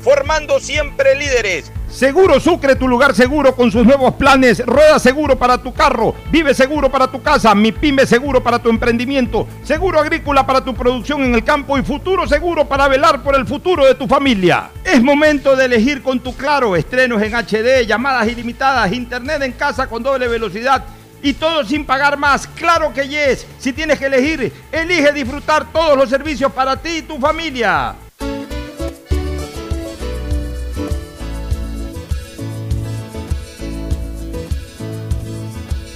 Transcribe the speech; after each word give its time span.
formando 0.00 0.60
siempre 0.60 1.14
líderes. 1.16 1.72
Seguro 1.88 2.38
Sucre, 2.38 2.76
tu 2.76 2.86
lugar 2.86 3.14
seguro 3.14 3.56
con 3.56 3.72
sus 3.72 3.86
nuevos 3.86 4.14
planes. 4.14 4.64
Rueda 4.64 4.98
seguro 4.98 5.38
para 5.38 5.58
tu 5.58 5.72
carro, 5.72 6.14
vive 6.30 6.52
seguro 6.52 6.90
para 6.90 7.06
tu 7.10 7.22
casa, 7.22 7.54
mi 7.54 7.72
pyme 7.72 8.06
seguro 8.06 8.42
para 8.42 8.58
tu 8.58 8.68
emprendimiento, 8.68 9.48
seguro 9.64 9.98
agrícola 9.98 10.46
para 10.46 10.62
tu 10.62 10.74
producción 10.74 11.22
en 11.24 11.34
el 11.34 11.44
campo 11.44 11.78
y 11.78 11.82
futuro 11.82 12.28
seguro 12.28 12.66
para 12.66 12.88
velar 12.88 13.22
por 13.22 13.34
el 13.34 13.46
futuro 13.46 13.86
de 13.86 13.94
tu 13.94 14.06
familia. 14.06 14.70
Es 14.84 15.02
momento 15.02 15.56
de 15.56 15.64
elegir 15.64 16.02
con 16.02 16.20
tu 16.20 16.36
claro 16.36 16.76
estrenos 16.76 17.22
en 17.22 17.34
HD, 17.34 17.86
llamadas 17.86 18.28
ilimitadas, 18.28 18.92
internet 18.92 19.42
en 19.42 19.52
casa 19.52 19.86
con 19.86 20.02
doble 20.02 20.28
velocidad 20.28 20.84
y 21.22 21.32
todo 21.32 21.64
sin 21.64 21.84
pagar 21.84 22.16
más. 22.16 22.46
Claro 22.46 22.92
que 22.92 23.08
yes. 23.08 23.46
Si 23.58 23.72
tienes 23.72 23.98
que 23.98 24.06
elegir, 24.06 24.52
elige 24.70 25.12
disfrutar 25.12 25.72
todos 25.72 25.96
los 25.96 26.10
servicios 26.10 26.52
para 26.52 26.76
ti 26.76 26.98
y 26.98 27.02
tu 27.02 27.18
familia. 27.18 28.07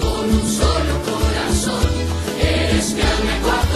con 0.00 0.24
un 0.30 0.46
solo 0.48 0.94
corazón. 1.08 1.90
Eres 2.40 2.94
mi 2.94 3.00
alma 3.00 3.69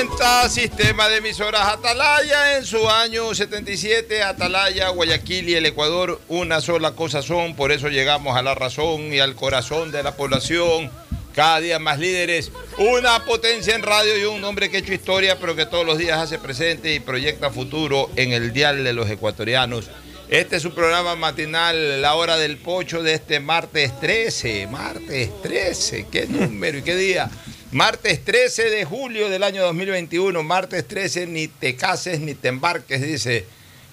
680 0.00 0.48
Sistema 0.48 1.08
de 1.10 1.18
emisoras 1.18 1.74
Atalaya 1.74 2.56
en 2.56 2.64
su 2.64 2.88
año 2.88 3.34
77 3.34 4.22
Atalaya, 4.22 4.88
Guayaquil 4.88 5.50
y 5.50 5.56
el 5.56 5.66
Ecuador 5.66 6.18
una 6.28 6.62
sola 6.62 6.92
cosa 6.92 7.20
son, 7.20 7.54
por 7.54 7.70
eso 7.70 7.88
llegamos 7.90 8.34
a 8.34 8.40
la 8.40 8.54
razón 8.54 9.12
y 9.12 9.18
al 9.18 9.34
corazón 9.34 9.92
de 9.92 10.02
la 10.02 10.16
población. 10.16 10.90
Cada 11.34 11.60
día 11.60 11.78
más 11.78 11.98
líderes, 11.98 12.50
una 12.78 13.26
potencia 13.26 13.74
en 13.74 13.82
radio 13.82 14.18
y 14.18 14.24
un 14.24 14.42
hombre 14.42 14.70
que 14.70 14.78
ha 14.78 14.80
hecho 14.80 14.94
historia, 14.94 15.38
pero 15.38 15.54
que 15.54 15.66
todos 15.66 15.84
los 15.84 15.98
días 15.98 16.18
hace 16.18 16.38
presente 16.38 16.94
y 16.94 17.00
proyecta 17.00 17.50
futuro 17.50 18.08
en 18.16 18.32
el 18.32 18.54
dial 18.54 18.82
de 18.82 18.94
los 18.94 19.10
ecuatorianos. 19.10 19.90
Este 20.30 20.56
es 20.56 20.62
su 20.62 20.72
programa 20.72 21.14
matinal, 21.14 22.00
la 22.00 22.14
hora 22.14 22.38
del 22.38 22.56
pocho 22.56 23.02
de 23.02 23.14
este 23.14 23.38
martes 23.38 24.00
13. 24.00 24.66
Martes 24.68 25.30
13, 25.42 26.06
qué 26.10 26.26
número 26.26 26.78
y 26.78 26.82
qué 26.82 26.96
día. 26.96 27.30
Martes 27.72 28.24
13 28.24 28.68
de 28.68 28.84
julio 28.84 29.28
del 29.30 29.44
año 29.44 29.62
2021. 29.62 30.42
Martes 30.42 30.88
13, 30.88 31.28
ni 31.28 31.46
te 31.46 31.76
cases 31.76 32.18
ni 32.18 32.34
te 32.34 32.48
embarques, 32.48 33.00
dice 33.00 33.46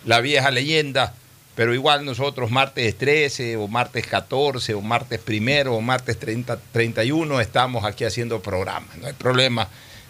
la 0.03 0.19
vieja 0.19 0.49
leyenda. 0.49 1.13
Pero 1.53 1.75
igual 1.75 2.03
nosotros 2.03 2.49
martes 2.49 2.97
13 2.97 3.55
o 3.57 3.67
martes 3.67 4.07
14 4.07 4.73
o 4.73 4.81
martes 4.81 5.19
primero 5.19 5.75
o 5.75 5.81
martes 5.81 6.17
30, 6.17 6.59
31 6.71 7.39
estamos 7.39 7.85
aquí 7.85 8.03
haciendo 8.03 8.41
programas. 8.41 8.97
No 8.97 9.05
hay 9.05 9.13
problema 9.13 9.67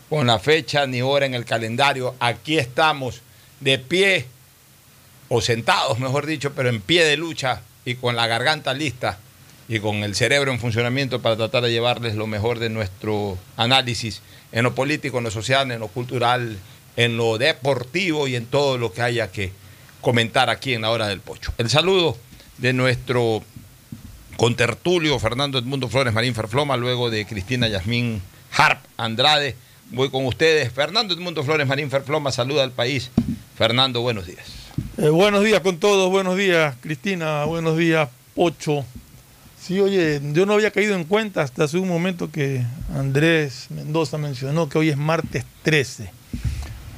con 0.10 0.28
la 0.28 0.40
fecha 0.40 0.88
ni 0.88 1.02
hora 1.02 1.26
en 1.26 1.34
el 1.34 1.44
calendario. 1.44 2.16
Aquí 2.22 2.58
estamos 2.58 3.22
de 3.60 3.80
pie 3.80 4.28
o 5.28 5.42
sentados, 5.42 6.00
mejor 6.00 6.26
dicho, 6.26 6.54
pero 6.54 6.70
en 6.70 6.80
pie 6.80 7.04
de 7.04 7.18
lucha 7.18 7.62
y 7.84 7.96
con 7.96 8.16
la 8.16 8.28
garganta 8.28 8.74
lista 8.74 9.20
y 9.70 9.80
con 9.80 9.98
el 10.04 10.16
cerebro 10.16 10.52
en 10.52 10.60
funcionamiento 10.60 11.22
para 11.22 11.36
tratar 11.36 11.64
de 11.64 11.72
llevarles 11.72 12.16
lo 12.16 12.28
mejor 12.28 12.60
de 12.60 12.70
nuestro 12.70 13.38
análisis 13.58 14.22
en 14.52 14.64
lo 14.64 14.74
político, 14.74 15.18
en 15.18 15.26
lo 15.26 15.32
social, 15.32 15.72
en 15.72 15.80
lo 15.80 15.88
cultural, 15.90 16.58
en 16.96 17.18
lo 17.18 17.38
deportivo 17.38 18.28
y 18.28 18.36
en 18.36 18.46
todo 18.46 18.78
lo 18.78 18.94
que 18.94 19.02
haya 19.02 19.32
que 19.32 19.52
comentar 20.02 20.50
aquí 20.50 20.74
en 20.74 20.84
la 20.84 20.90
hora 20.90 21.08
del 21.08 21.20
pocho. 21.20 21.54
El 21.58 21.70
saludo 21.70 22.18
de 22.58 22.74
nuestro 22.74 23.44
contertulio 24.38 25.20
Fernando 25.20 25.58
Edmundo 25.58 25.90
Flores 25.90 26.14
Marín 26.14 26.34
Ferfloma, 26.34 26.78
luego 26.78 27.10
de 27.10 27.26
Cristina 27.26 27.68
Yasmín 27.68 28.22
Harp 28.56 28.80
Andrade, 28.96 29.56
voy 29.92 30.10
con 30.10 30.26
ustedes. 30.26 30.72
Fernando 30.72 31.14
Edmundo 31.14 31.44
Flores 31.44 31.68
Marín 31.68 31.90
Ferfloma 31.90 32.32
saluda 32.32 32.64
al 32.64 32.72
país. 32.72 33.12
Fernando, 33.58 34.02
buenos 34.02 34.28
días. 34.28 34.46
Eh, 34.98 35.10
buenos 35.10 35.44
días 35.44 35.62
con 35.62 35.80
todos, 35.80 36.10
buenos 36.12 36.38
días 36.38 36.76
Cristina, 36.82 37.44
buenos 37.46 37.78
días 37.78 38.10
Pocho. 38.36 38.86
Sí, 39.68 39.80
oye, 39.82 40.22
yo 40.34 40.46
no 40.46 40.54
había 40.54 40.72
caído 40.72 40.96
en 40.96 41.04
cuenta 41.04 41.42
hasta 41.42 41.66
hace 41.66 41.78
un 41.78 41.90
momento 41.90 42.32
que 42.32 42.62
Andrés 42.96 43.66
Mendoza 43.70 44.18
mencionó 44.18 44.70
que 44.70 44.78
hoy 44.78 44.90
es 44.90 44.98
martes 44.98 45.44
13. 45.64 46.10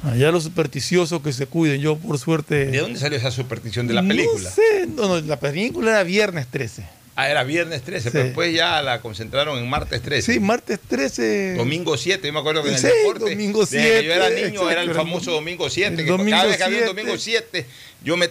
Allá 0.04 0.30
los 0.30 0.44
supersticiosos 0.44 1.20
que 1.20 1.32
se 1.32 1.46
cuiden, 1.46 1.80
yo 1.80 1.96
por 1.96 2.18
suerte... 2.18 2.66
¿De 2.66 2.78
dónde 2.78 2.98
salió 2.98 3.18
esa 3.18 3.30
superstición 3.32 3.86
de 3.88 3.94
la 3.94 4.02
película? 4.06 4.48
No 4.48 4.54
sé, 4.54 4.86
no, 4.86 5.08
no, 5.08 5.20
la 5.20 5.38
película 5.40 5.90
era 5.90 6.02
viernes 6.04 6.46
13. 6.46 6.84
Ah, 7.16 7.28
era 7.28 7.42
viernes 7.44 7.82
13, 7.82 8.04
Sí. 8.04 8.08
pero 8.12 8.24
después 8.26 8.54
ya 8.54 8.80
la 8.82 9.00
concentraron 9.02 9.58
en 9.58 9.68
martes 9.68 10.00
13. 10.00 10.32
Sí, 10.32 10.40
martes 10.40 10.78
13. 10.88 11.54
Domingo 11.56 11.98
7, 11.98 12.26
yo 12.26 12.32
me 12.32 12.38
acuerdo 12.38 12.62
que 12.62 12.68
en 12.70 12.76
el 12.76 12.80
Sí, 12.80 12.86
deporte, 12.86 13.30
domingo 13.30 13.60
desde 13.66 13.76
que 14.00 14.04
yo 14.06 14.12
era 14.14 14.28
7, 14.28 14.46
niño, 14.50 14.70
era 14.70 14.82
el 14.82 14.94
famoso 14.94 15.32
domingo 15.32 15.68
7, 15.68 15.88
el 15.90 15.96
que 15.96 16.04
domingo 16.10 16.30
cada 16.30 16.46
vez 16.46 16.56
que 16.56 16.62
había 16.62 16.78
un 16.78 16.84
7. 16.84 16.96
domingo 16.96 17.18
7, 17.18 17.66
yo 18.04 18.16
me 18.16 18.30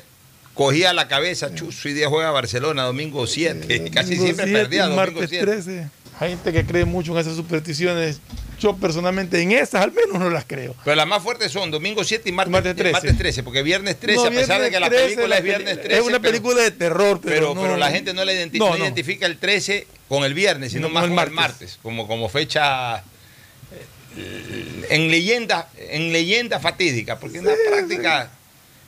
cogía 0.60 0.92
la 0.92 1.08
cabeza, 1.08 1.56
chuzo, 1.56 1.88
y 1.88 1.94
día 1.94 2.10
juega 2.10 2.32
Barcelona, 2.32 2.84
domingo 2.84 3.26
7, 3.26 3.90
casi 3.94 4.16
Domingo 4.16 4.24
siempre 4.26 4.46
7, 4.48 4.60
perdía 4.60 4.84
domingo 4.84 5.02
martes 5.02 5.30
7. 5.30 5.46
13. 5.46 5.88
Hay 6.20 6.30
gente 6.32 6.52
que 6.52 6.66
cree 6.66 6.84
mucho 6.84 7.14
en 7.14 7.20
esas 7.20 7.38
supersticiones. 7.38 8.20
Yo 8.60 8.76
personalmente 8.76 9.42
en 9.42 9.54
esas 9.54 9.82
al 9.82 9.94
menos 9.94 10.20
no 10.20 10.30
las 10.30 10.44
creo. 10.44 10.76
Pero 10.84 10.98
las 10.98 11.08
más 11.08 11.24
fuertes 11.24 11.50
son 11.50 11.72
domingo 11.72 12.04
7 12.04 12.28
y 12.28 12.34
martes, 12.34 12.52
Martes 12.52 12.76
13. 12.76 12.92
martes 12.92 13.18
13, 13.18 13.44
porque 13.44 13.64
viernes 13.64 13.98
13, 14.02 14.18
No, 14.18 14.26
a 14.26 14.30
pesar 14.32 14.62
de 14.62 14.70
viernes 14.70 14.72
que 14.72 14.80
la 14.82 14.90
13, 14.90 15.04
película 15.06 15.28
la 15.30 15.38
es 15.38 15.44
viernes 15.46 15.70
peli- 15.78 15.82
13. 15.88 16.02
Es 16.02 16.06
una 16.06 16.20
pero- 16.20 16.32
película 16.34 16.62
de 16.62 16.72
terror, 16.72 17.22
pero, 17.24 17.36
Pero, 17.36 17.56
no- 17.56 17.62
pero 17.62 17.78
la 17.78 17.90
gente 17.92 18.14
no, 18.14 18.26
identifica, 18.26 18.66
No, 18.70 18.78
identifica 18.78 19.26
el 19.28 19.38
13 19.38 19.88
con 20.10 20.26
el 20.26 20.34
viernes, 20.34 20.74
sino 20.74 20.90
No, 20.90 20.94
más 20.94 21.04
con 21.04 21.12
el 21.12 21.16
martes. 21.16 21.36
martes, 21.36 21.80
como, 21.82 22.06
como 22.06 22.28
fecha 22.28 22.98
eh, 22.98 24.86
en 24.90 25.10
leyenda, 25.10 25.70
en 25.78 26.12
leyenda 26.12 26.60
fatídica, 26.60 27.18
porque 27.18 27.38
en 27.38 27.46
la 27.46 27.54
práctica, 27.70 28.30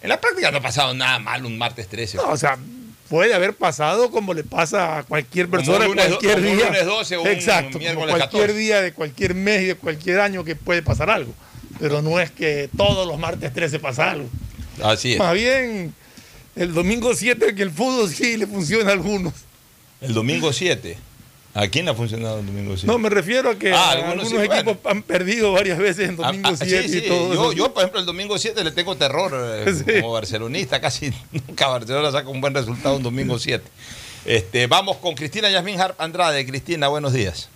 en 0.02 0.10
la 0.10 0.20
práctica 0.20 0.52
no 0.52 0.58
ha 0.58 0.62
pasado 0.62 0.94
nada 0.94 1.20
mal 1.20 1.46
un 1.46 1.58
martes 1.58 1.88
13. 1.88 2.18
No, 2.18 2.30
o 2.30 2.38
sea, 2.38 2.58
puede 3.10 3.34
haber 3.34 3.54
pasado 3.54 4.10
como 4.12 4.34
le 4.34 4.44
pasa 4.44 5.00
a 5.00 5.04
cualquier 5.04 5.50
persona 5.50 5.80
un 5.86 5.96
lunes- 5.96 6.08
cualquier 6.08 6.36
como 6.36 6.50
un 6.52 6.58
día. 6.58 6.66
lunes 6.68 6.86
12 6.86 7.18
o 7.18 7.22
un 7.22 7.28
Exacto, 7.28 7.80
como 7.80 7.94
cualquier 8.08 8.20
14. 8.20 8.54
día 8.54 8.82
de 8.82 8.94
cualquier 8.94 9.36
mes 9.36 9.62
y 9.64 9.66
de 9.66 9.76
cualquier 9.76 10.20
año 10.22 10.44
que 10.44 10.56
puede 10.56 10.82
pasar 10.82 11.10
algo. 11.10 11.34
Pero 11.80 12.02
no 12.02 12.20
es 12.20 12.32
que 12.32 12.70
todos 12.78 13.08
los 13.08 13.18
martes 13.20 13.54
13 13.54 13.80
pasa 13.80 14.12
algo. 14.12 14.30
Así 14.84 15.14
es. 15.14 15.20
Más 15.20 15.34
bien, 15.34 15.94
el 16.56 16.74
domingo 16.74 17.14
7 17.16 17.54
que 17.56 17.64
el 17.64 17.72
fútbol 17.72 18.10
sí 18.10 18.38
le 18.38 18.48
funciona 18.48 18.90
a 18.90 18.94
algunos. 18.94 19.34
El 20.00 20.14
domingo 20.14 20.52
7. 20.54 20.98
¿A 21.54 21.68
quién 21.68 21.84
le 21.86 21.92
ha 21.92 21.94
funcionado 21.94 22.40
el 22.40 22.46
domingo 22.46 22.74
7? 22.78 22.88
No, 22.88 22.98
me 22.98 23.10
refiero 23.10 23.50
a 23.50 23.56
que 23.56 23.74
Ah, 23.74 23.92
algunos, 23.92 24.26
algunos 24.32 24.46
sí, 24.48 24.52
equipos 24.52 24.78
han 24.90 25.04
perdido 25.04 25.52
varias 25.52 25.78
veces 25.78 26.08
en 26.10 26.16
domingo 26.16 26.48
Ah, 26.50 26.54
ah, 26.54 26.66
7 26.66 26.88
sí, 26.88 26.98
y 26.98 27.02
sí. 27.02 27.08
todo 27.08 27.34
Yo, 27.34 27.42
eso. 27.52 27.54
yo, 27.54 27.74
por 27.74 27.82
ejemplo, 27.84 28.00
el 28.00 28.06
domingo 28.06 28.38
7 28.38 28.64
le 28.64 28.72
tengo 28.72 28.96
terror 28.96 29.34
eh, 29.36 29.74
Sí. 29.86 30.00
como 30.02 30.14
barcelonista. 30.14 30.80
Casi 30.80 31.12
nunca 31.32 31.68
Barcelona 31.68 32.10
saca 32.12 32.30
un 32.30 32.40
buen 32.40 32.54
resultado 32.54 32.96
un 32.96 33.04
domingo 33.04 33.38
7. 33.38 33.64
Este, 34.26 34.68
vamos 34.68 34.98
con 34.98 35.14
Cristina 35.16 35.50
Yasmín 35.50 35.80
Harp 35.82 36.00
Andrade. 36.00 36.46
Cristina, 36.46 36.88
buenos 36.88 37.12
días. 37.14 37.50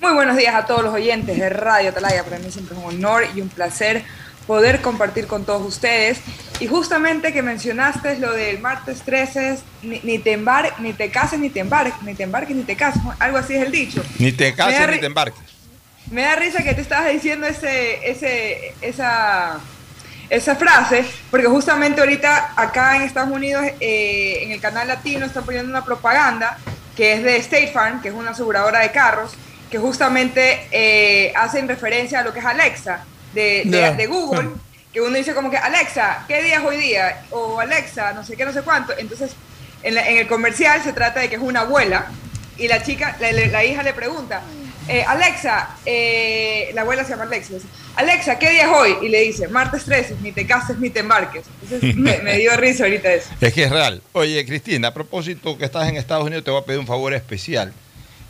Muy 0.00 0.12
buenos 0.12 0.36
días 0.36 0.54
a 0.54 0.66
todos 0.66 0.82
los 0.84 0.92
oyentes 0.94 1.38
de 1.38 1.48
Radio 1.48 1.90
Atalaya. 1.90 2.24
Para 2.24 2.38
mí 2.38 2.50
siempre 2.50 2.76
es 2.76 2.84
un 2.84 2.88
honor 2.94 3.24
y 3.34 3.40
un 3.40 3.48
placer 3.48 4.04
poder 4.48 4.80
compartir 4.80 5.28
con 5.28 5.44
todos 5.44 5.64
ustedes. 5.64 6.18
Y 6.58 6.66
justamente 6.66 7.32
que 7.32 7.42
mencionaste 7.42 8.18
lo 8.18 8.32
del 8.32 8.58
martes 8.58 9.02
13, 9.02 9.58
ni, 9.82 10.00
ni 10.00 10.18
te 10.18 10.32
embar, 10.32 10.74
ni 10.80 10.92
te 10.94 11.10
cases, 11.10 11.38
ni 11.38 11.50
te 11.50 11.60
embarques, 11.60 12.02
ni 12.02 12.14
te 12.14 12.24
embarques, 12.24 12.56
ni 12.56 12.64
te 12.64 12.74
cases, 12.74 13.00
algo 13.20 13.36
así 13.38 13.54
es 13.54 13.62
el 13.64 13.70
dicho. 13.70 14.02
Ni 14.18 14.32
te 14.32 14.54
cases 14.54 14.88
ni 14.90 14.98
te 14.98 15.06
embarques. 15.06 15.38
Me 16.10 16.22
da 16.22 16.34
risa 16.34 16.64
que 16.64 16.72
te 16.72 16.80
estabas 16.80 17.12
diciendo 17.12 17.46
ese, 17.46 18.10
ese, 18.10 18.74
esa, 18.80 19.60
esa 20.30 20.56
frase, 20.56 21.04
porque 21.30 21.46
justamente 21.46 22.00
ahorita 22.00 22.54
acá 22.56 22.96
en 22.96 23.02
Estados 23.02 23.30
Unidos, 23.30 23.62
eh, 23.78 24.38
en 24.42 24.52
el 24.52 24.60
canal 24.60 24.88
latino, 24.88 25.26
están 25.26 25.44
poniendo 25.44 25.70
una 25.70 25.84
propaganda 25.84 26.58
que 26.96 27.12
es 27.12 27.22
de 27.22 27.36
State 27.36 27.70
Farm, 27.72 28.00
que 28.00 28.08
es 28.08 28.14
una 28.14 28.30
aseguradora 28.30 28.80
de 28.80 28.90
carros, 28.90 29.32
que 29.70 29.78
justamente 29.78 30.66
eh, 30.72 31.34
hacen 31.36 31.68
referencia 31.68 32.20
a 32.20 32.22
lo 32.22 32.32
que 32.32 32.38
es 32.38 32.46
Alexa 32.46 33.04
de, 33.34 33.62
de- 33.96 34.06
Google, 34.06 34.50
que 34.92 35.00
uno 35.00 35.16
dice 35.16 35.34
como 35.34 35.50
que 35.50 35.56
Alexa, 35.56 36.24
¿qué 36.28 36.42
día 36.42 36.56
es 36.58 36.64
hoy 36.64 36.76
día? 36.76 37.24
O 37.30 37.60
Alexa, 37.60 38.12
no 38.12 38.24
sé 38.24 38.36
qué, 38.36 38.44
no 38.44 38.52
sé 38.52 38.62
cuánto. 38.62 38.92
Entonces, 38.96 39.32
en, 39.82 39.94
la- 39.94 40.08
en 40.08 40.18
el 40.18 40.26
comercial 40.26 40.82
se 40.82 40.92
trata 40.92 41.20
de 41.20 41.28
que 41.28 41.36
es 41.36 41.42
una 41.42 41.60
abuela 41.60 42.06
y 42.56 42.68
la 42.68 42.82
chica, 42.82 43.16
la, 43.20 43.64
hija 43.64 43.82
le 43.82 43.92
pregunta, 43.92 44.42
eh, 44.88 45.04
Alexa, 45.06 45.76
eh, 45.86 46.70
la 46.74 46.80
abuela 46.80 47.04
se 47.04 47.10
llama 47.10 47.24
Alexa, 47.24 47.54
Alexa, 47.96 48.38
¿qué 48.38 48.50
día 48.50 48.62
es 48.62 48.68
hoy? 48.68 48.96
Y 49.02 49.08
le 49.08 49.20
dice, 49.22 49.48
martes 49.48 49.84
13, 49.84 50.16
ni 50.22 50.32
te 50.32 50.46
cases 50.46 50.78
ni 50.78 50.88
te 50.90 51.00
embarques. 51.00 51.44
Entonces 51.62 51.94
me, 51.96 52.18
me 52.18 52.38
dio 52.38 52.56
risa 52.56 52.84
ahorita 52.84 53.12
eso. 53.12 53.28
Es 53.40 53.52
que 53.52 53.64
es 53.64 53.70
real. 53.70 54.02
Oye, 54.12 54.44
Cristina, 54.46 54.88
a 54.88 54.94
propósito 54.94 55.58
que 55.58 55.64
estás 55.64 55.88
en 55.88 55.96
Estados 55.96 56.24
Unidos, 56.24 56.44
te 56.44 56.50
voy 56.50 56.60
a 56.62 56.64
pedir 56.64 56.78
un 56.80 56.86
favor 56.86 57.12
especial. 57.12 57.72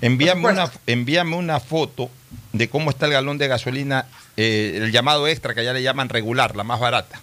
Envíame 0.01 0.49
una, 0.49 0.71
envíame 0.87 1.37
una 1.37 1.61
foto 1.61 2.11
de 2.53 2.69
cómo 2.69 2.91
está 2.91 3.07
el 3.07 3.13
galón 3.13 3.37
de 3.39 3.49
gasolina, 3.49 4.07
eh, 4.39 4.75
el 4.77 4.93
llamado 4.93 5.27
extra, 5.27 5.53
que 5.53 5.61
allá 5.61 5.73
le 5.73 5.83
llaman 5.83 6.09
regular, 6.09 6.55
la 6.57 6.63
más 6.65 6.79
barata. 6.81 7.21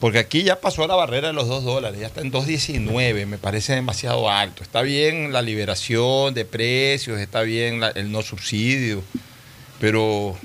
Porque 0.00 0.18
aquí 0.18 0.42
ya 0.42 0.60
pasó 0.60 0.86
la 0.86 0.94
barrera 0.94 1.28
de 1.28 1.32
los 1.32 1.48
2 1.48 1.64
dólares, 1.64 1.98
ya 2.00 2.08
está 2.08 2.20
en 2.20 2.30
2.19, 2.30 3.24
me 3.26 3.38
parece 3.38 3.74
demasiado 3.74 4.28
alto. 4.30 4.62
Está 4.62 4.82
bien 4.82 5.32
la 5.32 5.40
liberación 5.40 6.34
de 6.34 6.44
precios, 6.44 7.18
está 7.18 7.40
bien 7.42 7.80
la- 7.80 7.88
el 7.90 8.12
no 8.12 8.20
subsidio, 8.22 9.02
pero 9.80 10.36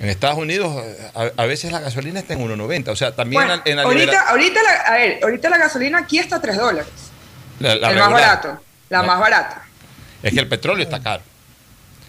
en 0.00 0.08
Estados 0.08 0.38
Unidos 0.38 0.82
eh, 0.84 1.10
a, 1.14 1.42
a 1.42 1.46
veces 1.46 1.70
la 1.70 1.78
gasolina 1.80 2.18
está 2.20 2.34
en 2.34 2.40
1.90. 2.40 2.88
O 2.88 2.96
sea, 2.96 3.14
también 3.14 3.42
Bueno, 3.46 3.62
en 3.66 3.76
la- 3.76 3.82
en 3.82 3.88
la 3.88 3.92
ahorita, 3.92 4.20
ahorita, 4.30 4.60
la, 4.64 4.70
a 4.94 4.96
ver, 4.98 5.20
ahorita 5.22 5.50
la 5.50 5.58
gasolina 5.58 5.98
aquí 5.98 6.18
está 6.18 6.36
a 6.36 6.40
3 6.42 6.56
dólares. 6.56 6.90
la- 7.60 7.74
el 7.74 7.98
más 7.98 8.10
barato, 8.10 8.48
la 8.90 8.98
La- 8.98 9.04
más 9.04 9.20
barata. 9.20 9.62
Es 10.24 10.32
que 10.34 10.40
el 10.40 10.48
petróleo 10.48 10.82
está 10.82 11.00
caro. 11.00 11.22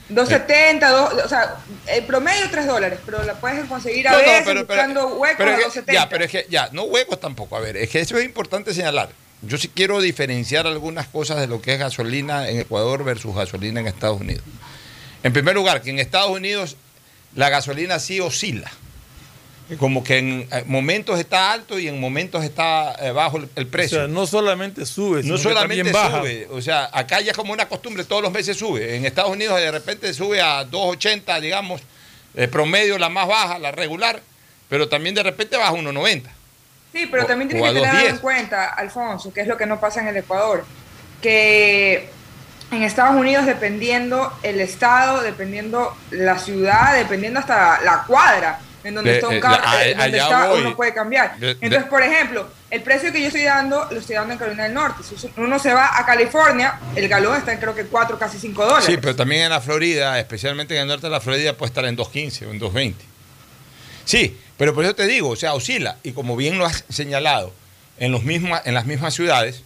2.70, 0.09 0.89
dos- 0.89 1.13
o 1.25 1.29
sea, 1.29 1.55
el 1.87 2.03
promedio 2.05 2.49
3 2.51 2.67
dólares, 2.67 2.99
pero 3.05 3.23
la 3.23 3.35
puedes 3.35 3.65
conseguir 3.65 4.07
a 4.07 4.11
No, 4.11 4.17
no, 4.17 4.23
veces 4.23 4.43
pero- 4.45 4.65
buscando 4.65 5.07
huecos 5.15 5.37
pero 5.37 5.51
a 5.51 5.53
es 5.53 5.59
que- 5.59 5.63
2.70. 5.81 5.93
ya, 5.93 6.09
pero 6.09 6.25
es 6.25 6.31
que, 6.31 6.45
ya, 6.49 6.69
no 6.71 6.83
huecos 6.83 7.19
tampoco. 7.19 7.55
A 7.55 7.59
ver, 7.59 7.77
es 7.77 7.89
que 7.89 7.99
eso 8.01 8.17
es 8.17 8.25
importante 8.25 8.73
señalar. 8.73 9.09
Yo 9.41 9.57
sí 9.57 9.69
quiero 9.73 9.99
diferenciar 10.01 10.67
algunas 10.67 11.07
cosas 11.07 11.39
de 11.39 11.47
lo 11.47 11.61
que 11.61 11.73
es 11.73 11.79
gasolina 11.79 12.47
en 12.49 12.59
Ecuador 12.61 13.03
versus 13.03 13.35
gasolina 13.35 13.79
en 13.81 13.87
Estados 13.87 14.21
Unidos. 14.21 14.43
En 15.23 15.33
primer 15.33 15.55
lugar, 15.55 15.81
que 15.81 15.89
en 15.89 15.99
Estados 15.99 16.31
Unidos 16.31 16.75
la 17.35 17.49
gasolina 17.49 17.99
sí 17.99 18.19
oscila. 18.19 18.71
Como 19.79 20.03
que 20.03 20.17
en 20.17 20.47
eh, 20.51 20.63
momentos 20.67 21.19
está 21.19 21.51
alto 21.51 21.79
y 21.79 21.87
en 21.87 21.99
momentos 21.99 22.43
está 22.43 22.95
eh, 23.01 23.11
bajo 23.11 23.37
el, 23.37 23.49
el 23.55 23.65
o 23.65 23.69
precio. 23.69 23.97
sea, 23.99 24.07
no 24.07 24.27
solamente 24.27 24.85
sube, 24.85 25.21
sino 25.23 25.33
No 25.33 25.37
que 25.37 25.43
solamente 25.43 25.83
también 25.83 25.93
baja. 25.93 26.19
sube, 26.19 26.47
o 26.51 26.61
sea, 26.61 26.89
acá 26.91 27.21
ya 27.21 27.31
es 27.31 27.37
como 27.37 27.53
una 27.53 27.67
costumbre, 27.67 28.03
todos 28.03 28.21
los 28.21 28.31
meses 28.31 28.57
sube. 28.57 28.95
En 28.97 29.05
Estados 29.05 29.31
Unidos 29.31 29.57
de 29.59 29.71
repente 29.71 30.13
sube 30.13 30.41
a 30.41 30.65
2.80, 30.69 31.39
digamos, 31.39 31.81
el 32.35 32.49
promedio 32.49 32.97
la 32.99 33.09
más 33.09 33.27
baja, 33.27 33.57
la 33.57 33.71
regular, 33.71 34.21
pero 34.69 34.89
también 34.89 35.15
de 35.15 35.23
repente 35.23 35.55
baja 35.57 35.69
a 35.71 35.73
1.90. 35.75 36.23
Sí, 36.91 37.07
pero 37.09 37.23
O- 37.23 37.25
también 37.25 37.49
tiene 37.49 37.63
que 37.65 37.73
tener 37.73 37.83
2.10. 37.89 37.95
algo 37.97 38.09
en 38.09 38.17
cuenta, 38.17 38.65
Alfonso, 38.69 39.33
que 39.33 39.41
es 39.41 39.47
lo 39.47 39.57
que 39.57 39.65
no 39.65 39.79
pasa 39.79 40.01
en 40.01 40.09
el 40.09 40.17
Ecuador, 40.17 40.65
que 41.21 42.09
en 42.71 42.83
Estados 42.83 43.15
Unidos, 43.15 43.45
dependiendo 43.45 44.31
el 44.43 44.59
estado, 44.59 45.21
dependiendo 45.21 45.95
la 46.11 46.37
ciudad, 46.37 46.95
dependiendo 46.95 47.39
hasta 47.39 47.81
la 47.81 48.03
cuadra 48.05 48.59
en 48.83 48.95
donde 48.95 49.11
De- 49.11 49.15
está 49.17 49.27
un 49.29 49.35
eh, 49.35 49.39
carro, 49.39 49.63
eh, 49.81 49.95
donde 49.95 50.17
está, 50.17 50.53
uno 50.53 50.75
puede 50.75 50.93
cambiar. 50.93 51.35
Entonces, 51.39 51.83
por 51.89 52.01
ejemplo, 52.03 52.47
el 52.69 52.81
precio 52.81 53.11
que 53.11 53.21
yo 53.21 53.27
estoy 53.27 53.43
dando, 53.43 53.87
lo 53.91 53.99
estoy 53.99 54.15
dando 54.15 54.33
en 54.33 54.39
Carolina 54.39 54.63
del 54.63 54.73
Norte. 54.73 55.03
Si 55.03 55.15
uno 55.37 55.59
se 55.59 55.73
va 55.73 55.97
a 55.97 56.05
California, 56.05 56.79
el 56.95 57.07
galón 57.07 57.37
está 57.37 57.53
en 57.53 57.59
creo 57.59 57.73
que 57.75 57.85
4, 57.85 58.17
casi 58.19 58.37
5 58.39 58.63
dólares. 58.65 58.85
Sí, 58.85 58.97
pero 59.01 59.15
también 59.15 59.43
en 59.43 59.49
la 59.51 59.61
Florida, 59.61 60.19
especialmente 60.19 60.75
en 60.75 60.81
el 60.81 60.87
norte 60.87 61.07
de 61.07 61.11
la 61.11 61.21
Florida, 61.21 61.53
puede 61.55 61.69
estar 61.69 61.85
en 61.85 61.95
2.15 61.97 62.47
o 62.47 62.51
en 62.51 62.59
2.20. 62.59 62.93
Sí, 64.05 64.37
pero 64.57 64.73
por 64.73 64.83
eso 64.83 64.95
te 64.95 65.07
digo, 65.07 65.29
o 65.29 65.35
sea, 65.35 65.53
oscila. 65.53 65.97
Y 66.03 66.11
como 66.11 66.35
bien 66.35 66.57
lo 66.57 66.65
has 66.65 66.83
señalado, 66.89 67.53
en, 67.99 68.11
los 68.11 68.21
en 68.25 68.73
las 68.73 68.85
mismas 68.85 69.13
ciudades, 69.13 69.63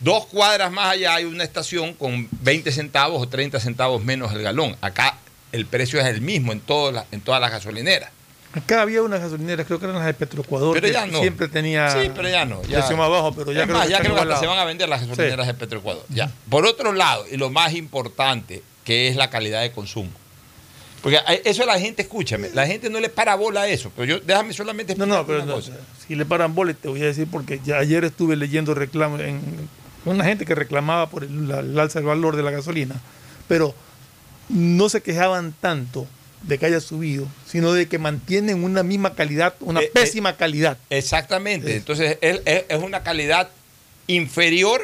dos 0.00 0.26
cuadras 0.26 0.70
más 0.70 0.92
allá 0.92 1.14
hay 1.14 1.24
una 1.24 1.44
estación 1.44 1.94
con 1.94 2.28
20 2.42 2.70
centavos 2.72 3.22
o 3.22 3.28
30 3.28 3.60
centavos 3.60 4.04
menos 4.04 4.32
el 4.32 4.42
galón. 4.42 4.76
Acá 4.80 5.16
el 5.52 5.64
precio 5.64 5.98
es 6.00 6.06
el 6.06 6.20
mismo 6.20 6.52
en, 6.52 6.60
todas 6.60 6.94
las- 6.94 7.04
en 7.12 7.20
todas 7.20 7.40
las 7.40 7.50
gasolineras. 7.50 8.10
Acá 8.54 8.80
había 8.82 9.02
unas 9.02 9.20
gasolineras, 9.20 9.66
creo 9.66 9.78
que 9.78 9.84
eran 9.84 9.96
las 9.98 10.06
de 10.06 10.14
Petroecuador, 10.14 10.72
Pero 10.74 10.86
que 10.86 10.92
ya 10.92 11.06
no. 11.06 11.20
siempre 11.20 11.48
tenía 11.48 11.90
Sí, 11.90 12.10
pero 12.14 12.28
ya 12.30 12.44
no. 12.46 12.62
Ya, 12.62 12.78
precio 12.78 12.96
más 12.96 13.10
bajo, 13.10 13.32
pero 13.34 13.52
ya 13.52 13.60
Es 13.60 13.66
creo 13.66 13.76
más, 13.76 13.86
que 13.86 13.92
ya 13.92 14.00
creo 14.00 14.14
que 14.14 14.20
hasta 14.22 14.40
se 14.40 14.46
van 14.46 14.58
a 14.58 14.64
vender 14.64 14.88
las 14.88 15.06
gasolineras 15.06 15.46
Sí. 15.46 15.52
de 15.52 15.58
Petroecuador. 15.58 16.04
Ya. 16.08 16.30
Por 16.48 16.66
otro 16.66 16.92
lado, 16.92 17.24
y 17.30 17.36
lo 17.36 17.50
más 17.50 17.74
importante, 17.74 18.62
que 18.84 19.08
es 19.08 19.16
la 19.16 19.28
calidad 19.30 19.60
de 19.60 19.70
consumo. 19.72 20.10
Porque 21.02 21.18
a- 21.18 21.34
eso 21.44 21.64
la 21.66 21.78
gente, 21.78 22.02
escúchame, 22.02 22.50
la 22.54 22.66
gente 22.66 22.88
no 22.90 22.98
le 23.00 23.08
para 23.10 23.34
bola 23.36 23.62
a 23.62 23.68
eso, 23.68 23.92
pero 23.94 24.06
yo 24.06 24.20
déjame 24.20 24.52
solamente 24.54 24.96
No, 24.96 25.04
no, 25.06 25.24
pero 25.26 25.38
una 25.42 25.46
no, 25.46 25.54
cosa. 25.56 25.72
si 26.06 26.14
le 26.16 26.24
paran 26.24 26.54
boles, 26.54 26.76
te 26.76 26.88
voy 26.88 27.02
a 27.02 27.06
decir, 27.06 27.28
porque 27.30 27.60
ya 27.64 27.76
ayer 27.78 28.02
estuve 28.04 28.34
leyendo 28.34 28.74
reclamos 28.74 29.20
en 29.20 29.40
una 30.06 30.24
gente 30.24 30.44
que 30.46 30.54
reclamaba 30.54 31.08
por 31.10 31.22
el, 31.22 31.48
la- 31.48 31.60
el 31.60 31.78
alza 31.78 31.98
del 32.00 32.06
valor 32.08 32.34
de 32.34 32.42
la 32.42 32.50
gasolina, 32.50 32.96
pero 33.46 33.74
no 34.48 34.88
se 34.88 35.02
quejaban 35.02 35.54
tanto 35.60 36.06
de 36.42 36.58
que 36.58 36.66
haya 36.66 36.80
subido, 36.80 37.26
sino 37.46 37.72
de 37.72 37.88
que 37.88 37.98
mantienen 37.98 38.62
una 38.64 38.82
misma 38.82 39.14
calidad, 39.14 39.54
una 39.60 39.80
Eh, 39.80 39.84
eh, 39.84 39.90
pésima 39.92 40.36
calidad. 40.36 40.78
Exactamente. 40.90 41.74
Entonces, 41.76 42.18
es, 42.20 42.40
es- 42.44 42.78
una 42.82 43.02
calidad 43.02 43.48
inferior 44.06 44.80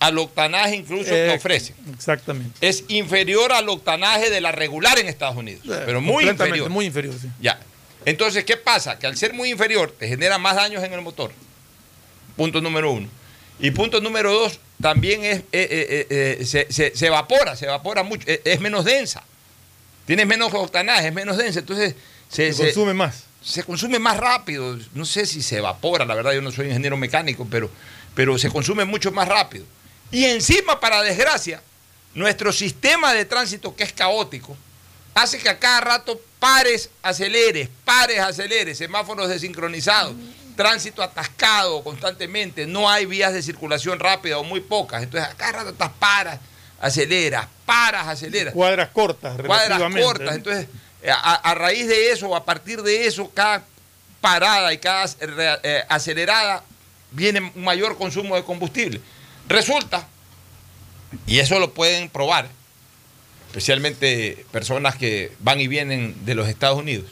al 0.00 0.18
octanaje 0.18 0.76
incluso 0.76 1.10
que 1.10 1.26
Eh, 1.26 1.36
ofrece. 1.36 1.74
Exactamente. 1.94 2.66
Es 2.66 2.84
inferior 2.88 3.52
al 3.52 3.68
octanaje 3.68 4.30
de 4.30 4.40
la 4.40 4.52
regular 4.52 4.98
en 4.98 5.08
Estados 5.08 5.36
Unidos. 5.36 5.62
pero 5.66 6.00
muy 6.00 6.28
inferior. 6.28 6.70
Muy 6.70 6.86
inferior, 6.86 7.14
sí. 7.20 7.28
Ya. 7.40 7.60
Entonces, 8.04 8.44
¿qué 8.44 8.56
pasa? 8.56 8.98
Que 8.98 9.06
al 9.06 9.16
ser 9.16 9.34
muy 9.34 9.50
inferior 9.50 9.90
te 9.98 10.08
genera 10.08 10.38
más 10.38 10.56
daños 10.56 10.82
en 10.84 10.92
el 10.92 11.00
motor. 11.02 11.32
Punto 12.36 12.60
número 12.60 12.92
uno. 12.92 13.08
Y 13.60 13.72
punto 13.72 14.00
número 14.00 14.32
dos, 14.32 14.60
también 14.80 15.24
es, 15.24 15.42
se, 16.48 16.66
se- 16.70 16.92
se 16.96 17.06
evapora, 17.08 17.56
se 17.56 17.64
evapora 17.66 18.04
mucho, 18.04 18.22
eh, 18.28 18.40
es 18.44 18.60
menos 18.60 18.84
densa. 18.84 19.24
Tienes 20.08 20.26
menos 20.26 20.52
octanaje, 20.54 21.08
es 21.08 21.12
menos 21.14 21.36
densa. 21.36 21.58
Entonces, 21.60 21.94
se, 22.30 22.50
Se 22.54 22.64
consume 22.64 22.94
más. 22.94 23.24
se 23.42 23.62
consume 23.62 23.98
más 23.98 24.16
rápido. 24.16 24.78
No 24.94 25.04
sé 25.04 25.26
si 25.26 25.42
se 25.42 25.58
evapora, 25.58 26.06
la 26.06 26.14
verdad, 26.14 26.32
yo 26.32 26.40
no 26.40 26.50
soy 26.50 26.68
ingeniero 26.68 26.96
mecánico, 26.96 27.46
pero, 27.50 27.70
pero 28.14 28.38
se 28.38 28.48
consume 28.48 28.86
mucho 28.86 29.12
más 29.12 29.28
rápido. 29.28 29.66
Y 30.10 30.24
encima, 30.24 30.80
para 30.80 31.02
desgracia, 31.02 31.62
nuestro 32.14 32.54
sistema 32.54 33.12
de 33.12 33.26
tránsito, 33.26 33.76
que 33.76 33.84
es 33.84 33.92
caótico, 33.92 34.56
hace 35.14 35.38
que 35.38 35.50
a 35.50 35.58
cada 35.58 35.82
rato 35.82 36.18
pares, 36.38 36.88
aceleres, 37.02 37.68
pares, 37.84 38.18
aceleres, 38.18 38.78
semáforos 38.78 39.28
desincronizados, 39.28 40.14
tránsito 40.56 41.02
atascado 41.02 41.84
constantemente, 41.84 42.66
no 42.66 42.88
hay 42.88 43.04
vías 43.04 43.34
de 43.34 43.42
circulación 43.42 44.00
rápida 44.00 44.38
o 44.38 44.42
muy 44.44 44.60
pocas. 44.60 45.02
Entonces, 45.02 45.28
a 45.30 45.34
cada 45.36 45.52
rato 45.52 45.70
estás 45.70 45.90
paras, 45.98 46.40
aceleras, 46.80 47.46
paras, 47.66 48.06
aceleras 48.08 48.54
Cuadras 48.54 48.88
cortas, 48.90 49.36
cuadras 49.46 49.78
cortas. 50.04 50.36
Entonces, 50.36 50.66
a, 51.12 51.34
a 51.34 51.54
raíz 51.54 51.86
de 51.88 52.10
eso, 52.12 52.34
a 52.36 52.44
partir 52.44 52.82
de 52.82 53.06
eso, 53.06 53.30
cada 53.34 53.64
parada 54.20 54.72
y 54.72 54.78
cada 54.78 55.06
eh, 55.62 55.84
acelerada 55.88 56.64
viene 57.12 57.52
un 57.54 57.64
mayor 57.64 57.96
consumo 57.96 58.36
de 58.36 58.44
combustible. 58.44 59.00
Resulta, 59.48 60.06
y 61.26 61.38
eso 61.38 61.58
lo 61.58 61.72
pueden 61.72 62.08
probar, 62.10 62.48
especialmente 63.48 64.44
personas 64.50 64.96
que 64.96 65.32
van 65.40 65.60
y 65.60 65.68
vienen 65.68 66.14
de 66.24 66.34
los 66.34 66.48
Estados 66.48 66.78
Unidos, 66.78 67.06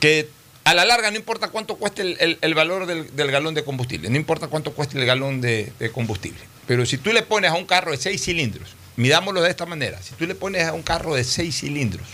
que 0.00 0.28
a 0.64 0.74
la 0.74 0.84
larga 0.84 1.10
no 1.10 1.16
importa 1.16 1.48
cuánto 1.48 1.76
cueste 1.76 2.02
el, 2.02 2.16
el- 2.20 2.38
el 2.40 2.54
valor 2.54 2.86
del, 2.86 3.14
del 3.16 3.30
galón 3.30 3.54
de 3.54 3.64
combustible, 3.64 4.10
no 4.10 4.16
importa 4.16 4.46
cuánto 4.48 4.72
cueste 4.72 4.98
el 4.98 5.06
galón 5.06 5.40
de, 5.40 5.72
de 5.78 5.90
combustible, 5.90 6.40
pero 6.68 6.84
si 6.84 6.98
tú 6.98 7.14
le 7.14 7.22
pones 7.22 7.50
a 7.50 7.54
un 7.54 7.64
carro 7.64 7.92
de 7.92 7.96
seis 7.96 8.22
cilindros, 8.22 8.76
midámoslo 8.96 9.40
de 9.40 9.48
esta 9.48 9.64
manera, 9.64 10.02
si 10.02 10.14
tú 10.14 10.26
le 10.26 10.34
pones 10.34 10.64
a 10.64 10.74
un 10.74 10.82
carro 10.82 11.14
de 11.14 11.24
seis 11.24 11.58
cilindros, 11.58 12.06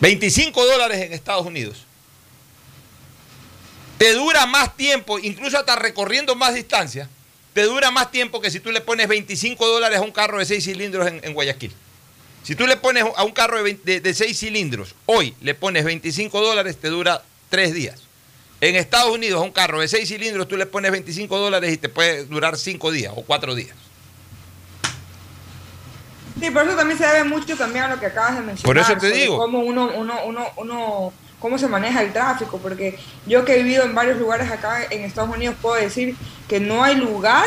25 0.00 0.64
dólares 0.64 1.02
en 1.02 1.12
Estados 1.12 1.44
Unidos, 1.44 1.84
te 3.98 4.14
dura 4.14 4.46
más 4.46 4.74
tiempo, 4.74 5.18
incluso 5.18 5.58
hasta 5.58 5.76
recorriendo 5.76 6.34
más 6.34 6.54
distancia, 6.54 7.10
te 7.52 7.64
dura 7.64 7.90
más 7.90 8.10
tiempo 8.10 8.40
que 8.40 8.50
si 8.50 8.58
tú 8.58 8.72
le 8.72 8.80
pones 8.80 9.06
25 9.06 9.68
dólares 9.68 9.98
a 9.98 10.02
un 10.02 10.10
carro 10.10 10.38
de 10.38 10.46
6 10.46 10.64
cilindros 10.64 11.06
en, 11.06 11.34
Guayaquil. 11.34 11.74
Si 12.42 12.56
tú 12.56 12.66
le 12.66 12.78
pones 12.78 13.04
a 13.16 13.22
un 13.22 13.32
carro 13.32 13.58
de, 13.58 13.64
20 13.64 14.00
de, 14.00 14.14
6 14.14 14.38
cilindros, 14.38 14.94
hoy 15.04 15.34
le 15.42 15.54
pones 15.54 15.84
25 15.84 16.40
dólares, 16.40 16.78
te 16.80 16.88
dura 16.88 17.22
3 17.50 17.74
días. 17.74 18.03
En 18.60 18.76
Estados 18.76 19.12
Unidos, 19.12 19.42
un 19.42 19.50
carro 19.50 19.80
de 19.80 19.88
6 19.88 20.08
cilindros, 20.08 20.48
tú 20.48 20.56
le 20.56 20.66
pones 20.66 20.90
25 20.90 21.38
dólares 21.38 21.72
y 21.72 21.76
te 21.76 21.88
puede 21.88 22.24
durar 22.24 22.56
5 22.56 22.90
días 22.90 23.12
o 23.14 23.22
4 23.22 23.54
días. 23.54 23.76
Sí, 26.40 26.50
por 26.50 26.66
eso 26.66 26.76
también 26.76 26.98
se 26.98 27.06
debe 27.06 27.24
mucho 27.24 27.56
también 27.56 27.84
a 27.84 27.88
lo 27.88 28.00
que 28.00 28.06
acabas 28.06 28.36
de 28.36 28.42
mencionar. 28.42 28.64
Por 28.64 28.78
eso 28.78 28.98
te 28.98 29.12
digo. 29.12 29.38
Cómo 29.38 29.60
uno, 29.60 29.90
uno, 29.94 30.14
uno, 30.24 30.46
uno, 30.56 31.12
cómo 31.38 31.58
se 31.58 31.68
maneja 31.68 32.02
el 32.02 32.12
tráfico, 32.12 32.58
porque 32.58 32.98
yo 33.26 33.44
que 33.44 33.54
he 33.54 33.62
vivido 33.62 33.84
en 33.84 33.94
varios 33.94 34.18
lugares 34.18 34.50
acá 34.50 34.84
en 34.90 35.04
Estados 35.04 35.34
Unidos 35.34 35.54
puedo 35.60 35.76
decir 35.76 36.16
que 36.48 36.58
no 36.58 36.82
hay 36.82 36.96
lugar 36.96 37.46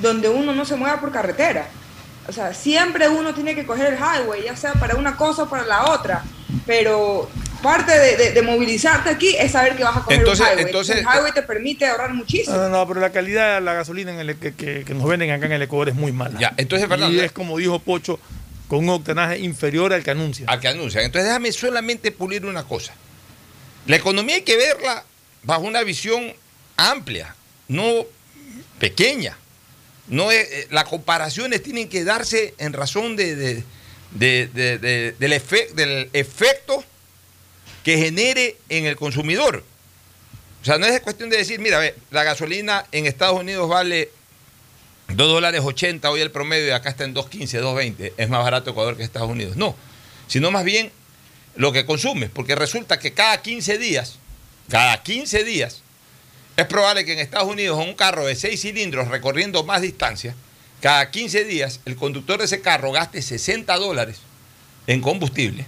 donde 0.00 0.28
uno 0.28 0.54
no 0.54 0.64
se 0.64 0.76
mueva 0.76 1.00
por 1.00 1.12
carretera. 1.12 1.68
O 2.28 2.32
sea, 2.32 2.54
siempre 2.54 3.08
uno 3.08 3.34
tiene 3.34 3.54
que 3.54 3.66
coger 3.66 3.94
el 3.94 3.98
highway, 3.98 4.44
ya 4.44 4.56
sea 4.56 4.72
para 4.74 4.94
una 4.94 5.16
cosa 5.16 5.42
o 5.42 5.48
para 5.48 5.64
la 5.64 5.90
otra. 5.90 6.24
Pero 6.66 7.28
parte 7.62 7.96
de, 7.98 8.16
de- 8.16 8.32
de 8.32 8.42
movilizarte 8.42 9.08
aquí 9.10 9.34
es 9.38 9.52
saber 9.52 9.76
que 9.76 9.84
vas 9.84 9.96
a 9.96 10.00
coger 10.02 10.18
Entonces- 10.18 10.46
un 10.46 10.52
highway. 10.52 10.64
entonces- 10.66 10.96
el 10.96 11.02
highway 11.04 11.32
te 11.32 11.42
permite 11.42 11.86
ahorrar 11.86 12.12
muchísimo. 12.12 12.56
No, 12.56 12.62
no, 12.64 12.68
no, 12.68 12.88
pero 12.88 13.00
la 13.00 13.10
calidad 13.10 13.54
de 13.54 13.60
la 13.62 13.74
gasolina 13.74 14.12
en 14.12 14.20
el, 14.20 14.36
que, 14.36 14.54
que- 14.54 14.84
que 14.84 14.94
nos 14.94 15.06
venden 15.08 15.30
acá 15.30 15.46
en 15.46 15.52
el 15.52 15.62
Ecuador 15.62 15.88
es 15.90 15.94
muy 15.94 16.12
mala. 16.12 16.38
Ya, 16.38 16.52
entonces, 16.56 16.88
Fernando, 16.88 17.16
Y 17.16 17.20
es 17.20 17.32
como 17.32 17.56
dijo 17.58 17.78
Pocho, 17.78 18.18
con 18.68 18.80
un 18.80 18.88
octanaje 18.90 19.38
inferior 19.38 19.92
al 19.92 20.02
que 20.02 20.10
anuncia. 20.10 20.46
a 20.48 20.58
que 20.60 20.68
anuncian. 20.68 21.04
Entonces 21.04 21.28
déjame 21.28 21.52
solamente 21.52 22.10
pulir 22.12 22.44
una 22.46 22.64
cosa. 22.64 22.92
La 23.86 23.96
economía 23.96 24.36
hay 24.36 24.42
que 24.42 24.56
verla 24.56 25.04
bajo 25.42 25.62
una 25.62 25.82
visión 25.82 26.32
amplia, 26.76 27.34
no 27.68 28.04
pequeña. 28.78 29.36
No 30.08 30.30
es- 30.30 30.48
eh, 30.50 30.68
las 30.70 30.84
comparaciones 30.84 31.62
tienen 31.62 31.88
que 31.88 32.04
darse 32.04 32.54
en 32.58 32.72
razón 32.72 33.16
de, 33.16 33.36
de- 33.36 33.64
de- 34.12 34.48
de- 34.52 34.78
de- 34.78 35.12
del, 35.18 35.32
efe- 35.32 35.70
del 35.74 36.10
efecto 36.12 36.84
que 37.84 37.98
genere 37.98 38.56
en 38.68 38.86
el 38.86 38.96
consumidor. 38.96 39.64
O 40.62 40.64
sea, 40.64 40.78
no 40.78 40.86
es 40.86 41.00
cuestión 41.00 41.28
de 41.28 41.36
decir, 41.36 41.58
mira, 41.58 41.78
ve, 41.78 41.96
la 42.10 42.22
gasolina 42.22 42.86
en 42.92 43.06
Estados 43.06 43.40
Unidos 43.40 43.68
vale 43.68 44.10
2 45.08 45.16
dólares 45.28 45.60
80 45.64 46.08
hoy 46.10 46.20
el 46.20 46.30
promedio 46.30 46.68
y 46.68 46.70
acá 46.70 46.90
está 46.90 47.04
en 47.04 47.14
2.15, 47.14 47.60
2.20. 47.60 48.12
Es 48.16 48.28
más 48.28 48.42
barato 48.44 48.70
Ecuador 48.70 48.96
que 48.96 49.02
Estados 49.02 49.28
Unidos. 49.28 49.56
No, 49.56 49.74
sino 50.28 50.50
más 50.50 50.64
bien 50.64 50.92
lo 51.56 51.72
que 51.72 51.84
consumes, 51.84 52.30
porque 52.30 52.54
resulta 52.54 52.98
que 52.98 53.12
cada 53.12 53.42
15 53.42 53.78
días, 53.78 54.18
cada 54.70 55.02
15 55.02 55.44
días, 55.44 55.82
es 56.56 56.66
probable 56.66 57.04
que 57.04 57.14
en 57.14 57.18
Estados 57.18 57.48
Unidos 57.48 57.84
un 57.84 57.94
carro 57.94 58.24
de 58.24 58.36
6 58.36 58.60
cilindros 58.60 59.08
recorriendo 59.08 59.64
más 59.64 59.82
distancia, 59.82 60.34
cada 60.80 61.10
15 61.10 61.44
días 61.44 61.80
el 61.84 61.96
conductor 61.96 62.38
de 62.38 62.44
ese 62.44 62.60
carro 62.60 62.92
gaste 62.92 63.20
60 63.20 63.76
dólares 63.76 64.18
en 64.86 65.00
combustible 65.00 65.66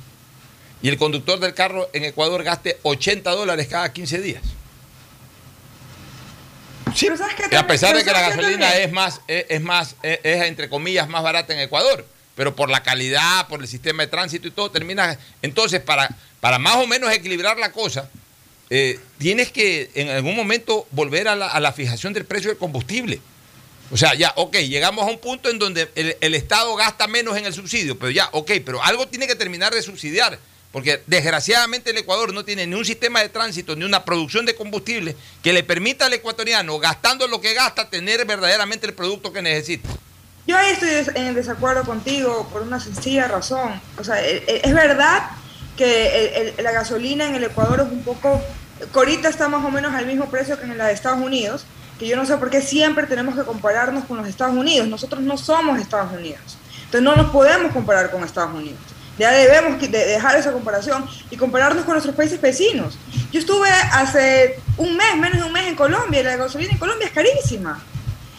y 0.84 0.88
el 0.90 0.98
conductor 0.98 1.40
del 1.40 1.54
carro 1.54 1.88
en 1.94 2.04
Ecuador 2.04 2.44
gaste 2.44 2.78
80 2.82 3.30
dólares 3.30 3.68
cada 3.68 3.90
15 3.90 4.20
días. 4.20 4.42
Sí, 6.94 7.06
Pero 7.06 7.16
¿sabes 7.16 7.34
qué 7.36 7.44
y 7.50 7.54
a 7.54 7.66
pesar 7.66 7.96
de 7.96 8.04
que 8.04 8.12
la 8.12 8.20
¿sabes 8.20 8.34
qué 8.34 8.42
gasolina 8.42 8.66
también? 8.66 8.88
es 8.88 8.92
más, 8.92 9.20
es, 9.26 9.46
es 9.48 9.62
más, 9.62 9.96
es, 10.02 10.18
es, 10.22 10.42
entre 10.42 10.68
comillas 10.68 11.08
más 11.08 11.22
barata 11.22 11.54
en 11.54 11.60
Ecuador, 11.60 12.06
pero 12.34 12.54
por 12.54 12.68
la 12.68 12.82
calidad, 12.82 13.48
por 13.48 13.62
el 13.62 13.66
sistema 13.66 14.02
de 14.02 14.08
tránsito 14.08 14.46
y 14.46 14.50
todo, 14.50 14.70
termina. 14.70 15.18
Entonces, 15.40 15.80
para, 15.80 16.06
para 16.40 16.58
más 16.58 16.76
o 16.76 16.86
menos 16.86 17.10
equilibrar 17.14 17.56
la 17.56 17.72
cosa, 17.72 18.10
eh, 18.68 19.00
tienes 19.16 19.50
que 19.52 19.90
en 19.94 20.10
algún 20.10 20.36
momento 20.36 20.86
volver 20.90 21.28
a 21.28 21.34
la, 21.34 21.46
a 21.46 21.60
la 21.60 21.72
fijación 21.72 22.12
del 22.12 22.26
precio 22.26 22.50
del 22.50 22.58
combustible. 22.58 23.20
O 23.90 23.96
sea, 23.96 24.12
ya, 24.12 24.34
ok, 24.36 24.56
llegamos 24.56 25.06
a 25.06 25.10
un 25.10 25.18
punto 25.18 25.48
en 25.48 25.58
donde 25.58 25.88
el, 25.94 26.18
el 26.20 26.34
Estado 26.34 26.76
gasta 26.76 27.06
menos 27.06 27.38
en 27.38 27.46
el 27.46 27.54
subsidio, 27.54 27.98
pero 27.98 28.10
ya, 28.10 28.28
ok, 28.32 28.50
pero 28.66 28.84
algo 28.84 29.08
tiene 29.08 29.26
que 29.26 29.34
terminar 29.34 29.72
de 29.72 29.80
subsidiar, 29.80 30.38
porque 30.74 31.04
desgraciadamente 31.06 31.92
el 31.92 31.98
Ecuador 31.98 32.34
no 32.34 32.44
tiene 32.44 32.66
ni 32.66 32.74
un 32.74 32.84
sistema 32.84 33.20
de 33.20 33.28
tránsito 33.28 33.76
ni 33.76 33.84
una 33.84 34.04
producción 34.04 34.44
de 34.44 34.56
combustible 34.56 35.14
que 35.40 35.52
le 35.52 35.62
permita 35.62 36.06
al 36.06 36.14
ecuatoriano, 36.14 36.80
gastando 36.80 37.28
lo 37.28 37.40
que 37.40 37.54
gasta, 37.54 37.88
tener 37.88 38.26
verdaderamente 38.26 38.84
el 38.84 38.92
producto 38.92 39.32
que 39.32 39.40
necesita. 39.40 39.88
Yo 40.48 40.58
ahí 40.58 40.72
estoy 40.72 40.90
en 41.14 41.32
desacuerdo 41.36 41.84
contigo 41.84 42.48
por 42.52 42.62
una 42.62 42.80
sencilla 42.80 43.28
razón. 43.28 43.80
O 43.98 44.02
sea, 44.02 44.20
e- 44.20 44.42
e- 44.48 44.62
es 44.64 44.74
verdad 44.74 45.30
que 45.76 46.52
la 46.58 46.72
gasolina 46.72 47.28
en 47.28 47.36
el 47.36 47.44
Ecuador 47.44 47.80
es 47.86 47.92
un 47.92 48.02
poco, 48.02 48.42
que 48.80 48.98
ahorita 48.98 49.28
está 49.28 49.48
más 49.48 49.64
o 49.64 49.70
menos 49.70 49.94
al 49.94 50.06
mismo 50.06 50.28
precio 50.28 50.58
que 50.58 50.64
en 50.64 50.76
la 50.76 50.88
de 50.88 50.92
Estados 50.94 51.20
Unidos, 51.24 51.64
que 52.00 52.08
yo 52.08 52.16
no 52.16 52.26
sé 52.26 52.36
por 52.36 52.50
qué 52.50 52.60
siempre 52.60 53.06
tenemos 53.06 53.36
que 53.36 53.44
compararnos 53.44 54.06
con 54.06 54.16
los 54.16 54.26
Estados 54.26 54.56
Unidos. 54.56 54.88
Nosotros 54.88 55.22
no 55.22 55.38
somos 55.38 55.78
Estados 55.78 56.12
Unidos. 56.12 56.58
Entonces 56.86 57.02
no 57.02 57.14
nos 57.14 57.30
podemos 57.30 57.70
comparar 57.72 58.10
con 58.10 58.24
Estados 58.24 58.52
Unidos. 58.52 58.80
Ya 59.18 59.30
debemos 59.30 59.80
de- 59.80 59.88
dejar 59.88 60.36
esa 60.36 60.52
comparación 60.52 61.08
y 61.30 61.36
compararnos 61.36 61.84
con 61.84 61.94
nuestros 61.94 62.16
países 62.16 62.40
vecinos. 62.40 62.98
Yo 63.30 63.38
estuve 63.40 63.68
hace 63.70 64.58
un 64.76 64.96
mes, 64.96 65.16
menos 65.16 65.38
de 65.38 65.44
un 65.44 65.52
mes 65.52 65.66
en 65.68 65.76
Colombia, 65.76 66.20
y 66.20 66.24
la 66.24 66.36
gasolina 66.36 66.72
en 66.72 66.78
Colombia 66.78 67.06
es 67.06 67.12
carísima. 67.12 67.80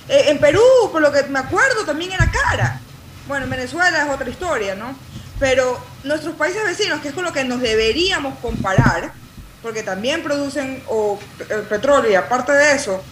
Eh, 0.10 0.25
en 0.27 0.39
Perú, 0.39 0.62
por 0.91 1.01
lo 1.01 1.12
que 1.12 1.24
me 1.24 1.39
acuerdo, 1.39 1.86
también 1.86 2.12
era 2.12 2.29
cara. 2.29 2.82
Bueno, 3.27 3.46
en 3.46 3.51
Venezuela 3.51 4.03
es 4.03 4.10
otra 4.10 4.29
historia, 4.29 4.75
¿no? 4.75 4.96
Pero 5.39 5.79
nuestros 6.03 6.36
países 6.36 6.63
vecinos, 6.63 7.01
que 7.01 7.08
es 7.10 7.13
con 7.13 7.24
lo 7.24 7.34
que 7.34 7.44
nos 7.44 7.62
deberíamos 7.62 8.38
comparar, 8.39 9.13
porque 9.62 9.82
también 9.82 10.24
producen 10.24 10.84
eh, 10.89 11.55
petróleo 11.70 12.12
y 12.12 12.15
aparte 12.15 12.51
de 12.51 12.74
eso, 12.74 13.03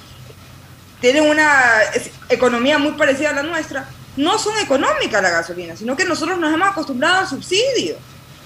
tienen 1.01 1.23
una 1.29 1.49
economía 2.29 2.77
muy 2.77 2.91
parecida 2.93 3.31
a 3.31 3.33
la 3.33 3.43
nuestra, 3.43 3.85
no 4.15 4.37
son 4.37 4.57
económicas 4.59 5.21
la 5.21 5.29
gasolina, 5.29 5.75
sino 5.75 5.95
que 5.95 6.05
nosotros 6.05 6.37
nos 6.37 6.53
hemos 6.53 6.67
acostumbrado 6.69 7.19
al 7.21 7.27
subsidio. 7.27 7.97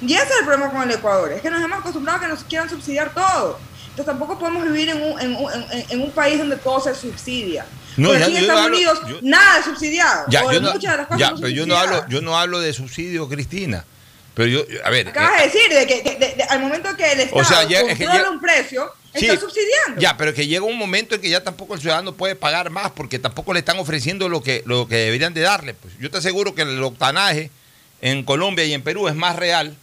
Y 0.01 0.13
ese 0.13 0.23
es 0.25 0.39
el 0.39 0.45
problema 0.45 0.71
con 0.71 0.83
el 0.83 0.91
Ecuador, 0.91 1.31
es 1.31 1.41
que 1.41 1.49
nos 1.49 1.61
hemos 1.61 1.79
acostumbrado 1.79 2.19
a 2.19 2.21
que 2.21 2.27
nos 2.27 2.43
quieran 2.43 2.69
subsidiar 2.69 3.13
todo. 3.13 3.59
Entonces 3.89 4.05
tampoco 4.05 4.37
podemos 4.37 4.63
vivir 4.63 4.89
en 4.89 5.01
un, 5.01 5.19
en 5.19 5.35
un- 5.35 5.51
en- 5.71 5.85
en 5.89 6.01
un 6.01 6.11
país 6.11 6.37
donde 6.37 6.55
todo 6.57 6.79
se 6.79 6.93
subsidia. 6.93 7.65
No, 7.97 8.09
Porque 8.09 8.19
ya- 8.19 8.25
aquí 8.27 8.35
en 8.37 8.41
Estados 8.43 8.61
hablo- 8.65 8.75
Unidos 8.77 8.99
yo- 9.09 9.17
nada 9.23 9.57
es 9.59 9.65
subsidiado. 9.65 10.25
Ya, 10.29 10.45
o 10.45 10.51
yo 10.51 10.61
no, 10.61 10.71
muchas 10.73 10.91
de 10.91 10.97
las 10.99 11.07
cosas 11.07 11.19
ya, 11.19 11.29
no 11.31 11.37
son 11.37 11.41
pero 11.41 11.53
yo 11.55 11.65
no 11.65 11.77
hablo, 11.77 12.05
yo 12.09 12.21
no 12.21 12.37
hablo 12.37 12.59
de 12.59 12.73
subsidio, 12.73 13.27
Cristina. 13.27 13.83
Pero 14.35 14.49
yo, 14.49 14.59
a 14.83 14.89
ver. 14.91 15.07
Acabas 15.07 15.31
eh, 15.31 15.37
de 15.37 15.43
decir 15.49 15.73
de 15.73 15.87
que 15.87 16.03
de- 16.03 16.15
de- 16.27 16.35
de- 16.35 16.43
al 16.43 16.59
momento 16.59 16.95
que 16.95 17.11
el 17.11 17.19
Estado 17.21 17.41
O 17.41 17.43
sea, 17.43 17.63
ya- 17.63 17.79
es 17.81 17.97
que 17.97 18.05
controla 18.05 18.25
ya- 18.25 18.29
un 18.29 18.39
precio, 18.39 18.93
Sí. 19.19 19.27
está 19.27 19.39
subsidiando. 19.39 19.99
Ya, 20.01 20.17
pero 20.17 20.33
que 20.33 20.47
llega 20.47 20.63
un 20.65 20.77
momento 20.77 21.15
en 21.15 21.21
que 21.21 21.29
ya 21.29 21.43
tampoco 21.43 21.73
el 21.75 21.81
ciudadano 21.81 22.13
puede 22.13 22.35
pagar 22.35 22.69
más 22.69 22.91
porque 22.91 23.19
tampoco 23.19 23.53
le 23.53 23.59
están 23.59 23.77
ofreciendo 23.79 24.29
lo 24.29 24.41
que, 24.43 24.63
lo 24.65 24.87
que 24.87 24.95
deberían 24.97 25.33
de 25.33 25.41
darle. 25.41 25.73
Pues 25.73 25.93
yo 25.99 26.09
te 26.11 26.17
aseguro 26.17 26.53
que 26.55 26.63
el 26.63 26.81
octanaje 26.83 27.51
en 28.01 28.23
Colombia 28.23 28.65
y 28.65 28.73
en 28.73 28.83
Perú 28.83 29.07
es 29.07 29.15
más 29.15 29.35
real 29.35 29.75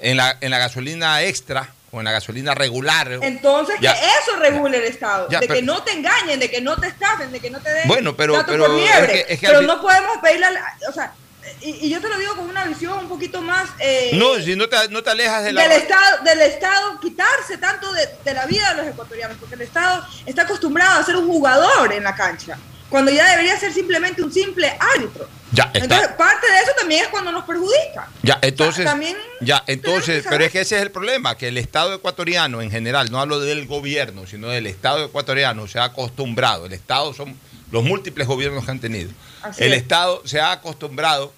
en 0.00 0.16
la, 0.16 0.36
en 0.40 0.50
la 0.50 0.58
gasolina 0.58 1.22
extra 1.22 1.72
o 1.92 1.98
en 1.98 2.04
la 2.04 2.12
gasolina 2.12 2.54
regular. 2.54 3.18
Entonces, 3.22 3.76
Ya. 3.80 3.94
que 3.94 4.00
eso 4.00 4.36
regule 4.38 4.78
el 4.78 4.84
Estado. 4.84 5.28
Ya, 5.30 5.40
de 5.40 5.46
pero- 5.48 5.58
que 5.60 5.66
no 5.66 5.82
te 5.82 5.92
engañen, 5.92 6.38
de 6.38 6.48
que 6.50 6.60
no 6.60 6.76
te 6.76 6.86
estafen, 6.86 7.32
de 7.32 7.40
que 7.40 7.50
no 7.50 7.60
te 7.60 7.68
den 7.70 7.88
Bueno, 7.88 8.14
pero- 8.16 8.34
pero 8.46 8.66
por 8.66 8.74
liebre. 8.76 9.20
es 9.20 9.26
que- 9.26 9.32
es 9.34 9.40
que 9.40 9.46
pero 9.46 9.58
al 9.58 9.66
no 9.66 9.80
podemos 9.82 10.16
pedirle, 10.22 10.46
a 10.46 10.50
la- 10.52 10.76
o 10.88 10.92
sea, 10.92 11.12
y, 11.62 11.86
y 11.86 11.90
yo 11.90 12.00
te 12.00 12.08
lo 12.08 12.18
digo 12.18 12.36
con 12.36 12.48
una 12.48 12.64
visión 12.64 12.98
un 12.98 13.08
poquito 13.08 13.40
más 13.42 13.68
eh, 13.78 14.10
No, 14.14 14.36
si 14.36 14.56
no 14.56 14.68
te, 14.68 14.76
no 14.88 15.02
te 15.02 15.10
alejas 15.10 15.44
de 15.44 15.52
la... 15.52 15.62
del 15.62 15.72
Estado, 15.72 16.24
del 16.24 16.40
Estado 16.42 17.00
quitarse 17.00 17.58
tanto 17.58 17.92
de, 17.92 18.08
de 18.24 18.34
la 18.34 18.46
vida 18.46 18.70
de 18.74 18.82
los 18.82 18.92
ecuatorianos, 18.92 19.36
porque 19.38 19.54
el 19.56 19.62
Estado 19.62 20.04
está 20.26 20.42
acostumbrado 20.42 21.00
a 21.00 21.04
ser 21.04 21.16
un 21.16 21.26
jugador 21.26 21.92
en 21.92 22.04
la 22.04 22.14
cancha, 22.14 22.58
cuando 22.88 23.10
ya 23.10 23.28
debería 23.30 23.58
ser 23.58 23.72
simplemente 23.72 24.22
un 24.22 24.32
simple 24.32 24.76
árbitro. 24.96 25.28
Ya, 25.52 25.64
está. 25.64 25.78
Entonces, 25.80 26.08
parte 26.16 26.50
de 26.50 26.58
eso 26.58 26.72
también 26.78 27.02
es 27.02 27.08
cuando 27.08 27.32
nos 27.32 27.44
perjudica. 27.44 28.08
Ya, 28.22 28.38
entonces, 28.40 28.84
también 28.84 29.16
ya, 29.40 29.62
entonces, 29.66 30.24
pero 30.28 30.44
es 30.44 30.52
que 30.52 30.60
ese 30.60 30.76
es 30.76 30.82
el 30.82 30.90
problema, 30.92 31.36
que 31.36 31.48
el 31.48 31.58
Estado 31.58 31.92
ecuatoriano 31.94 32.62
en 32.62 32.70
general, 32.70 33.10
no 33.10 33.20
hablo 33.20 33.40
del 33.40 33.66
gobierno, 33.66 34.26
sino 34.26 34.48
del 34.48 34.66
Estado 34.66 35.04
ecuatoriano, 35.04 35.66
se 35.66 35.78
ha 35.80 35.84
acostumbrado, 35.84 36.66
el 36.66 36.72
Estado 36.72 37.12
son 37.14 37.36
los 37.72 37.82
múltiples 37.84 38.26
gobiernos 38.28 38.64
que 38.64 38.70
han 38.70 38.80
tenido, 38.80 39.10
Así 39.42 39.62
el 39.64 39.72
es. 39.72 39.82
Estado 39.82 40.22
se 40.24 40.40
ha 40.40 40.52
acostumbrado 40.52 41.32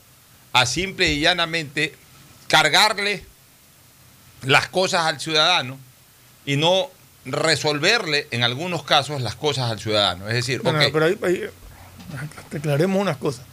a 0.52 0.66
simple 0.66 1.08
y 1.12 1.20
llanamente 1.20 1.94
cargarle 2.48 3.24
las 4.42 4.68
cosas 4.68 5.02
al 5.06 5.20
ciudadano 5.20 5.78
y 6.44 6.56
no 6.56 6.90
resolverle 7.24 8.26
en 8.30 8.42
algunos 8.42 8.82
casos 8.82 9.22
las 9.22 9.36
cosas 9.36 9.70
al 9.70 9.78
ciudadano. 9.80 10.28
Es 10.28 10.34
decir, 10.34 10.62
No, 10.64 10.72
no, 10.72 10.78
ok, 10.78 10.90
pero 10.92 11.04
ahí, 11.06 11.18
ahí, 11.22 11.44
aclaremos 12.56 13.00
unas 13.00 13.16
cosas. 13.16 13.44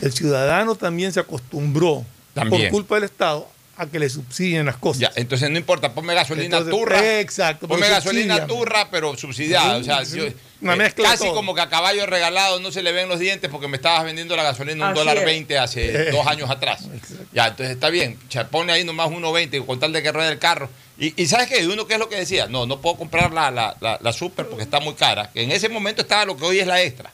El 0.00 0.12
ciudadano 0.12 0.74
también 0.74 1.12
se 1.12 1.20
acostumbró, 1.20 2.04
También. 2.34 2.62
por 2.62 2.70
culpa 2.70 2.94
del 2.96 3.04
Estado, 3.04 3.48
a 3.82 3.90
que 3.90 3.98
le 3.98 4.08
subsidien 4.08 4.66
las 4.66 4.76
cosas. 4.76 5.00
Ya, 5.00 5.12
entonces 5.16 5.50
no 5.50 5.58
importa, 5.58 5.92
ponme 5.92 6.14
gasolina 6.14 6.58
Entonces, 6.58 6.70
turra. 6.70 7.20
exacto, 7.20 7.68
Ponme 7.68 7.88
gasolina 7.88 8.46
turra, 8.46 8.88
pero 8.90 9.16
subsidiada. 9.16 9.76
O 9.76 9.84
sea, 9.84 10.04
Sí, 10.04 10.16
yo- 10.18 10.24
una 10.60 10.74
eh, 10.74 10.76
mezcla 10.76 11.08
casi 11.10 11.24
todo. 11.24 11.34
como 11.34 11.54
que 11.54 11.60
a 11.60 11.68
caballo 11.68 12.06
regalado 12.06 12.60
no 12.60 12.70
se 12.70 12.82
le 12.82 12.92
ven 12.92 13.08
los 13.08 13.18
dientes 13.18 13.50
porque 13.50 13.66
me 13.68 13.76
estabas 13.76 14.04
vendiendo 14.04 14.36
la 14.36 14.44
gasolina 14.44 14.86
un 14.86 14.90
Así 14.92 14.98
dólar 15.00 15.18
es. 15.18 15.24
veinte 15.24 15.58
hace 15.58 16.08
Eh. 16.08 16.10
dos 16.12 16.26
años 16.26 16.48
atrás. 16.50 16.84
Ya, 17.32 17.48
entonces 17.48 17.74
está 17.74 17.88
bien. 17.90 18.18
Pone 18.50 18.72
ahí 18.72 18.84
nomás 18.84 19.08
1.20 19.10 19.64
con 19.66 19.80
tal 19.80 19.92
de 19.92 20.02
que 20.02 20.12
ruede 20.12 20.30
el 20.32 20.38
carro. 20.38 20.70
Y, 20.98 21.20
y 21.20 21.26
¿sabes 21.26 21.48
qué? 21.48 21.66
Uno 21.66 21.86
qué 21.86 21.94
es 21.94 21.98
lo 21.98 22.08
que 22.08 22.16
decía. 22.16 22.46
No, 22.46 22.66
no 22.66 22.80
puedo 22.80 22.96
comprar 22.96 23.32
la, 23.32 23.50
la, 23.50 23.76
la, 23.80 23.98
la 24.00 24.12
super 24.12 24.46
porque 24.46 24.62
está 24.62 24.78
muy 24.78 24.94
cara. 24.94 25.30
Que 25.32 25.42
en 25.42 25.50
ese 25.50 25.68
momento 25.68 26.02
estaba 26.02 26.24
lo 26.26 26.36
que 26.36 26.44
hoy 26.44 26.60
es 26.60 26.66
la 26.66 26.80
extra. 26.82 27.10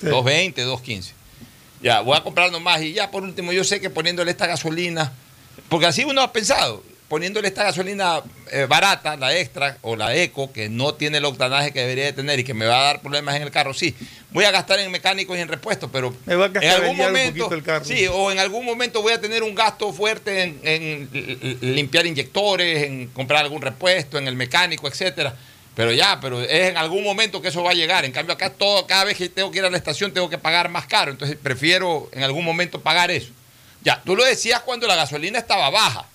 Sí. 0.00 0.06
2.20, 0.06 0.54
2.15. 0.64 1.12
Ya, 1.82 2.00
voy 2.00 2.16
a 2.16 2.22
comprar 2.22 2.50
nomás. 2.52 2.80
Y 2.82 2.92
ya 2.94 3.10
por 3.10 3.22
último, 3.22 3.52
yo 3.52 3.64
sé 3.64 3.80
que 3.80 3.90
poniéndole 3.90 4.30
esta 4.30 4.46
gasolina, 4.46 5.12
porque 5.68 5.86
así 5.86 6.04
uno 6.04 6.22
ha 6.22 6.32
pensado, 6.32 6.82
poniéndole 7.08 7.48
esta 7.48 7.64
gasolina 7.64 8.22
eh, 8.52 8.66
barata, 8.68 9.16
la 9.16 9.36
extra 9.36 9.76
o 9.82 9.96
la 9.96 10.14
eco, 10.14 10.52
que 10.52 10.68
no 10.68 10.94
tiene 10.94 11.18
el 11.18 11.24
octanaje 11.24 11.72
que 11.72 11.80
debería 11.80 12.04
de 12.04 12.12
tener 12.12 12.38
y 12.38 12.44
que 12.44 12.54
me 12.54 12.66
va 12.66 12.80
a 12.80 12.84
dar 12.84 13.00
problemas 13.00 13.34
en 13.34 13.42
el 13.42 13.50
carro, 13.50 13.74
sí, 13.74 13.96
voy 14.30 14.44
a 14.44 14.52
gastar 14.52 14.78
en 14.78 14.90
mecánicos 14.92 15.36
y 15.36 15.40
en 15.40 15.48
repuestos, 15.48 15.90
pero 15.92 16.14
Me 16.26 16.36
va 16.36 16.46
a 16.46 16.48
en 16.48 16.70
algún 16.70 16.96
momento, 16.96 17.52
el 17.52 17.62
carro. 17.64 17.84
sí, 17.84 18.06
o 18.06 18.30
en 18.30 18.38
algún 18.38 18.64
momento 18.64 19.02
voy 19.02 19.12
a 19.12 19.20
tener 19.20 19.42
un 19.42 19.54
gasto 19.56 19.92
fuerte 19.92 20.42
en, 20.42 20.60
en 20.62 21.58
limpiar 21.74 22.06
inyectores, 22.06 22.84
en 22.84 23.08
comprar 23.08 23.42
algún 23.42 23.60
repuesto, 23.60 24.16
en 24.16 24.28
el 24.28 24.36
mecánico, 24.36 24.86
etcétera. 24.86 25.34
Pero 25.74 25.92
ya, 25.92 26.18
pero 26.20 26.42
es 26.42 26.68
en 26.68 26.76
algún 26.76 27.02
momento 27.02 27.40
que 27.40 27.48
eso 27.48 27.62
va 27.62 27.70
a 27.70 27.74
llegar. 27.74 28.04
En 28.04 28.12
cambio, 28.12 28.34
acá 28.34 28.50
todo, 28.50 28.86
cada 28.86 29.04
vez 29.04 29.16
que 29.16 29.28
tengo 29.28 29.50
que 29.50 29.58
ir 29.60 29.64
a 29.64 29.70
la 29.70 29.76
estación 29.76 30.12
tengo 30.12 30.28
que 30.28 30.36
pagar 30.36 30.68
más 30.68 30.86
caro. 30.86 31.10
Entonces 31.10 31.36
prefiero 31.42 32.08
en 32.12 32.22
algún 32.22 32.44
momento 32.44 32.80
pagar 32.80 33.10
eso. 33.10 33.30
Ya, 33.82 34.00
tú 34.04 34.14
lo 34.16 34.24
decías 34.24 34.60
cuando 34.60 34.86
la 34.86 34.94
gasolina 34.96 35.38
estaba 35.38 35.70
baja. 35.70 36.06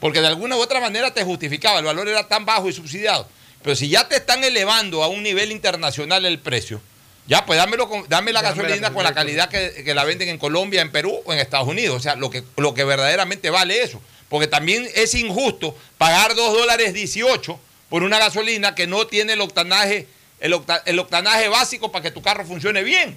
Porque 0.00 0.20
de 0.20 0.26
alguna 0.26 0.56
u 0.56 0.60
otra 0.60 0.80
manera 0.80 1.12
te 1.12 1.24
justificaba, 1.24 1.78
el 1.78 1.84
valor 1.84 2.08
era 2.08 2.28
tan 2.28 2.44
bajo 2.44 2.68
y 2.68 2.72
subsidiado. 2.72 3.28
Pero 3.62 3.74
si 3.76 3.88
ya 3.88 4.06
te 4.08 4.16
están 4.16 4.44
elevando 4.44 5.02
a 5.02 5.08
un 5.08 5.22
nivel 5.22 5.50
internacional 5.50 6.24
el 6.26 6.38
precio, 6.38 6.80
ya 7.26 7.44
pues 7.46 7.58
dámelo 7.58 7.88
con- 7.88 8.06
dame 8.08 8.32
la 8.32 8.40
gasolina 8.42 8.92
con 8.92 9.02
la 9.04 9.10
calidad 9.14 9.48
que, 9.48 9.82
que 9.84 9.94
la 9.94 10.04
venden 10.04 10.28
en 10.28 10.38
Colombia, 10.38 10.82
en 10.82 10.92
Perú 10.92 11.20
o 11.24 11.32
en 11.32 11.38
Estados 11.38 11.66
Unidos. 11.66 11.96
O 11.96 12.00
sea, 12.00 12.14
lo 12.14 12.30
que, 12.30 12.44
lo 12.56 12.74
que 12.74 12.84
verdaderamente 12.84 13.50
vale 13.50 13.82
eso. 13.82 14.00
Porque 14.28 14.46
también 14.46 14.88
es 14.94 15.14
injusto 15.14 15.76
pagar 15.98 16.34
2 16.34 16.52
dólares 16.58 16.92
18 16.94 17.58
por 17.88 18.02
una 18.02 18.18
gasolina 18.18 18.74
que 18.74 18.86
no 18.86 19.06
tiene 19.06 19.32
el 19.32 19.40
octanaje, 19.40 20.06
el, 20.40 20.52
octa- 20.52 20.82
el 20.84 20.98
octanaje 20.98 21.48
básico 21.48 21.90
para 21.90 22.02
que 22.02 22.10
tu 22.10 22.22
carro 22.22 22.44
funcione 22.44 22.82
bien. 22.84 23.16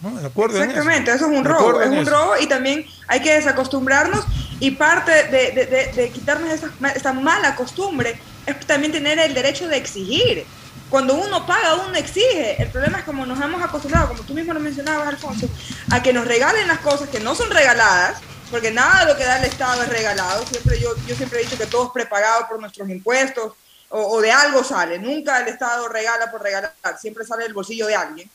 No, 0.00 0.16
de 0.20 0.26
acuerdo 0.26 0.56
en 0.58 0.62
Exactamente, 0.70 1.10
eso, 1.10 1.26
es 1.26 1.32
un 1.38 1.44
robo, 1.44 1.80
es 1.80 1.88
un 1.88 1.98
eso. 1.98 2.10
robo 2.10 2.36
y 2.38 2.46
también 2.46 2.86
hay 3.08 3.20
que 3.20 3.34
desacostumbrarnos 3.34 4.24
y 4.60 4.70
parte 4.72 5.10
de, 5.24 5.50
de- 5.50 5.66
de- 5.66 5.86
de 5.92 6.10
quitarnos 6.10 6.50
esa, 6.52 6.70
esa 6.94 7.12
mala 7.12 7.56
costumbre 7.56 8.20
es 8.46 8.60
también 8.66 8.92
tener 8.92 9.18
el 9.18 9.34
derecho 9.34 9.66
de 9.66 9.76
exigir. 9.76 10.46
Cuando 10.88 11.14
uno 11.16 11.44
paga, 11.46 11.74
uno 11.86 11.94
exige. 11.96 12.62
El 12.62 12.70
problema 12.70 12.98
es 12.98 13.04
como 13.04 13.26
nos 13.26 13.38
hemos 13.40 13.60
acostumbrado, 13.60 14.08
como 14.08 14.22
tú 14.22 14.34
mismo 14.34 14.54
lo 14.54 14.60
mencionabas, 14.60 15.08
Alfonso, 15.08 15.48
a 15.90 16.02
que 16.02 16.12
nos 16.12 16.26
regalen 16.26 16.66
las 16.68 16.78
cosas 16.78 17.08
que 17.10 17.20
no 17.20 17.34
son 17.34 17.50
regaladas, 17.50 18.20
porque 18.50 18.70
nada 18.70 19.00
de 19.04 19.12
lo 19.12 19.18
que 19.18 19.24
da 19.24 19.38
el 19.38 19.44
Estado 19.44 19.82
es 19.82 19.88
regalado. 19.88 20.46
Siempre 20.46 20.78
yo, 20.80 20.94
yo 21.06 21.14
siempre 21.16 21.40
he 21.40 21.44
dicho 21.44 21.58
que 21.58 21.66
todo 21.66 21.86
es 21.86 21.90
prepagado 21.92 22.46
por 22.48 22.58
nuestros 22.60 22.88
impuestos 22.88 23.52
o, 23.90 24.00
o 24.00 24.20
de 24.22 24.30
algo 24.32 24.62
sale. 24.64 24.98
Nunca 24.98 25.40
el 25.40 25.48
Estado 25.48 25.88
regala 25.88 26.30
por 26.30 26.40
regalar, 26.42 26.72
siempre 26.98 27.26
sale 27.26 27.42
del 27.42 27.52
bolsillo 27.52 27.86
de 27.86 27.94
alguien. 27.96 28.30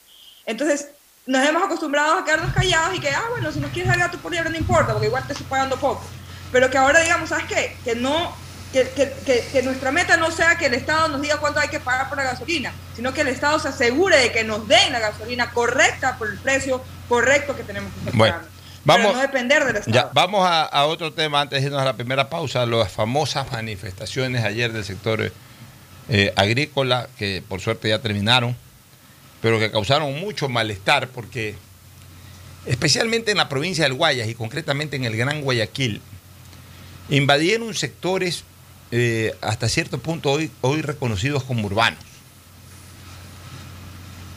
Entonces, 0.45 0.89
nos 1.25 1.47
hemos 1.47 1.63
acostumbrado 1.63 2.19
a 2.19 2.25
quedarnos 2.25 2.53
callados 2.53 2.95
y 2.95 2.99
que, 2.99 3.09
ah, 3.09 3.23
bueno, 3.31 3.51
si 3.51 3.59
nos 3.59 3.71
quieres 3.71 3.89
dar 3.89 3.99
gato 3.99 4.17
por 4.17 4.31
liebre 4.31 4.49
no 4.49 4.57
importa, 4.57 4.91
porque 4.93 5.07
igual 5.07 5.25
te 5.25 5.33
estoy 5.33 5.47
pagando 5.47 5.77
poco. 5.77 6.03
Pero 6.51 6.69
que 6.69 6.77
ahora 6.77 6.99
digamos, 7.01 7.29
¿sabes 7.29 7.45
qué? 7.45 7.75
Que 7.83 7.95
no, 7.95 8.35
que, 8.73 8.89
que- 8.89 9.13
que- 9.25 9.45
que 9.51 9.63
nuestra 9.63 9.91
meta 9.91 10.17
no 10.17 10.31
sea 10.31 10.57
que 10.57 10.65
el 10.65 10.73
Estado 10.73 11.07
nos 11.07 11.21
diga 11.21 11.37
cuánto 11.37 11.59
hay 11.59 11.69
que 11.69 11.79
pagar 11.79 12.09
por 12.09 12.17
la 12.17 12.23
gasolina, 12.25 12.73
sino 12.95 13.13
que 13.13 13.21
el 13.21 13.27
Estado 13.29 13.57
se 13.59 13.69
asegure 13.69 14.17
de 14.17 14.31
que 14.31 14.43
nos 14.43 14.67
den 14.67 14.91
la 14.91 14.99
gasolina 14.99 15.51
correcta 15.51 16.17
por 16.17 16.27
el 16.29 16.37
precio 16.39 16.83
correcto 17.07 17.55
que 17.55 17.63
tenemos 17.63 17.91
que 17.93 17.99
estar 17.99 18.15
Bueno, 18.15 18.35
vamos- 18.83 19.01
Pero 19.07 19.15
no 19.15 19.21
depender 19.21 19.65
del 19.65 19.75
Estado. 19.77 19.95
Ya, 19.95 20.09
vamos 20.13 20.45
a, 20.47 20.63
a 20.63 20.85
otro 20.85 21.13
tema 21.13 21.41
antes 21.41 21.61
de 21.61 21.67
irnos 21.67 21.81
a 21.81 21.85
la 21.85 21.93
primera 21.93 22.29
pausa, 22.29 22.65
las 22.65 22.91
famosas 22.91 23.51
manifestaciones 23.51 24.43
ayer 24.43 24.73
del 24.73 24.83
sector 24.83 25.31
eh, 26.09 26.33
agrícola, 26.35 27.07
que 27.17 27.41
por 27.47 27.61
suerte 27.61 27.89
ya 27.89 27.99
terminaron, 27.99 28.57
pero 29.43 29.59
que 29.59 29.69
causaron 29.69 30.19
mucho 30.19 30.47
malestar 30.49 31.09
porque 31.09 31.55
especialmente 32.65 33.29
en 33.31 33.37
la 33.37 33.49
provincia 33.49 33.83
del 33.83 33.93
Guayas 33.93 34.29
y 34.29 34.35
concretamente 34.35 34.95
en 34.95 35.03
el 35.03 35.17
Gran 35.17 35.41
Guayaquil, 35.41 36.01
invadieron 37.09 37.73
sectores 37.75 38.45
eh, 38.91 39.33
hasta 39.41 39.67
cierto 39.67 39.97
punto 39.99 40.31
hoy, 40.31 40.49
hoy 40.61 40.81
reconocidos 40.81 41.43
como 41.43 41.67
urbanos. 41.67 41.99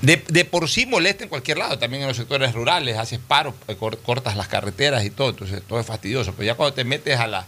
De, 0.02 0.44
por 0.44 0.68
sí 0.68 0.86
molesta 0.86 1.24
en 1.24 1.30
cualquier 1.30 1.58
lado, 1.58 1.78
también 1.78 2.02
en 2.02 2.08
los 2.08 2.16
sectores 2.16 2.52
rurales, 2.52 2.96
haces 2.96 3.18
paros, 3.18 3.54
eh, 3.68 3.76
cor- 3.76 3.98
cortas 3.98 4.36
las 4.36 4.48
carreteras 4.48 5.04
y 5.04 5.10
todo, 5.10 5.30
entonces 5.30 5.62
todo 5.66 5.78
es 5.80 5.86
fastidioso. 5.86 6.32
Pero 6.32 6.46
ya 6.46 6.54
cuando 6.54 6.74
te 6.74 6.84
metes 6.84 7.18
a, 7.18 7.26
la, 7.28 7.46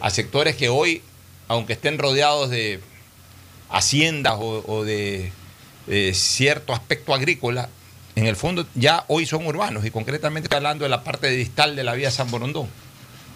a 0.00 0.10
sectores 0.10 0.56
que 0.56 0.68
hoy, 0.68 1.02
aunque 1.48 1.72
estén 1.72 1.98
rodeados 1.98 2.50
de 2.50 2.80
haciendas 3.70 4.34
o 4.38 4.84
de, 4.84 5.32
de 5.86 6.12
cierto 6.14 6.72
aspecto 6.72 7.14
agrícola, 7.14 7.68
en 8.14 8.26
el 8.26 8.36
fondo 8.36 8.66
ya 8.74 9.04
hoy 9.08 9.26
son 9.26 9.46
urbanos 9.46 9.84
y 9.86 9.90
concretamente 9.90 10.54
hablando 10.54 10.84
de 10.84 10.88
la 10.90 11.02
parte 11.02 11.28
distal 11.30 11.74
de 11.76 11.82
la 11.84 11.94
vía 11.94 12.10
San 12.10 12.30
Borondón, 12.30 12.68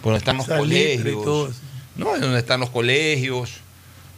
por 0.02 0.12
donde 0.12 0.18
están 0.18 0.37
los 0.37 0.46
colegios, 0.46 1.56
no, 1.96 2.14
es 2.14 2.20
donde 2.20 2.38
están 2.38 2.61
los 2.61 2.70
colegios, 2.70 3.52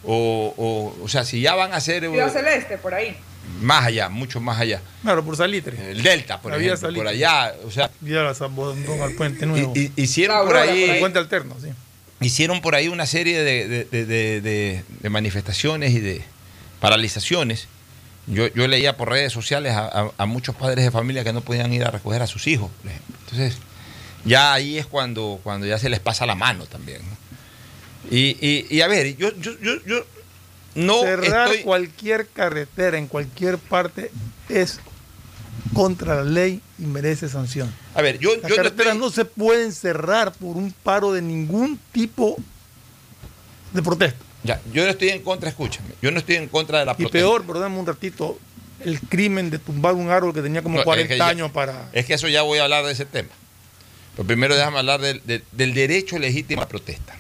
o, 0.05 0.55
o, 0.57 1.05
o 1.05 1.09
sea, 1.09 1.25
si 1.25 1.41
ya 1.41 1.55
van 1.55 1.73
a 1.73 1.81
ser 1.81 2.05
eh, 2.05 2.11
Ciudad 2.11 2.33
Celeste, 2.33 2.77
por 2.79 2.93
ahí. 2.95 3.17
más 3.61 3.87
allá, 3.87 4.09
mucho 4.09 4.41
más 4.41 4.59
allá. 4.61 4.81
Claro, 5.03 5.25
por 5.25 5.37
Salitre. 5.37 5.91
El 5.93 6.03
Delta, 6.03 6.41
por 6.41 6.51
La 6.53 6.59
ejemplo, 6.59 6.81
por 6.81 6.89
Salitre. 6.89 7.09
allá, 7.11 7.55
o 7.65 7.71
sea, 7.71 7.91
Vía 8.01 8.35
San 8.35 8.55
Bondón 8.55 9.01
al 9.01 9.13
puente 9.15 9.47
nuevo. 9.47 9.73
y- 9.77 9.93
y- 9.97 10.03
hicieron 10.03 10.45
por 10.47 10.57
ahí, 10.57 10.83
por 10.87 10.91
ahí. 10.95 11.01
puente 11.01 11.19
alterno, 11.19 11.57
sí. 11.63 11.69
hicieron 12.21 12.61
por 12.61 12.75
ahí 12.75 12.89
una 12.89 13.07
serie 13.07 13.43
de, 13.43 13.69
de- 13.69 13.85
de- 13.85 14.07
de- 14.07 14.41
de- 14.41 14.85
de 15.01 15.09
manifestaciones 15.11 15.93
y 15.93 16.01
de 16.01 16.23
paralizaciones. 16.81 17.69
Yo, 18.31 18.47
yo 18.49 18.67
leía 18.69 18.97
por 18.97 19.09
redes 19.11 19.33
sociales 19.33 19.73
a, 19.75 19.87
a- 19.87 20.11
a 20.19 20.27
muchos 20.27 20.55
padres 20.55 20.85
de 20.85 20.91
familia 20.91 21.25
que 21.25 21.33
no 21.33 21.41
podían 21.41 21.73
ir 21.73 21.85
a 21.85 21.91
recoger 21.91 22.21
a 22.23 22.27
sus 22.27 22.47
hijos, 22.47 22.71
por 22.83 22.91
ejemplo. 22.91 23.17
Entonces, 23.25 23.57
ya 24.25 24.53
ahí 24.53 24.77
es 24.79 24.87
cuando, 24.87 25.41
cuando 25.43 25.67
ya 25.67 25.79
se 25.79 25.89
les 25.89 26.01
pasa 26.01 26.27
la 26.27 26.35
mano 26.35 26.67
también. 26.67 27.01
¿no? 27.03 27.17
Y, 28.17 28.37
y- 28.41 28.67
y 28.71 28.81
a 28.83 28.89
ver, 28.89 29.17
yo, 29.17 29.35
yo, 29.37 29.53
yo, 29.61 29.83
yo 29.87 30.05
no 30.75 31.01
Cerrar 31.01 31.49
estoy... 31.49 31.65
cualquier 31.65 32.27
carretera 32.29 32.99
en 32.99 33.07
cualquier 33.07 33.59
parte 33.59 34.11
es 34.49 34.79
contra 35.75 36.17
la 36.17 36.25
ley 36.25 36.61
y 36.79 36.83
merece 36.83 37.29
sanción. 37.29 37.73
A 37.95 38.03
ver, 38.03 38.19
yo, 38.19 38.33
Las 38.37 38.43
yo 38.43 38.49
no 38.51 38.57
carreteras 38.57 38.95
estoy- 38.95 39.01
no 39.09 39.11
se 39.11 39.25
pueden 39.25 39.73
cerrar 39.73 40.33
por 40.33 40.57
un 40.57 40.73
paro 40.73 41.13
de 41.13 41.23
ningún 41.23 41.79
tipo 41.93 42.37
de 43.73 43.83
protesta. 43.83 44.25
Ya, 44.45 44.61
yo 44.73 44.85
no 44.85 44.91
estoy 44.91 45.09
en 45.11 45.23
contra, 45.23 45.49
escúchame. 45.49 45.89
Yo 46.01 46.11
no 46.11 46.19
estoy 46.19 46.37
en 46.37 46.49
contra 46.49 46.79
de 46.81 46.85
la 46.87 46.93
Y 46.93 46.97
protesta. 46.97 47.19
peor, 47.19 47.45
perdóname 47.45 47.79
un 47.79 47.87
ratito, 47.87 48.39
el 48.85 49.01
crimen 49.01 49.51
de 49.51 49.59
tumbar 49.59 49.95
un 49.95 50.11
árbol 50.11 50.33
que 50.33 50.43
tenía 50.43 50.63
como 50.63 50.75
No, 50.77 50.81
es 50.81 50.85
40 50.85 51.09
que 51.15 51.19
ya- 51.19 51.27
años 51.29 51.51
para... 51.51 51.89
Es 51.93 52.07
que 52.07 52.15
eso 52.15 52.29
ya 52.29 52.43
voy 52.43 52.59
a 52.59 52.65
hablar 52.65 52.85
de 52.85 52.93
ese 52.93 53.05
tema. 53.05 53.31
Pero 54.17 54.27
primero 54.27 54.57
déjame 54.57 54.79
hablar 54.79 55.01
del, 55.01 55.21
del- 55.27 55.45
del 55.53 55.75
derecho 55.75 56.19
legítimo 56.19 56.61
a 56.61 56.65
la 56.65 56.69
protesta. 56.69 57.15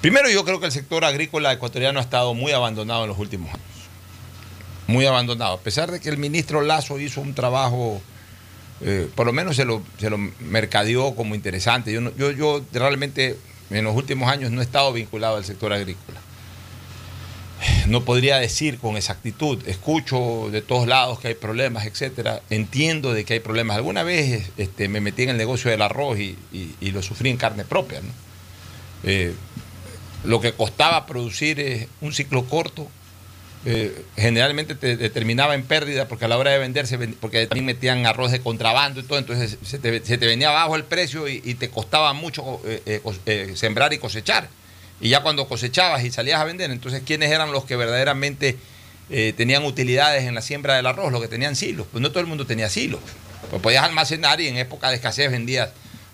Primero 0.00 0.30
yo 0.30 0.44
creo 0.44 0.60
que 0.60 0.66
el 0.66 0.72
sector 0.72 1.04
agrícola 1.04 1.52
ecuatoriano 1.52 1.98
ha 1.98 2.02
estado 2.02 2.34
muy 2.34 2.52
abandonado 2.52 3.02
en 3.02 3.08
los 3.08 3.18
últimos 3.18 3.48
años. 3.48 3.62
Muy 4.86 5.06
abandonado. 5.06 5.54
A 5.54 5.60
pesar 5.60 5.90
de 5.90 6.00
que 6.00 6.08
el 6.08 6.18
ministro 6.18 6.62
Lazo 6.62 6.98
hizo 7.00 7.20
un 7.20 7.34
trabajo, 7.34 8.00
eh, 8.80 9.08
por 9.14 9.26
lo 9.26 9.32
menos 9.32 9.56
se 9.56 9.64
lo, 9.64 9.82
se 9.98 10.08
lo 10.08 10.16
mercadeó 10.40 11.14
como 11.16 11.34
interesante. 11.34 11.92
Yo, 11.92 12.14
yo, 12.16 12.30
yo 12.30 12.62
realmente 12.72 13.36
en 13.70 13.84
los 13.84 13.94
últimos 13.96 14.30
años 14.30 14.50
no 14.50 14.60
he 14.60 14.64
estado 14.64 14.92
vinculado 14.92 15.36
al 15.36 15.44
sector 15.44 15.72
agrícola. 15.72 16.20
No 17.88 18.04
podría 18.04 18.36
decir 18.38 18.78
con 18.78 18.96
exactitud, 18.96 19.66
escucho 19.66 20.48
de 20.52 20.62
todos 20.62 20.86
lados 20.86 21.18
que 21.18 21.28
hay 21.28 21.34
problemas, 21.34 21.86
etcétera, 21.86 22.40
entiendo 22.50 23.12
de 23.12 23.24
que 23.24 23.34
hay 23.34 23.40
problemas. 23.40 23.76
Alguna 23.76 24.04
vez 24.04 24.50
este, 24.58 24.88
me 24.88 25.00
metí 25.00 25.24
en 25.24 25.30
el 25.30 25.36
negocio 25.36 25.70
del 25.70 25.82
arroz 25.82 26.18
y, 26.18 26.36
y- 26.52 26.74
y 26.80 26.90
lo 26.92 27.02
sufrí 27.02 27.30
en 27.30 27.36
carne 27.36 27.64
propia. 27.64 28.00
¿no? 28.00 28.10
Eh, 29.04 29.34
lo 30.24 30.40
que 30.40 30.52
costaba 30.52 31.06
producir 31.06 31.58
eh, 31.60 31.88
un 32.00 32.12
ciclo 32.12 32.44
corto, 32.44 32.88
eh, 33.70 34.02
generalmente 34.16 34.74
te 34.74 34.96
determinaba 34.96 35.54
en 35.54 35.62
pérdida 35.62 36.08
porque 36.08 36.24
a 36.24 36.28
la 36.28 36.38
hora 36.38 36.52
de 36.52 36.58
vender, 36.58 36.86
se 36.86 36.96
ven- 36.96 37.14
porque 37.20 37.46
también 37.46 37.66
metían 37.66 38.06
arroz 38.06 38.32
de 38.32 38.40
contrabando 38.40 39.00
y 39.00 39.02
todo, 39.02 39.18
entonces 39.18 39.58
se 39.62 39.78
te, 39.78 40.00
te 40.00 40.16
venía 40.16 40.48
abajo 40.48 40.74
el 40.74 40.84
precio 40.84 41.28
y, 41.28 41.40
te 41.54 41.68
costaba 41.68 42.14
mucho 42.14 42.62
eh, 42.64 43.02
eh, 43.26 43.52
sembrar 43.56 43.92
y 43.92 43.98
cosechar. 43.98 44.48
Y 45.02 45.10
ya 45.10 45.22
cuando 45.22 45.46
cosechabas 45.46 46.02
y 46.02 46.10
salías 46.10 46.40
a 46.40 46.44
vender, 46.44 46.70
entonces 46.70 47.02
¿quiénes 47.04 47.30
eran 47.30 47.52
los 47.52 47.66
que 47.66 47.76
verdaderamente 47.76 48.56
tenían 49.36 49.64
utilidades 49.64 50.24
en 50.24 50.34
la 50.34 50.40
siembra 50.40 50.74
del 50.76 50.86
arroz? 50.86 51.12
Los 51.12 51.20
que 51.20 51.28
tenían 51.28 51.54
silos. 51.54 51.86
Pues 51.92 52.00
no 52.00 52.08
todo 52.10 52.20
el 52.20 52.26
mundo 52.26 52.46
tenía 52.46 52.70
silos. 52.70 53.00
Pues 53.50 53.60
podías 53.60 53.84
almacenar 53.84 54.40
y 54.40 54.48
en 54.48 54.56
época 54.56 54.88
de 54.88 54.96
escasez 54.96 55.30
vendías, 55.30 55.70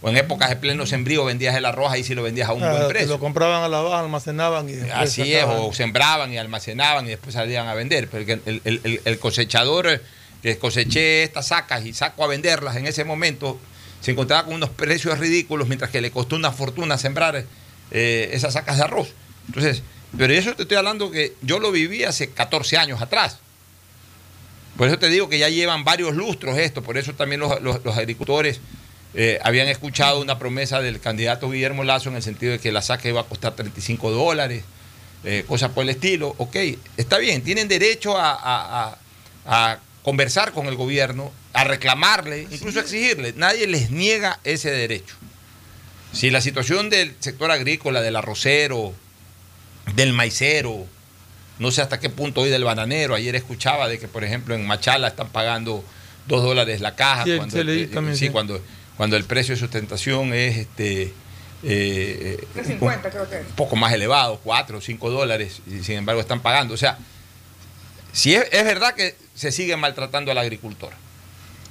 o 0.07 0.11
en 0.11 0.19
épocas 0.19 0.51
de 0.51 0.57
pleno 0.57 0.85
sembrío 0.85 1.25
vendías 1.25 1.57
el 1.57 1.65
arroz, 1.65 1.91
ahí 1.91 2.05
sí 2.05 2.15
lo 2.15 2.23
vendías 2.23 2.51
a 2.51 2.53
un 2.53 2.63
Ah, 2.63 2.71
buen 2.73 2.83
te 2.83 2.89
precio. 2.89 3.09
lo 3.09 3.19
compraban 3.19 3.63
a 3.63 3.69
la 3.71 3.81
baja, 3.81 4.01
almacenaban 4.01 4.69
y 4.69 4.73
después 4.73 4.93
Así 4.95 5.33
es, 5.33 5.45
o 5.49 5.73
sembraban 5.73 6.31
y 6.31 6.37
almacenaban 6.37 7.07
y 7.07 7.09
después 7.09 7.33
salían 7.33 7.67
a 7.69 7.75
vender. 7.75 8.09
Pero 8.11 8.31
el, 8.45 8.61
el- 8.67 8.81
el- 8.85 9.01
el 9.03 9.19
cosechador 9.19 10.03
que 10.43 10.59
coseché 10.59 11.23
estas 11.23 11.47
sacas 11.49 11.87
y 11.87 11.95
saco 11.95 12.23
a 12.23 12.27
venderlas 12.27 12.77
en 12.77 12.87
ese 12.87 13.03
momento 13.05 13.59
se 14.03 14.11
encontraba 14.11 14.45
con 14.45 14.53
unos 14.53 14.69
precios 14.69 15.19
ridículos 15.19 15.69
mientras 15.69 15.91
que 15.91 16.03
le 16.03 16.11
costó 16.11 16.37
una 16.37 16.53
fortuna 16.53 16.99
sembrar 16.99 17.43
eh, 17.91 18.29
esas 18.35 18.53
sacas 18.53 18.77
de 18.77 18.83
arroz. 18.85 19.09
Entonces, 19.47 19.83
pero 20.19 20.35
eso 20.35 20.55
te 20.55 20.63
estoy 20.65 20.77
hablando 20.77 21.11
que 21.11 21.33
yo 21.41 21.59
lo 21.59 21.73
viví 21.73 22.05
hace 22.05 22.29
14 22.29 22.77
años 22.77 23.01
atrás. 23.01 23.39
Por 24.77 24.89
eso 24.89 24.99
te 24.99 25.09
digo 25.09 25.29
que 25.29 25.39
ya 25.39 25.49
llevan 25.49 25.85
varios 25.85 26.15
lustros 26.15 26.59
esto, 26.59 26.83
por 26.83 26.99
eso 26.99 27.15
también 27.15 27.41
los, 27.41 27.63
los- 27.63 27.83
los 27.85 27.97
agricultores 27.97 28.61
eh, 29.15 29.39
habían 29.43 29.69
escuchado 29.69 30.21
una 30.21 30.39
promesa 30.39 30.81
del 30.81 31.01
candidato 31.01 31.51
Guillermo 31.51 31.85
Lazo 31.85 32.09
en 32.11 32.17
el 32.17 32.23
sentido 32.23 32.53
de 32.53 32.59
que 32.59 32.73
la 32.73 32.83
saca 32.83 33.09
iba 33.09 33.21
a 33.21 33.25
costar 33.25 33.55
35 33.55 34.11
dólares, 34.11 34.65
eh, 35.25 35.45
cosas 35.47 35.71
por 35.71 35.85
el 35.85 35.91
estilo. 35.91 36.35
Ok, 36.39 36.57
está 36.97 37.19
bien, 37.19 37.43
tienen 37.43 37.69
derecho 37.69 38.17
a, 38.19 38.33
a- 38.33 38.83
a- 38.91 38.99
a 39.73 39.79
conversar 40.03 40.53
con 40.53 40.67
el 40.67 40.75
gobierno, 40.77 41.33
a 41.53 41.65
reclamarle, 41.65 42.47
incluso 42.51 42.79
a 42.79 42.83
exigirle. 42.83 43.33
Nadie 43.37 43.67
les 43.67 43.91
niega 43.91 44.39
ese 44.45 44.71
derecho. 44.71 45.15
Si 46.13 46.31
la 46.31 46.41
situación 46.41 46.91
del 46.91 47.15
sector 47.21 47.51
agrícola, 47.51 48.01
del 48.03 48.17
arrocero, 48.17 48.93
del 49.95 50.13
maicero, 50.13 50.87
no 51.59 51.71
sé 51.71 51.83
hasta 51.83 52.01
qué 52.01 52.11
punto 52.11 52.41
hoy 52.43 52.51
del 52.51 52.65
bananero. 52.65 53.15
Ayer 53.15 53.35
escuchaba 53.37 53.89
de 53.89 53.99
que, 53.99 54.09
por 54.09 54.25
ejemplo, 54.25 54.55
en 54.55 54.67
Machala 54.67 55.09
están 55.09 55.29
pagando 55.29 55.85
dos 56.27 56.43
dólares 56.43 56.81
la 56.81 56.95
caja. 56.97 57.25
Sí, 57.25 57.37
cuando, 57.37 57.57
sí. 58.17 58.29
cuando, 58.31 58.61
cuando 58.97 59.17
el 59.17 59.25
precio 59.25 59.55
de 59.55 59.61
sustentación 59.61 60.33
es 60.35 60.57
este 60.59 61.13
eh, 61.63 62.47
un- 62.57 62.65
50 62.65 63.11
creo 63.11 63.29
que 63.29 63.37
es. 63.41 63.47
un 63.47 63.53
poco 63.57 63.75
más 63.77 63.93
elevado, 63.93 64.39
4 64.45 64.79
o 64.79 64.81
5 64.81 65.11
dólares, 65.11 65.61
y 65.67 65.83
sin 65.83 65.97
embargo 65.97 66.21
están 66.21 66.41
pagando. 66.41 66.75
O 66.75 66.77
sea, 66.77 66.99
si 68.13 68.35
es, 68.35 68.45
es 68.53 68.65
verdad 68.65 68.95
que 68.95 69.17
se 69.35 69.51
sigue 69.51 69.77
maltratando 69.77 70.31
al 70.31 70.39
agricultor. 70.39 70.93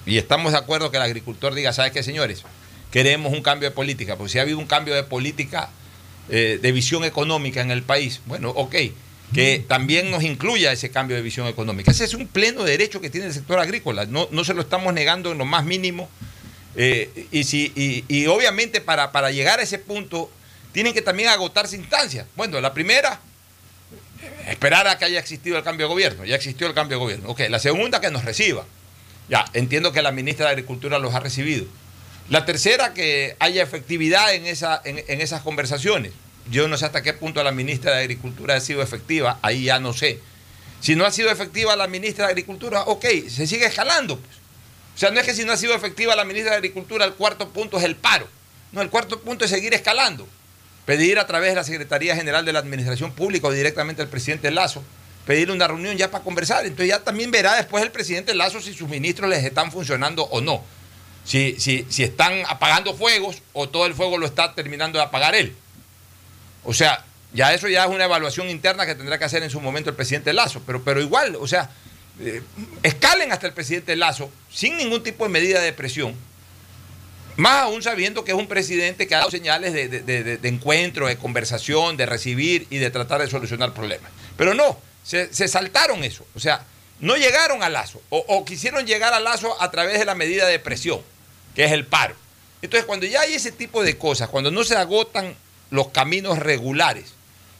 Y 0.05 0.17
estamos 0.17 0.51
de 0.51 0.57
acuerdo 0.57 0.91
que 0.91 0.97
el 0.97 1.03
agricultor 1.03 1.53
diga, 1.53 1.71
¿sabes 1.73 1.91
qué, 1.93 2.03
señores? 2.03 2.43
Queremos 2.91 3.31
un 3.33 3.41
cambio 3.41 3.69
de 3.69 3.75
política, 3.75 4.17
porque 4.17 4.33
si 4.33 4.39
ha 4.39 4.41
habido 4.41 4.57
un 4.59 4.65
cambio 4.67 4.93
de 4.95 5.03
política, 5.03 5.69
eh, 6.29 6.59
de 6.62 6.71
visión 6.71 7.03
económica 7.05 7.62
en 7.62 7.71
el 7.71 7.83
país, 7.83 8.19
bueno, 8.25 8.49
ok, 8.49 8.75
que 9.33 9.63
también 9.67 10.12
nos 10.12 10.23
incluya 10.23 10.71
ese 10.71 10.91
cambio 10.91 11.15
de 11.15 11.23
visión 11.23 11.47
económica. 11.47 11.89
Ese 11.91 12.03
es 12.03 12.13
un 12.13 12.27
pleno 12.27 12.63
derecho 12.63 12.99
que 13.01 13.09
tiene 13.09 13.27
el 13.27 13.33
sector 13.33 13.59
agrícola, 13.59 14.05
no, 14.05 14.27
no 14.31 14.43
se 14.43 14.53
lo 14.53 14.62
estamos 14.62 14.93
negando 14.93 15.31
en 15.31 15.38
lo 15.38 15.45
más 15.45 15.63
mínimo. 15.65 16.09
Eh, 16.75 17.27
y, 17.31 17.43
si, 17.43 17.71
y, 18.07 18.25
obviamente 18.25 18.81
para, 18.81 19.12
para 19.12 19.29
llegar 19.29 19.59
a 19.59 19.63
ese 19.63 19.77
punto 19.77 20.31
tienen 20.71 20.93
que 20.93 21.01
también 21.01 21.29
agotarse 21.29 21.75
instancias. 21.75 22.25
Bueno, 22.36 22.59
la 22.59 22.73
primera, 22.73 23.19
esperar 24.47 24.88
a 24.88 24.97
que 24.97 25.05
haya 25.05 25.19
existido 25.19 25.57
el 25.57 25.63
cambio 25.63 25.88
de 25.88 25.93
gobierno. 25.93 26.25
Ya 26.25 26.36
existió 26.36 26.67
el 26.67 26.73
cambio 26.73 26.97
de 26.97 27.03
gobierno. 27.03 27.29
Ok, 27.29 27.41
la 27.49 27.59
segunda, 27.59 28.01
que 28.01 28.09
nos 28.09 28.25
reciba. 28.25 28.65
Ya, 29.29 29.45
entiendo 29.53 29.91
que 29.91 30.01
la 30.01 30.12
ministra 30.12 30.47
de 30.47 30.53
Agricultura 30.53 30.99
los 30.99 31.13
ha 31.13 31.19
recibido. 31.19 31.65
La 32.29 32.45
tercera, 32.45 32.93
que 32.93 33.36
haya 33.39 33.62
efectividad 33.62 34.33
en, 34.33 34.47
esa, 34.47 34.81
en, 34.83 35.03
en 35.07 35.21
esas 35.21 35.41
conversaciones. 35.41 36.12
Yo 36.49 36.67
no 36.67 36.77
sé 36.77 36.86
hasta 36.86 37.03
qué 37.03 37.13
punto 37.13 37.43
la 37.43 37.51
ministra 37.51 37.95
de 37.95 38.01
Agricultura 38.01 38.55
ha 38.55 38.59
sido 38.59 38.81
efectiva, 38.81 39.39
ahí 39.41 39.65
ya 39.65 39.79
no 39.79 39.93
sé. 39.93 40.19
Si 40.81 40.95
no 40.95 41.05
ha 41.05 41.12
sido 41.12 41.31
efectiva 41.31 41.75
la 41.75 41.88
ministra 41.88 42.25
de 42.25 42.31
Agricultura, 42.31 42.81
ok, 42.81 43.05
se 43.29 43.47
sigue 43.47 43.65
escalando. 43.65 44.19
pues. 44.19 44.42
O 44.95 44.97
sea, 44.97 45.12
no 45.12 45.19
es 45.19 45.25
que 45.25 45.34
si 45.34 45.43
no 45.43 45.53
ha 45.53 45.58
sido 45.58 45.73
efectiva 45.75 46.15
la 46.15 46.25
ministra 46.25 46.51
de 46.51 46.58
Agricultura, 46.58 47.06
el 47.06 47.13
cuarto 47.13 47.49
punto 47.49 47.77
es 47.77 47.84
el 47.84 47.95
paro. 47.95 48.27
No, 48.71 48.82
el 48.82 48.89
cuarto 48.89 49.19
punto 49.21 49.45
es 49.45 49.51
seguir 49.51 49.73
escalando. 49.73 50.27
Pedir 50.86 51.17
a 51.19 51.27
través 51.27 51.51
de 51.51 51.56
la 51.56 51.63
Secretaría 51.63 52.15
General 52.15 52.45
de 52.45 52.53
la 52.53 52.60
Administración 52.60 53.12
Pública 53.13 53.47
o 53.47 53.51
directamente 53.51 54.01
al 54.01 54.10
presidente 54.10 54.51
Lazo, 54.51 54.84
pedir 55.25 55.49
una 55.49 55.67
reunión 55.67 55.97
ya 55.97 56.12
para 56.12 56.23
conversar. 56.23 56.65
Entonces 56.65 56.89
ya 56.89 56.99
también 56.99 57.32
verá 57.32 57.56
después 57.56 57.84
el 57.84 57.91
presidente 57.91 58.36
Lazo 58.36 58.62
si 58.62 58.73
sus 58.73 58.89
ministros 58.89 59.29
les 59.29 59.43
están 59.43 59.71
funcionando 59.71 60.23
o 60.25 60.41
no. 60.41 60.63
Si, 61.23 61.56
si, 61.60 61.86
si 61.89 62.03
están 62.03 62.43
apagando 62.49 62.93
fuegos 62.93 63.41
o 63.53 63.69
todo 63.69 63.86
el 63.86 63.93
fuego 63.93 64.17
lo 64.17 64.25
está 64.25 64.53
terminando 64.53 64.99
de 64.99 65.06
apagar 65.06 65.36
él. 65.36 65.56
O 66.65 66.73
sea, 66.73 67.06
ya 67.34 67.53
eso 67.53 67.67
ya 67.67 67.86
es 67.86 67.89
una 67.89 68.03
evaluación 68.03 68.49
interna 68.49 68.86
que 68.86 68.95
tendrá 68.95 69.17
que 69.17 69.25
hacer 69.25 69.41
en 69.41 69.49
su 69.49 69.62
momento 69.62 69.89
el 69.89 69.95
presidente 69.95 70.34
Lazo. 70.34 70.62
Pero, 70.65 70.84
pero 70.84 71.01
igual, 71.01 71.38
o 71.38 71.47
sea, 71.47 71.69
eh, 72.19 72.41
escalen 72.84 73.32
hasta 73.32 73.47
el 73.47 73.54
presidente 73.54 73.95
Lazo 73.95 74.30
sin 74.52 74.78
ningún 74.78 75.04
tipo 75.04 75.23
de 75.23 75.30
medida 75.30 75.60
de 75.62 75.73
presión. 75.73 76.13
Más 77.36 77.63
aún 77.63 77.82
sabiendo 77.82 78.23
que 78.23 78.32
es 78.32 78.38
un 78.38 78.47
presidente 78.47 79.08
que 79.08 79.15
ha 79.15 79.19
dado 79.19 79.32
señales 79.32 79.73
de, 79.73 79.88
de- 79.88 80.39
encuentro, 80.47 81.08
de 81.08 81.17
conversación, 81.17 81.97
de 81.97 82.06
recibir 82.06 82.67
y 82.69 82.78
de 82.78 82.91
tratar 82.91 83.21
de 83.21 83.28
solucionar 83.28 83.73
problemas. 83.73 84.12
Pero 84.38 84.54
no, 84.54 84.78
se, 85.04 85.34
se 85.34 85.47
saltaron 85.47 86.04
eso. 86.04 86.28
O 86.36 86.39
sea, 86.39 86.63
no 86.99 87.15
llegaron 87.17 87.63
a 87.63 87.69
Lazo 87.69 88.02
o, 88.10 88.19
o 88.28 88.45
quisieron 88.45 88.86
llegar 88.86 89.13
a 89.15 89.19
Lazo 89.19 89.60
a 89.62 89.71
través 89.71 89.97
de 89.97 90.06
la 90.06 90.13
medida 90.13 90.45
de 90.45 90.60
presión, 90.60 91.02
que 91.56 91.65
es 91.65 91.71
el 91.71 91.88
paro. 91.88 92.15
Entonces, 92.62 92.86
cuando 92.86 93.08
ya 93.08 93.21
hay 93.21 93.34
ese 93.34 93.52
tipo 93.52 93.84
de 93.84 93.97
cosas, 93.97 94.30
cuando 94.30 94.52
no 94.52 94.63
se 94.63 94.76
agotan 94.76 95.36
los 95.71 95.88
caminos 95.89 96.38
regulares, 96.38 97.13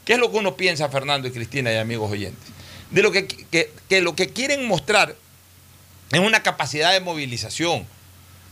¿qué 0.04 0.12
es 0.12 0.18
lo 0.20 0.30
que 0.30 0.36
uno 0.38 0.56
piensa, 0.56 0.88
Fernando 0.88 1.26
y 1.26 1.32
Cristina 1.32 1.72
y 1.72 1.76
amigos 1.78 2.12
oyentes? 2.12 2.48
De 2.90 3.02
lo 3.02 3.10
que, 3.12 3.26
que- 3.26 3.72
que 3.88 4.00
lo 4.00 4.14
que 4.14 4.28
quieren 4.30 4.66
mostrar 4.66 5.16
es 6.12 6.20
una 6.20 6.42
capacidad 6.42 6.92
de 6.92 7.00
movilización, 7.00 7.86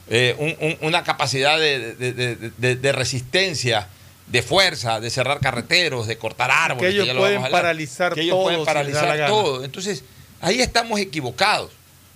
eh, 0.08 0.34
un- 0.38 0.56
un- 0.60 0.78
una 0.80 1.04
capacidad 1.04 1.58
de, 1.58 1.94
de- 1.94 2.12
de- 2.12 2.36
de- 2.58 2.76
de 2.76 2.92
resistencia, 2.92 3.88
de 4.26 4.42
fuerza, 4.42 4.98
de 5.00 5.10
cerrar 5.10 5.40
carreteros, 5.40 6.06
de 6.06 6.16
cortar 6.18 6.50
árboles. 6.50 6.90
Que 6.94 7.02
ellos 7.02 7.06
lo 7.14 7.20
pueden 7.20 7.42
paralizar 7.52 8.14
que 8.14 8.20
ellos 8.22 8.34
todo 8.34 8.42
pueden 8.44 8.58
paralizar 8.64 9.02
todo. 9.28 9.64
Entonces, 9.64 10.04
ahí 10.40 10.60
estamos 10.60 10.98
equivocados, 11.00 11.70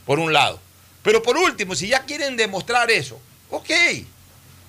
por 0.04 0.18
un 0.18 0.32
lado. 0.32 0.60
Pero 1.02 1.22
por 1.22 1.36
último, 1.36 1.74
si 1.76 1.88
ya 1.88 2.04
quieren 2.04 2.36
demostrar 2.36 2.90
eso, 2.90 3.20
ok, 3.50 3.70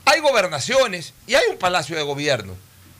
hay 0.05 0.19
gobernaciones 0.21 1.13
y 1.25 1.35
hay 1.35 1.43
un 1.49 1.57
palacio 1.57 1.95
de 1.95 2.03
gobierno. 2.03 2.55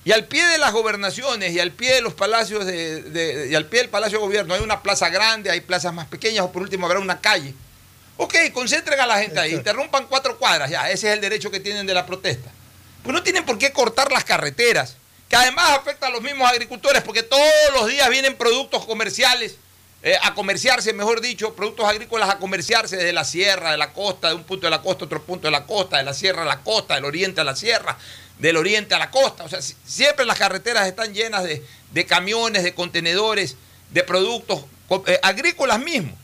Y 0.07 0.13
al 0.13 0.23
pie 0.23 0.47
de 0.47 0.57
las 0.57 0.71
gobernaciones 0.71 1.51
y 1.51 1.59
al 1.59 1.73
pie 1.73 1.95
de 1.95 1.99
los 1.99 2.13
palacios 2.13 2.65
de, 2.65 3.01
de- 3.01 3.47
y 3.51 3.55
al 3.55 3.65
pie 3.65 3.81
del 3.81 3.89
palacio 3.89 4.19
de 4.19 4.23
gobierno 4.25 4.53
hay 4.53 4.61
una 4.61 4.81
plaza 4.81 5.09
grande, 5.09 5.51
hay 5.51 5.59
plazas 5.59 5.93
más 5.93 6.07
pequeñas 6.07 6.45
o 6.45 6.51
por 6.53 6.61
último 6.61 6.85
habrá 6.85 6.99
una 6.99 7.19
calle. 7.19 7.53
Ok, 8.15 8.33
concentren 8.53 8.97
a 9.01 9.05
la 9.05 9.19
gente 9.19 9.37
ahí, 9.37 9.53
interrumpan 9.53 10.07
cuatro 10.07 10.37
cuadras, 10.37 10.69
ya, 10.69 10.89
ese 10.89 11.09
es 11.09 11.13
el 11.13 11.19
derecho 11.19 11.51
que 11.51 11.59
tienen 11.59 11.85
de 11.85 11.93
la 11.93 12.05
protesta. 12.05 12.49
Pues 13.03 13.13
no 13.13 13.21
tienen 13.21 13.43
por 13.43 13.57
qué 13.57 13.73
cortar 13.73 14.09
las 14.13 14.23
carreteras, 14.23 14.95
que 15.27 15.35
además 15.35 15.71
afecta 15.71 16.07
a 16.07 16.09
los 16.09 16.21
mismos 16.21 16.49
agricultores 16.49 17.01
porque 17.03 17.23
todos 17.23 17.43
los 17.73 17.87
días 17.89 18.09
vienen 18.09 18.37
productos 18.37 18.85
comerciales 18.85 19.55
eh, 20.03 20.15
a 20.23 20.33
comerciarse, 20.35 20.93
mejor 20.93 21.19
dicho, 21.19 21.53
productos 21.53 21.85
agrícolas 21.85 22.29
a 22.29 22.37
comerciarse 22.37 22.95
desde 22.95 23.11
la 23.11 23.25
sierra, 23.25 23.71
de 23.71 23.77
la 23.77 23.91
costa, 23.91 24.29
de 24.29 24.35
un 24.35 24.45
punto 24.45 24.67
de 24.67 24.71
la 24.71 24.81
costa 24.81 25.03
a 25.03 25.05
otro 25.07 25.21
punto 25.21 25.47
de 25.47 25.51
la 25.51 25.65
costa, 25.65 25.97
de 25.97 26.03
la 26.03 26.13
sierra 26.13 26.43
a 26.43 26.45
la 26.45 26.61
costa, 26.61 26.95
del 26.95 27.03
oriente 27.03 27.41
a 27.41 27.43
la 27.43 27.57
sierra, 27.57 27.97
del 28.39 28.58
oriente 28.58 28.93
a 28.95 29.00
la 29.00 29.10
costa. 29.12 29.43
O 29.43 29.50
sea, 29.50 29.62
si- 29.62 29.76
siempre 29.86 30.26
las 30.26 30.38
carreteras 30.38 30.88
están 30.88 31.13
llenas 31.13 31.43
de, 31.43 31.63
de 31.91 32.06
camiones, 32.06 32.63
de 32.63 32.73
contenedores, 32.73 33.56
de 33.91 34.04
productos 34.04 34.63
eh, 35.08 35.19
agrícolas 35.23 35.80
mismos 35.80 36.15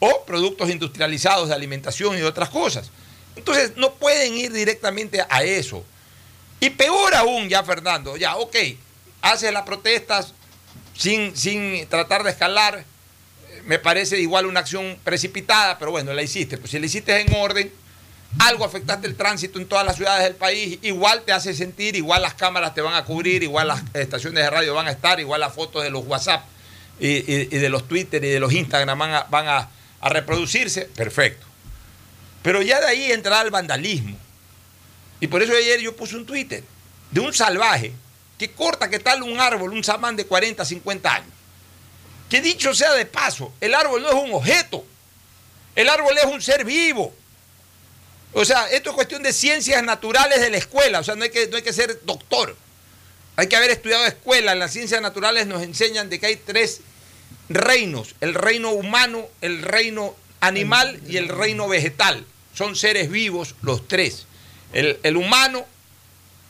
o 0.00 0.24
productos 0.26 0.68
industrializados 0.70 1.48
de 1.48 1.54
alimentación 1.54 2.18
y 2.18 2.22
otras 2.22 2.50
cosas. 2.50 2.90
Entonces, 3.36 3.72
no 3.76 3.94
pueden 3.94 4.34
ir 4.34 4.52
directamente 4.52 5.24
a 5.28 5.42
eso. 5.42 5.84
Y 6.60 6.70
peor 6.70 7.14
aún, 7.14 7.48
ya 7.48 7.62
Fernando, 7.64 8.16
ya, 8.16 8.36
ok, 8.36 8.56
haces 9.22 9.52
las 9.52 9.62
protestas 9.62 10.32
sin, 10.96 11.36
sin 11.36 11.86
tratar 11.88 12.22
de 12.22 12.30
escalar, 12.30 12.78
eh, 13.50 13.62
me 13.66 13.78
parece 13.78 14.18
igual 14.20 14.46
una 14.46 14.60
acción 14.60 14.98
precipitada, 15.04 15.78
pero 15.78 15.90
bueno, 15.90 16.12
la 16.14 16.22
hiciste. 16.22 16.56
Pues 16.58 16.70
si 16.70 16.78
la 16.78 16.86
hiciste 16.86 17.18
en 17.20 17.34
orden, 17.34 17.72
algo 18.38 18.64
afectaste 18.64 19.06
el 19.06 19.16
tránsito 19.16 19.58
en 19.58 19.66
todas 19.66 19.84
las 19.84 19.96
ciudades 19.96 20.24
del 20.24 20.34
país, 20.34 20.78
igual 20.82 21.22
te 21.22 21.32
hace 21.32 21.54
sentir, 21.54 21.96
igual 21.96 22.22
las 22.22 22.34
cámaras 22.34 22.74
te 22.74 22.80
van 22.80 22.94
a 22.94 23.04
cubrir, 23.04 23.42
igual 23.42 23.68
las 23.68 23.82
estaciones 23.94 24.42
de 24.42 24.50
radio 24.50 24.74
van 24.74 24.88
a 24.88 24.90
estar, 24.90 25.20
igual 25.20 25.40
las 25.40 25.54
fotos 25.54 25.82
de 25.82 25.90
los 25.90 26.06
WhatsApp 26.06 26.44
y, 26.98 27.20
de 27.46 27.68
los 27.68 27.86
Twitter 27.88 28.24
y 28.24 28.28
de 28.28 28.40
los 28.40 28.52
Instagram 28.52 28.98
van 28.98 29.14
a, 29.14 29.22
van 29.24 29.48
a 29.48 30.08
reproducirse, 30.08 30.82
perfecto. 30.82 31.46
Pero 32.42 32.62
ya 32.62 32.80
de 32.80 32.86
ahí 32.86 33.10
entrará 33.10 33.42
el 33.42 33.50
vandalismo. 33.50 34.16
Y 35.18 35.26
por 35.26 35.42
eso 35.42 35.52
ayer 35.52 35.80
yo 35.80 35.96
puse 35.96 36.16
un 36.16 36.26
Twitter 36.26 36.62
de 37.10 37.20
un 37.20 37.32
salvaje 37.32 37.92
que 38.38 38.52
corta 38.52 38.90
que 38.90 38.98
tal 38.98 39.22
un 39.22 39.40
árbol, 39.40 39.72
un 39.72 39.82
samán 39.82 40.14
de 40.16 40.26
40, 40.26 40.64
50 40.64 41.14
años. 41.14 41.30
Que 42.28 42.40
dicho 42.40 42.74
sea 42.74 42.92
de 42.92 43.06
paso, 43.06 43.52
el 43.60 43.74
árbol 43.74 44.02
no 44.02 44.08
es 44.08 44.14
un 44.14 44.34
objeto, 44.34 44.84
el 45.74 45.88
árbol 45.88 46.16
es 46.18 46.26
un 46.26 46.42
ser 46.42 46.64
vivo. 46.64 47.14
O 48.38 48.44
sea, 48.44 48.68
esto 48.70 48.90
es 48.90 48.94
cuestión 48.96 49.22
de 49.22 49.32
ciencias 49.32 49.82
naturales 49.82 50.42
de 50.42 50.50
la 50.50 50.58
escuela, 50.58 51.00
o 51.00 51.04
sea, 51.04 51.14
no 51.14 51.24
hay 51.24 51.30
que, 51.30 51.48
no 51.48 51.56
hay 51.56 51.62
que 51.62 51.72
ser 51.72 52.00
doctor. 52.04 52.54
Hay 53.36 53.46
que 53.48 53.56
haber 53.56 53.70
estudiado 53.70 54.04
escuela. 54.04 54.52
En 54.52 54.58
las 54.58 54.72
ciencias 54.72 55.00
naturales 55.00 55.46
nos 55.46 55.62
enseñan 55.62 56.10
de 56.10 56.20
que 56.20 56.26
hay 56.26 56.36
tres 56.36 56.80
reinos, 57.48 58.14
el 58.20 58.34
reino 58.34 58.72
humano, 58.72 59.26
el 59.40 59.62
reino 59.62 60.14
animal 60.40 61.00
y 61.08 61.16
el 61.16 61.28
reino 61.28 61.66
vegetal. 61.66 62.26
Son 62.54 62.76
seres 62.76 63.10
vivos 63.10 63.54
los 63.62 63.88
tres. 63.88 64.26
El, 64.74 64.98
el 65.02 65.16
humano, 65.16 65.64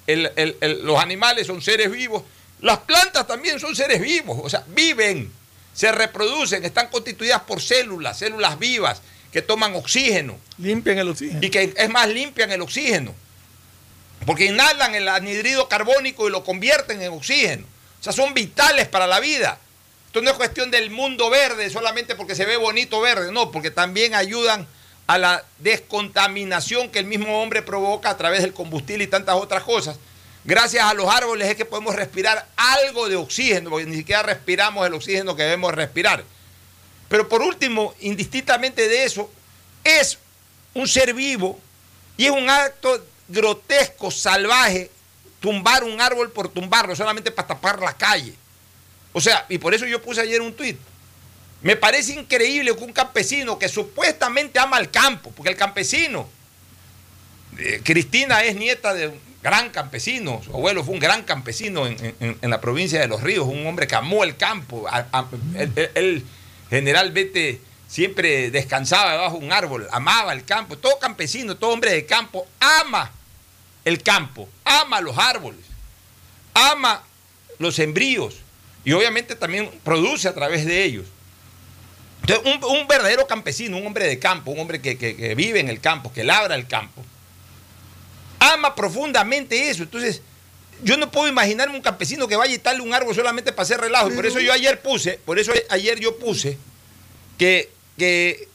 el- 0.08 0.32
el- 0.36 0.84
los 0.84 0.98
animales 1.00 1.46
son 1.46 1.62
seres 1.62 1.90
vivos, 1.90 2.24
las 2.62 2.78
plantas 2.78 3.28
también 3.28 3.60
son 3.60 3.76
seres 3.76 4.00
vivos, 4.00 4.40
o 4.42 4.48
sea, 4.50 4.64
viven, 4.68 5.30
se 5.72 5.92
reproducen, 5.92 6.64
están 6.64 6.88
constituidas 6.88 7.42
por 7.42 7.60
células, 7.62 8.18
células 8.18 8.58
vivas 8.58 9.02
que 9.36 9.42
toman 9.42 9.74
oxígeno. 9.74 10.38
Limpian 10.56 10.96
el 10.96 11.10
oxígeno. 11.10 11.40
Y 11.42 11.50
que 11.50 11.74
es 11.76 11.90
más, 11.90 12.08
limpian 12.08 12.50
el 12.52 12.62
oxígeno. 12.62 13.14
Porque 14.24 14.46
inhalan 14.46 14.94
el 14.94 15.06
anhidrido 15.08 15.68
carbónico 15.68 16.26
y 16.26 16.30
lo 16.30 16.42
convierten 16.42 17.02
en 17.02 17.12
oxígeno. 17.12 17.66
O 18.00 18.02
sea, 18.02 18.14
son 18.14 18.32
vitales 18.32 18.88
para 18.88 19.06
la 19.06 19.20
vida. 19.20 19.58
Esto 20.06 20.22
no 20.22 20.30
es 20.30 20.36
cuestión 20.38 20.70
del 20.70 20.88
mundo 20.88 21.28
verde 21.28 21.68
solamente 21.68 22.14
porque 22.14 22.34
se 22.34 22.46
ve 22.46 22.56
bonito 22.56 22.98
verde, 23.02 23.30
no, 23.30 23.50
porque 23.50 23.70
también 23.70 24.14
ayudan 24.14 24.66
a 25.06 25.18
la 25.18 25.44
descontaminación 25.58 26.88
que 26.88 27.00
el 27.00 27.04
mismo 27.04 27.42
hombre 27.42 27.60
provoca 27.60 28.08
a 28.08 28.16
través 28.16 28.40
del 28.40 28.54
combustible 28.54 29.04
y 29.04 29.08
tantas 29.08 29.34
otras 29.34 29.64
cosas. 29.64 29.98
Gracias 30.46 30.82
a 30.82 30.94
los 30.94 31.14
árboles 31.14 31.46
es 31.46 31.56
que 31.56 31.66
podemos 31.66 31.94
respirar 31.94 32.48
algo 32.56 33.06
de 33.10 33.16
oxígeno, 33.16 33.68
porque 33.68 33.84
ni 33.84 33.96
siquiera 33.96 34.22
respiramos 34.22 34.86
el 34.86 34.94
oxígeno 34.94 35.36
que 35.36 35.42
debemos 35.42 35.74
respirar. 35.74 36.24
Pero 37.08 37.28
por 37.28 37.42
último, 37.42 37.94
indistintamente 38.00 38.88
de 38.88 39.04
eso, 39.04 39.30
es 39.84 40.18
un 40.74 40.88
ser 40.88 41.14
vivo 41.14 41.58
y 42.16 42.24
es 42.26 42.30
un 42.32 42.48
acto 42.50 43.04
grotesco, 43.28 44.10
salvaje, 44.10 44.90
tumbar 45.40 45.84
un 45.84 46.00
árbol 46.00 46.30
por 46.32 46.48
tumbarlo, 46.48 46.96
solamente 46.96 47.30
para 47.30 47.48
tapar 47.48 47.80
la 47.80 47.92
calle. 47.96 48.34
O 49.12 49.20
sea, 49.20 49.46
y 49.48 49.58
por 49.58 49.74
eso 49.74 49.86
yo 49.86 50.02
puse 50.02 50.20
ayer 50.20 50.40
un 50.40 50.52
tuit. 50.54 50.76
Me 51.62 51.76
parece 51.76 52.12
increíble 52.12 52.74
que 52.76 52.84
un 52.84 52.92
campesino 52.92 53.58
que 53.58 53.68
supuestamente 53.68 54.58
ama 54.58 54.78
el 54.78 54.90
campo, 54.90 55.30
porque 55.34 55.50
el 55.50 55.56
campesino, 55.56 56.28
eh, 57.58 57.80
Cristina 57.82 58.42
es 58.44 58.56
nieta 58.56 58.92
de 58.92 59.08
un 59.08 59.20
gran 59.42 59.70
campesino, 59.70 60.42
su 60.44 60.50
abuelo 60.50 60.84
fue 60.84 60.94
un 60.94 61.00
gran 61.00 61.22
campesino 61.22 61.86
en, 61.86 62.14
en- 62.20 62.50
la 62.50 62.60
provincia 62.60 63.00
de 63.00 63.06
Los 63.08 63.22
Ríos, 63.22 63.46
un 63.46 63.66
hombre 63.66 63.86
que 63.86 63.94
amó 63.94 64.24
el 64.24 64.36
campo. 64.36 64.86
Él- 65.94 66.24
él 66.70 66.78
generalmente 66.78 67.60
siempre 67.88 68.50
descansaba 68.50 69.12
debajo 69.12 69.38
de 69.38 69.44
un 69.46 69.52
árbol, 69.52 69.88
amaba 69.92 70.32
el 70.32 70.44
campo. 70.44 70.76
Todo 70.76 70.98
campesino, 70.98 71.56
todo 71.56 71.70
hombre 71.70 71.92
de 71.92 72.04
campo 72.06 72.46
ama 72.60 73.10
el 73.84 74.02
campo, 74.02 74.48
ama 74.64 75.00
los 75.00 75.16
árboles, 75.16 75.64
ama 76.54 77.02
los 77.58 77.76
sembríos 77.76 78.34
y 78.84 78.92
obviamente 78.92 79.36
también 79.36 79.70
produce 79.84 80.28
a 80.28 80.34
través 80.34 80.64
de 80.66 80.84
ellos. 80.84 81.06
Entonces, 82.22 82.64
un, 82.68 82.88
verdadero 82.88 83.26
campesino, 83.28 83.76
un 83.76 83.86
hombre 83.86 84.06
de 84.08 84.18
campo, 84.18 84.50
un 84.50 84.58
hombre 84.58 84.80
que- 84.82 84.96
que 84.98 85.34
vive 85.36 85.60
en 85.60 85.68
el 85.68 85.80
campo, 85.80 86.12
que 86.12 86.24
labra 86.24 86.56
el 86.56 86.66
campo, 86.66 87.04
ama 88.40 88.74
profundamente 88.74 89.70
eso. 89.70 89.84
Entonces, 89.84 90.22
yo 90.82 90.96
no 90.96 91.10
puedo 91.10 91.28
imaginarme 91.28 91.76
un 91.76 91.82
campesino 91.82 92.28
que 92.28 92.36
vaya 92.36 92.54
y 92.54 92.58
talde 92.58 92.82
un 92.82 92.92
árbol 92.92 93.14
solamente 93.14 93.52
para 93.52 93.62
hacer 93.62 93.80
relajo. 93.80 94.10
Por 94.10 94.26
eso 94.26 94.40
yo 94.40 94.52
ayer 94.52 94.80
puse, 94.80 95.18
por 95.24 95.38
eso 95.38 95.52
ayer 95.70 95.98
yo 96.00 96.16
puse 96.18 96.58
que, 97.38 98.48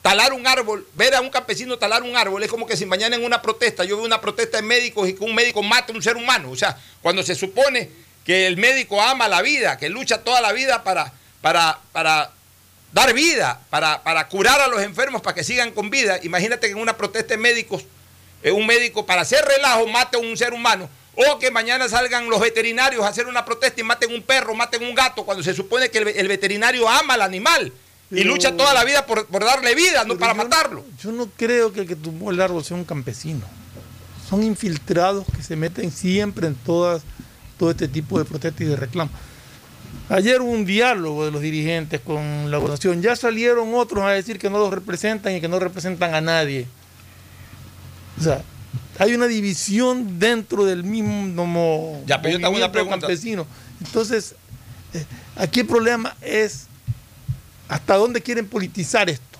talar 0.00 0.32
un 0.32 0.46
árbol, 0.46 0.86
ver 0.94 1.14
a 1.14 1.20
un 1.20 1.30
campesino 1.30 1.78
talar 1.78 2.02
un 2.02 2.16
árbol 2.16 2.42
es 2.42 2.50
como 2.50 2.66
que 2.66 2.76
si 2.76 2.84
mañana 2.86 3.14
en 3.14 3.24
una 3.24 3.40
protesta, 3.40 3.84
yo 3.84 3.96
veo 3.96 4.04
una 4.04 4.20
protesta 4.20 4.56
de 4.56 4.64
médicos 4.64 5.08
y 5.08 5.14
que 5.14 5.22
un 5.22 5.34
médico 5.34 5.62
mate 5.62 5.92
a 5.92 5.94
un 5.94 6.02
ser 6.02 6.16
humano. 6.16 6.50
O 6.50 6.56
sea, 6.56 6.76
cuando 7.02 7.22
se 7.22 7.34
supone 7.34 7.90
que 8.24 8.46
el 8.46 8.56
médico 8.56 9.00
ama 9.00 9.28
la 9.28 9.42
vida, 9.42 9.78
que 9.78 9.88
lucha 9.88 10.22
toda 10.24 10.40
la 10.40 10.52
vida 10.52 10.82
para, 10.82 11.12
para, 11.40 11.78
para 11.92 12.32
dar 12.92 13.12
vida, 13.14 13.60
para, 13.70 14.02
para 14.02 14.28
curar 14.28 14.60
a 14.60 14.68
los 14.68 14.82
enfermos, 14.82 15.22
para 15.22 15.34
que 15.34 15.44
sigan 15.44 15.70
con 15.70 15.90
vida. 15.90 16.18
Imagínate 16.22 16.66
que 16.66 16.72
en 16.72 16.78
una 16.78 16.96
protesta 16.96 17.34
de 17.34 17.38
médicos, 17.38 17.84
eh, 18.42 18.50
un 18.50 18.66
médico 18.66 19.06
para 19.06 19.22
hacer 19.22 19.44
relajo 19.44 19.86
mate 19.86 20.16
a 20.16 20.20
un 20.20 20.36
ser 20.36 20.52
humano. 20.52 20.88
O 21.14 21.38
que 21.38 21.50
mañana 21.50 21.88
salgan 21.88 22.28
los 22.30 22.40
veterinarios 22.40 23.04
a 23.04 23.08
hacer 23.08 23.26
una 23.26 23.44
protesta 23.44 23.80
y 23.80 23.84
maten 23.84 24.12
un 24.14 24.22
perro, 24.22 24.54
maten 24.54 24.82
un 24.82 24.94
gato, 24.94 25.24
cuando 25.24 25.42
se 25.42 25.52
supone 25.54 25.90
que 25.90 25.98
el, 25.98 26.04
ve- 26.06 26.14
el 26.20 26.28
veterinario 26.28 26.88
ama 26.88 27.14
al 27.14 27.22
animal 27.22 27.70
y 28.10 28.24
lucha 28.24 28.56
toda 28.56 28.72
la 28.74 28.84
vida 28.84 29.04
por, 29.06 29.26
por 29.26 29.44
darle 29.44 29.74
vida, 29.74 30.04
no 30.04 30.16
para 30.16 30.32
matarlo. 30.34 30.84
Yo 31.02 31.12
no 31.12 31.28
creo 31.36 31.72
que 31.72 31.80
el 31.80 31.86
que 31.86 31.96
tumbó 31.96 32.30
el 32.30 32.40
árbol 32.40 32.64
sea 32.64 32.76
un 32.76 32.84
campesino. 32.84 33.42
Son 34.28 34.42
infiltrados 34.42 35.26
que 35.36 35.42
se 35.42 35.56
meten 35.56 35.90
siempre 35.92 36.46
en 36.46 36.54
todas, 36.54 37.02
todo 37.58 37.70
este 37.70 37.88
tipo 37.88 38.18
de 38.18 38.24
protestas 38.24 38.62
y 38.62 38.64
de 38.64 38.76
reclamos. 38.76 39.12
Ayer 40.08 40.40
hubo 40.40 40.50
un 40.50 40.64
diálogo 40.64 41.26
de 41.26 41.30
los 41.30 41.42
dirigentes 41.42 42.00
con 42.00 42.50
la 42.50 42.56
gobernación. 42.56 43.02
Ya 43.02 43.16
salieron 43.16 43.74
otros 43.74 44.02
a 44.04 44.10
decir 44.10 44.38
que 44.38 44.48
no 44.48 44.58
los 44.58 44.72
representan 44.72 45.34
y 45.36 45.40
que 45.42 45.48
no 45.48 45.58
representan 45.58 46.14
a 46.14 46.20
nadie. 46.22 46.66
O 48.18 48.22
sea, 48.22 48.42
hay 48.98 49.14
una 49.14 49.26
división 49.26 50.18
dentro 50.18 50.64
del 50.64 50.84
mismo 50.84 52.02
Ya, 52.06 52.20
pero 52.20 52.34
yo 52.34 52.40
te 52.40 52.46
hago 52.46 52.56
una 52.56 52.72
pregunta. 52.72 53.00
campesino. 53.00 53.46
Entonces, 53.84 54.34
eh, 54.94 55.04
aquí 55.36 55.60
el 55.60 55.66
problema 55.66 56.16
es 56.20 56.66
hasta 57.68 57.96
dónde 57.96 58.20
quieren 58.20 58.46
politizar 58.46 59.08
esto, 59.08 59.38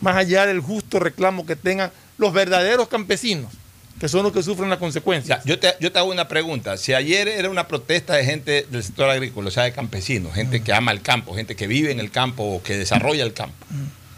más 0.00 0.16
allá 0.16 0.46
del 0.46 0.60
justo 0.60 0.98
reclamo 0.98 1.46
que 1.46 1.56
tengan 1.56 1.90
los 2.18 2.32
verdaderos 2.32 2.88
campesinos, 2.88 3.52
que 3.98 4.08
son 4.08 4.22
los 4.22 4.32
que 4.32 4.42
sufren 4.42 4.68
las 4.68 4.78
consecuencias. 4.78 5.42
Ya, 5.42 5.48
yo, 5.48 5.58
te, 5.58 5.74
yo 5.80 5.90
te 5.90 5.98
hago 5.98 6.10
una 6.10 6.28
pregunta. 6.28 6.76
Si 6.76 6.92
ayer 6.92 7.26
era 7.26 7.48
una 7.48 7.66
protesta 7.66 8.14
de 8.14 8.24
gente 8.24 8.66
del 8.70 8.84
sector 8.84 9.08
agrícola, 9.08 9.48
o 9.48 9.50
sea, 9.50 9.62
de 9.64 9.72
campesinos, 9.72 10.34
gente 10.34 10.62
que 10.62 10.72
ama 10.74 10.92
el 10.92 11.00
campo, 11.00 11.34
gente 11.34 11.56
que 11.56 11.66
vive 11.66 11.90
en 11.90 12.00
el 12.00 12.10
campo 12.10 12.42
o 12.44 12.62
que 12.62 12.76
desarrolla 12.76 13.24
el 13.24 13.32
campo, 13.32 13.56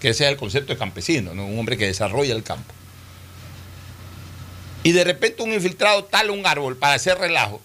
que 0.01 0.09
ese 0.09 0.25
es 0.25 0.31
el 0.31 0.37
concepto 0.37 0.73
de 0.73 0.79
campesino, 0.79 1.33
¿no? 1.35 1.47
un 1.47 1.59
hombre 1.59 1.77
que 1.77 1.87
desarrolla 1.87 2.35
el 2.35 2.43
campo. 2.43 2.75
Y 4.87 4.93
de 4.93 5.03
repente 5.03 5.43
un 5.43 5.53
infiltrado 5.53 6.05
tala 6.05 6.31
un 6.33 6.47
árbol 6.47 6.77
para 6.77 6.95
hacer 6.95 7.19
relajo. 7.19 7.61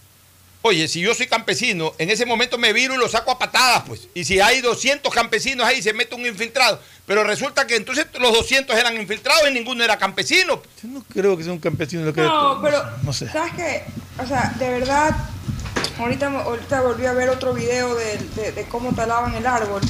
Oye, 0.63 0.87
si 0.87 1.01
yo 1.01 1.13
soy 1.13 1.27
campesino, 1.27 1.93
en 1.97 2.09
ese 2.09 2.25
momento 2.25 2.57
me 2.57 2.73
viro 2.73 2.93
y 2.95 2.97
lo 2.97 3.07
saco 3.09 3.31
a 3.31 3.37
patadas, 3.39 3.83
pues. 3.87 4.07
Y 4.13 4.23
si 4.25 4.39
hay 4.39 4.61
200 4.61 5.13
campesinos 5.13 5.65
ahí, 5.67 5.81
se 5.83 5.93
mete 5.93 6.15
un 6.15 6.25
infiltrado. 6.25 6.79
Pero 7.05 7.23
resulta 7.23 7.65
que 7.67 7.75
entonces 7.75 8.05
los 8.19 8.33
200 8.33 8.75
eran 8.75 8.95
infiltrados 8.99 9.49
y 9.49 9.53
ninguno 9.53 9.83
era 9.83 9.97
campesino. 9.97 10.61
Yo 10.81 10.89
no 10.89 11.03
creo 11.13 11.37
que 11.37 11.43
sea 11.43 11.53
un 11.53 11.59
campesino 11.59 12.03
lo 12.05 12.13
que 12.13 12.21
No, 12.21 12.59
pero 12.61 12.83
no 13.03 13.11
sé. 13.13 13.27
¿sabes 13.29 13.53
qué? 13.55 13.83
O 14.23 14.25
sea, 14.27 14.53
de 14.59 14.69
verdad, 14.69 15.15
ahorita, 15.99 16.27
ahorita 16.27 16.81
volví 16.81 17.05
a 17.05 17.13
ver 17.13 17.29
otro 17.29 17.53
video 17.53 17.93
de, 17.95 18.17
de- 18.35 18.51
de 18.51 18.63
cómo 18.65 18.93
talaban 18.95 19.33
el 19.35 19.45
árbol. 19.45 19.81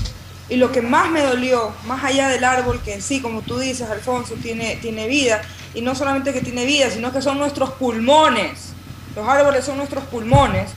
Y 0.49 0.57
lo 0.57 0.71
que 0.71 0.81
más 0.81 1.09
me 1.09 1.21
dolió, 1.21 1.71
más 1.85 2.03
allá 2.03 2.27
del 2.27 2.43
árbol, 2.43 2.81
que 2.83 2.93
en 2.93 3.01
sí, 3.01 3.21
como 3.21 3.41
tú 3.41 3.57
dices, 3.59 3.89
Alfonso, 3.89 4.35
tiene, 4.41 4.75
tiene 4.77 5.07
vida, 5.07 5.41
y 5.73 5.81
no 5.81 5.95
solamente 5.95 6.33
que 6.33 6.41
tiene 6.41 6.65
vida, 6.65 6.89
sino 6.89 7.13
que 7.13 7.21
son 7.21 7.37
nuestros 7.37 7.71
pulmones. 7.71 8.73
Los 9.15 9.27
árboles 9.27 9.63
son 9.63 9.77
nuestros 9.77 10.03
pulmones. 10.05 10.71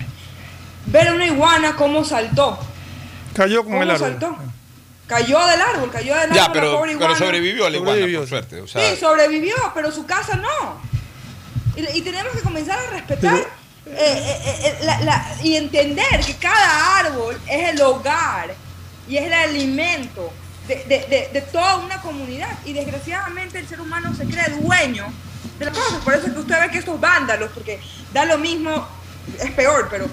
Ver 0.86 1.08
a 1.08 1.14
una 1.14 1.26
iguana 1.26 1.74
cómo 1.76 2.04
saltó. 2.04 2.58
Cayó 3.34 3.62
con 3.64 3.72
¿Cómo 3.72 3.82
el 3.82 3.90
árbol. 3.90 4.10
saltó? 4.10 4.36
Cayó 5.08 5.44
del 5.46 5.60
árbol, 5.60 5.90
cayó 5.90 6.14
del 6.14 6.22
árbol. 6.24 6.36
Ya, 6.36 6.46
la 6.46 6.52
pero, 6.52 6.72
pobre 6.76 6.92
pero 6.92 7.04
iguana. 7.04 7.18
sobrevivió 7.18 7.68
la 7.68 7.76
iguana, 7.76 7.92
Sobrevivió. 7.94 8.20
por 8.20 8.28
suerte. 8.28 8.60
O 8.60 8.68
sea, 8.68 8.90
Sí, 8.90 8.96
sobrevivió, 9.00 9.54
pero 9.74 9.90
su 9.90 10.06
casa 10.06 10.36
no. 10.36 10.80
Y, 11.76 11.98
y 11.98 12.02
tenemos 12.02 12.32
que 12.32 12.40
comenzar 12.42 12.78
a 12.78 12.90
respetar 12.90 13.36
eh, 13.36 13.46
eh, 13.86 14.38
eh, 14.64 14.78
la- 14.84 15.00
la- 15.00 15.26
y 15.42 15.56
entender 15.56 16.20
que 16.24 16.34
cada 16.36 16.98
árbol 17.00 17.36
es 17.48 17.70
el 17.70 17.82
hogar 17.82 18.54
y 19.08 19.16
es 19.18 19.24
el 19.26 19.32
alimento 19.32 20.32
de, 20.68 20.76
de- 20.84 21.06
de- 21.08 21.28
de 21.32 21.40
toda 21.42 21.76
una 21.76 22.00
comunidad. 22.00 22.48
Y 22.64 22.72
desgraciadamente 22.72 23.58
el 23.58 23.68
ser 23.68 23.80
humano 23.80 24.14
se 24.16 24.24
cree 24.26 24.48
dueño 24.60 25.06
de 25.58 25.64
las 25.66 25.76
cosas. 25.76 26.00
Por 26.02 26.14
eso 26.14 26.26
es 26.26 26.32
que 26.32 26.38
usted 26.40 26.60
ve 26.60 26.70
que 26.70 26.78
estos 26.78 26.98
vándalos, 27.00 27.50
porque 27.52 27.80
da 28.12 28.24
lo 28.24 28.38
mismo, 28.38 28.86
es 29.42 29.50
peor, 29.52 29.88
pero 29.90 30.06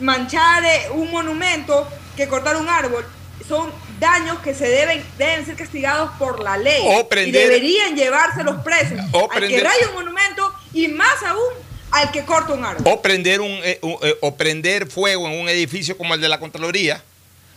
manchar 0.00 0.62
un 0.92 1.10
monumento 1.10 1.88
que 2.16 2.26
cortar 2.28 2.56
un 2.56 2.68
árbol 2.68 3.04
son 3.46 3.70
daños 4.00 4.38
que 4.40 4.54
se 4.54 4.66
deben 4.68 5.04
deben 5.18 5.44
ser 5.46 5.56
castigados 5.56 6.10
por 6.18 6.42
la 6.42 6.56
ley 6.56 6.82
O 6.84 7.06
y 7.16 7.30
deberían 7.30 7.94
llevarse 7.94 8.42
los 8.42 8.56
presos 8.62 8.98
O 9.12 9.28
al 9.30 9.48
que 9.48 9.60
raya 9.60 9.88
un 9.88 9.94
monumento 9.94 10.52
y 10.72 10.88
más 10.88 11.22
aún 11.22 11.52
al 11.90 12.10
que 12.10 12.24
corta 12.24 12.54
un 12.54 12.64
árbol. 12.64 12.82
o 12.92 13.00
prender 13.02 13.40
un 13.40 13.50
eh, 13.62 13.78
un- 13.82 13.96
eh, 14.02 14.16
o 14.20 14.34
prender 14.36 14.88
fuego 14.90 15.28
en 15.28 15.38
un 15.40 15.48
edificio 15.48 15.96
como 15.96 16.14
el 16.14 16.20
de 16.20 16.28
la 16.28 16.40
Contraloría, 16.40 17.02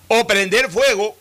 o 0.08 0.26
prender 0.28 0.70
fuego 0.70 1.18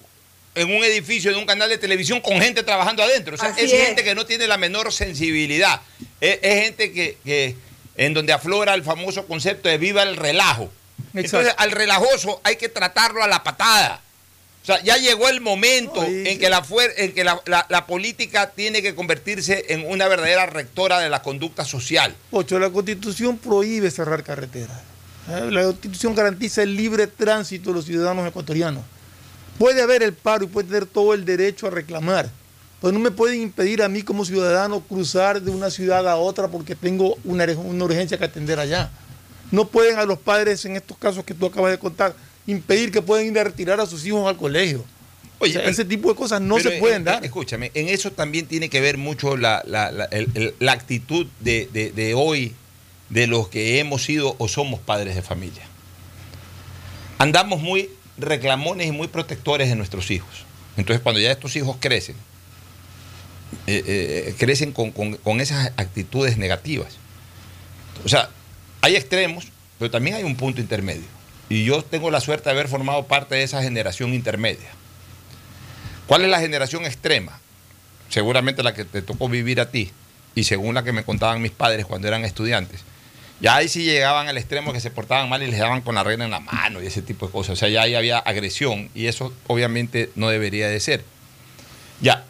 en 0.55 0.75
un 0.75 0.83
edificio 0.85 1.31
de 1.31 1.37
un 1.37 1.44
canal 1.46 1.68
de 1.68 1.77
televisión 1.79 2.20
con 2.20 2.40
gente 2.40 2.62
trabajando 2.62 3.03
adentro. 3.03 3.35
O 3.35 3.38
sea, 3.38 3.51
es, 3.51 3.70
es. 3.72 3.87
gente 3.87 4.03
que 4.05 4.14
no 4.14 4.25
tiene 4.25 4.46
la 4.46 4.57
menor 4.57 4.92
sensibilidad. 4.92 5.81
Es, 6.20 6.38
es 6.42 6.64
gente 6.64 6.92
que, 6.92 7.18
que 7.25 7.55
en 7.96 8.14
donde 8.14 8.33
aflora 8.33 8.72
el 8.75 8.83
famoso 8.83 9.27
concepto 9.27 9.68
de 9.68 9.77
viva 9.79 10.03
el 10.03 10.16
relajo. 10.16 10.70
Entonces, 11.14 11.55
al 11.59 11.70
relajoso 11.72 12.40
hay 12.44 12.57
que 12.57 12.68
tratarlo 12.68 13.22
a 13.22 13.29
la 13.29 13.42
patada. 13.42 14.01
O 14.62 14.66
sea, 14.66 14.83
ya 14.83 14.96
llegó 14.96 15.29
el 15.29 15.40
momento 15.40 16.03
en 16.05 16.38
que, 16.40 16.51
la, 16.51 16.64
en 16.96 17.12
que 17.14 17.22
la, 17.22 17.40
la- 17.46 17.66
la 17.68 17.87
política 17.87 18.51
tiene 18.51 18.83
que 18.83 18.94
convertirse 18.96 19.66
en 19.68 19.87
una 19.88 20.09
verdadera 20.09 20.46
rectora 20.46 20.99
de 20.99 21.09
la 21.09 21.22
conducta 21.22 21.64
social. 21.64 22.16
Ocho, 22.33 22.59
la 22.59 22.70
constitución 22.70 23.38
prohíbe 23.38 23.90
cerrar 23.92 24.25
carreteras. 24.25 24.77
¿Eh? 25.28 25.50
La 25.50 25.62
constitución 25.64 26.14
garantiza 26.14 26.62
el 26.62 26.76
libre 26.76 27.06
tránsito 27.06 27.70
de 27.70 27.76
los 27.76 27.84
ciudadanos 27.84 28.26
ecuatorianos. 28.28 28.82
Puede 29.58 29.82
haber 29.82 30.02
el 30.02 30.12
paro 30.12 30.44
y 30.44 30.48
puede 30.48 30.68
tener 30.68 30.86
todo 30.86 31.14
el 31.14 31.24
derecho 31.24 31.66
a 31.66 31.70
reclamar. 31.70 32.28
Pero 32.80 32.92
no 32.92 32.98
me 32.98 33.10
pueden 33.10 33.40
impedir 33.40 33.82
a 33.82 33.88
mí 33.88 34.02
como 34.02 34.24
ciudadano 34.24 34.80
cruzar 34.80 35.40
de 35.40 35.50
una 35.50 35.70
ciudad 35.70 36.06
a 36.06 36.16
otra 36.16 36.48
porque 36.48 36.74
tengo 36.74 37.16
una, 37.24 37.44
una 37.46 37.84
urgencia 37.84 38.18
que 38.18 38.24
atender 38.24 38.58
allá. 38.60 38.90
No 39.50 39.66
pueden 39.68 39.98
a 39.98 40.04
los 40.04 40.18
padres, 40.18 40.64
en 40.66 40.76
estos 40.76 40.98
casos 40.98 41.24
que 41.24 41.32
tú 41.32 41.46
acabas 41.46 41.70
de 41.70 41.78
contar, 41.78 42.14
impedir 42.46 42.92
que 42.92 43.00
puedan 43.00 43.24
ir 43.26 43.38
a 43.38 43.44
retirar 43.44 43.80
a 43.80 43.86
sus 43.86 44.04
hijos 44.04 44.28
al 44.28 44.36
colegio. 44.36 44.84
Oye, 45.38 45.50
O 45.50 45.52
sea, 45.52 45.62
pero- 45.62 45.70
ese 45.72 45.84
tipo 45.84 46.08
de 46.10 46.16
cosas 46.16 46.40
no 46.40 46.58
se 46.60 46.72
pueden 46.72 47.02
eh, 47.02 47.04
dar. 47.04 47.24
Escúchame, 47.24 47.70
en 47.74 47.88
eso 47.88 48.10
también 48.10 48.46
tiene 48.46 48.68
que 48.68 48.80
ver 48.80 48.98
mucho 48.98 49.36
la, 49.36 49.62
la- 49.66 49.90
la- 49.92 50.04
el- 50.06 50.28
el- 50.34 50.54
la 50.60 50.72
actitud 50.72 51.26
de, 51.40 51.68
de- 51.72 51.92
de 51.92 52.14
hoy 52.14 52.54
de 53.11 53.27
los 53.27 53.49
que 53.49 53.79
hemos 53.79 54.03
sido 54.05 54.35
o 54.38 54.49
somos 54.49 54.81
padres 54.81 55.14
de 55.14 55.23
familia. 55.23 55.62
Andamos 57.19 57.61
muy 57.61 57.90
reclamones 58.19 58.87
y 58.88 58.92
muy 58.92 59.09
protectores 59.09 59.69
de 59.69 59.77
nuestros 59.77 60.11
hijos. 60.11 60.45
Entonces, 60.77 61.03
cuando 61.03 61.21
ya 61.21 61.31
estos 61.31 61.57
hijos 61.57 61.77
crecen, 61.81 62.16
eh, 63.66 63.83
eh, 63.87 64.35
crecen 64.38 64.73
con, 64.73 64.90
con- 64.90 65.16
con 65.16 65.40
esas 65.40 65.73
actitudes 65.77 66.37
negativas. 66.37 66.97
O 68.05 68.09
sea, 68.09 68.29
hay 68.83 68.97
extremos, 68.97 69.47
pero 69.79 69.90
también 69.90 70.16
hay 70.16 70.25
un 70.25 70.37
punto 70.37 70.61
intermedio. 70.61 71.05
Y 71.49 71.64
yo 71.64 71.83
tengo 71.83 72.11
la 72.11 72.21
suerte 72.21 72.45
de 72.45 72.51
haber 72.51 72.69
formado 72.69 73.07
parte 73.07 73.37
de 73.37 73.45
esa 73.45 73.62
generación 73.62 74.12
intermedia. 74.14 74.69
¿Cuál 76.07 76.23
es 76.23 76.29
la 76.29 76.40
generación 76.40 76.85
extrema? 76.85 77.40
Seguramente 78.09 78.62
la 78.62 78.75
que 78.75 78.85
te 78.85 79.01
tocó 79.03 79.29
vivir 79.29 79.61
a 79.61 79.71
ti 79.71 79.90
y 80.35 80.45
según 80.45 80.75
la 80.75 80.85
que 80.85 80.92
me 80.92 81.05
contaban 81.05 81.40
mis 81.40 81.51
padres 81.53 81.87
cuando 81.87 82.09
eran 82.09 82.25
estudiantes. 82.25 82.81
Ya 83.40 83.57
ahí 83.57 83.68
sí 83.68 83.85
llegaban 83.85 84.29
al 84.29 84.38
extremo 84.38 84.72
que 84.72 84.81
se 84.81 84.90
portaban 84.90 85.29
mal 85.29 85.42
y 85.42 85.46
les 85.46 85.59
daban 85.59 85.83
con 85.83 85.94
la 85.94 86.03
regla 86.05 86.25
en 86.25 86.31
la 86.31 86.40
mano 86.40 86.83
y 86.83 86.87
ese 86.87 87.03
tipo 87.03 87.27
de 87.27 87.33
cosas. 87.33 87.53
O 87.53 87.57
sea, 87.57 87.68
ya 87.68 87.83
ahí 87.83 87.94
había 87.94 88.18
agresión 88.18 88.88
y 88.94 89.07
eso 89.07 89.33
obviamente 89.46 90.11
no 90.14 90.29
debería 90.31 90.68
de 90.68 90.81
ser. 90.81 91.05
Ya, 92.01 92.25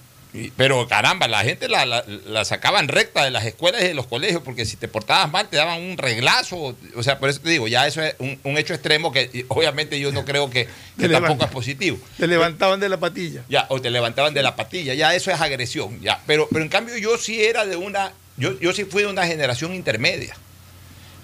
pero 0.56 0.86
caramba, 0.88 1.28
la 1.28 1.42
gente 1.44 1.68
la, 1.68 1.86
la- 1.86 2.04
la 2.26 2.44
sacaban 2.44 2.88
recta 2.88 3.24
de 3.24 3.30
las 3.30 3.44
escuelas 3.46 3.82
y 3.82 3.86
de 3.86 3.94
los 3.94 4.06
colegios 4.06 4.42
porque 4.44 4.64
si 4.66 4.76
te 4.76 4.86
portabas 4.88 5.30
mal 5.30 5.48
te 5.48 5.56
daban 5.56 5.80
un 5.80 5.96
reglazo. 5.96 6.76
O 6.96 7.02
sea, 7.02 7.18
por 7.18 7.30
eso 7.30 7.40
te 7.40 7.50
digo, 7.50 7.68
ya 7.68 7.86
eso 7.86 8.02
es 8.02 8.14
un, 8.18 8.38
un 8.42 8.58
hecho 8.58 8.74
extremo 8.74 9.12
que 9.12 9.44
obviamente 9.48 9.98
yo 10.00 10.10
no 10.12 10.24
creo 10.24 10.50
que, 10.50 10.64
tampoco 10.98 11.08
levanta. 11.22 11.44
es 11.46 11.50
positivo. 11.52 11.98
Te 12.18 12.26
levantaban 12.26 12.80
de 12.80 12.88
la 12.88 12.98
patilla. 12.98 13.42
Ya, 13.48 13.66
o 13.70 13.80
te 13.80 13.90
levantaban 13.90 14.34
de 14.34 14.42
la 14.42 14.56
patilla, 14.56 14.92
ya 14.94 15.14
eso 15.14 15.30
es 15.30 15.40
agresión, 15.40 16.00
ya. 16.00 16.20
Pero, 16.26 16.48
pero 16.50 16.64
en 16.64 16.68
cambio 16.68 16.96
yo 16.98 17.16
sí 17.16 17.42
era 17.44 17.64
de 17.64 17.76
una, 17.76 18.12
yo, 18.36 18.58
yo 18.60 18.72
sí 18.74 18.84
fui 18.84 19.02
de 19.04 19.08
una 19.08 19.24
generación 19.26 19.72
intermedia. 19.72 20.36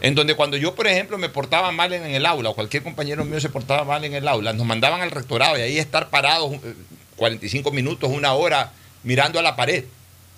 En 0.02 0.14
donde 0.16 0.34
cuando 0.34 0.56
yo, 0.56 0.74
por 0.74 0.86
ejemplo, 0.88 1.16
me 1.16 1.28
portaba 1.28 1.70
mal 1.72 1.92
en 1.92 2.04
el 2.04 2.26
aula, 2.26 2.50
o 2.50 2.54
cualquier 2.54 2.82
compañero 2.82 3.24
mío 3.24 3.40
se 3.40 3.48
portaba 3.48 3.84
mal 3.84 4.04
en 4.04 4.14
el 4.14 4.26
aula, 4.28 4.52
nos 4.52 4.66
mandaban 4.66 5.00
al 5.00 5.12
rectorado 5.12 5.56
y 5.56 5.62
ahí 5.62 5.78
estar 5.78 6.10
parados 6.10 6.52
eh, 6.54 6.74
45 7.16 7.70
minutos, 7.70 8.10
una 8.10 8.34
hora, 8.34 8.72
mirando 9.04 9.38
a 9.38 9.42
la 9.42 9.54
pared, 9.56 9.84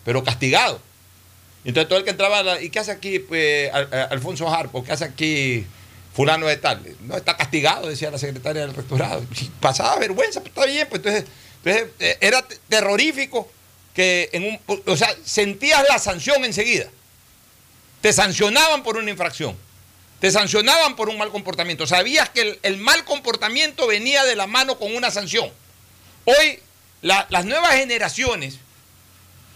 pero 0.05 0.23
castigado. 0.23 0.81
Entonces 1.65 1.89
todo 1.89 1.99
el 1.99 2.05
que 2.05 2.11
entraba, 2.11 2.61
¿y 2.61 2.69
qué 2.69 2.79
hace 2.79 2.91
aquí 2.93 3.19
pues, 3.21 3.73
Alfonso 4.11 4.49
Harpo? 4.51 4.85
¿Qué 4.85 4.93
hace 4.93 5.05
aquí 5.05 5.65
fulano 6.13 6.47
de 6.47 6.59
tal? 6.59 6.83
No, 7.01 7.17
está 7.17 7.35
castigado, 7.37 7.89
decía 7.89 8.11
la 8.11 8.19
secretaria 8.19 8.67
del 8.67 8.75
rectorado. 8.75 9.25
Pasaba 9.61 9.99
vergüenza, 9.99 10.41
pues 10.41 10.51
está 10.55 10.67
bien, 10.67 10.87
pues 10.91 11.01
entonces, 11.03 11.25
entonces, 11.65 11.89
eh, 12.01 12.19
era 12.21 12.43
te- 12.43 12.59
terrorífico 12.69 13.51
que 13.95 14.29
en 14.35 14.45
un, 14.45 14.61
o 14.87 14.95
sea, 14.97 15.09
sentías 15.25 15.83
la 15.89 15.99
sanción 15.99 16.45
enseguida. 16.45 16.89
Te 18.05 18.13
sancionaban 18.13 18.83
por 18.83 18.99
una 18.99 19.11
infracción. 19.11 19.57
Te 20.21 20.31
sancionaban 20.31 20.95
por 20.95 21.09
un 21.09 21.17
mal 21.17 21.31
comportamiento. 21.31 21.87
Sabías 21.87 22.29
que 22.29 22.59
el, 22.63 22.77
mal 22.77 23.03
comportamiento 23.07 23.87
venía 23.87 24.25
de 24.25 24.37
la 24.37 24.47
mano 24.47 24.79
con 24.79 24.95
una 24.95 25.11
sanción. 25.11 25.51
Hoy 26.27 26.59
la- 27.01 27.27
las 27.31 27.47
nuevas 27.47 27.73
generaciones 27.77 28.59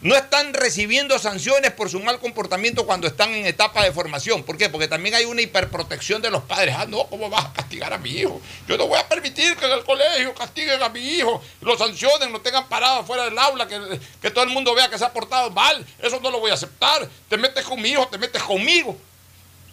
no 0.00 0.14
están 0.14 0.54
recibiendo 0.54 1.18
sanciones 1.18 1.72
por 1.72 1.90
su 1.90 1.98
mal 1.98 2.20
comportamiento 2.20 2.86
cuando 2.86 3.08
están 3.08 3.34
en 3.34 3.46
etapa 3.46 3.82
de 3.82 3.92
formación. 3.92 4.44
¿Por 4.44 4.56
qué? 4.56 4.68
Porque 4.68 4.86
también 4.86 5.16
hay 5.16 5.24
una 5.24 5.42
hiperprotección 5.42 6.22
de 6.22 6.30
los 6.30 6.44
padres. 6.44 6.76
Ah, 6.78 6.86
no, 6.86 7.08
¿cómo 7.08 7.28
vas 7.28 7.46
a 7.46 7.52
castigar 7.52 7.92
a 7.92 7.98
mi 7.98 8.10
hijo? 8.10 8.40
Yo 8.68 8.76
no 8.76 8.86
voy 8.86 8.98
a 8.98 9.08
permitir 9.08 9.56
que 9.56 9.66
en 9.66 9.72
el 9.72 9.82
colegio 9.82 10.32
castiguen 10.34 10.80
a 10.80 10.88
mi 10.88 11.00
hijo, 11.00 11.42
lo 11.62 11.76
sancionen, 11.76 12.30
lo 12.32 12.40
tengan 12.40 12.68
parado 12.68 13.04
fuera 13.04 13.24
del 13.24 13.36
aula, 13.36 13.66
que, 13.66 14.30
todo 14.30 14.44
el 14.44 14.50
mundo 14.50 14.72
vea 14.72 14.88
que 14.88 14.98
se 14.98 15.04
ha 15.04 15.12
portado 15.12 15.50
mal. 15.50 15.84
Eso 15.98 16.20
no 16.20 16.30
lo 16.30 16.38
voy 16.38 16.52
a 16.52 16.54
aceptar. 16.54 17.08
Te 17.28 17.36
metes 17.36 17.64
con 17.64 17.82
mi 17.82 17.88
hijo, 17.88 18.06
te 18.06 18.18
metes 18.18 18.42
conmigo. 18.42 18.96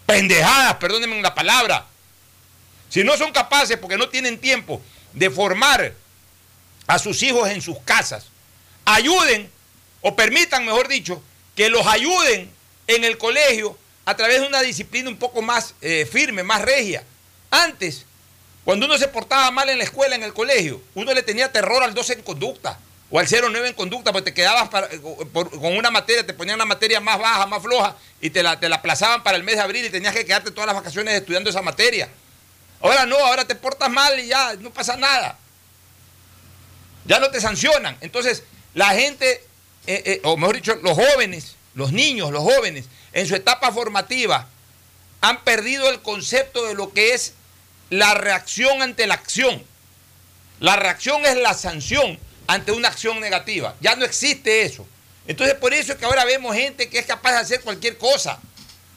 Pendejadas, 0.08 0.76
perdónenme 0.76 1.22
la 1.22 1.36
palabra. 1.36 1.86
Si 2.90 3.04
no 3.04 3.16
son 3.16 3.32
capaces, 3.32 3.78
porque 3.78 3.98
no 3.98 4.10
tienen 4.10 4.40
tiempo, 4.40 4.82
de 5.14 5.30
formar 5.30 5.94
a 6.88 6.98
sus 6.98 7.22
hijos 7.22 7.48
en 7.50 7.62
sus 7.62 7.78
casas, 7.80 8.26
ayuden 8.86 9.52
o 10.08 10.16
permitan, 10.16 10.64
mejor 10.66 10.88
dicho, 10.88 11.20
que 11.56 11.68
los 11.70 11.88
ayuden 11.88 12.52
en 12.86 13.04
el 13.04 13.18
colegio 13.18 13.76
a 14.06 14.16
través 14.16 14.40
de 14.42 14.46
una 14.48 14.62
disciplina 14.62 15.10
un 15.10 15.18
poco 15.18 15.42
más 15.42 15.74
eh, 15.82 16.08
firme, 16.12 16.44
más 16.44 16.62
regia. 16.62 17.04
Antes, 17.50 18.06
cuando 18.64 18.86
uno 18.86 19.00
se 19.00 19.08
portaba 19.08 19.50
mal 19.50 19.68
en 19.70 19.80
la 19.80 19.84
escuela, 19.84 20.14
en 20.16 20.22
el 20.22 20.32
colegio, 20.32 20.80
uno 20.94 21.12
le 21.12 21.24
tenía 21.24 21.52
terror 21.52 21.82
al 21.82 21.96
12 21.96 22.14
en 22.14 22.22
conducta 22.22 22.78
o 23.10 23.18
al 23.20 23.28
09 23.28 23.68
en 23.70 23.74
conducta, 23.74 24.12
porque 24.12 24.30
te 24.30 24.34
quedabas 24.36 24.70
para- 24.70 24.90
por- 25.34 25.50
con 25.50 25.76
una 25.76 25.90
materia, 25.90 26.24
te 26.24 26.34
ponían 26.36 26.56
una 26.58 26.66
materia 26.66 27.00
más 27.00 27.18
baja, 27.18 27.48
más 27.48 27.64
floja, 27.64 27.96
y 28.22 28.30
te 28.30 28.44
la, 28.44 28.60
te 28.60 28.70
la 28.70 28.76
aplazaban 28.76 29.24
para 29.24 29.38
el 29.38 29.44
mes 29.44 29.56
de 29.56 29.62
abril 29.62 29.86
y 29.86 29.90
tenías 29.90 30.14
que 30.14 30.24
quedarte 30.26 30.52
todas 30.52 30.68
las 30.68 30.76
vacaciones 30.76 31.16
estudiando 31.16 31.50
esa 31.50 31.64
materia. 31.64 32.10
Ahora 32.80 33.08
no, 33.08 33.18
ahora 33.18 33.46
te 33.46 33.56
portas 33.56 33.90
mal 33.90 34.20
y 34.20 34.28
ya 34.28 34.54
no 34.60 34.70
pasa 34.70 34.98
nada. 34.98 35.40
Ya 37.06 37.20
no 37.20 37.30
te 37.32 37.40
sancionan. 37.42 37.98
Entonces, 38.02 38.44
la 38.76 38.90
gente, 38.90 39.44
eh, 39.88 40.04
eh, 40.06 40.22
o 40.24 40.38
mejor 40.38 40.56
dicho, 40.56 40.76
los 40.76 40.94
jóvenes, 40.94 41.56
los 41.74 41.92
niños, 41.92 42.32
los 42.32 42.44
jóvenes, 42.44 42.86
en 43.14 43.28
su 43.28 43.36
etapa 43.36 43.72
formativa, 43.72 44.48
han 45.22 45.44
perdido 45.44 45.90
el 45.90 46.02
concepto 46.02 46.66
de 46.66 46.74
lo 46.74 46.94
que 46.94 47.14
es 47.14 47.34
la 47.90 48.14
reacción 48.14 48.82
ante 48.82 49.08
la 49.08 49.16
acción. 49.16 49.64
La 50.60 50.76
reacción 50.76 51.26
es 51.26 51.36
la 51.36 51.54
sanción 51.54 52.20
ante 52.48 52.72
una 52.72 52.90
acción 52.90 53.20
negativa. 53.20 53.76
Ya 53.82 53.96
no 53.96 54.06
existe 54.06 54.64
eso. 54.64 54.86
Entonces, 55.28 55.56
por 55.56 55.74
eso 55.74 55.94
es 55.94 55.98
que 55.98 56.06
ahora 56.06 56.26
vemos 56.26 56.56
gente 56.56 56.90
que 56.90 57.00
es 57.00 57.06
capaz 57.06 57.32
de 57.32 57.38
hacer 57.40 57.62
cualquier 57.62 57.98
cosa. 57.98 58.40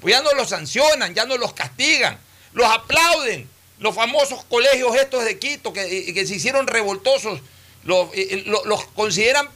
Pues 0.01 0.14
ya 0.14 0.22
no 0.22 0.32
los 0.34 0.51
sancionan, 0.51 1.14
ya 1.14 1.24
no 1.24 1.36
los 1.36 1.53
castigan, 1.53 2.18
los 2.53 2.70
aplauden. 2.70 3.49
Los 3.78 3.95
famosos 3.95 4.45
colegios 4.45 4.97
estos 4.97 5.24
de 5.24 5.39
Quito 5.39 5.72
que, 5.72 6.12
que 6.12 6.26
se 6.26 6.34
hicieron 6.34 6.66
revoltosos, 6.66 7.41
los, 7.84 8.09
eh, 8.12 8.45
los 8.45 8.84
consideran 8.89 9.49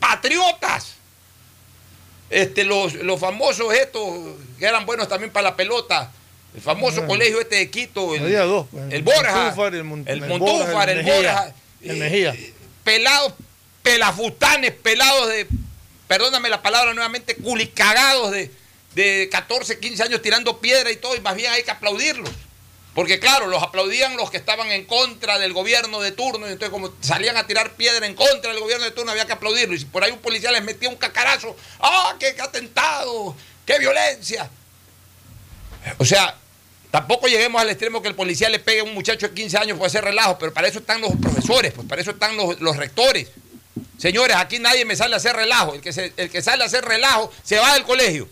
patriotas. 0.00 0.94
Este, 2.30 2.64
los, 2.64 2.94
los 2.94 3.18
famosos 3.20 3.72
estos 3.74 4.08
que 4.58 4.64
eran 4.64 4.86
buenos 4.86 5.08
también 5.08 5.32
para 5.32 5.50
la 5.50 5.56
pelota, 5.56 6.10
el 6.54 6.60
famoso 6.60 7.02
Ah. 7.02 7.06
colegio 7.06 7.40
este 7.40 7.56
de 7.56 7.70
Quito, 7.70 8.14
el, 8.14 8.22
Había 8.24 8.42
dos, 8.42 8.66
el 8.90 9.02
Borja, 9.02 9.34
Montúfar, 9.44 9.74
el 9.74 9.84
Mon- 9.84 10.04
el 10.06 10.20
Montúfar, 10.22 10.90
el 10.90 10.98
Mejía, 10.98 11.14
Borja, 11.16 11.54
el 11.82 11.90
eh, 11.90 11.98
Mejía. 11.98 12.36
pelados, 12.84 13.32
pelafutanes, 13.82 14.70
pelados 14.72 15.28
de, 15.28 15.48
perdóname 16.06 16.48
la 16.48 16.62
palabra 16.62 16.94
nuevamente, 16.94 17.34
culicagados 17.34 18.30
de, 18.30 18.50
de 18.94 19.28
14, 19.32 19.80
15 19.80 20.02
años 20.04 20.22
tirando 20.22 20.60
piedra 20.60 20.90
y 20.92 20.96
todo, 20.96 21.16
y 21.16 21.20
más 21.20 21.34
bien 21.34 21.50
hay 21.52 21.64
que 21.64 21.70
aplaudirlos. 21.72 22.30
Porque 22.94 23.20
claro, 23.20 23.46
los 23.46 23.62
aplaudían 23.62 24.16
los 24.16 24.30
que 24.30 24.36
estaban 24.36 24.70
en 24.72 24.84
contra 24.84 25.38
del 25.38 25.52
gobierno 25.52 26.00
de 26.00 26.10
turno, 26.12 26.46
y 26.48 26.52
entonces 26.52 26.70
como 26.70 26.92
salían 27.00 27.36
a 27.36 27.46
tirar 27.46 27.72
piedra 27.74 28.04
en 28.06 28.14
contra 28.14 28.50
del 28.50 28.60
gobierno 28.60 28.84
de 28.84 28.90
turno, 28.90 29.12
había 29.12 29.26
que 29.26 29.32
aplaudirlo. 29.32 29.74
Y 29.74 29.78
si 29.78 29.84
por 29.84 30.02
ahí 30.02 30.10
un 30.10 30.18
policía 30.18 30.50
les 30.50 30.62
metía 30.64 30.88
un 30.88 30.96
cacarazo, 30.96 31.56
¡ah, 31.80 32.16
qué 32.18 32.34
atentado! 32.40 33.36
¡Qué 33.64 33.78
violencia! 33.78 34.50
O 35.98 36.04
sea, 36.04 36.34
tampoco 36.90 37.28
lleguemos 37.28 37.60
al 37.62 37.70
extremo 37.70 38.02
que 38.02 38.08
el 38.08 38.14
policía 38.14 38.48
le 38.48 38.58
pegue 38.58 38.80
a 38.80 38.84
un 38.84 38.92
muchacho 38.94 39.28
de 39.28 39.34
15 39.34 39.58
años 39.58 39.78
por 39.78 39.86
hacer 39.86 40.04
relajo, 40.04 40.36
pero 40.38 40.52
para 40.52 40.68
eso 40.68 40.80
están 40.80 41.00
los 41.00 41.12
profesores, 41.22 41.72
pues 41.72 41.86
para 41.86 42.02
eso 42.02 42.10
están 42.10 42.36
los, 42.36 42.60
los 42.60 42.76
rectores. 42.76 43.28
Señores, 43.98 44.36
aquí 44.36 44.58
nadie 44.58 44.84
me 44.84 44.96
sale 44.96 45.14
a 45.14 45.18
hacer 45.18 45.36
relajo. 45.36 45.74
El 45.74 45.80
que, 45.80 45.92
se- 45.92 46.12
el 46.16 46.28
que 46.30 46.42
sale 46.42 46.64
a 46.64 46.66
hacer 46.66 46.84
relajo 46.84 47.30
se 47.44 47.56
va 47.58 47.74
del 47.74 47.84
colegio 47.84 48.28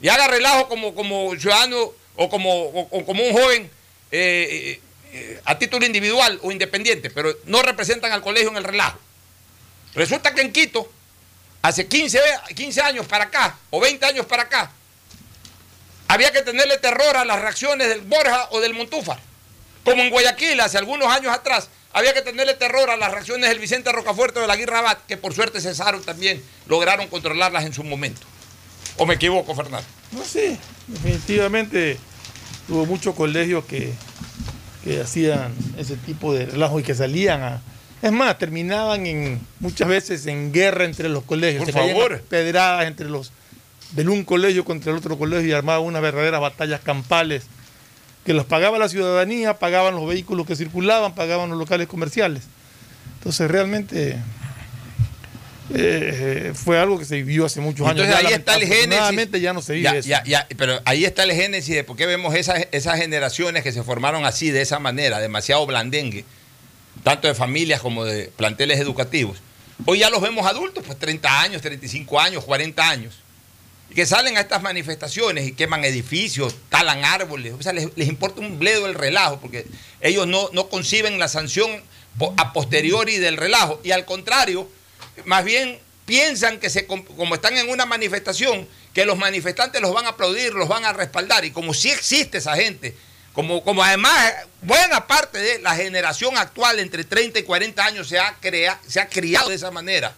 y 0.00 0.08
haga 0.08 0.28
relajo 0.28 0.68
como, 0.68 0.94
como 0.94 1.34
ciudadano 1.36 1.92
o 2.16 2.28
como, 2.28 2.88
como 3.06 3.22
un 3.22 3.32
joven 3.32 3.70
eh, 4.10 4.80
eh, 4.80 4.80
eh, 5.12 5.40
a 5.44 5.58
título 5.58 5.84
individual 5.86 6.38
o 6.42 6.50
independiente, 6.52 7.10
pero 7.10 7.34
no 7.46 7.62
representan 7.62 8.12
al 8.12 8.22
colegio 8.22 8.50
en 8.50 8.56
el 8.56 8.64
relajo. 8.64 8.98
Resulta 9.94 10.34
que 10.34 10.40
en 10.42 10.52
Quito, 10.52 10.90
hace 11.62 11.86
15, 11.86 12.18
ve- 12.18 12.54
15 12.54 12.80
años 12.82 13.06
para 13.06 13.24
acá, 13.24 13.56
o 13.70 13.80
20 13.80 14.04
años 14.06 14.26
para 14.26 14.44
acá, 14.44 14.70
había 16.08 16.32
que 16.32 16.42
tenerle 16.42 16.78
terror 16.78 17.16
a 17.16 17.24
las 17.24 17.40
reacciones 17.40 17.88
del 17.88 18.00
Borja 18.02 18.48
o 18.50 18.60
del 18.60 18.74
Montúfar. 18.74 19.18
Como 19.84 20.02
en 20.02 20.10
Guayaquil, 20.10 20.60
hace 20.60 20.78
algunos 20.78 21.08
años 21.08 21.32
atrás, 21.34 21.68
había 21.92 22.14
que 22.14 22.22
tenerle 22.22 22.54
terror 22.54 22.88
a 22.90 22.96
las 22.96 23.10
reacciones 23.12 23.48
del 23.48 23.58
Vicente 23.58 23.90
Rocafuerte 23.92 24.38
o 24.38 24.42
de 24.42 24.48
la 24.48 24.54
Aguirre 24.54 24.72
Rabat, 24.72 25.06
que 25.06 25.16
por 25.16 25.34
suerte 25.34 25.60
cesaron 25.60 26.02
también, 26.04 26.42
lograron 26.66 27.08
controlarlas 27.08 27.64
en 27.64 27.72
su 27.74 27.82
momento. 27.84 28.26
¿O 28.98 29.06
me 29.06 29.14
equivoco, 29.14 29.54
Fernando? 29.54 29.86
No 30.12 30.24
sé, 30.24 30.58
definitivamente 30.88 31.98
hubo 32.68 32.86
muchos 32.86 33.14
colegios 33.14 33.64
que, 33.64 33.92
que 34.84 35.00
hacían 35.00 35.54
ese 35.78 35.96
tipo 35.96 36.34
de 36.34 36.46
relajo 36.46 36.80
y 36.80 36.82
que 36.82 36.94
salían 36.94 37.42
a... 37.42 37.62
Es 38.02 38.12
más, 38.12 38.36
terminaban 38.38 39.06
en 39.06 39.40
muchas 39.60 39.88
veces 39.88 40.26
en 40.26 40.52
guerra 40.52 40.84
entre 40.84 41.08
los 41.08 41.22
colegios. 41.22 41.64
Por 41.64 41.72
Se 41.72 41.78
favor. 41.78 42.20
Pedradas 42.22 42.86
entre 42.86 43.08
los 43.08 43.32
del 43.92 44.08
un 44.08 44.24
colegio 44.24 44.64
contra 44.64 44.90
el 44.90 44.98
otro 44.98 45.18
colegio 45.18 45.48
y 45.48 45.52
armaban 45.52 45.84
unas 45.84 46.02
verdaderas 46.02 46.40
batallas 46.40 46.80
campales 46.80 47.44
que 48.24 48.32
los 48.32 48.46
pagaba 48.46 48.78
la 48.78 48.88
ciudadanía, 48.88 49.58
pagaban 49.58 49.94
los 49.94 50.06
vehículos 50.06 50.46
que 50.46 50.56
circulaban, 50.56 51.14
pagaban 51.14 51.50
los 51.50 51.58
locales 51.58 51.88
comerciales. 51.88 52.44
Entonces 53.18 53.50
realmente 53.50 54.16
eh, 55.74 56.52
fue 56.54 56.78
algo 56.78 56.98
que 56.98 57.04
se 57.04 57.16
vivió 57.16 57.46
hace 57.46 57.60
muchos 57.60 57.86
años. 57.86 58.00
Entonces 58.04 58.26
ahí 58.26 58.32
está 58.34 58.56
el 58.56 58.66
génesis. 58.66 59.40
ya 59.40 59.52
no 59.52 59.62
se 59.62 59.74
vive 59.74 59.84
Ya, 59.84 59.96
eso. 59.96 60.08
ya, 60.08 60.22
ya, 60.24 60.46
pero 60.56 60.80
ahí 60.84 61.04
está 61.04 61.22
el 61.24 61.32
génesis 61.32 61.74
de 61.74 61.84
por 61.84 61.96
qué 61.96 62.06
vemos 62.06 62.34
esas, 62.34 62.66
esas 62.72 62.98
generaciones 62.98 63.62
que 63.62 63.72
se 63.72 63.82
formaron 63.82 64.24
así, 64.24 64.50
de 64.50 64.62
esa 64.62 64.78
manera, 64.78 65.18
demasiado 65.20 65.64
blandengue, 65.66 66.24
tanto 67.02 67.28
de 67.28 67.34
familias 67.34 67.80
como 67.80 68.04
de 68.04 68.26
planteles 68.36 68.78
educativos. 68.80 69.38
Hoy 69.86 70.00
ya 70.00 70.10
los 70.10 70.20
vemos 70.20 70.46
adultos, 70.46 70.84
pues 70.86 70.98
30 70.98 71.40
años, 71.40 71.62
35 71.62 72.20
años, 72.20 72.44
40 72.44 72.88
años, 72.88 73.14
que 73.94 74.06
salen 74.06 74.36
a 74.36 74.40
estas 74.40 74.62
manifestaciones 74.62 75.46
y 75.46 75.52
queman 75.52 75.84
edificios, 75.84 76.54
talan 76.68 77.04
árboles, 77.04 77.54
o 77.58 77.62
sea, 77.62 77.72
les, 77.72 77.88
les 77.96 78.08
importa 78.08 78.40
un 78.40 78.58
bledo 78.58 78.86
el 78.86 78.94
relajo, 78.94 79.38
porque 79.40 79.66
ellos 80.00 80.26
no, 80.26 80.48
no 80.52 80.68
conciben 80.68 81.18
la 81.18 81.28
sanción 81.28 81.70
a 82.36 82.52
posteriori 82.52 83.18
del 83.18 83.36
relajo, 83.36 83.80
y 83.82 83.90
al 83.90 84.04
contrario, 84.04 84.68
más 85.24 85.44
bien 85.44 85.78
piensan 86.04 86.58
que 86.58 86.68
se, 86.70 86.86
com- 86.86 87.04
como 87.04 87.34
están 87.34 87.56
en 87.56 87.68
una 87.70 87.86
manifestación, 87.86 88.68
que 88.92 89.04
los 89.06 89.16
manifestantes 89.16 89.80
los 89.80 89.94
van 89.94 90.06
a 90.06 90.10
aplaudir, 90.10 90.52
los 90.54 90.68
van 90.68 90.84
a 90.84 90.92
respaldar, 90.92 91.44
y 91.44 91.50
como 91.50 91.72
sí 91.74 91.90
existe 91.90 92.38
esa 92.38 92.56
gente, 92.56 92.94
como, 93.32 93.62
como 93.64 93.82
además 93.82 94.34
buena 94.60 95.06
parte 95.06 95.38
de 95.38 95.58
la 95.60 95.74
generación 95.74 96.36
actual 96.36 96.78
entre 96.80 97.04
30 97.04 97.38
y 97.38 97.42
40 97.44 97.84
años 97.84 98.08
se 98.08 98.18
ha, 98.18 98.34
crea, 98.40 98.78
se 98.86 99.00
ha 99.00 99.08
criado 99.08 99.48
de 99.48 99.54
esa 99.54 99.70
manera, 99.70 100.12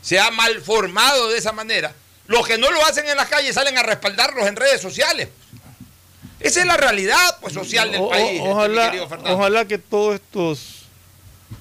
se 0.00 0.18
ha 0.18 0.30
mal 0.30 0.60
formado 0.62 1.28
de 1.28 1.38
esa 1.38 1.52
manera, 1.52 1.92
los 2.28 2.46
que 2.46 2.56
no 2.56 2.70
lo 2.70 2.84
hacen 2.86 3.06
en 3.08 3.16
las 3.16 3.28
calles 3.28 3.54
salen 3.54 3.76
a 3.76 3.82
respaldarlos 3.82 4.46
en 4.46 4.56
redes 4.56 4.80
sociales. 4.80 5.28
Esa 6.40 6.60
es 6.60 6.66
la 6.66 6.76
realidad 6.76 7.38
pues, 7.40 7.52
social 7.54 7.90
del 7.92 8.00
O- 8.02 8.08
país. 8.10 8.38
este, 8.38 8.48
ojalá, 8.48 8.92
ojalá 9.24 9.64
que 9.66 9.78
todos 9.78 10.16
estos 10.16 10.86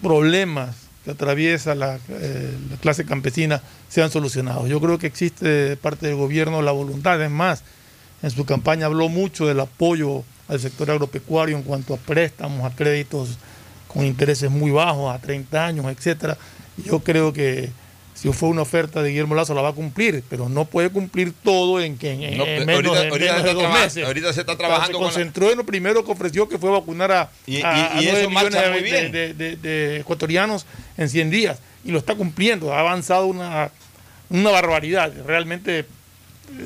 problemas 0.02 0.76
que 1.06 1.12
atraviesa 1.12 1.76
la, 1.76 2.00
eh, 2.10 2.58
la 2.70 2.78
clase 2.78 3.06
campesina 3.06 3.62
sean 3.88 4.12
solucionados. 4.12 4.68
Yo 4.68 4.82
creo 4.82 4.98
que 4.98 5.08
existe 5.08 5.48
de 5.48 5.78
parte 5.78 6.08
del 6.08 6.16
gobierno 6.16 6.62
la 6.64 6.72
voluntad. 6.72 7.22
Es 7.22 7.32
más, 7.32 7.64
en 8.24 8.32
su 8.32 8.44
campaña 8.46 8.88
habló 8.88 9.08
mucho 9.08 9.46
del 9.46 9.60
apoyo 9.60 10.24
al 10.48 10.60
sector 10.60 10.90
agropecuario 10.92 11.56
en 11.56 11.64
cuanto 11.64 11.94
a 11.94 11.98
préstamos, 11.98 12.66
a 12.70 12.76
créditos 12.76 13.38
con 13.88 14.04
intereses 14.04 14.50
muy 14.50 14.72
bajos, 14.72 15.14
a 15.14 15.20
30 15.20 15.66
años, 15.66 15.86
etcétera. 15.86 16.38
Yo 16.84 17.00
creo 17.00 17.32
que 17.32 17.70
si 18.16 18.32
fue 18.34 18.50
una 18.50 18.62
oferta 18.64 19.04
de 19.04 19.10
Guillermo 19.10 19.36
Lazo 19.36 19.54
la 19.54 19.62
va 19.62 19.70
a 19.70 19.74
cumplir, 19.74 20.24
pero 20.30 20.50
no 20.50 20.66
puede 20.66 20.90
cumplir 20.90 21.34
todo 21.44 21.80
en, 21.82 21.98
que 21.98 22.12
en, 22.14 22.24
en 22.24 22.38
No, 22.38 22.46
menos, 22.46 22.74
ahorita- 22.76 23.02
en 23.04 23.10
ahorita 23.12 23.32
menos 23.34 23.42
se 23.42 23.48
de 23.48 23.54
dos 23.54 23.64
traba- 23.64 23.80
meses. 23.82 24.06
ahorita 24.06 24.34
se 24.34 24.40
está 24.40 24.54
O 24.54 24.56
sea, 24.56 24.66
trabajando 24.68 24.88
se 24.88 24.94
con 24.94 25.02
la- 25.04 25.14
concentró 25.14 25.52
en 25.52 25.58
lo 25.58 25.66
primero 25.66 26.04
que 26.06 26.12
ofreció, 26.12 26.48
que 26.50 26.58
fue 26.58 26.70
vacunar 26.72 27.12
a, 27.12 27.30
Y- 27.46 27.58
y- 27.58 27.62
a- 27.62 27.98
a 27.98 28.02
y 28.02 28.06
nueve 28.06 28.22
eso 28.22 28.30
marcha 28.32 28.50
millones 28.62 28.72
muy 28.72 28.90
de- 28.90 29.00
bien. 29.02 29.12
de, 29.12 29.34
de- 29.34 29.56
de 29.58 30.00
ecuatorianos 30.00 30.66
en 30.98 31.10
100 31.10 31.30
días. 31.30 31.60
Y 31.84 31.92
lo 31.92 32.00
está 32.00 32.16
cumpliendo. 32.16 32.74
Ha 32.74 32.80
avanzado 32.80 33.28
una, 33.28 33.70
una 34.30 34.50
barbaridad. 34.50 35.12
Realmente 35.26 35.80
eh, 35.80 35.86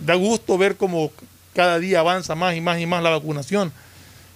da 0.05 0.13
gusto 0.15 0.57
ver 0.57 0.75
cómo 0.77 1.11
cada 1.55 1.79
día 1.79 1.99
avanza 1.99 2.35
más 2.35 2.55
y 2.55 2.61
más 2.61 2.79
y 2.79 2.85
más 2.85 3.01
la 3.03 3.09
vacunación. 3.09 3.73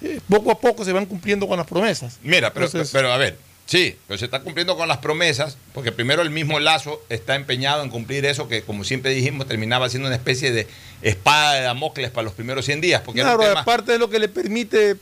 Eh, 0.01 0.19
poco 0.27 0.51
a 0.51 0.59
poco 0.59 0.83
se 0.83 0.91
van 0.91 1.05
cumpliendo 1.05 1.47
con 1.47 1.57
las 1.57 1.67
promesas. 1.67 2.17
Mira, 2.23 2.51
pero, 2.51 2.65
Entonces- 2.65 2.89
pero 2.91 3.13
a 3.13 3.17
ver, 3.17 3.37
sí, 3.65 3.95
pero 4.07 4.17
se 4.17 4.25
está 4.25 4.41
cumpliendo 4.41 4.75
con 4.77 4.87
las 4.87 4.97
promesas, 4.99 5.57
porque 5.73 5.91
primero 5.91 6.21
el 6.21 6.29
mismo 6.29 6.59
Lazo 6.59 7.01
está 7.09 7.35
empeñado 7.35 7.83
en 7.83 7.89
cumplir 7.89 8.25
eso 8.25 8.47
que, 8.47 8.63
como 8.63 8.83
siempre 8.83 9.11
dijimos, 9.11 9.47
terminaba 9.47 9.89
siendo 9.89 10.07
una 10.07 10.15
especie 10.15 10.51
de 10.51 10.67
espada 11.01 11.53
de 11.53 11.61
Damocles 11.61 12.11
para 12.11 12.25
los 12.25 12.33
primeros 12.33 12.65
100 12.65 12.81
días. 12.81 13.01
Porque 13.03 13.21
Claro, 13.21 13.39
tema- 13.39 13.61
aparte 13.61 13.93
de 13.93 13.99
lo 13.99 14.09
que 14.09 14.19
le 14.19 14.27
permite 14.29 14.95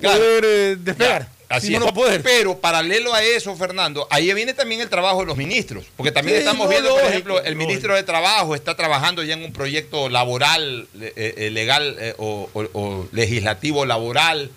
Claro. 0.00 0.18
poder 0.18 0.44
eh, 0.46 0.76
despegar. 0.78 1.28
Así 1.48 1.70
no, 1.78 1.86
es. 1.86 1.92
poder. 1.92 2.22
Pero 2.22 2.58
paralelo 2.58 3.14
a 3.14 3.22
eso, 3.22 3.56
Fernando, 3.56 4.06
ahí 4.10 4.32
viene 4.34 4.52
también 4.52 4.82
el 4.82 4.90
trabajo 4.90 5.20
de 5.20 5.26
los 5.26 5.36
ministros. 5.38 5.86
Porque 5.96 6.12
también 6.12 6.36
Sí, 6.36 6.40
estamos 6.40 6.66
no, 6.66 6.70
viendo, 6.70 6.90
por 6.94 7.04
ejemplo, 7.06 7.42
el 7.42 7.56
ministro 7.56 7.94
de 7.94 8.02
Trabajo 8.02 8.54
está 8.54 8.76
trabajando 8.76 9.22
ya 9.24 9.32
en 9.32 9.42
un 9.42 9.52
proyecto 9.54 10.10
laboral, 10.10 10.86
eh, 11.00 11.12
eh, 11.38 11.50
legal 11.50 11.96
eh, 12.00 12.14
o, 12.18 12.50
o- 12.52 12.68
o 12.78 13.08
legislativo 13.12 13.86
laboral. 13.86 14.50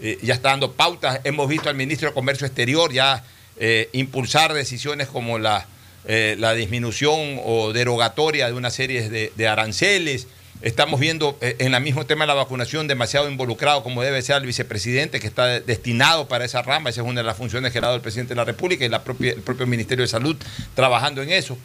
Eh, 0.00 0.18
ya 0.22 0.34
está 0.34 0.50
dando 0.50 0.72
pautas. 0.72 1.20
Hemos 1.24 1.48
visto 1.48 1.68
al 1.68 1.76
ministro 1.76 2.08
de 2.08 2.14
Comercio 2.14 2.46
Exterior 2.46 2.92
ya 2.92 3.24
eh, 3.58 3.88
impulsar 3.92 4.52
decisiones 4.52 5.08
como 5.08 5.38
la, 5.38 5.66
eh, 6.06 6.36
la 6.38 6.54
disminución 6.54 7.40
o 7.44 7.72
derogatoria 7.72 8.46
de 8.46 8.52
una 8.54 8.70
serie 8.70 9.08
de, 9.08 9.48
aranceles. 9.48 10.26
Estamos 10.62 10.98
viendo 10.98 11.36
en 11.40 11.74
el 11.74 11.80
mismo 11.82 12.06
tema 12.06 12.24
de 12.24 12.28
la 12.28 12.34
vacunación 12.34 12.86
demasiado 12.88 13.28
involucrado 13.28 13.82
como 13.82 14.02
debe 14.02 14.22
ser 14.22 14.36
el 14.36 14.46
vicepresidente 14.46 15.20
que 15.20 15.26
está 15.26 15.46
de- 15.46 15.60
destinado 15.60 16.26
para 16.26 16.44
esa 16.44 16.62
rama. 16.62 16.88
Esa 16.90 17.02
es 17.02 17.06
una 17.06 17.20
de 17.20 17.26
las 17.26 17.36
funciones 17.36 17.70
que 17.70 17.78
ha 17.78 17.82
dado 17.82 17.96
el 17.96 18.00
presidente 18.00 18.30
de 18.30 18.36
la 18.36 18.44
República 18.44 18.84
y 18.84 18.88
la 18.88 19.02
el 19.20 19.42
propio 19.42 19.66
Ministerio 19.66 20.02
de 20.04 20.08
Salud 20.08 20.36
trabajando 20.74 21.22
en 21.22 21.30
eso. 21.30 21.58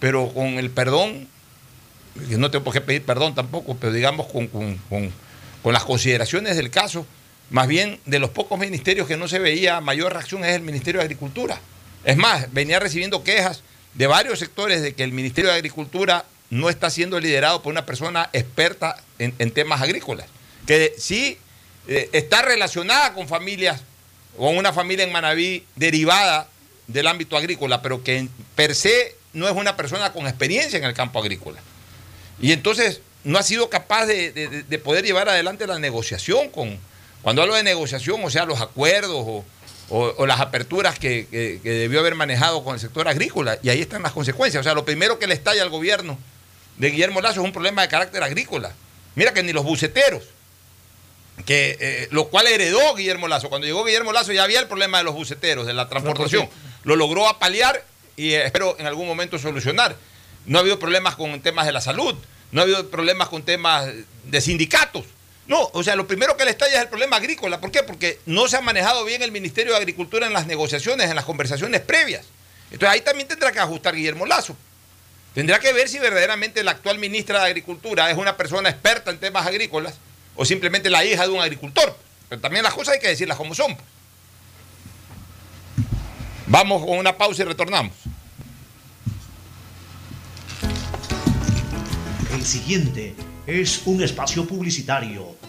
Pero 0.00 0.28
con 0.32 0.46
el 0.58 0.70
perdón, 0.70 1.28
no 2.30 2.50
tengo 2.50 2.64
por 2.64 2.72
qué 2.72 2.80
pedir 2.80 3.02
perdón 3.02 3.34
tampoco, 3.34 3.76
pero 3.76 3.92
digamos 3.92 4.26
con- 4.26 4.46
con- 4.48 4.78
con 5.62 5.72
las 5.72 5.84
consideraciones 5.84 6.56
del 6.56 6.70
caso, 6.70 7.04
más 7.50 7.66
bien 7.66 8.00
de 8.06 8.18
los 8.18 8.30
pocos 8.30 8.58
ministerios 8.58 9.08
que 9.08 9.16
no 9.16 9.28
se 9.28 9.38
veía 9.38 9.80
mayor 9.80 10.12
reacción 10.12 10.44
es 10.44 10.54
el 10.54 10.62
Ministerio 10.62 11.00
de 11.00 11.04
Agricultura. 11.04 11.60
Es 12.04 12.16
más, 12.16 12.52
venía 12.52 12.78
recibiendo 12.78 13.24
quejas 13.24 13.62
de 13.94 14.06
varios 14.06 14.38
sectores 14.38 14.82
de 14.82 14.94
que 14.94 15.02
el 15.02 15.12
Ministerio 15.12 15.50
de 15.50 15.56
Agricultura 15.56 16.24
no 16.50 16.70
está 16.70 16.90
siendo 16.90 17.20
liderado 17.20 17.62
por 17.62 17.72
una 17.72 17.84
persona 17.86 18.30
experta 18.32 18.96
en, 19.18 19.50
temas 19.50 19.82
agrícolas, 19.82 20.26
que 20.66 20.94
sí 20.98 21.38
eh, 21.88 22.08
está 22.12 22.42
relacionada 22.42 23.14
con 23.14 23.28
familias, 23.28 23.82
con 24.36 24.56
una 24.56 24.72
familia 24.72 25.04
en 25.04 25.12
Manabí 25.12 25.64
derivada 25.76 26.48
del 26.86 27.06
ámbito 27.06 27.36
agrícola, 27.36 27.82
pero 27.82 28.02
que 28.02 28.28
per 28.54 28.74
se 28.74 29.16
no 29.32 29.46
es 29.46 29.54
una 29.54 29.76
persona 29.76 30.12
con 30.12 30.26
experiencia 30.26 30.78
en 30.78 30.84
el 30.84 30.94
campo 30.94 31.18
agrícola. 31.18 31.60
Y 32.40 32.52
entonces 32.52 33.00
no 33.24 33.38
ha 33.38 33.42
sido 33.42 33.68
capaz 33.68 34.06
de- 34.06 34.32
de 34.66 34.78
poder 34.78 35.04
llevar 35.04 35.28
adelante 35.28 35.66
la 35.66 35.78
negociación 35.78 36.48
con, 36.48 36.78
cuando 37.22 37.42
hablo 37.42 37.54
de 37.54 37.62
negociación, 37.62 38.20
o 38.24 38.30
sea, 38.30 38.44
los 38.44 38.60
acuerdos 38.60 39.16
o, 39.26 39.44
o- 39.90 40.14
o 40.18 40.26
las 40.26 40.40
aperturas 40.40 40.98
que, 40.98 41.26
que- 41.30 41.60
que 41.62 41.70
debió 41.70 42.00
haber 42.00 42.14
manejado 42.14 42.62
con 42.64 42.74
el 42.74 42.80
sector 42.80 43.08
agrícola. 43.08 43.58
Y 43.62 43.70
ahí 43.70 43.80
están 43.80 44.02
las 44.02 44.12
consecuencias. 44.12 44.60
O 44.60 44.64
sea, 44.64 44.74
lo 44.74 44.84
primero 44.84 45.18
que 45.18 45.26
le 45.26 45.34
estalla 45.34 45.62
al 45.62 45.70
gobierno 45.70 46.18
de 46.76 46.90
Guillermo 46.90 47.20
Lazo 47.20 47.40
es 47.40 47.46
un 47.46 47.52
problema 47.52 47.82
de 47.82 47.88
carácter 47.88 48.22
agrícola. 48.22 48.72
Mira 49.14 49.32
que 49.34 49.42
ni 49.42 49.52
los 49.52 49.64
buceteros, 49.64 50.22
que, 51.46 51.76
eh, 51.80 52.08
lo 52.10 52.28
cual 52.28 52.46
heredó 52.46 52.94
Guillermo 52.94 53.28
Lazo. 53.28 53.48
Cuando 53.48 53.66
llegó 53.66 53.84
Guillermo 53.84 54.12
Lazo 54.12 54.32
ya 54.32 54.44
había 54.44 54.60
el 54.60 54.66
problema 54.66 54.98
de 54.98 55.04
los 55.04 55.14
buceteros, 55.14 55.66
de 55.66 55.72
la 55.74 55.88
transportación. 55.88 56.42
Lo 56.84 56.96
logró 56.96 57.28
apalear 57.28 57.84
y 58.16 58.32
eh, 58.32 58.44
espero 58.46 58.76
en 58.78 58.86
algún 58.86 59.06
momento 59.06 59.38
solucionar. 59.38 59.96
No 60.46 60.58
ha 60.58 60.60
habido 60.60 60.78
problemas 60.78 61.16
con 61.16 61.40
temas 61.40 61.66
de 61.66 61.72
la 61.72 61.80
salud, 61.80 62.14
no 62.52 62.60
ha 62.60 62.64
habido 62.64 62.88
problemas 62.90 63.28
con 63.28 63.42
temas 63.42 63.86
de 64.24 64.40
sindicatos. 64.40 65.04
No, 65.48 65.70
o 65.72 65.82
sea, 65.82 65.96
lo 65.96 66.06
primero 66.06 66.36
que 66.36 66.44
le 66.44 66.50
estalla 66.50 66.74
es 66.74 66.82
el 66.82 66.88
problema 66.88 67.16
agrícola. 67.16 67.58
¿Por 67.58 67.70
qué? 67.70 67.82
Porque 67.82 68.20
no 68.26 68.46
se 68.48 68.58
ha 68.58 68.60
manejado 68.60 69.04
bien 69.06 69.22
el 69.22 69.32
Ministerio 69.32 69.72
de 69.72 69.78
Agricultura 69.78 70.26
en 70.26 70.34
las 70.34 70.46
negociaciones, 70.46 71.08
en 71.08 71.16
las 71.16 71.24
conversaciones 71.24 71.80
previas. 71.80 72.26
Entonces 72.70 72.90
ahí 72.90 73.00
también 73.00 73.26
tendrá 73.26 73.50
que 73.50 73.58
ajustar 73.58 73.94
Guillermo 73.94 74.26
Lazo. 74.26 74.54
Tendrá 75.34 75.58
que 75.58 75.72
ver 75.72 75.88
si 75.88 75.98
verdaderamente 75.98 76.62
la 76.62 76.72
actual 76.72 76.98
ministra 76.98 77.40
de 77.40 77.46
Agricultura 77.46 78.10
es 78.10 78.18
una 78.18 78.36
persona 78.36 78.68
experta 78.68 79.10
en 79.10 79.18
temas 79.18 79.46
agrícolas 79.46 79.94
o 80.36 80.44
simplemente 80.44 80.90
la 80.90 81.02
hija 81.04 81.26
de 81.26 81.32
un 81.32 81.40
agricultor. 81.40 81.96
Pero 82.28 82.42
también 82.42 82.62
las 82.62 82.74
cosas 82.74 82.94
hay 82.94 83.00
que 83.00 83.08
decirlas 83.08 83.38
como 83.38 83.54
son. 83.54 83.74
Vamos 86.46 86.84
con 86.84 86.98
una 86.98 87.16
pausa 87.16 87.42
y 87.42 87.46
retornamos. 87.46 87.94
El 92.34 92.44
siguiente 92.44 93.14
es 93.46 93.80
un 93.86 94.02
espacio 94.02 94.46
publicitario 94.46 95.37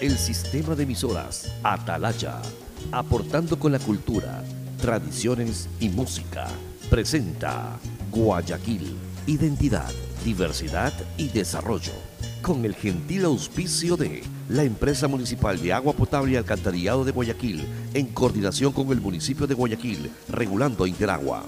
El 0.00 0.18
sistema 0.18 0.74
de 0.74 0.82
emisoras 0.82 1.52
Atalaya, 1.62 2.42
aportando 2.90 3.58
con 3.58 3.70
la 3.72 3.78
cultura, 3.78 4.42
tradiciones 4.80 5.68
y 5.78 5.88
música, 5.88 6.48
presenta 6.90 7.78
Guayaquil, 8.10 8.96
identidad, 9.26 9.90
diversidad 10.24 10.92
y 11.16 11.28
desarrollo, 11.28 11.92
con 12.42 12.64
el 12.64 12.74
gentil 12.74 13.24
auspicio 13.26 13.96
de 13.96 14.24
la 14.48 14.64
empresa 14.64 15.06
municipal 15.06 15.60
de 15.62 15.72
agua 15.72 15.92
potable 15.92 16.32
y 16.32 16.36
alcantarillado 16.36 17.04
de 17.04 17.12
Guayaquil, 17.12 17.64
en 17.94 18.06
coordinación 18.08 18.72
con 18.72 18.90
el 18.90 19.00
municipio 19.00 19.46
de 19.46 19.54
Guayaquil, 19.54 20.10
regulando 20.28 20.86
Interagua. 20.86 21.44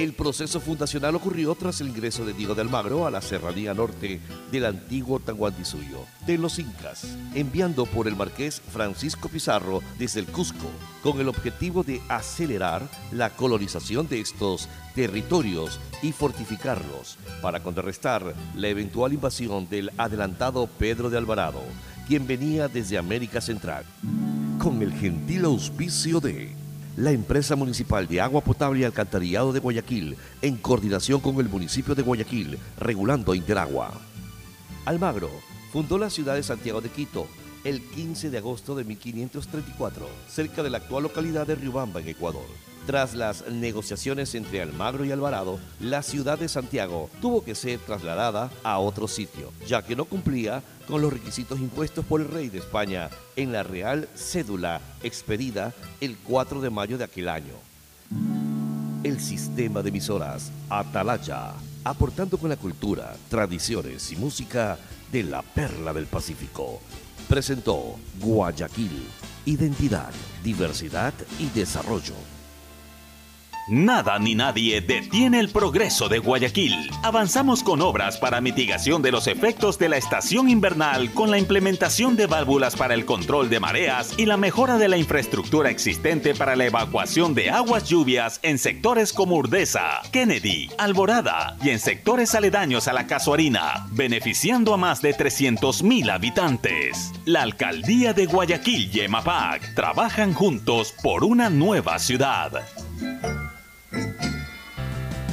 El 0.00 0.14
proceso 0.14 0.60
fundacional 0.60 1.14
ocurrió 1.14 1.54
tras 1.54 1.82
el 1.82 1.88
ingreso 1.88 2.24
de 2.24 2.32
Diego 2.32 2.54
de 2.54 2.62
Almagro 2.62 3.06
a 3.06 3.10
la 3.10 3.20
serranía 3.20 3.74
norte 3.74 4.18
del 4.50 4.64
antiguo 4.64 5.20
Tanguantisuyo 5.20 6.06
de 6.26 6.38
los 6.38 6.58
Incas, 6.58 7.06
enviando 7.34 7.84
por 7.84 8.08
el 8.08 8.16
marqués 8.16 8.62
Francisco 8.62 9.28
Pizarro 9.28 9.82
desde 9.98 10.20
el 10.20 10.26
Cusco, 10.26 10.70
con 11.02 11.20
el 11.20 11.28
objetivo 11.28 11.82
de 11.82 12.00
acelerar 12.08 12.88
la 13.12 13.28
colonización 13.28 14.08
de 14.08 14.20
estos 14.20 14.70
territorios 14.94 15.78
y 16.00 16.12
fortificarlos 16.12 17.18
para 17.42 17.62
contrarrestar 17.62 18.34
la 18.56 18.68
eventual 18.68 19.12
invasión 19.12 19.68
del 19.68 19.92
adelantado 19.98 20.66
Pedro 20.66 21.10
de 21.10 21.18
Alvarado, 21.18 21.60
quien 22.08 22.26
venía 22.26 22.68
desde 22.68 22.96
América 22.96 23.42
Central, 23.42 23.84
con 24.58 24.80
el 24.80 24.94
gentil 24.94 25.44
auspicio 25.44 26.20
de 26.20 26.58
la 27.00 27.12
empresa 27.12 27.56
municipal 27.56 28.06
de 28.06 28.20
agua 28.20 28.42
potable 28.42 28.80
y 28.80 28.84
alcantarillado 28.84 29.54
de 29.54 29.60
Guayaquil, 29.60 30.18
en 30.42 30.56
coordinación 30.58 31.20
con 31.20 31.40
el 31.40 31.48
municipio 31.48 31.94
de 31.94 32.02
Guayaquil, 32.02 32.58
regulando 32.78 33.34
Interagua. 33.34 33.90
Almagro 34.84 35.30
fundó 35.72 35.96
la 35.96 36.10
ciudad 36.10 36.34
de 36.34 36.42
Santiago 36.42 36.82
de 36.82 36.90
Quito 36.90 37.26
el 37.64 37.80
15 37.80 38.28
de 38.28 38.36
agosto 38.36 38.74
de 38.74 38.84
1534, 38.84 40.06
cerca 40.28 40.62
de 40.62 40.68
la 40.68 40.78
actual 40.78 41.04
localidad 41.04 41.46
de 41.46 41.54
Riobamba, 41.54 42.00
en 42.00 42.08
Ecuador. 42.08 42.44
Tras 42.86 43.14
las 43.14 43.46
negociaciones 43.48 44.34
entre 44.34 44.62
Almagro 44.62 45.04
y 45.04 45.12
Alvarado, 45.12 45.58
la 45.80 46.02
ciudad 46.02 46.38
de 46.38 46.48
Santiago 46.48 47.10
tuvo 47.20 47.44
que 47.44 47.54
ser 47.54 47.78
trasladada 47.80 48.50
a 48.62 48.78
otro 48.78 49.06
sitio, 49.06 49.52
ya 49.66 49.82
que 49.82 49.94
no 49.94 50.06
cumplía 50.06 50.62
con 50.88 51.02
los 51.02 51.12
requisitos 51.12 51.60
impuestos 51.60 52.04
por 52.04 52.20
el 52.20 52.28
rey 52.28 52.48
de 52.48 52.58
España 52.58 53.10
en 53.36 53.52
la 53.52 53.62
Real 53.62 54.08
Cédula 54.14 54.80
expedida 55.02 55.72
el 56.00 56.16
4 56.16 56.60
de 56.60 56.70
mayo 56.70 56.98
de 56.98 57.04
aquel 57.04 57.28
año. 57.28 57.54
El 59.04 59.20
sistema 59.20 59.82
de 59.82 59.90
emisoras 59.90 60.50
Atalaya, 60.68 61.52
aportando 61.84 62.38
con 62.38 62.50
la 62.50 62.56
cultura, 62.56 63.14
tradiciones 63.28 64.10
y 64.10 64.16
música 64.16 64.78
de 65.12 65.22
la 65.22 65.42
perla 65.42 65.92
del 65.92 66.06
Pacífico, 66.06 66.80
presentó 67.28 67.96
Guayaquil, 68.20 69.06
identidad, 69.44 70.10
diversidad 70.42 71.14
y 71.38 71.46
desarrollo. 71.50 72.14
Nada 73.68 74.18
ni 74.18 74.34
nadie 74.34 74.80
detiene 74.80 75.38
el 75.38 75.50
progreso 75.50 76.08
de 76.08 76.18
Guayaquil. 76.18 76.90
Avanzamos 77.02 77.62
con 77.62 77.80
obras 77.80 78.18
para 78.18 78.40
mitigación 78.40 79.02
de 79.02 79.12
los 79.12 79.26
efectos 79.26 79.78
de 79.78 79.88
la 79.88 79.96
estación 79.96 80.48
invernal 80.48 81.12
con 81.12 81.30
la 81.30 81.38
implementación 81.38 82.16
de 82.16 82.26
válvulas 82.26 82.74
para 82.74 82.94
el 82.94 83.04
control 83.04 83.48
de 83.48 83.60
mareas 83.60 84.14
y 84.16 84.26
la 84.26 84.36
mejora 84.36 84.78
de 84.78 84.88
la 84.88 84.96
infraestructura 84.96 85.70
existente 85.70 86.34
para 86.34 86.56
la 86.56 86.66
evacuación 86.66 87.34
de 87.34 87.50
aguas 87.50 87.88
lluvias 87.88 88.40
en 88.42 88.58
sectores 88.58 89.12
como 89.12 89.36
Urdesa, 89.36 90.00
Kennedy, 90.10 90.68
Alborada 90.78 91.56
y 91.62 91.70
en 91.70 91.78
sectores 91.78 92.34
aledaños 92.34 92.88
a 92.88 92.92
la 92.92 93.06
Casuarina, 93.06 93.86
beneficiando 93.92 94.74
a 94.74 94.78
más 94.78 95.00
de 95.02 95.14
300.000 95.14 96.10
habitantes. 96.10 97.12
La 97.24 97.42
alcaldía 97.42 98.12
de 98.12 98.26
Guayaquil 98.26 98.90
y 98.92 99.00
EMAPAC 99.00 99.74
trabajan 99.74 100.32
juntos 100.32 100.94
por 101.02 101.24
una 101.24 101.50
nueva 101.50 101.98
ciudad. 101.98 102.64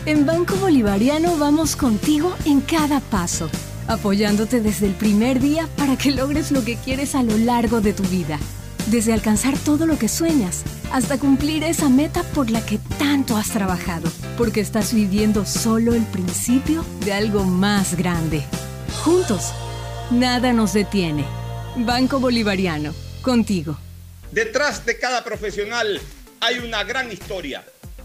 En 0.07 0.25
Banco 0.25 0.55
Bolivariano 0.55 1.35
vamos 1.35 1.75
contigo 1.75 2.33
en 2.45 2.61
cada 2.61 3.01
paso, 3.01 3.49
apoyándote 3.89 4.61
desde 4.61 4.85
el 4.87 4.93
primer 4.93 5.41
día 5.41 5.67
para 5.75 5.97
que 5.97 6.11
logres 6.11 6.49
lo 6.49 6.63
que 6.63 6.77
quieres 6.77 7.13
a 7.13 7.23
lo 7.23 7.37
largo 7.37 7.81
de 7.81 7.91
tu 7.91 8.03
vida. 8.03 8.39
Desde 8.85 9.11
alcanzar 9.11 9.57
todo 9.57 9.85
lo 9.85 9.99
que 9.99 10.07
sueñas 10.07 10.63
hasta 10.93 11.19
cumplir 11.19 11.61
esa 11.65 11.89
meta 11.89 12.23
por 12.23 12.49
la 12.49 12.65
que 12.65 12.79
tanto 12.97 13.35
has 13.35 13.49
trabajado, 13.49 14.09
porque 14.37 14.61
estás 14.61 14.93
viviendo 14.93 15.45
solo 15.45 15.93
el 15.93 16.03
principio 16.03 16.85
de 17.03 17.11
algo 17.11 17.43
más 17.43 17.97
grande. 17.97 18.45
Juntos, 19.03 19.51
nada 20.09 20.53
nos 20.53 20.71
detiene. 20.71 21.25
Banco 21.75 22.21
Bolivariano, 22.21 22.93
contigo. 23.21 23.77
Detrás 24.31 24.85
de 24.85 24.97
cada 24.97 25.25
profesional 25.25 25.99
hay 26.39 26.59
una 26.59 26.85
gran 26.85 27.11
historia. 27.11 27.65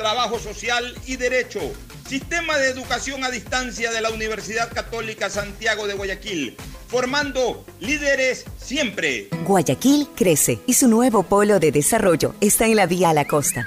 trabajo 0.00 0.38
social 0.38 0.94
y 1.04 1.16
derecho. 1.16 1.60
Sistema 2.08 2.56
de 2.56 2.70
educación 2.70 3.22
a 3.22 3.30
distancia 3.30 3.92
de 3.92 4.00
la 4.00 4.08
Universidad 4.08 4.72
Católica 4.72 5.28
Santiago 5.28 5.86
de 5.86 5.92
Guayaquil, 5.92 6.56
formando 6.88 7.66
líderes 7.80 8.46
siempre. 8.56 9.28
Guayaquil 9.44 10.08
crece 10.16 10.58
y 10.66 10.72
su 10.72 10.88
nuevo 10.88 11.22
polo 11.22 11.60
de 11.60 11.70
desarrollo 11.70 12.34
está 12.40 12.64
en 12.64 12.76
la 12.76 12.86
vía 12.86 13.10
a 13.10 13.14
la 13.14 13.26
costa. 13.26 13.66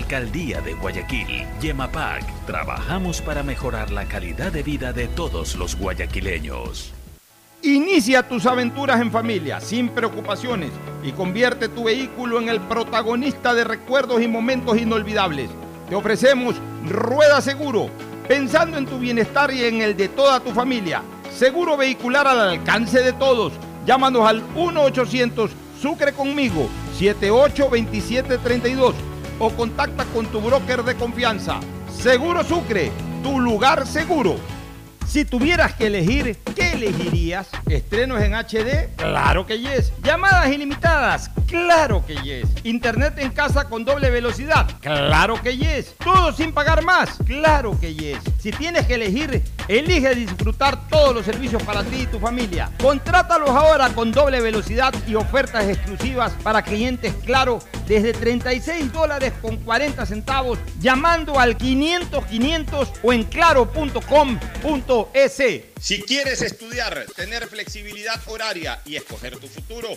Alcaldía 0.00 0.60
de 0.62 0.72
Guayaquil, 0.72 1.46
Yemapac, 1.60 2.24
trabajamos 2.46 3.20
para 3.20 3.42
mejorar 3.42 3.90
la 3.90 4.06
calidad 4.06 4.50
de 4.50 4.62
vida 4.62 4.94
de 4.94 5.08
todos 5.08 5.56
los 5.56 5.76
guayaquileños. 5.76 6.94
Inicia 7.62 8.26
tus 8.26 8.46
aventuras 8.46 8.98
en 9.02 9.10
familia, 9.10 9.60
sin 9.60 9.90
preocupaciones, 9.90 10.70
y 11.04 11.12
convierte 11.12 11.68
tu 11.68 11.84
vehículo 11.84 12.40
en 12.40 12.48
el 12.48 12.60
protagonista 12.60 13.52
de 13.52 13.64
recuerdos 13.64 14.22
y 14.22 14.28
momentos 14.28 14.78
inolvidables. 14.78 15.50
Te 15.90 15.94
ofrecemos 15.94 16.54
Rueda 16.88 17.42
Seguro, 17.42 17.90
pensando 18.26 18.78
en 18.78 18.86
tu 18.86 18.98
bienestar 18.98 19.52
y 19.52 19.64
en 19.64 19.82
el 19.82 19.98
de 19.98 20.08
toda 20.08 20.40
tu 20.40 20.52
familia. 20.52 21.02
Seguro 21.30 21.76
vehicular 21.76 22.26
al 22.26 22.40
alcance 22.40 23.02
de 23.02 23.12
todos. 23.12 23.52
Llámanos 23.84 24.26
al 24.26 24.42
1-800 24.54 25.50
Sucre 25.78 26.14
conmigo, 26.14 26.70
782732 26.98 29.09
o 29.40 29.50
contacta 29.50 30.04
con 30.04 30.26
tu 30.26 30.40
broker 30.40 30.84
de 30.84 30.94
confianza. 30.94 31.58
Seguro 31.90 32.44
Sucre, 32.44 32.92
tu 33.22 33.40
lugar 33.40 33.86
seguro. 33.86 34.36
Si 35.06 35.24
tuvieras 35.24 35.74
que 35.74 35.88
elegir, 35.88 36.36
¿qué 36.54 36.74
elegirías? 36.74 37.48
¿Estrenos 37.68 38.22
en 38.22 38.34
HD? 38.34 38.94
Claro 38.96 39.44
que 39.44 39.58
yes. 39.58 39.92
¿Llamadas 40.04 40.48
ilimitadas? 40.52 41.32
Claro 41.48 42.04
que 42.06 42.14
yes. 42.16 42.48
¿Internet 42.62 43.14
en 43.18 43.32
casa 43.32 43.68
con 43.68 43.84
doble 43.84 44.10
velocidad? 44.10 44.68
Claro 44.80 45.42
que 45.42 45.56
yes. 45.56 45.96
¿Todo 46.04 46.32
sin 46.32 46.52
pagar 46.52 46.84
más? 46.84 47.18
Claro 47.26 47.76
que 47.80 47.92
yes. 47.92 48.18
Si 48.38 48.52
tienes 48.52 48.86
que 48.86 48.94
elegir, 48.94 49.42
elige 49.78 50.14
disfrutar 50.16 50.88
todos 50.88 51.14
los 51.14 51.24
servicios 51.24 51.62
para 51.62 51.84
ti 51.84 52.00
y 52.02 52.06
tu 52.06 52.18
familia. 52.18 52.70
Contrátalos 52.80 53.50
ahora 53.50 53.90
con 53.90 54.10
doble 54.10 54.40
velocidad 54.40 54.92
y 55.06 55.14
ofertas 55.14 55.68
exclusivas 55.68 56.32
para 56.42 56.62
clientes 56.62 57.14
Claro 57.24 57.60
desde 57.86 58.12
36 58.12 58.92
dólares 58.92 59.32
con 59.40 59.58
40 59.58 60.04
centavos 60.06 60.58
llamando 60.80 61.38
al 61.38 61.56
500 61.56 62.24
500 62.26 62.92
o 63.02 63.12
en 63.12 63.22
claro.com.es. 63.24 64.02
Si 65.80 66.02
quieres 66.02 66.42
estudiar, 66.42 67.06
tener 67.16 67.46
flexibilidad 67.46 68.20
horaria 68.26 68.80
y 68.84 68.96
escoger 68.96 69.38
tu 69.38 69.46
futuro, 69.46 69.88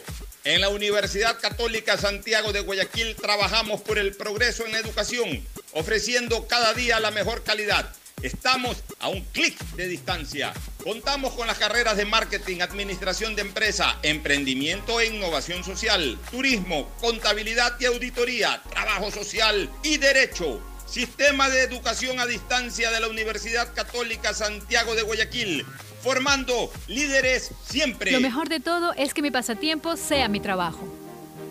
en 0.43 0.61
la 0.61 0.69
Universidad 0.69 1.39
Católica 1.39 1.97
Santiago 1.97 2.53
de 2.53 2.61
Guayaquil 2.61 3.15
trabajamos 3.15 3.81
por 3.81 3.97
el 3.97 4.15
progreso 4.15 4.65
en 4.65 4.75
educación, 4.75 5.43
ofreciendo 5.73 6.47
cada 6.47 6.73
día 6.73 6.99
la 6.99 7.11
mejor 7.11 7.43
calidad. 7.43 7.89
Estamos 8.23 8.81
a 9.01 9.09
un 9.09 9.19
clic 9.33 9.59
de 9.75 9.85
distancia. 9.89 10.53
Contamos 10.81 11.33
con 11.33 11.45
las 11.45 11.57
carreras 11.57 11.97
de 11.97 12.05
marketing, 12.05 12.61
administración 12.61 13.35
de 13.35 13.41
empresa, 13.41 13.99
emprendimiento 14.01 15.01
e 15.01 15.07
innovación 15.07 15.61
social, 15.65 16.17
turismo, 16.31 16.89
contabilidad 17.01 17.75
y 17.81 17.85
auditoría, 17.85 18.63
trabajo 18.69 19.11
social 19.11 19.69
y 19.83 19.97
derecho. 19.97 20.61
Sistema 20.85 21.49
de 21.49 21.63
Educación 21.63 22.21
a 22.21 22.25
Distancia 22.25 22.91
de 22.91 23.01
la 23.01 23.09
Universidad 23.09 23.73
Católica 23.73 24.33
Santiago 24.33 24.95
de 24.95 25.01
Guayaquil, 25.01 25.65
formando 26.01 26.71
líderes 26.87 27.51
siempre. 27.65 28.11
Lo 28.11 28.21
mejor 28.21 28.47
de 28.47 28.61
todo 28.61 28.93
es 28.93 29.13
que 29.13 29.21
mi 29.21 29.31
pasatiempo 29.31 29.97
sea 29.97 30.29
mi 30.29 30.39
trabajo. 30.39 30.87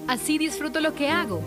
Así 0.09 0.39
disfruto 0.39 0.81
lo 0.81 0.95
que 0.95 1.11
hago. 1.11 1.43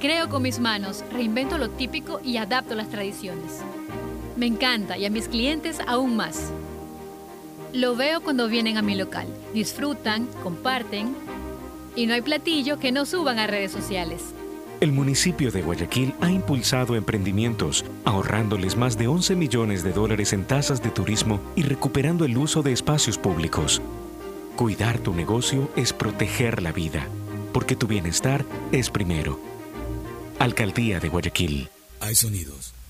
Creo 0.00 0.28
con 0.28 0.42
mis 0.42 0.58
manos, 0.58 1.02
reinvento 1.10 1.56
lo 1.56 1.70
típico 1.70 2.20
y 2.22 2.36
adapto 2.36 2.74
las 2.74 2.90
tradiciones. 2.90 3.62
Me 4.40 4.46
encanta 4.46 4.96
y 4.96 5.04
a 5.04 5.10
mis 5.10 5.28
clientes 5.28 5.80
aún 5.86 6.16
más. 6.16 6.50
Lo 7.74 7.94
veo 7.94 8.22
cuando 8.22 8.48
vienen 8.48 8.78
a 8.78 8.82
mi 8.82 8.94
local. 8.94 9.26
Disfrutan, 9.52 10.26
comparten 10.42 11.14
y 11.94 12.06
no 12.06 12.14
hay 12.14 12.22
platillo 12.22 12.78
que 12.78 12.90
no 12.90 13.04
suban 13.04 13.38
a 13.38 13.46
redes 13.46 13.70
sociales. 13.70 14.32
El 14.80 14.92
municipio 14.92 15.50
de 15.50 15.60
Guayaquil 15.60 16.14
ha 16.22 16.30
impulsado 16.30 16.96
emprendimientos, 16.96 17.84
ahorrándoles 18.06 18.78
más 18.78 18.96
de 18.96 19.08
11 19.08 19.36
millones 19.36 19.84
de 19.84 19.92
dólares 19.92 20.32
en 20.32 20.46
tasas 20.46 20.82
de 20.82 20.88
turismo 20.88 21.38
y 21.54 21.64
recuperando 21.64 22.24
el 22.24 22.38
uso 22.38 22.62
de 22.62 22.72
espacios 22.72 23.18
públicos. 23.18 23.82
Cuidar 24.56 25.00
tu 25.00 25.12
negocio 25.12 25.70
es 25.76 25.92
proteger 25.92 26.62
la 26.62 26.72
vida, 26.72 27.06
porque 27.52 27.76
tu 27.76 27.86
bienestar 27.86 28.46
es 28.72 28.88
primero. 28.88 29.38
Alcaldía 30.38 30.98
de 30.98 31.10
Guayaquil. 31.10 31.68
Hay 32.00 32.14
sonidos 32.14 32.72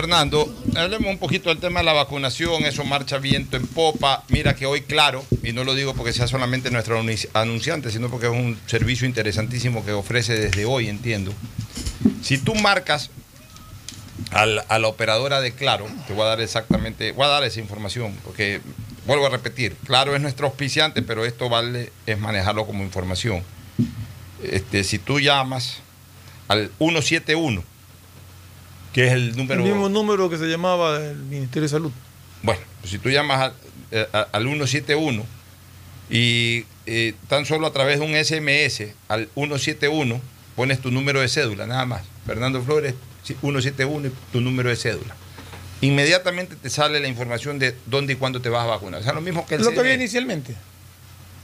Fernando, 0.00 0.54
hablemos 0.76 1.08
un 1.08 1.16
poquito 1.16 1.48
del 1.48 1.56
tema 1.56 1.80
de 1.80 1.86
la 1.86 1.94
vacunación, 1.94 2.64
eso 2.66 2.84
marcha 2.84 3.16
viento 3.16 3.56
en 3.56 3.66
popa. 3.66 4.24
Mira 4.28 4.54
que 4.54 4.66
hoy, 4.66 4.82
claro, 4.82 5.24
y 5.42 5.54
no 5.54 5.64
lo 5.64 5.74
digo 5.74 5.94
porque 5.94 6.12
sea 6.12 6.26
solamente 6.28 6.70
nuestro 6.70 7.02
anunci- 7.02 7.30
anunciante, 7.32 7.90
sino 7.90 8.10
porque 8.10 8.26
es 8.26 8.32
un 8.32 8.58
servicio 8.66 9.06
interesantísimo 9.06 9.86
que 9.86 9.92
ofrece 9.92 10.34
desde 10.38 10.66
hoy, 10.66 10.90
entiendo. 10.90 11.32
Si 12.20 12.36
tú 12.36 12.54
marcas 12.56 13.08
al- 14.32 14.66
a 14.68 14.78
la 14.78 14.88
operadora 14.88 15.40
de 15.40 15.52
Claro, 15.52 15.86
te 16.06 16.12
voy 16.12 16.24
a 16.24 16.28
dar 16.28 16.42
exactamente, 16.42 17.12
voy 17.12 17.24
a 17.24 17.28
dar 17.28 17.44
esa 17.44 17.60
información, 17.60 18.14
porque 18.22 18.60
vuelvo 19.06 19.24
a 19.24 19.30
repetir, 19.30 19.76
Claro 19.86 20.14
es 20.14 20.20
nuestro 20.20 20.48
auspiciante, 20.48 21.00
pero 21.00 21.24
esto 21.24 21.48
vale 21.48 21.90
es 22.04 22.18
manejarlo 22.18 22.66
como 22.66 22.82
información. 22.82 23.42
Este, 24.42 24.84
si 24.84 24.98
tú 24.98 25.20
llamas 25.20 25.78
al 26.48 26.70
171, 26.76 27.64
que 28.96 29.06
es 29.08 29.12
el 29.12 29.36
número... 29.36 29.62
El 29.62 29.68
mismo 29.68 29.90
número 29.90 30.30
que 30.30 30.38
se 30.38 30.46
llamaba 30.46 30.96
el 30.96 31.16
Ministerio 31.18 31.64
de 31.64 31.68
Salud. 31.68 31.92
Bueno, 32.42 32.62
pues 32.80 32.90
si 32.92 32.98
tú 32.98 33.10
llamas 33.10 33.40
al, 33.42 33.52
eh, 33.90 34.06
a- 34.10 34.26
al 34.32 34.44
171 34.44 35.22
y 36.08 36.64
eh, 36.86 37.12
tan 37.28 37.44
solo 37.44 37.66
a 37.66 37.72
través 37.74 38.00
de 38.00 38.06
un 38.06 38.14
SMS 38.16 38.94
al 39.08 39.28
171 39.34 40.18
pones 40.54 40.80
tu 40.80 40.90
número 40.90 41.20
de 41.20 41.28
cédula, 41.28 41.66
nada 41.66 41.84
más. 41.84 42.04
Fernando 42.24 42.62
Flores, 42.62 42.94
sí, 43.22 43.36
171 43.38 44.06
y 44.08 44.12
tu 44.32 44.40
número 44.40 44.70
de 44.70 44.76
cédula. 44.76 45.14
inmediatamente 45.82 46.56
te 46.56 46.70
sale 46.70 46.98
la 46.98 47.08
información 47.08 47.58
de 47.58 47.76
dónde 47.84 48.14
y 48.14 48.16
cuándo 48.16 48.40
te 48.40 48.48
vas 48.48 48.62
a 48.62 48.66
vacunar. 48.66 49.02
O 49.02 49.04
sea, 49.04 49.12
lo 49.12 49.20
mismo 49.20 49.46
que 49.46 49.56
el 49.56 49.62
Lo 49.62 49.72
que 49.72 49.80
había 49.80 49.92
inicialmente. 49.92 50.54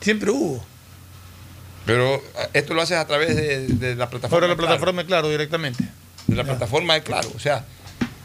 Siempre 0.00 0.30
hubo. 0.30 0.64
Pero 1.84 2.14
eh, 2.14 2.20
esto 2.55 2.72
lo 2.72 2.80
haces 2.80 2.96
a 2.96 3.07
través 3.07 3.36
de, 3.36 3.66
de 3.66 3.94
la 3.94 4.09
plataforma. 4.09 4.36
Ahora 4.36 4.48
la 4.48 4.55
Claro. 4.57 4.68
plataforma, 4.68 5.05
claro, 5.05 5.28
directamente. 5.28 5.84
De 6.27 6.37
la 6.37 6.45
plataforma 6.45 6.95
de 6.95 7.03
Claro. 7.03 7.31
O 7.35 7.39
sea, 7.39 7.64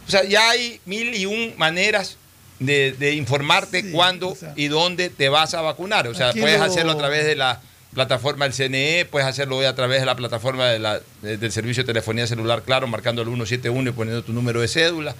o 0.07 0.11
sea, 0.11 0.23
ya 0.23 0.49
hay 0.49 0.79
mil 0.85 1.13
y 1.15 1.25
un 1.25 1.53
maneras 1.57 2.17
de, 2.59 2.93
de 2.93 3.13
informarte 3.13 3.91
cuándo 3.91 4.35
y 4.55 4.67
dónde 4.67 5.09
te 5.09 5.29
vas 5.29 5.53
a 5.53 5.61
vacunar. 5.61 6.07
O 6.07 6.13
sea, 6.15 6.31
puedes 6.33 6.59
lo- 6.59 6.65
hacerlo 6.65 6.91
a 6.93 6.97
través 6.97 7.25
de 7.25 7.35
la 7.35 7.61
plataforma 7.93 8.45
del 8.47 8.53
CNE, 8.53 9.05
puedes 9.09 9.27
hacerlo 9.27 9.57
hoy 9.57 9.65
a 9.65 9.75
través 9.75 9.99
de 9.99 10.05
la 10.05 10.15
plataforma 10.15 10.67
de 10.67 10.79
la- 10.79 11.01
de- 11.21 11.37
del 11.37 11.51
servicio 11.51 11.83
de 11.83 11.87
telefonía 11.87 12.27
celular 12.27 12.63
Claro, 12.63 12.87
marcando 12.87 13.21
el 13.21 13.27
171 13.27 13.89
y 13.89 13.93
poniendo 13.93 14.23
tu 14.23 14.33
número 14.33 14.61
de 14.61 14.67
cédula. 14.67 15.15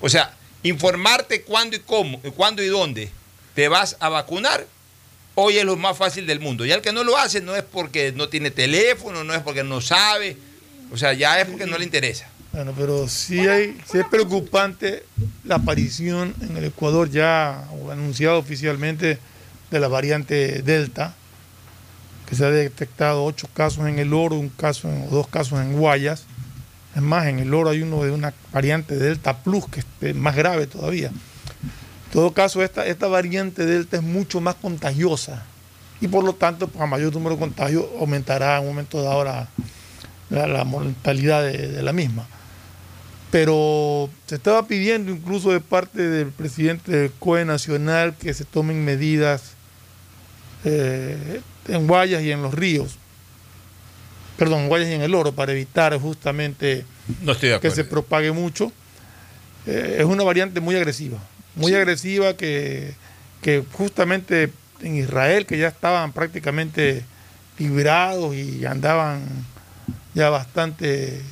O 0.00 0.08
sea, 0.08 0.34
informarte 0.62 1.42
cuándo 1.42 1.76
y 1.76 1.80
cómo, 1.80 2.20
cuándo 2.36 2.62
y 2.62 2.66
dónde 2.68 3.10
te 3.54 3.68
vas 3.68 3.96
a 4.00 4.08
vacunar. 4.08 4.66
Hoy 5.34 5.56
es 5.58 5.64
lo 5.64 5.76
más 5.76 5.96
fácil 5.96 6.26
del 6.26 6.40
mundo. 6.40 6.64
Y 6.66 6.72
el 6.72 6.82
que 6.82 6.92
no 6.92 7.04
lo 7.04 7.16
hace 7.16 7.40
no 7.40 7.56
es 7.56 7.62
porque 7.62 8.12
no 8.12 8.28
tiene 8.28 8.50
teléfono, 8.50 9.24
no 9.24 9.34
es 9.34 9.40
porque 9.40 9.64
no 9.64 9.80
sabe, 9.80 10.36
o 10.92 10.96
sea, 10.96 11.12
ya 11.14 11.40
es 11.40 11.48
porque 11.48 11.66
no 11.66 11.78
le 11.78 11.84
interesa. 11.84 12.26
Bueno, 12.52 12.74
pero 12.76 13.08
sí, 13.08 13.38
hay, 13.48 13.78
es 13.94 14.06
preocupante 14.10 15.04
la 15.44 15.54
aparición 15.54 16.34
en 16.42 16.56
el 16.58 16.64
Ecuador 16.66 17.10
ya 17.10 17.64
anunciado 17.90 18.38
oficialmente 18.38 19.18
de 19.70 19.80
la 19.80 19.88
variante 19.88 20.60
Delta, 20.60 21.14
que 22.28 22.36
se 22.36 22.44
ha 22.44 22.50
detectado 22.50 23.24
ocho 23.24 23.48
casos 23.54 23.88
en 23.88 23.98
el 23.98 24.12
oro, 24.12 24.36
un 24.36 24.50
caso 24.50 24.88
dos 25.10 25.28
casos 25.28 25.60
en 25.60 25.78
Guayas. 25.78 26.24
Es 26.94 27.00
más, 27.00 27.26
en 27.26 27.38
el 27.38 27.54
oro 27.54 27.70
hay 27.70 27.80
uno 27.80 28.04
de 28.04 28.10
una 28.10 28.34
variante 28.52 28.96
Delta 28.96 29.38
Plus, 29.42 29.64
que 29.68 29.82
es 30.08 30.14
más 30.14 30.36
grave 30.36 30.66
todavía. 30.66 31.08
En 31.08 32.12
todo 32.12 32.34
caso, 32.34 32.62
esta, 32.62 32.84
esta 32.86 33.06
variante 33.06 33.64
Delta 33.64 33.96
es 33.96 34.02
mucho 34.02 34.42
más 34.42 34.56
contagiosa 34.56 35.46
y 36.02 36.08
por 36.08 36.22
lo 36.22 36.34
tanto, 36.34 36.68
pues, 36.68 36.82
a 36.82 36.86
mayor 36.86 37.14
número 37.14 37.36
de 37.36 37.40
contagios 37.40 37.86
aumentará 37.98 38.56
en 38.56 38.64
un 38.64 38.68
momento 38.68 39.02
dado 39.02 39.24
la, 39.24 39.48
la, 40.32 40.46
la 40.46 40.64
mortalidad 40.64 41.44
de, 41.44 41.68
de 41.68 41.82
la 41.82 41.92
misma. 41.92 42.26
Pero 43.30 44.10
se 44.26 44.34
estaba 44.34 44.66
pidiendo 44.66 45.10
incluso 45.10 45.52
de 45.52 45.60
parte 45.60 46.02
del 46.02 46.28
presidente 46.28 46.92
del 46.92 47.12
COE 47.12 47.44
Nacional 47.44 48.14
que 48.14 48.34
se 48.34 48.44
tomen 48.44 48.84
medidas 48.84 49.52
eh, 50.64 51.40
en 51.68 51.86
Guayas 51.86 52.22
y 52.22 52.30
en 52.30 52.42
los 52.42 52.52
ríos. 52.52 52.98
Perdón, 54.36 54.62
en 54.62 54.68
Guayas 54.68 54.88
y 54.90 54.94
en 54.94 55.02
el 55.02 55.14
Oro 55.14 55.32
para 55.32 55.52
evitar 55.52 55.98
justamente 55.98 56.84
No 57.22 57.38
que 57.38 57.70
se 57.70 57.84
propague 57.84 58.32
mucho. 58.32 58.72
Eh, 59.66 59.98
es 60.00 60.04
una 60.04 60.24
variante 60.24 60.60
muy 60.60 60.74
agresiva, 60.74 61.18
muy 61.54 61.74
agresiva 61.74 62.36
que, 62.36 62.94
que 63.40 63.64
justamente 63.72 64.52
en 64.82 64.96
Israel, 64.96 65.46
que 65.46 65.56
ya 65.56 65.68
estaban 65.68 66.12
prácticamente 66.12 67.04
librados 67.58 68.34
y 68.34 68.66
andaban 68.66 69.22
ya 70.14 70.30
bastante 70.30 71.22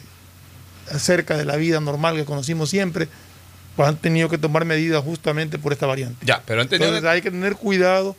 cerca 0.99 1.37
de 1.37 1.45
la 1.45 1.57
vida 1.57 1.81
normal 1.81 2.17
que 2.17 2.25
conocimos 2.25 2.71
siempre, 2.71 3.09
pues 3.77 3.89
han 3.89 3.97
tenido 3.97 4.29
que 4.29 4.39
tomar 4.39 4.65
medidas 4.65 5.03
justamente 5.05 5.59
por 5.59 5.73
esta 5.73 5.87
variante. 5.87 6.25
Ya, 6.27 6.43
pero 6.45 6.63
han 6.63 6.69
tenido 6.69 6.89
Entonces 6.89 7.11
hay 7.11 7.23
que 7.23 7.31
tener 7.31 7.57
cuidado 7.57 8.17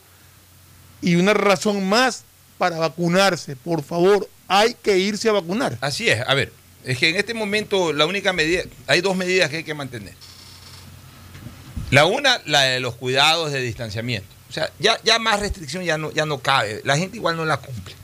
y 1.01 1.15
una 1.15 1.33
razón 1.33 1.87
más 1.87 2.23
para 2.57 2.77
vacunarse. 2.77 3.55
Por 3.55 3.83
favor, 3.83 4.29
hay 4.47 4.75
que 4.81 4.97
irse 4.97 5.29
a 5.29 5.33
vacunar. 5.33 5.77
Así 5.81 6.09
es, 6.09 6.21
a 6.25 6.33
ver, 6.33 6.53
es 6.85 6.97
que 6.97 7.09
en 7.09 7.15
este 7.15 7.33
momento 7.33 7.93
la 7.93 8.05
única 8.05 8.33
medida, 8.33 8.63
hay 8.87 9.01
dos 9.01 9.15
medidas 9.15 9.49
que 9.49 9.57
hay 9.57 9.63
que 9.63 9.73
mantener. 9.73 10.13
La 11.89 12.05
una, 12.05 12.39
la 12.45 12.61
de 12.61 12.79
los 12.79 12.95
cuidados 12.95 13.51
de 13.51 13.61
distanciamiento. 13.61 14.29
O 14.49 14.53
sea, 14.53 14.71
ya, 14.79 14.97
ya 15.03 15.19
más 15.19 15.39
restricción 15.39 15.83
ya 15.83 15.97
no, 15.97 16.11
ya 16.11 16.25
no 16.25 16.39
cabe. 16.39 16.81
La 16.83 16.97
gente 16.97 17.17
igual 17.17 17.35
no 17.35 17.45
la 17.45 17.57
cumple. 17.57 17.95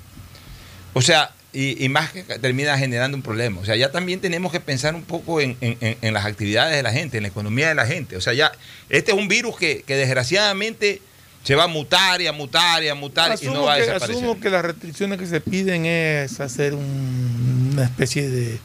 O 0.94 1.02
sea, 1.02 1.32
y, 1.54 1.84
y 1.84 1.90
más 1.90 2.12
que 2.12 2.24
termina 2.24 2.78
generando 2.78 3.16
un 3.18 3.24
problema. 3.24 3.60
O 3.62 3.66
sea, 3.66 3.76
ya 3.76 3.92
también 3.92 4.20
tenemos 4.20 4.52
que 4.52 4.60
pensar 4.60 4.94
un 4.96 5.04
poco 5.04 5.42
en, 5.42 5.58
en- 5.62 6.14
las 6.14 6.26
actividades 6.26 6.76
de 6.76 6.84
la 6.84 6.92
gente, 6.92 7.18
en 7.18 7.24
la 7.24 7.30
economía 7.30 7.70
de 7.70 7.76
la 7.76 7.86
gente. 7.88 8.18
O 8.18 8.22
sea, 8.22 8.34
ya, 8.34 8.52
este 8.90 9.12
es 9.12 9.18
un 9.18 9.28
virus 9.28 9.58
que, 9.58 9.84
que 9.84 9.96
desgraciadamente 9.96 11.02
se 11.44 11.56
va 11.56 11.64
a 11.64 11.68
mutar 11.68 12.22
y 12.22 12.28
a 12.28 12.34
mutar 12.34 12.84
y 12.84 12.90
a 12.90 12.96
mutar 12.96 13.38
y 13.42 13.46
no 13.46 13.64
va 13.64 13.74
a 13.74 13.78
que, 13.78 13.84
desaparecer. 13.84 14.16
asumo 14.18 14.40
que 14.40 14.50
las 14.50 14.64
restricciones 14.66 15.18
que 15.18 15.26
se 15.26 15.40
piden 15.42 15.86
es 15.86 16.40
hacer 16.42 16.74
un- 16.74 17.70
una 17.74 17.86
especie 17.86 18.30
de, 18.30 18.60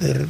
de- 0.00 0.26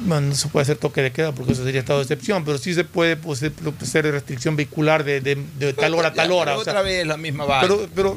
bueno, 0.00 0.28
no 0.28 0.34
se 0.34 0.48
puede 0.48 0.62
hacer 0.62 0.76
toque 0.76 1.00
de 1.02 1.10
queda 1.12 1.32
porque 1.32 1.52
eso 1.52 1.64
sería 1.64 1.80
estado 1.80 1.98
de 2.00 2.04
excepción, 2.04 2.44
pero 2.44 2.58
sí 2.58 2.74
se 2.74 2.84
puede 2.84 3.16
pues, 3.16 3.42
hacer 3.82 4.04
restricción 4.10 4.54
vehicular 4.56 5.04
de, 5.04 5.20
de- 5.20 5.38
de 5.58 5.72
tal 5.72 5.94
hora 5.94 6.08
a 6.08 6.12
tal 6.12 6.28
Ya, 6.28 6.34
hora. 6.34 6.52
pero 6.52 6.60
o 6.60 6.64
sea, 6.64 6.72
otra 6.74 6.82
vez 6.82 7.06
la 7.06 7.16
misma 7.16 7.44
vaina. 7.44 7.62
pero, 7.62 7.88
pero, 7.94 8.14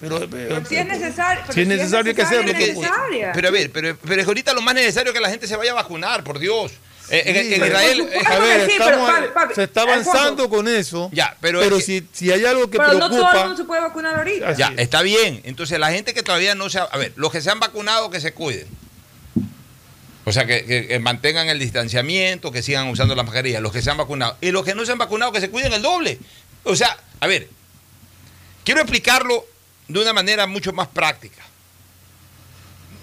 pero, 0.00 0.18
pero- 0.20 0.30
Pero 0.30 0.66
si 0.66 0.76
es 0.76 0.86
necesario. 0.86 1.42
pero 1.42 1.52
Si 1.54 1.60
es 1.62 1.68
necesario, 1.68 2.10
hay 2.10 2.14
que 2.16 2.22
hacerlo, 2.22 2.52
pues. 2.52 2.68
necesaria. 2.76 3.32
Pero 3.34 3.48
a 3.48 3.50
ver, 3.50 3.70
pero, 3.72 3.96
pero 4.02 4.14
es 4.20 4.24
que 4.26 4.30
ahorita 4.30 4.52
lo 4.52 4.60
más 4.62 4.74
necesario 4.74 5.10
es 5.10 5.14
que 5.14 5.22
la 5.22 5.30
gente 5.30 5.46
se 5.46 5.56
vaya 5.56 5.72
a 5.72 5.74
vacunar, 5.74 6.22
por 6.22 6.38
Dios. 6.38 6.72
Eh, 7.10 7.22
en, 7.26 7.34
Sí, 7.34 7.54
en 7.54 7.60
pero- 7.60 7.66
Israel. 7.66 7.96
supuesto 7.98 8.32
A 8.32 8.38
ver, 8.38 8.60
pero, 8.66 8.84
estamos- 8.86 9.10
Papi, 9.10 9.28
papi, 9.34 9.54
se 9.54 9.62
está 9.64 9.82
avanzando 9.82 10.48
con 10.48 10.68
eso. 10.68 11.10
Ya, 11.12 11.36
pero, 11.40 11.60
pero 11.60 11.76
es 11.76 11.84
que- 11.84 12.00
si, 12.00 12.08
si 12.12 12.30
hay 12.30 12.44
algo 12.44 12.70
que 12.70 12.78
Pero 12.78 12.92
no 12.94 12.98
todo 13.00 13.06
el 13.08 13.10
preocupa. 13.16 13.40
mundo 13.46 13.56
se 13.56 13.64
puede 13.64 13.80
vacunar 13.80 14.16
ahorita. 14.16 14.52
ya, 14.52 14.72
está 14.76 15.02
bien. 15.02 15.40
Entonces, 15.44 15.78
la 15.78 15.90
gente 15.90 16.14
que 16.14 16.22
todavía 16.22 16.54
no 16.54 16.70
se 16.70 16.78
ha. 16.78 16.84
A 16.84 16.96
ver, 16.98 17.12
los 17.16 17.32
que 17.32 17.40
se 17.42 17.50
han 17.50 17.58
vacunado, 17.60 18.08
que 18.10 18.20
se 18.20 18.32
cuiden. 18.32 18.66
O 20.24 20.32
sea, 20.32 20.46
que, 20.46 20.98
mantengan 21.00 21.48
el 21.48 21.58
distanciamiento, 21.58 22.52
que 22.52 22.62
sigan 22.62 22.88
usando 22.88 23.14
la 23.14 23.22
mascarilla. 23.22 23.60
Los 23.60 23.72
que 23.72 23.82
se 23.82 23.90
han 23.90 23.96
vacunado. 23.96 24.36
Y 24.40 24.50
los 24.50 24.64
que 24.64 24.74
no 24.74 24.84
se 24.84 24.92
han 24.92 24.98
vacunado, 24.98 25.32
que 25.32 25.40
se 25.40 25.50
cuiden 25.50 25.72
el 25.72 25.82
doble. 25.82 26.18
O 26.64 26.76
sea, 26.76 26.96
a 27.20 27.26
ver, 27.26 27.48
quiero 28.64 28.80
explicarlo 28.80 29.44
de 29.88 30.00
una 30.00 30.12
manera 30.12 30.46
mucho 30.46 30.72
más 30.72 30.88
práctica. 30.88 31.42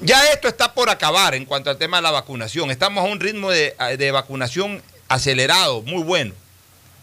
Ya 0.01 0.31
esto 0.31 0.47
está 0.47 0.73
por 0.73 0.89
acabar 0.89 1.35
en 1.35 1.43
cuanto 1.43 1.69
al 1.69 1.77
tema 1.77 1.97
de 1.97 2.03
la 2.03 2.11
vacunación. 2.11 2.71
Estamos 2.71 3.03
a 3.03 3.07
un 3.07 3.19
ritmo 3.19 3.51
de 3.51 4.11
vacunación 4.13 4.81
acelerado, 5.09 5.81
muy 5.81 6.03
bueno. 6.03 6.33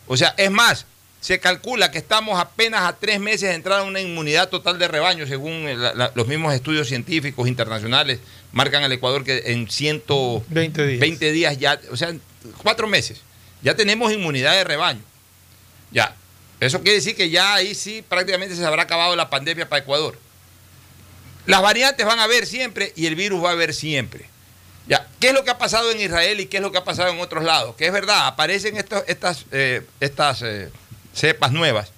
O 0.06 0.16
sea, 0.16 0.34
es 0.38 0.50
más, 0.50 0.86
se 1.26 1.40
calcula 1.40 1.90
que 1.90 1.98
estamos 1.98 2.38
apenas 2.38 2.82
a 2.82 2.92
tres 2.92 3.18
meses 3.18 3.48
de 3.48 3.54
entrar 3.56 3.80
a 3.80 3.82
una 3.82 4.00
inmunidad 4.00 4.48
total 4.48 4.78
de 4.78 4.86
rebaño, 4.86 5.26
según 5.26 5.64
la- 5.82 5.92
la- 5.92 6.12
los 6.14 6.28
mismos 6.28 6.54
estudios 6.54 6.86
científicos 6.86 7.48
internacionales 7.48 8.20
marcan 8.52 8.84
al 8.84 8.92
Ecuador 8.92 9.24
que 9.24 9.42
en 9.46 9.68
120 9.68 10.86
días. 10.86 11.00
días 11.32 11.58
ya, 11.58 11.80
o 11.90 11.96
sea, 11.96 12.14
cuatro 12.62 12.86
meses, 12.86 13.22
ya 13.60 13.74
tenemos 13.74 14.12
inmunidad 14.12 14.52
de 14.52 14.62
rebaño. 14.62 15.00
Ya, 15.90 16.14
eso 16.60 16.80
quiere 16.80 16.98
decir 16.98 17.16
que 17.16 17.28
ya 17.28 17.54
ahí 17.54 17.74
sí 17.74 18.04
prácticamente 18.08 18.54
se 18.54 18.64
habrá 18.64 18.84
acabado 18.84 19.16
la 19.16 19.28
pandemia 19.28 19.68
para 19.68 19.82
Ecuador. 19.82 20.16
Las 21.46 21.60
variantes 21.60 22.06
van 22.06 22.20
a 22.20 22.24
haber 22.24 22.46
siempre 22.46 22.92
y 22.94 23.06
el 23.06 23.16
virus 23.16 23.42
va 23.42 23.48
a 23.48 23.52
haber 23.52 23.74
siempre. 23.74 24.26
Ya, 24.86 25.08
¿qué 25.18 25.28
es 25.30 25.34
lo 25.34 25.42
que 25.42 25.50
ha 25.50 25.58
pasado 25.58 25.90
en 25.90 26.00
Israel 26.00 26.38
y 26.38 26.46
qué 26.46 26.58
es 26.58 26.62
lo 26.62 26.70
que 26.70 26.78
ha 26.78 26.84
pasado 26.84 27.10
en 27.10 27.18
otros 27.18 27.42
lados? 27.42 27.74
Que 27.74 27.86
es 27.88 27.92
verdad, 27.92 28.28
aparecen 28.28 28.76
estos- 28.76 29.02
estas, 29.08 29.44
eh, 29.50 29.82
estas 29.98 30.42
eh, 30.42 30.70
cepas 31.16 31.50
nuevas 31.50 31.92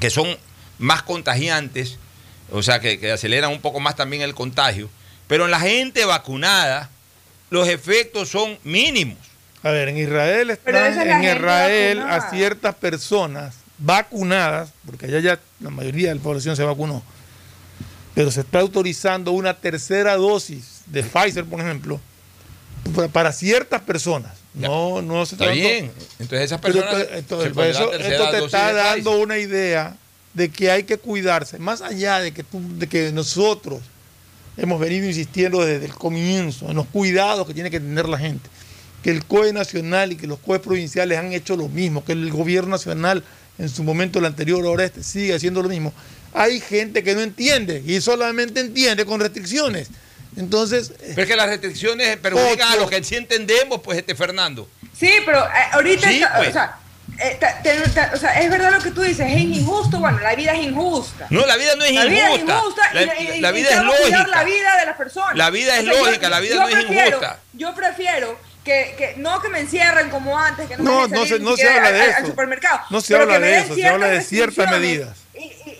que 0.00 0.10
son 0.10 0.36
más 0.78 1.02
contagiantes, 1.02 1.98
o 2.50 2.62
sea, 2.62 2.80
que, 2.80 2.98
que 2.98 3.12
aceleran 3.12 3.50
un 3.50 3.60
poco 3.60 3.80
más 3.80 3.96
también 3.96 4.22
el 4.22 4.34
contagio, 4.34 4.90
pero 5.26 5.46
en 5.46 5.50
la 5.50 5.60
gente 5.60 6.04
vacunada 6.04 6.90
los 7.48 7.68
efectos 7.68 8.28
son 8.28 8.58
mínimos. 8.62 9.18
A 9.62 9.70
ver, 9.70 9.88
en 9.88 9.96
Israel 9.96 10.50
están 10.50 10.74
es 10.76 10.96
en 10.98 11.24
Israel 11.24 11.98
vacunada. 11.98 12.26
a 12.26 12.30
ciertas 12.30 12.74
personas 12.74 13.54
vacunadas, 13.78 14.70
porque 14.84 15.06
allá 15.06 15.20
ya 15.20 15.40
la 15.60 15.70
mayoría 15.70 16.10
de 16.10 16.16
la 16.16 16.20
población 16.20 16.56
se 16.56 16.62
vacunó, 16.62 17.02
pero 18.14 18.30
se 18.30 18.40
está 18.40 18.60
autorizando 18.60 19.32
una 19.32 19.54
tercera 19.54 20.16
dosis 20.16 20.82
de 20.86 21.02
Pfizer, 21.02 21.44
por 21.44 21.60
ejemplo, 21.60 22.00
para, 22.88 23.32
ciertas 23.32 23.82
personas. 23.82 24.32
No, 24.54 25.02
no 25.02 25.26
se 25.26 25.34
Está 25.34 25.50
bien. 25.50 25.92
Entonces 26.18 26.46
esas 26.46 26.60
personas 26.60 26.94
esto- 27.02 27.14
entonces, 27.14 27.48
se 27.48 27.54
ponen 27.54 27.72
la 27.72 27.78
eso- 27.80 27.90
tercera 27.90 28.14
esto 28.16 28.30
te 28.38 28.44
está 28.44 28.72
dando 28.72 29.18
una 29.20 29.38
idea 29.38 29.96
de 30.34 30.48
que 30.50 30.70
hay 30.70 30.82
que 30.84 30.96
cuidarse, 30.98 31.58
más 31.58 31.82
allá 31.82 32.20
de 32.20 32.32
que, 32.32 32.42
tú- 32.42 32.62
de 32.78 32.86
que 32.86 33.12
nosotros 33.12 33.80
hemos 34.56 34.80
venido 34.80 35.06
insistiendo 35.06 35.64
desde 35.64 35.84
el 35.86 35.94
comienzo 35.94 36.70
en 36.70 36.76
los 36.76 36.86
cuidados 36.86 37.46
que 37.46 37.54
tiene 37.54 37.70
que 37.70 37.80
tener 37.80 38.08
la 38.08 38.18
gente, 38.18 38.48
que 39.02 39.10
el 39.10 39.24
COE 39.26 39.52
nacional 39.52 40.12
y 40.12 40.16
que 40.16 40.26
los 40.26 40.38
COE 40.38 40.58
provinciales 40.58 41.18
han 41.18 41.32
hecho 41.32 41.56
lo 41.56 41.68
mismo, 41.68 42.04
que 42.04 42.12
el 42.12 42.30
gobierno 42.30 42.70
nacional 42.70 43.22
en 43.58 43.68
su 43.68 43.82
momento, 43.84 44.18
el 44.18 44.24
anterior, 44.26 44.64
ahora 44.66 44.84
este, 44.84 45.02
sigue 45.02 45.34
haciendo 45.34 45.62
lo 45.62 45.68
mismo. 45.68 45.92
Hay 46.34 46.60
gente 46.60 47.02
que 47.02 47.14
no 47.14 47.22
entiende 47.22 47.82
y 47.86 48.00
solamente 48.02 48.60
entiende 48.60 49.04
con 49.06 49.20
restricciones. 49.20 49.88
Entonces, 50.36 50.92
Pero 50.98 51.22
es 51.22 51.26
que 51.28 51.36
las 51.36 51.46
restricciones 51.48 52.16
perjudican 52.18 52.72
a 52.72 52.76
los 52.76 52.90
que 52.90 53.02
sí 53.02 53.16
entendemos, 53.16 53.80
pues, 53.82 53.98
este 53.98 54.14
Fernando. 54.14 54.68
Sí, 54.98 55.10
pero 55.24 55.44
eh, 55.44 55.50
ahorita, 55.72 56.08
Sí, 56.08 56.16
está- 56.22 56.36
pues. 56.36 56.48
o, 56.50 56.52
sea, 56.52 56.76
eh, 57.18 57.36
ta- 57.40 57.62
te- 57.62 57.88
ta- 57.90 58.10
o 58.14 58.16
sea, 58.18 58.40
es 58.40 58.50
verdad 58.50 58.70
lo 58.72 58.80
que 58.80 58.90
tú 58.90 59.02
dices, 59.02 59.26
es 59.30 59.38
injusto, 59.40 59.98
bueno, 59.98 60.18
la 60.20 60.34
vida 60.34 60.52
es 60.52 60.64
injusta. 60.64 61.26
No, 61.30 61.46
la 61.46 61.56
vida 61.56 61.74
no 61.76 61.84
es 61.84 61.92
la 61.94 62.04
vida 62.04 62.28
es 62.28 62.34
injusta. 62.40 62.54
injusta 62.58 62.82
y- 62.92 62.94
La- 62.94 63.20
y- 63.20 63.38
y 63.38 63.40
la 63.40 63.50
vida 63.52 63.68
es 63.70 63.76
que 63.76 63.82
cuidar 63.86 64.00
lógica. 64.00 64.26
La 64.28 64.44
vida 64.44 64.76
de 64.80 64.86
las 64.86 64.96
personas. 64.96 65.36
La 65.36 65.50
vida 65.50 65.74
es 65.76 65.80
O 65.80 65.84
sea, 65.84 65.92
yo- 65.94 66.04
lógica, 66.06 66.28
la 66.28 66.40
vida 66.40 66.54
yo 66.54 66.60
no 66.60 66.68
es 66.68 66.74
prefiero- 66.74 67.06
injusta. 67.08 67.38
Yo 67.54 67.74
prefiero 67.74 68.38
que, 68.64 68.94
que 68.98 69.14
no 69.18 69.40
que 69.40 69.48
me 69.48 69.60
encierren 69.60 70.10
como 70.10 70.38
antes, 70.38 70.68
que 70.68 70.76
no, 70.76 70.82
No, 70.82 71.08
me 71.08 71.16
no 71.18 71.24
se- 71.26 71.38
no 71.38 71.56
se 71.56 71.68
habla 71.68 71.92
de 71.92 72.00
al- 72.02 72.08
eso. 72.08 72.18
al 72.18 72.26
supermercado. 72.26 72.80
No 72.90 73.00
se 73.00 73.16
habla 73.16 73.38
de 73.38 73.58
eso, 73.60 73.74
se 73.74 73.86
habla 73.86 74.08
de 74.08 74.20
ciertas 74.22 74.70
medidas. 74.70 75.16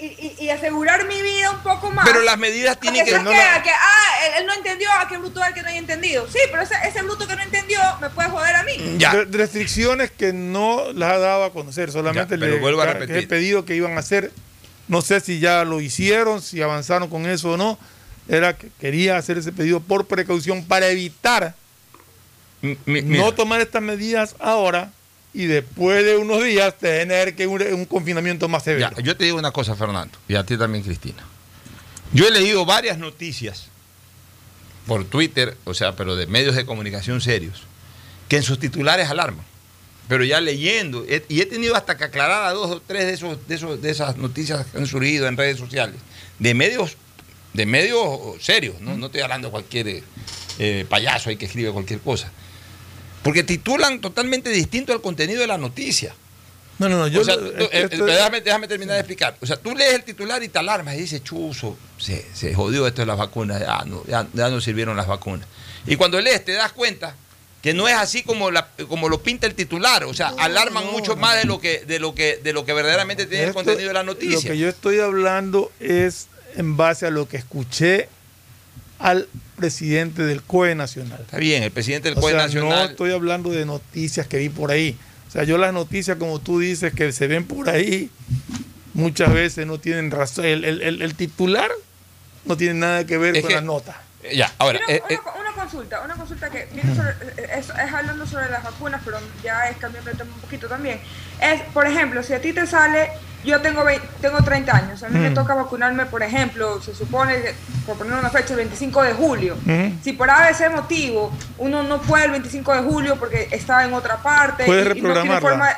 Y, 0.06 0.44
y 0.44 0.50
asegurar 0.50 1.06
mi 1.06 1.20
vida 1.22 1.50
un 1.50 1.62
poco 1.62 1.90
más. 1.90 2.04
Pero 2.06 2.20
las 2.22 2.38
medidas 2.38 2.78
tienen 2.78 3.04
que- 3.04 3.18
no 3.18 3.30
queda 3.30 3.56
la- 3.56 3.62
que, 3.62 3.70
ah, 3.70 4.26
él, 4.26 4.32
él 4.40 4.46
no 4.46 4.54
entendió, 4.54 4.88
ah, 4.92 5.06
qué 5.08 5.16
bruto 5.18 5.40
es 5.42 5.48
el 5.48 5.54
que 5.54 5.62
no 5.62 5.68
haya 5.68 5.78
entendido. 5.78 6.26
Sí, 6.30 6.38
pero 6.50 6.62
ese, 6.62 6.74
ese 6.86 7.02
bruto 7.02 7.26
que 7.26 7.34
no 7.36 7.42
entendió 7.42 7.80
me 8.00 8.10
puede 8.10 8.28
joder 8.28 8.54
a 8.56 8.62
mí. 8.62 8.72
Re- 8.98 9.24
Restricciones 9.26 10.10
que 10.10 10.32
no 10.32 10.92
las 10.92 11.12
ha 11.12 11.18
dado 11.18 11.44
a 11.44 11.52
conocer, 11.52 11.90
solamente 11.90 12.34
Ya, 12.36 12.40
pero 12.40 12.52
le 12.54 12.60
vuelvo 12.60 12.82
a 12.82 12.86
que- 12.86 12.92
repetir. 12.94 13.16
he 13.16 13.26
pedido 13.26 13.64
que 13.64 13.74
iban 13.74 13.96
a 13.96 14.00
hacer. 14.00 14.32
No 14.88 15.02
sé 15.02 15.20
si 15.20 15.40
ya 15.40 15.64
lo 15.64 15.80
hicieron, 15.80 16.40
si 16.40 16.62
avanzaron 16.62 17.08
con 17.10 17.26
eso 17.26 17.52
o 17.52 17.56
no. 17.56 17.78
Era 18.28 18.56
que 18.56 18.68
quería 18.80 19.16
hacer 19.16 19.38
ese 19.38 19.52
pedido 19.52 19.80
por 19.80 20.06
precaución 20.06 20.64
para 20.64 20.88
evitar 20.88 21.54
no 22.86 23.32
tomar 23.34 23.60
estas 23.60 23.82
medidas 23.82 24.34
ahora 24.40 24.90
y 25.36 25.44
después 25.44 26.02
de 26.02 26.16
unos 26.16 26.42
días 26.42 26.78
tener 26.78 27.36
que 27.36 27.46
un, 27.46 27.84
confinamiento 27.84 28.48
más 28.48 28.64
severo. 28.64 28.98
Yo 29.02 29.18
te 29.18 29.24
digo 29.24 29.38
una 29.38 29.52
cosa, 29.52 29.76
Fernando, 29.76 30.16
y 30.26 30.34
a 30.34 30.44
ti 30.44 30.56
también, 30.56 30.82
Cristina. 30.82 31.22
Yo 32.14 32.26
he 32.26 32.30
leído 32.30 32.64
varias 32.64 32.96
noticias 32.96 33.66
por 34.86 35.04
Twitter, 35.04 35.54
o 35.64 35.74
sea, 35.74 35.94
pero 35.94 36.16
de 36.16 36.26
medios 36.26 36.56
de 36.56 36.64
comunicación 36.64 37.20
serios, 37.20 37.64
que 38.30 38.38
en 38.38 38.44
sus 38.44 38.58
titulares 38.58 39.10
alarman. 39.10 39.44
Pero 40.08 40.24
ya 40.24 40.40
leyendo, 40.40 41.04
y 41.28 41.40
he 41.42 41.46
tenido 41.46 41.76
hasta 41.76 41.98
que 41.98 42.04
aclarar 42.04 42.46
a 42.46 42.52
dos 42.52 42.70
o 42.70 42.80
tres 42.80 43.04
de, 43.04 43.12
esos, 43.12 43.46
de, 43.46 43.56
esos, 43.56 43.82
de 43.82 43.90
esas 43.90 44.16
noticias 44.16 44.64
que 44.64 44.78
han 44.78 44.86
surgido 44.86 45.28
en 45.28 45.36
redes 45.36 45.58
sociales, 45.58 45.96
de 46.38 46.54
medios, 46.54 46.96
de 47.52 47.66
medios 47.66 48.42
serios, 48.42 48.80
no, 48.80 48.96
no 48.96 49.06
estoy 49.06 49.20
hablando 49.20 49.48
de 49.48 49.52
cualquier 49.52 49.88
eh, 49.88 50.02
eh, 50.58 50.86
payaso 50.88 51.28
ahí 51.28 51.36
que 51.36 51.44
escribe 51.44 51.72
cualquier 51.72 52.00
cosa. 52.00 52.32
Porque 53.26 53.42
titulan 53.42 54.00
totalmente 54.00 54.48
distinto 54.50 54.92
al 54.92 55.00
contenido 55.02 55.40
de 55.40 55.46
la 55.46 55.58
noticia. 55.58 56.14
No, 56.78 56.88
no, 56.88 56.98
no, 56.98 57.08
yo 57.08 57.22
O 57.22 57.24
sea, 57.24 57.36
lo- 57.36 57.50
tú- 57.52 57.62
es 57.64 57.68
que 57.70 57.76
eh, 57.78 57.88
esto- 57.90 58.04
déjame, 58.06 58.40
déjame 58.42 58.68
terminar 58.68 58.94
de 58.94 59.00
explicar. 59.00 59.36
O 59.40 59.46
sea, 59.46 59.56
tú 59.56 59.74
lees 59.74 59.94
el 59.94 60.04
titular 60.04 60.42
y 60.42 60.48
te 60.48 60.58
alarmas 60.58 60.94
y 60.94 60.98
dices, 60.98 61.22
chuzo, 61.24 61.76
se, 61.98 62.26
se 62.34 62.54
jodió 62.54 62.86
esto 62.86 63.02
de 63.02 63.06
las 63.06 63.16
vacunas, 63.16 63.60
ya 63.60 63.82
no, 63.86 64.04
ya, 64.06 64.26
ya 64.32 64.48
no 64.50 64.60
sirvieron 64.60 64.96
las 64.96 65.06
vacunas. 65.06 65.46
Y 65.86 65.96
cuando 65.96 66.20
lees 66.20 66.44
te 66.44 66.52
das 66.52 66.72
cuenta 66.72 67.14
que 67.62 67.72
no 67.74 67.88
es 67.88 67.94
así 67.96 68.22
como, 68.22 68.50
la, 68.50 68.68
como 68.88 69.08
lo 69.08 69.22
pinta 69.22 69.46
el 69.46 69.54
titular. 69.54 70.04
O 70.04 70.12
sea, 70.14 70.28
alarman 70.38 70.86
mucho 70.92 71.16
más 71.16 71.36
de 71.36 71.44
lo 71.46 71.60
que, 71.60 71.80
de 71.86 71.98
lo 71.98 72.14
que, 72.14 72.36
de 72.36 72.52
lo 72.52 72.64
que 72.64 72.72
verdaderamente 72.74 73.26
tiene 73.26 73.44
el 73.44 73.54
contenido 73.54 73.88
de 73.88 73.94
la 73.94 74.02
Lo 74.04 74.12
noticia. 74.12 74.50
que 74.52 74.58
yo 74.58 74.68
estoy 74.68 75.00
hablando 75.00 75.72
es 75.80 76.28
en 76.56 76.76
base 76.76 77.06
a 77.06 77.10
lo 77.10 77.26
que 77.28 77.38
escuché 77.38 78.08
al 78.98 79.28
presidente 79.56 80.22
del 80.22 80.42
COE 80.42 80.74
Nacional. 80.74 81.20
Está 81.22 81.38
bien, 81.38 81.62
el 81.62 81.70
presidente 81.70 82.08
del 82.10 82.18
O 82.18 82.20
COE 82.20 82.32
sea, 82.32 82.42
Nacional. 82.42 82.70
No 82.70 82.84
estoy 82.90 83.12
hablando 83.12 83.50
de 83.50 83.64
noticias 83.66 84.26
que 84.26 84.38
vi 84.38 84.48
por 84.48 84.70
ahí. 84.70 84.96
O 85.28 85.30
sea, 85.30 85.44
yo 85.44 85.58
las 85.58 85.72
noticias, 85.72 86.16
como 86.18 86.38
tú 86.38 86.60
dices, 86.60 86.92
que 86.94 87.10
se 87.12 87.26
ven 87.26 87.44
por 87.44 87.68
ahí, 87.68 88.10
muchas 88.94 89.32
veces 89.32 89.66
no 89.66 89.78
tienen 89.78 90.10
razón. 90.10 90.44
El, 90.44 90.64
el- 90.64 90.82
el- 90.82 91.02
el 91.02 91.14
titular 91.14 91.70
no 92.44 92.56
tiene 92.56 92.74
nada 92.74 93.04
que 93.06 93.18
ver 93.18 93.34
Es 93.36 93.42
con 93.42 93.48
que- 93.48 93.54
la 93.54 93.60
nota. 93.60 94.02
Ya, 94.34 94.52
ahora. 94.58 94.80
Una, 94.86 94.94
eh, 94.96 95.02
eh, 95.08 95.18
una- 95.22 95.50
una 95.50 95.52
consulta, 95.62 96.00
una 96.02 96.14
consulta 96.14 96.50
que 96.50 96.68
viene 96.72 96.94
sobre- 96.96 97.14
es, 97.58 97.66
es 97.68 97.92
hablando 97.94 98.26
sobre 98.26 98.48
las 98.50 98.62
vacunas, 98.64 99.00
pero 99.04 99.18
ya 99.42 99.68
es 99.68 99.76
cambiando 99.76 100.10
de 100.10 100.16
tema 100.16 100.34
un 100.34 100.40
poquito 100.40 100.66
también. 100.68 100.98
Es, 101.40 101.62
por 101.72 101.86
ejemplo, 101.86 102.22
si 102.22 102.32
a 102.32 102.40
ti 102.40 102.52
te 102.52 102.66
sale, 102.66 103.08
yo 103.46 103.60
tengo 103.60 103.84
20 103.84 104.06
tengo 104.20 104.42
30 104.42 104.76
años, 104.76 105.02
a 105.02 105.08
mí 105.08 105.18
me 105.18 105.30
Mm. 105.30 105.34
toca 105.34 105.54
vacunarme, 105.54 106.04
por 106.06 106.22
ejemplo, 106.22 106.82
se 106.82 106.94
supone, 106.94 107.40
que, 107.40 107.54
por 107.86 107.96
poner 107.96 108.12
una 108.18 108.28
fecha, 108.30 108.50
el 108.50 108.56
25 108.56 109.02
de 109.02 109.12
julio. 109.14 109.56
Si 110.02 110.12
por 110.12 110.28
ABC 110.30 110.68
motivo 110.70 111.32
uno 111.58 111.82
no 111.82 112.00
puede 112.02 112.26
el 112.26 112.30
25 112.32 112.74
de 112.74 112.80
julio 112.82 113.16
porque 113.16 113.48
está 113.52 113.84
en 113.84 113.94
otra 113.94 114.16
parte, 114.22 114.64
Puedes 114.64 114.94
y- 114.96 114.98
y 114.98 115.02
no 115.02 115.12
tiene 115.22 115.40
forma- 115.40 115.76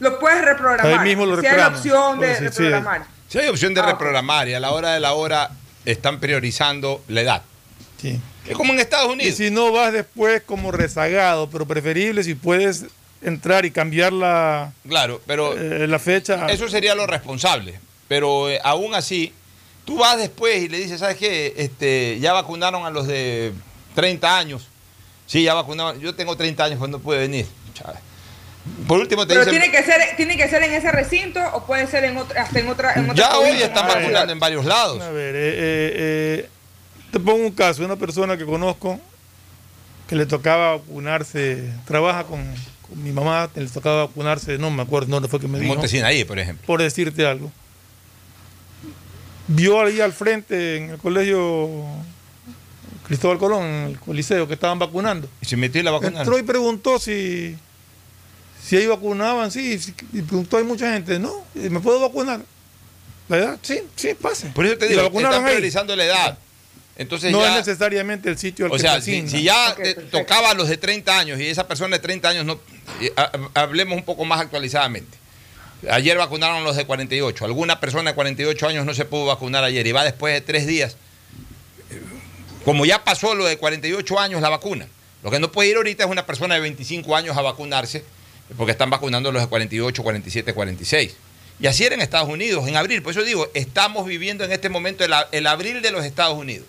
lo 0.00 0.18
puedes 0.18 0.42
reprogramar. 0.44 0.98
Ahí 1.00 1.08
mismo 1.08 1.26
lo 1.26 1.38
si 1.40 1.46
hay 1.46 1.56
la 1.58 1.68
opción 1.68 2.18
de 2.20 2.26
Pues 2.26 2.38
sí, 2.38 2.44
sí. 2.44 2.62
reprogramar. 2.64 3.04
Si 3.28 3.38
hay 3.38 3.48
opción 3.48 3.74
de 3.74 3.80
Ah, 3.82 3.86
reprogramar 3.86 4.48
y 4.48 4.54
a 4.54 4.60
la 4.60 4.70
hora 4.72 4.94
de 4.94 5.00
la 5.00 5.12
hora 5.12 5.50
están 5.84 6.18
priorizando 6.20 7.02
la 7.08 7.20
edad. 7.20 7.42
Sí. 8.00 8.18
Es 8.46 8.56
como 8.56 8.72
en 8.72 8.80
Estados 8.80 9.08
Y 9.10 9.12
Unidos. 9.12 9.36
si 9.36 9.50
no 9.50 9.70
vas 9.72 9.92
después 9.92 10.42
como 10.46 10.72
rezagado, 10.72 11.50
pero 11.50 11.66
preferible 11.66 12.24
si 12.24 12.34
puedes 12.34 12.86
entrar 13.22 13.64
y 13.64 13.70
cambiar 13.70 14.12
la, 14.12 14.72
Claro, 14.88 15.20
pero 15.26 15.56
eh, 15.56 15.86
la 15.86 15.98
fecha. 15.98 16.46
Eso 16.48 16.68
sería 16.68 16.94
lo 16.94 17.06
responsable. 17.06 17.78
Pero 18.08 18.50
eh, 18.50 18.58
aún 18.64 18.94
así, 18.94 19.32
tú 19.84 19.98
vas 19.98 20.18
después 20.18 20.62
y 20.62 20.68
le 20.68 20.78
dices, 20.78 21.00
¿sabes 21.00 21.16
qué? 21.16 21.54
Este, 21.56 22.18
ya 22.20 22.32
vacunaron 22.32 22.84
a 22.84 22.90
los 22.90 23.06
de 23.06 23.52
30 23.94 24.38
años. 24.38 24.68
Sí, 25.26 25.44
ya 25.44 25.54
vacunaron. 25.54 26.00
Yo 26.00 26.14
tengo 26.14 26.36
30 26.36 26.64
años 26.64 26.78
cuando 26.78 26.98
puede 26.98 27.20
venir. 27.20 27.46
Por 28.86 29.00
último 29.00 29.26
te 29.26 29.34
Pero 29.34 29.44
dicen... 29.44 29.60
tiene 29.60 29.76
que 29.76 29.82
ser 29.84 30.16
tiene 30.16 30.36
que 30.36 30.48
ser 30.48 30.62
en 30.62 30.72
ese 30.72 30.92
recinto 30.92 31.40
o 31.54 31.64
puede 31.64 31.86
ser 31.86 32.04
en 32.04 32.16
otra, 32.18 32.42
hasta 32.42 32.60
en 32.60 32.68
otra 32.68 32.92
en 32.94 33.10
otra 33.10 33.14
Ya 33.14 33.38
hoy 33.38 33.62
están 33.62 33.86
vacunando 33.86 34.08
ciudad. 34.08 34.30
en 34.30 34.38
varios 34.38 34.64
lados. 34.64 35.00
A 35.00 35.10
ver, 35.10 35.34
eh, 35.34 35.38
eh, 35.38 35.92
eh, 35.94 36.48
te 37.10 37.20
pongo 37.20 37.44
un 37.44 37.52
caso, 37.52 37.84
una 37.84 37.96
persona 37.96 38.36
que 38.36 38.44
conozco 38.44 39.00
que 40.08 40.16
le 40.16 40.26
tocaba 40.26 40.76
vacunarse, 40.76 41.70
trabaja 41.86 42.24
con 42.24 42.40
mi 42.96 43.12
mamá, 43.12 43.50
le 43.54 43.66
tocaba 43.66 44.06
vacunarse, 44.06 44.58
no 44.58 44.70
me 44.70 44.82
acuerdo 44.82 45.08
dónde 45.08 45.28
fue 45.28 45.40
que 45.40 45.48
me 45.48 45.58
En 45.58 45.64
dijo. 45.64 45.74
Montesinaí, 45.74 46.24
por 46.24 46.38
ejemplo. 46.38 46.66
Por 46.66 46.82
decirte 46.82 47.26
algo. 47.26 47.50
Vio 49.48 49.80
ahí 49.80 50.00
al 50.00 50.12
frente 50.12 50.76
en 50.76 50.90
el 50.90 50.98
colegio 50.98 51.68
Cristóbal 53.06 53.38
Colón, 53.38 53.64
en 53.64 53.86
el 53.88 53.98
coliseo, 53.98 54.46
que 54.46 54.54
estaban 54.54 54.78
vacunando. 54.78 55.28
Y 55.40 55.46
se 55.46 55.56
metió 55.56 55.80
y 55.80 55.84
la 55.84 55.90
vacunaron. 55.90 56.20
Entró 56.20 56.38
y 56.38 56.42
preguntó 56.42 56.98
si, 56.98 57.56
si 58.64 58.76
ahí 58.76 58.86
vacunaban, 58.86 59.50
sí, 59.50 59.80
y 60.12 60.22
preguntó, 60.22 60.58
hay 60.58 60.64
mucha 60.64 60.92
gente, 60.92 61.18
no, 61.18 61.44
¿me 61.54 61.80
puedo 61.80 62.00
vacunar? 62.00 62.40
¿La 63.28 63.36
edad? 63.36 63.58
Sí, 63.62 63.80
sí, 63.96 64.14
pase. 64.14 64.48
Por 64.48 64.66
eso 64.66 64.78
te 64.78 64.88
digo, 64.88 65.02
están 65.02 65.44
ahí. 65.44 65.52
priorizando 65.52 65.96
la 65.96 66.04
edad. 66.04 66.38
Entonces 66.96 67.32
no 67.32 67.40
ya... 67.40 67.58
es 67.58 67.66
necesariamente 67.66 68.28
el 68.28 68.36
sitio 68.36 68.66
al 68.66 68.72
O 68.72 68.74
que 68.74 68.80
sea, 68.80 69.00
se 69.00 69.22
si, 69.22 69.28
si 69.28 69.42
ya 69.44 69.74
te 69.74 69.94
tocaba 69.94 70.50
a 70.50 70.54
los 70.54 70.68
de 70.68 70.76
30 70.76 71.18
años 71.18 71.40
y 71.40 71.46
esa 71.46 71.66
persona 71.66 71.96
de 71.96 72.02
30 72.02 72.28
años 72.28 72.44
no. 72.44 72.60
Ha- 73.16 73.32
Hablemos 73.54 73.96
un 73.98 74.04
poco 74.04 74.24
más 74.24 74.40
actualizadamente. 74.40 75.18
Ayer 75.90 76.16
vacunaron 76.18 76.62
los 76.64 76.76
de 76.76 76.84
48. 76.84 77.44
Alguna 77.44 77.80
persona 77.80 78.10
de 78.10 78.14
48 78.14 78.66
años 78.68 78.84
no 78.84 78.92
se 78.94 79.04
pudo 79.06 79.26
vacunar 79.26 79.64
ayer 79.64 79.86
y 79.86 79.92
va 79.92 80.04
después 80.04 80.34
de 80.34 80.40
tres 80.42 80.66
días. 80.66 80.96
Eh, 81.90 82.00
Como 82.64 82.84
ya 82.84 83.02
pasó 83.04 83.34
lo 83.34 83.46
de 83.46 83.56
48 83.56 84.18
años 84.20 84.42
la 84.42 84.50
vacuna. 84.50 84.86
Lo 85.22 85.30
que 85.30 85.38
no 85.40 85.50
puede 85.52 85.70
ir 85.70 85.76
ahorita 85.76 86.04
es 86.04 86.10
una 86.10 86.26
persona 86.26 86.54
de 86.54 86.60
25 86.60 87.16
años 87.16 87.36
a 87.36 87.42
vacunarse 87.42 88.04
porque 88.56 88.72
están 88.72 88.90
vacunando 88.90 89.30
los 89.32 89.42
de 89.42 89.48
48, 89.48 90.02
47, 90.02 90.52
46. 90.54 91.14
Y 91.60 91.66
así 91.66 91.84
era 91.84 91.94
en 91.94 92.00
Estados 92.00 92.28
Unidos, 92.28 92.66
en 92.68 92.76
abril. 92.76 93.02
Por 93.02 93.12
eso 93.12 93.22
digo, 93.22 93.48
estamos 93.54 94.06
viviendo 94.06 94.44
en 94.44 94.52
este 94.52 94.68
momento 94.70 95.04
el, 95.04 95.12
el 95.32 95.46
abril 95.46 95.82
de 95.82 95.90
los 95.90 96.04
Estados 96.04 96.36
Unidos. 96.38 96.66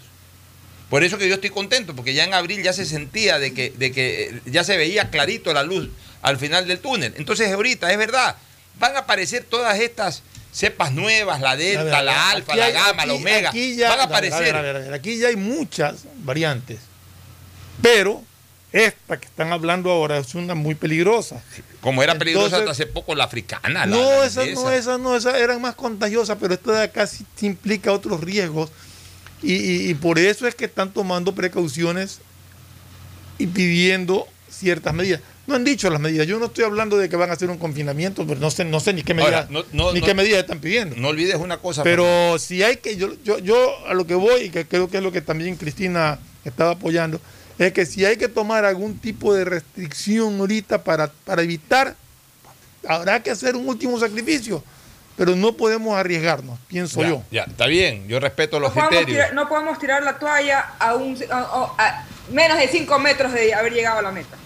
Por 0.89 1.03
eso 1.05 1.17
que 1.17 1.28
yo 1.30 1.36
estoy 1.36 1.49
contento, 1.49 1.95
porque 1.95 2.13
ya 2.13 2.26
en 2.26 2.34
abril 2.34 2.61
ya 2.61 2.74
se 2.74 2.86
sentía 2.86 3.39
de 3.39 3.53
que, 3.53 3.69
de 3.72 3.91
que 3.93 4.41
ya 4.45 4.65
se 4.65 4.76
veía 4.76 5.09
clarito 5.09 5.53
la 5.53 5.63
luz 5.63 5.89
al 6.22 6.38
final 6.38 6.67
del 6.67 6.80
túnel. 6.80 7.13
Entonces 7.17 7.51
ahorita, 7.51 7.91
es 7.91 7.97
verdad, 7.97 8.36
van 8.80 8.95
a 8.95 8.99
aparecer 8.99 9.43
todas 9.43 9.80
estas 9.80 10.24
cepas 10.51 10.91
nuevas, 10.91 11.39
la 11.41 11.55
delta, 11.55 11.84
ver, 11.84 12.03
la 12.03 12.30
alfa, 12.32 12.55
la 12.55 12.65
hay- 12.65 12.74
gamma, 12.74 13.05
la 13.05 13.13
omega, 13.13 13.49
aquí 13.49 13.76
ya- 13.76 13.89
van 13.89 13.99
a 14.01 14.03
aparecer. 14.03 14.55
a 14.55 14.61
ver, 14.61 14.76
a 14.76 14.80
ver, 14.80 14.93
aquí 14.93 15.17
ya 15.17 15.30
hay 15.30 15.36
muchas 15.36 16.03
variantes. 16.24 16.80
Pero 17.82 18.22
esta 18.74 19.19
que 19.19 19.26
están 19.26 19.51
hablando 19.51 19.89
ahora 19.91 20.17
es 20.17 20.36
una 20.36 20.53
muy 20.55 20.76
peligrosa. 20.76 21.41
Como 21.82 22.03
era 22.03 22.17
peligrosa 22.17 22.57
hasta 22.57 22.72
hace 22.72 22.86
poco 22.86 23.15
la 23.15 23.24
africana. 23.26 23.86
la- 23.86 23.86
no, 23.88 24.19
la 24.19 24.26
esas 24.26 24.47
no, 24.49 24.72
esas 24.72 24.99
no, 24.99 25.15
esas 25.15 25.36
eran 25.36 25.61
más 25.61 25.76
contagiosas, 25.76 26.38
pero 26.39 26.53
esta 26.53 26.72
de 26.74 26.84
acá 26.84 27.07
sí 27.07 27.26
sí 27.36 27.45
implica 27.47 27.91
otros 27.91 28.22
riesgos. 28.22 28.69
Y, 29.41 29.53
y- 29.55 29.89
y 29.89 29.93
por 29.95 30.19
eso 30.19 30.47
es 30.47 30.53
que 30.53 30.65
están 30.65 30.93
tomando 30.93 31.34
precauciones 31.34 32.19
y 33.39 33.47
pidiendo 33.47 34.28
ciertas 34.49 34.93
medidas. 34.93 35.22
No 35.48 35.56
han 35.56 35.64
dicho 35.64 35.89
las 35.89 36.00
medidas. 36.00 36.28
Yo 36.28 36.39
no 36.39 36.46
estoy 36.46 36.64
hablando 36.66 36.98
de 36.98 37.10
que 37.10 37.16
van 37.16 37.30
a 37.30 37.34
hacer 37.34 37.50
un 37.50 37.58
confinamiento, 37.58 38.26
pero 38.28 38.39
no 38.39 38.52
sé, 38.52 38.64
no 38.64 38.80
sé 38.80 38.94
ni 38.94 39.02
qué 39.04 39.14
medidas, 39.14 39.48
Ahora, 39.48 39.48
no- 39.50 39.64
no- 39.74 39.92
ni 39.94 40.00
no- 40.00 40.06
qué 40.06 40.14
medidas 40.14 40.39
están 40.42 40.60
pidiendo. 40.60 40.96
No 40.98 41.10
olvides 41.10 41.36
una 41.36 41.58
cosa. 41.58 41.84
Pero 41.84 42.38
si 42.39 42.64
hay 42.64 42.78
que, 42.78 42.96
yo, 42.96 43.10
yo, 43.24 43.39
yo 43.39 43.88
a 43.88 43.94
lo 43.94 44.06
que 44.06 44.16
voy, 44.16 44.44
y 44.44 44.50
que 44.50 44.66
creo 44.66 44.89
que 44.89 44.98
es 44.98 45.04
lo 45.04 45.12
que 45.12 45.22
también 45.22 45.56
Cristina 45.56 46.20
estaba 46.46 46.72
apoyando, 46.72 47.20
es 47.58 47.74
que 47.74 47.86
si 47.86 48.06
hay 48.06 48.18
que 48.18 48.28
tomar 48.28 48.66
algún 48.66 48.98
tipo 49.00 49.34
de 49.34 49.46
restricción 49.46 50.39
ahorita 50.39 50.84
para, 50.84 51.08
para 51.26 51.42
evitar, 51.42 51.96
habrá 52.88 53.22
que 53.22 53.32
hacer 53.32 53.56
un 53.56 53.68
último 53.68 54.00
sacrificio, 54.00 54.64
pero 55.18 55.36
no 55.36 55.54
podemos 55.54 55.96
arriesgarnos, 55.98 56.58
pienso 56.68 57.02
ya, 57.02 57.10
yo. 57.10 57.24
ya, 57.32 57.44
está 57.44 57.66
bien, 57.68 58.08
yo 58.08 58.20
respeto 58.20 58.60
los 58.60 58.70
no 58.70 58.76
podemos, 58.76 58.89
criterios. 59.06 59.28
tirar, 59.28 59.34
no 59.34 59.50
podemos 59.50 59.80
tirar 59.80 60.04
la 60.04 60.18
toalla 60.18 60.60
a, 60.80 60.96
un, 60.96 61.18
a, 61.30 61.38
a- 61.38 61.74
a 61.78 62.06
menos 62.32 62.58
de 62.58 62.68
5 62.68 62.98
metros 63.00 63.34
de 63.34 63.54
haber 63.54 63.74
llegado 63.74 64.00
a 64.00 64.02
la 64.04 64.12
meta. 64.12 64.38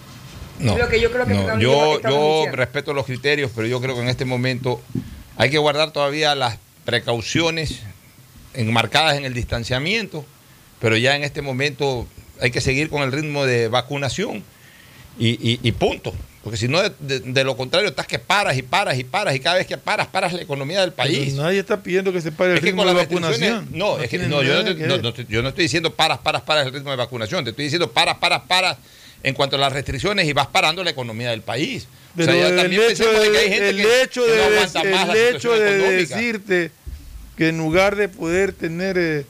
No, 0.58 0.72
Es 0.72 0.78
lo 0.78 0.88
que 0.88 1.00
yo 1.00 1.10
creo 1.12 1.26
que 1.26 1.34
no, 1.34 1.58
yo, 1.58 2.00
yo 2.02 2.44
respeto 2.52 2.94
los 2.94 3.04
criterios, 3.06 3.50
pero 3.54 3.66
yo 3.66 3.80
creo 3.80 3.94
que 3.94 4.00
en 4.02 4.08
este 4.08 4.24
momento 4.24 4.80
hay 5.36 5.50
que 5.50 5.58
guardar 5.58 5.92
todavía 5.92 6.34
las 6.34 6.58
precauciones 6.84 7.80
enmarcadas 8.54 9.16
en 9.18 9.24
el 9.24 9.34
distanciamiento, 9.34 10.24
pero 10.80 10.96
ya 10.96 11.14
en 11.16 11.24
este 11.24 11.42
momento 11.42 12.06
hay 12.40 12.50
que 12.50 12.60
seguir 12.60 12.88
con 12.88 13.02
el 13.02 13.12
ritmo 13.12 13.44
de 13.46 13.68
vacunación. 13.68 14.42
y, 15.18 15.28
y- 15.52 15.60
y 15.62 15.72
punto. 15.72 16.12
Porque 16.44 16.58
si 16.58 16.68
no, 16.68 16.82
de, 16.82 16.92
de- 17.00 17.20
de 17.20 17.42
lo 17.44 17.56
contrario, 17.56 17.88
estás 17.88 18.06
que 18.06 18.18
paras 18.18 18.56
y 18.58 18.62
paras 18.62 18.98
y 18.98 19.02
paras 19.04 19.34
y 19.34 19.40
cada 19.40 19.56
vez 19.56 19.66
que 19.66 19.78
paras, 19.78 20.06
paras 20.08 20.34
la 20.34 20.42
economía 20.42 20.82
del 20.82 20.92
país. 20.92 21.30
Pero 21.32 21.42
nadie 21.42 21.58
está 21.60 21.82
pidiendo 21.82 22.12
que 22.12 22.20
se 22.20 22.32
pare 22.32 22.50
el 22.52 22.58
Es 22.58 22.62
ritmo 22.62 22.84
de 22.84 22.92
vacunación. 22.92 23.66
no, 23.72 23.98
es 23.98 24.10
que 24.10 24.18
no, 24.18 24.42
yo 24.42 24.62
no, 24.62 24.98
no, 24.98 25.14
yo 25.14 25.42
no 25.42 25.48
estoy 25.48 25.64
diciendo 25.64 25.94
paras, 25.94 26.18
paras, 26.18 26.42
paras 26.42 26.66
el 26.66 26.72
ritmo 26.74 26.90
de 26.90 26.96
vacunación, 26.96 27.44
te 27.44 27.50
estoy 27.50 27.64
diciendo 27.64 27.90
paras, 27.90 28.18
paras, 28.18 28.42
paras 28.46 28.76
en 29.22 29.34
cuanto 29.34 29.56
a 29.56 29.58
las 29.58 29.72
restricciones 29.72 30.26
y 30.26 30.32
vas 30.32 30.46
parando 30.46 30.84
la 30.84 30.90
economía 30.90 31.30
del 31.30 31.42
país. 31.42 31.88
O 32.18 32.22
sea, 32.22 32.48
el 32.48 32.72
hecho 32.72 33.10
de 33.10 33.30
que 33.30 33.38
hay 33.38 33.48
gente 33.48 33.68
el 33.70 33.76
que, 33.76 34.02
hecho 34.02 34.24
que 34.24 34.30
de, 34.30 34.36
no 34.38 34.46
el 34.82 35.08
la 35.08 35.16
hecho 35.16 35.52
de 35.52 35.96
decirte 35.96 36.70
que 37.36 37.48
en 37.48 37.58
lugar 37.58 37.96
de 37.96 38.08
poder 38.08 38.52
tener 38.52 38.96
eh, 38.98 39.26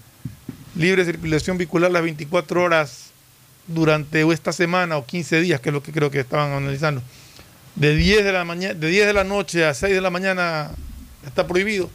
libre 0.76 1.04
circulación 1.04 1.58
vehicular 1.58 1.90
las 1.90 2.02
24 2.02 2.62
horas 2.62 3.10
durante 3.66 4.22
esta 4.32 4.52
semana 4.52 4.96
o 4.96 5.04
15 5.04 5.40
días, 5.40 5.60
que 5.60 5.70
es 5.70 5.72
lo 5.72 5.82
que 5.82 5.92
creo 5.92 6.10
que 6.10 6.20
estaban 6.20 6.52
analizando, 6.52 7.02
de 7.74 7.96
10 7.96 8.24
de 8.24 8.32
la 8.32 8.44
mañana, 8.44 8.74
de 8.74 8.88
10 8.88 9.06
de 9.06 9.12
la 9.12 9.24
noche 9.24 9.64
a 9.64 9.74
6 9.74 9.92
de 9.92 10.00
la 10.00 10.10
mañana 10.10 10.70
está 11.26 11.46
prohibido. 11.46 11.90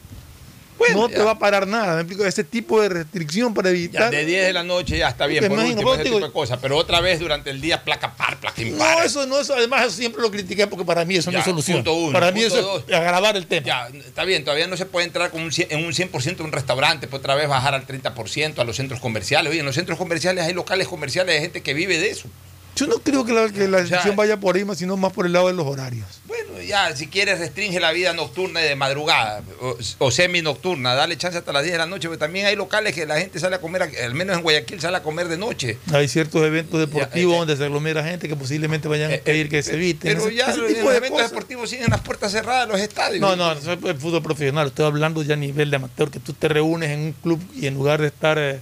No 0.93 1.09
te 1.09 1.19
va 1.19 1.31
a 1.31 1.39
parar 1.39 1.67
nada. 1.67 1.95
¿me 1.95 2.01
explico? 2.01 2.25
Ese 2.25 2.43
tipo 2.43 2.81
de 2.81 2.89
restricción 2.89 3.53
para 3.53 3.69
Ya, 3.69 3.75
evitar. 3.75 4.11
de 4.11 4.25
10 4.25 4.45
de 4.47 4.53
la 4.53 4.63
noche 4.63 4.97
ya 4.97 5.09
está 5.09 5.25
bien, 5.27 5.43
por 5.43 5.51
imagino, 5.53 5.75
último, 5.75 5.91
pero 5.91 6.01
ese 6.01 6.03
digo- 6.05 6.15
tipo 6.17 6.27
de 6.27 6.33
cosas. 6.33 6.59
Pero 6.61 6.77
otra 6.77 7.01
vez 7.01 7.19
durante 7.19 7.49
el 7.49 7.61
día, 7.61 7.83
placa 7.83 8.15
par, 8.15 8.39
placa 8.39 8.61
impar. 8.61 8.97
No, 8.99 9.03
eso 9.03 9.25
no, 9.27 9.39
eso 9.39 9.53
además 9.53 9.87
eso 9.87 9.95
siempre 9.97 10.21
lo 10.21 10.31
critiqué 10.31 10.67
porque 10.67 10.85
para 10.85 11.05
mí 11.05 11.15
eso 11.15 11.29
no 11.31 11.33
Ya, 11.35 11.39
es 11.39 11.45
solución. 11.45 11.77
punto 11.77 11.93
uno. 11.93 12.13
para 12.13 12.31
mí 12.31 12.41
Punto 12.41 12.57
eso 12.57 12.67
dos. 12.67 12.83
es 12.87 12.93
agravar 12.95 13.35
el 13.37 13.47
tema. 13.47 13.65
Ya, 13.67 13.87
está 14.05 14.23
bien, 14.25 14.43
todavía 14.43 14.67
no 14.67 14.77
se 14.77 14.85
puede 14.85 15.05
entrar 15.07 15.31
con 15.31 15.41
un, 15.41 15.51
cien- 15.51 15.67
en 15.69 15.85
un 15.85 15.93
100% 15.93 16.39
a 16.41 16.43
un 16.43 16.51
restaurante, 16.51 17.07
pues 17.07 17.19
otra 17.19 17.35
vez 17.35 17.47
bajar 17.47 17.73
al 17.75 17.85
30% 17.85 18.59
a 18.61 18.63
los 18.63 18.75
centros 18.75 18.99
comerciales. 18.99 19.51
Oye, 19.51 19.59
en 19.59 19.65
los 19.65 19.75
centros 19.75 19.97
comerciales 19.97 20.45
hay 20.45 20.53
locales 20.53 20.87
comerciales 20.87 21.35
de 21.35 21.41
gente 21.41 21.61
que 21.61 21.73
vive 21.73 21.97
de 21.99 22.09
eso. 22.11 22.27
Yo 22.75 22.87
no 22.87 22.97
creo 22.99 23.25
que 23.25 23.33
la, 23.33 23.49
que 23.49 23.67
la 23.67 23.81
decisión 23.83 24.15
vaya 24.15 24.39
por 24.39 24.55
ahí, 24.55 24.65
sino 24.75 24.97
más 24.97 25.11
por 25.13 25.25
el 25.25 25.33
lado 25.33 25.47
de 25.47 25.53
los 25.53 25.65
horarios. 25.67 26.07
Bueno, 26.25 26.61
ya, 26.61 26.95
si 26.95 27.07
quieres 27.07 27.39
restringe 27.39 27.79
la 27.79 27.91
vida 27.91 28.13
nocturna 28.13 28.61
y 28.61 28.67
de 28.67 28.75
madrugada 28.75 29.41
o, 29.61 29.77
o 29.99 30.11
semi-nocturna, 30.11 30.93
dale 30.95 31.17
chance 31.17 31.37
hasta 31.37 31.51
las 31.51 31.63
10 31.63 31.73
de 31.73 31.77
la 31.77 31.85
noche, 31.85 32.07
pero 32.07 32.17
también 32.17 32.45
hay 32.45 32.55
locales 32.55 32.95
que 32.95 33.05
la 33.05 33.19
gente 33.19 33.39
sale 33.39 33.57
a 33.57 33.61
comer, 33.61 33.83
al 33.83 34.13
menos 34.15 34.35
en 34.37 34.41
Guayaquil 34.43 34.79
sale 34.79 34.97
a 34.97 35.03
comer 35.03 35.27
de 35.27 35.37
noche. 35.37 35.77
Hay 35.93 36.07
ciertos 36.07 36.41
eventos 36.43 36.79
deportivos 36.79 37.31
Ya, 37.33 37.35
eh, 37.35 37.39
donde 37.39 37.57
se 37.57 37.63
aglomera 37.65 38.03
gente 38.03 38.27
que 38.27 38.35
posiblemente 38.35 38.87
vayan 38.87 39.11
a 39.13 39.17
pedir 39.17 39.49
que 39.49 39.61
se 39.63 39.73
eviten. 39.73 40.13
Pero 40.15 40.27
ese- 40.27 40.35
ya 40.35 40.45
ese 40.47 40.59
en 40.61 40.67
tipo 40.67 40.81
los 40.81 40.91
de 40.91 40.97
eventos 40.97 41.17
cosas. 41.19 41.31
deportivos 41.31 41.69
siguen 41.69 41.87
las 41.89 42.01
puertas 42.01 42.31
cerradas 42.31 42.67
de 42.67 42.73
los 42.73 42.81
estadios. 42.81 43.19
No, 43.21 43.35
no, 43.35 43.53
no 43.53 43.61
soy 43.61 43.77
el 43.83 43.97
fútbol 43.97 44.23
profesional. 44.23 44.67
Estoy 44.67 44.85
hablando 44.85 45.21
ya 45.23 45.33
a 45.33 45.37
nivel 45.37 45.69
de 45.69 45.75
amateur, 45.75 46.09
que 46.09 46.19
tú 46.19 46.33
te 46.33 46.47
reúnes 46.47 46.89
en 46.89 46.99
un 46.99 47.11
club 47.13 47.39
y 47.55 47.67
en 47.67 47.73
lugar 47.75 48.01
de 48.01 48.07
estar 48.07 48.37
eh, 48.39 48.59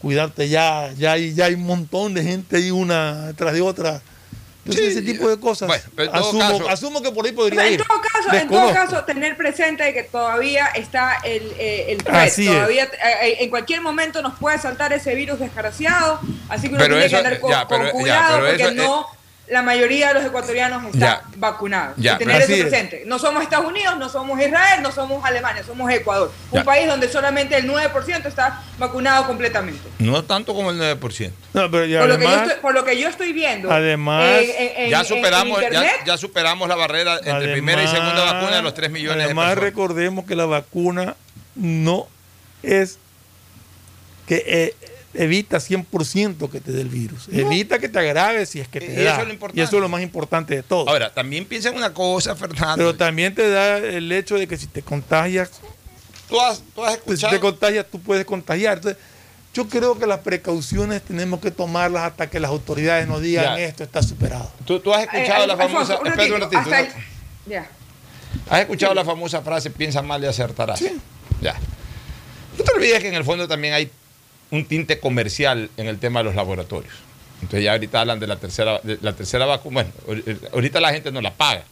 cuidarte 0.00 0.48
ya, 0.48 0.92
ya 0.96 1.12
hay, 1.12 1.34
ya 1.34 1.46
hay 1.46 1.54
un 1.54 1.64
montón 1.66 2.14
de 2.14 2.22
gente 2.22 2.56
ahí 2.56 2.70
una 2.70 3.32
tras 3.36 3.52
de 3.54 3.60
otra. 3.60 4.00
Entonces, 4.64 4.96
ese 4.96 5.02
tipo 5.02 5.28
de 5.28 5.38
cosas. 5.38 5.70
pero 5.94 6.10
en 6.10 6.16
todo 6.18 6.28
asumo, 6.28 6.58
caso- 6.58 6.68
asumo 6.68 7.00
que 7.02 7.12
por 7.12 7.24
ahí 7.24 7.30
podría 7.30 7.66
en 7.68 7.74
ir. 7.74 7.84
todo 7.86 8.00
caso, 8.00 8.36
en 8.36 8.48
todo 8.48 8.72
caso, 8.72 9.04
tener 9.04 9.36
presente 9.36 9.84
de 9.84 9.94
que 9.94 10.02
todavía 10.02 10.66
está 10.74 11.18
el, 11.24 11.52
eh, 11.56 11.86
el 11.92 12.02
threat. 12.02 12.34
Todavía 12.34 12.84
eh, 12.84 12.88
eh, 13.22 13.36
en 13.40 13.50
cualquier 13.50 13.80
momento 13.80 14.20
nos 14.22 14.36
puede 14.40 14.58
saltar 14.58 14.92
ese 14.92 15.14
virus 15.14 15.38
desgraciado, 15.38 16.18
así 16.48 16.62
que 16.68 16.74
uno 16.74 16.78
Pero 16.78 16.94
tiene 16.94 17.06
eso, 17.06 17.12
que 17.12 17.16
andar 17.24 17.40
con, 17.40 17.50
ya, 17.52 17.64
con 17.66 17.68
pero- 17.78 17.84
ya, 17.86 17.92
cuidado 17.92 18.34
pero 18.40 18.46
porque 18.48 18.62
eso, 18.62 18.72
eh, 18.72 18.74
no 18.74 19.06
la 19.48 19.62
mayoría 19.62 20.08
de 20.08 20.14
los 20.14 20.24
ecuatorianos 20.24 20.84
está 20.86 20.98
Ya. 20.98 21.22
vacunados. 21.36 21.94
Ya, 21.98 22.14
y 22.14 22.18
tener 22.18 22.42
eso 22.42 22.52
es. 22.52 22.60
presente. 22.62 23.04
No 23.06 23.18
somos 23.18 23.42
Estados 23.44 23.66
Unidos, 23.66 23.96
no 23.96 24.08
somos 24.08 24.40
Israel, 24.40 24.82
no 24.82 24.90
somos 24.90 25.24
Alemania, 25.24 25.62
somos 25.64 25.88
Ecuador. 25.92 26.32
Un 26.50 26.58
Ya. 26.60 26.64
país 26.64 26.88
donde 26.88 27.08
solamente 27.08 27.56
el 27.56 27.66
9% 27.66 28.26
está 28.28 28.62
vacunado 28.78 29.26
completamente. 29.26 29.80
No 30.00 30.24
tanto 30.24 30.52
como 30.52 30.70
el 30.72 30.78
9%. 30.78 31.32
No, 31.54 31.70
pero 31.70 31.84
ya 31.84 32.00
Por 32.00 32.08
lo, 32.08 32.18
que 32.18 32.22
yo 32.24 32.28
además, 32.28 32.48
estoy, 32.48 32.60
por 32.62 32.74
lo 32.74 32.84
que 32.84 32.98
yo 32.98 33.08
estoy 33.08 33.32
viendo. 33.32 33.70
Además- 33.70 34.40
en- 34.42 34.50
en- 34.50 34.72
en- 34.84 34.90
ya 34.90 35.04
superamos, 35.04 35.62
en 35.62 35.70
ya, 35.72 35.78
internet, 35.78 36.00
ya 36.06 36.16
superamos 36.18 36.68
la 36.68 36.74
barrera 36.74 37.18
entre 37.24 37.52
primera 37.52 37.82
y 37.84 37.86
segunda 37.86 38.14
Además- 38.14 38.32
vacuna 38.34 38.56
de 38.56 38.62
los 38.62 38.74
3 38.74 38.90
millones 38.90 39.24
Además, 39.26 39.44
de 39.50 39.54
personas. 39.54 39.72
recordemos 39.72 40.24
que 40.26 40.34
la 40.34 40.46
vacuna 40.46 41.14
no 41.54 42.08
es 42.64 42.98
que 44.26 44.42
eh, 44.44 44.74
evita 45.16 45.58
100% 45.58 46.50
que 46.50 46.60
te 46.60 46.72
dé 46.72 46.82
el 46.82 46.88
virus. 46.88 47.28
No. 47.28 47.38
Evita 47.40 47.78
que 47.78 47.88
te 47.88 47.98
agrave 47.98 48.46
si 48.46 48.60
es 48.60 48.68
que 48.68 48.80
te 48.80 48.92
Y 48.92 49.04
da. 49.04 49.12
eso 49.12 49.20
es 49.22 49.26
lo 49.26 49.32
importante. 49.32 49.60
Y 49.60 49.64
eso 49.64 49.76
es 49.76 49.82
lo 49.82 49.88
más 49.88 50.02
importante 50.02 50.54
de 50.54 50.62
todo. 50.62 50.88
Ahora, 50.88 51.12
también 51.12 51.44
piensa 51.44 51.68
en 51.70 51.76
una 51.76 51.92
cosa, 51.94 52.36
Fernando. 52.36 52.76
Pero 52.76 52.94
también 52.96 53.34
te 53.34 53.48
da 53.48 53.78
el 53.78 54.10
hecho 54.12 54.36
de 54.36 54.46
que 54.46 54.56
si 54.56 54.66
te 54.66 54.82
contagias, 54.82 55.50
tú 56.28 56.40
has, 56.40 56.62
tú 56.74 56.84
has 56.84 56.96
pues, 56.98 57.20
si 57.20 57.26
escuchado. 57.26 57.32
te 57.34 57.40
contagias, 57.40 57.86
tú 57.90 58.00
puedes 58.00 58.24
contagiar. 58.24 58.76
Entonces, 58.78 59.00
yo 59.54 59.66
creo 59.68 59.98
que 59.98 60.06
las 60.06 60.18
precauciones 60.20 61.00
tenemos 61.02 61.40
que 61.40 61.50
tomarlas 61.50 62.02
hasta 62.02 62.28
que 62.28 62.38
las 62.40 62.50
autoridades 62.50 63.08
nos 63.08 63.22
digan 63.22 63.56
Ya. 63.56 63.64
esto 63.64 63.84
está 63.84 64.02
superado. 64.02 64.50
Tú, 64.66 64.80
tú 64.80 64.92
has 64.92 65.02
escuchado 65.04 65.44
eh, 65.44 65.46
la 65.46 65.52
Alfonso, 65.54 65.96
famosa. 65.96 65.98
un 65.98 66.40
ratito, 66.40 66.58
hasta 66.58 66.80
el- 66.80 66.88
ya. 67.46 67.66
¿Has 68.50 68.60
escuchado 68.60 68.92
la 68.92 69.04
famosa 69.04 69.40
frase 69.40 69.70
piensa 69.70 70.02
mal 70.02 70.22
y 70.22 70.26
acertarás? 70.26 70.78
Ya. 71.40 71.54
No 72.58 72.64
te 72.64 72.72
olvides 72.74 73.00
que 73.00 73.08
en 73.08 73.14
el 73.14 73.24
fondo 73.24 73.48
también 73.48 73.72
hay 73.74 73.90
un 74.50 74.64
tinte 74.64 74.98
comercial 75.00 75.70
en 75.76 75.86
el 75.88 75.98
tema 75.98 76.20
de 76.20 76.24
los 76.24 76.34
laboratorios. 76.34 76.92
Entonces 77.42 77.64
ya 77.64 77.72
ahorita 77.72 78.00
hablan 78.00 78.18
de 78.20 78.26
la 78.26 78.36
tercera, 78.36 78.80
de 78.82 78.98
la 79.02 79.12
tercera 79.14 79.44
vacuna. 79.46 79.84
Bueno, 80.06 80.22
ahor- 80.24 80.50
ahorita 80.52 80.80
la 80.80 80.92
gente 80.92 81.12
no 81.12 81.20
la 81.20 81.32
paga, 81.34 81.64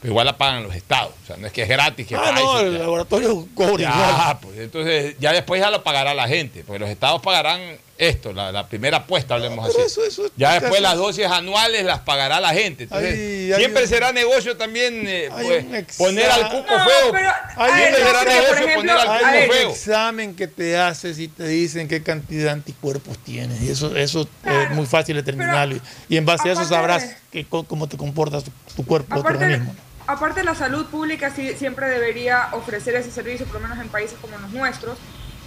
pero 0.00 0.12
igual 0.12 0.26
la 0.26 0.36
pagan 0.38 0.62
los 0.62 0.74
estados. 0.74 1.12
O 1.22 1.26
sea, 1.26 1.36
no 1.36 1.46
es 1.46 1.52
que 1.52 1.62
es 1.62 1.68
gratis. 1.68 2.06
Que 2.06 2.14
Ah, 2.16 2.32
no, 2.34 2.60
el 2.60 2.72
ya. 2.74 2.78
laboratorio 2.80 3.46
cobra 3.54 3.82
Ya, 3.82 4.38
pues, 4.40 4.58
entonces 4.58 5.16
ya 5.18 5.32
después 5.32 5.60
ya 5.60 5.70
lo 5.70 5.82
pagará 5.82 6.14
la 6.14 6.28
gente, 6.28 6.62
porque 6.66 6.78
los 6.78 6.88
estados 6.90 7.20
pagarán 7.22 7.60
esto, 8.00 8.32
la, 8.32 8.50
la 8.50 8.66
primera 8.66 8.96
apuesta, 8.98 9.34
hablemos 9.34 9.68
así. 9.68 10.00
ya 10.36 10.58
después 10.58 10.80
las 10.80 10.96
dosis 10.96 11.26
anuales 11.26 11.84
las 11.84 12.00
pagará 12.00 12.40
la 12.40 12.52
gente. 12.54 12.84
Entonces, 12.84 13.56
siempre 13.56 13.82
un- 13.82 13.88
será 13.88 14.12
negocio 14.12 14.56
también 14.56 15.04
eh, 15.06 15.28
pues, 15.30 15.96
poner 15.98 16.30
al 16.30 16.48
cuco 16.48 16.76
No, 16.76 16.84
feo. 16.84 17.12
pero- 17.12 17.30
siempre 17.76 17.96
será 17.96 18.10
examen, 18.22 18.34
negocio 18.34 18.54
ejemplo, 18.54 18.74
poner 18.76 18.96
al 18.96 19.08
hay 19.08 19.18
cuco 19.18 19.44
un 19.44 19.50
feo. 19.60 19.70
examen 19.70 20.34
que 20.34 20.48
te 20.48 20.76
haces 20.78 21.18
y 21.18 21.28
te 21.28 21.46
dicen 21.46 21.88
qué 21.88 22.02
cantidad 22.02 22.44
de 22.44 22.50
anticuerpos 22.50 23.18
tienes. 23.18 23.60
Y 23.62 23.70
eso, 23.70 23.94
eso 23.94 24.28
es 24.44 24.70
muy 24.70 24.86
fácil 24.86 25.16
determinarlo. 25.16 25.76
Y, 25.76 25.82
y 26.08 26.16
en 26.16 26.24
base 26.24 26.48
a 26.48 26.52
eso 26.52 26.64
sabrás 26.64 27.06
de- 27.08 27.16
que, 27.30 27.44
co- 27.44 27.64
cómo 27.64 27.86
te 27.88 27.96
comportas 27.98 28.44
tu, 28.44 28.50
tu 28.76 28.84
cuerpo, 28.86 29.14
tu 29.14 29.20
Aparte, 29.20 29.44
organismo. 29.44 29.74
aparte 30.06 30.42
la 30.42 30.54
salud 30.54 30.86
pública 30.86 31.30
sí, 31.36 31.52
siempre 31.58 31.88
debería 31.88 32.48
ofrecer 32.52 32.94
ese 32.96 33.10
servicio, 33.10 33.46
por 33.46 33.56
lo 33.56 33.68
menos 33.68 33.78
en 33.78 33.88
países 33.90 34.16
como 34.20 34.38
los 34.38 34.50
nuestros, 34.50 34.96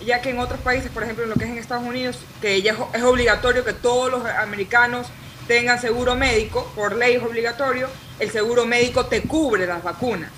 ya 0.05 0.21
que 0.21 0.29
en 0.31 0.39
otros 0.39 0.59
países, 0.61 0.91
por 0.91 1.03
ejemplo 1.03 1.23
en 1.23 1.29
lo 1.29 1.35
que 1.35 1.45
es 1.45 1.51
en 1.51 1.57
Estados 1.57 1.85
Unidos, 1.85 2.17
que 2.41 2.61
ya 2.61 2.75
es, 2.93 3.03
obligatorio 3.03 3.63
que 3.63 3.73
todos 3.73 4.11
los 4.11 4.25
americanos 4.25 5.07
tengan 5.47 5.79
seguro 5.79 6.15
médico, 6.15 6.71
por 6.75 6.95
ley 6.95 7.15
es 7.15 7.23
obligatorio, 7.23 7.89
el 8.19 8.31
seguro 8.31 8.65
médico 8.65 9.05
te 9.05 9.21
cubre 9.21 9.65
las 9.65 9.83
vacunas. 9.83 10.29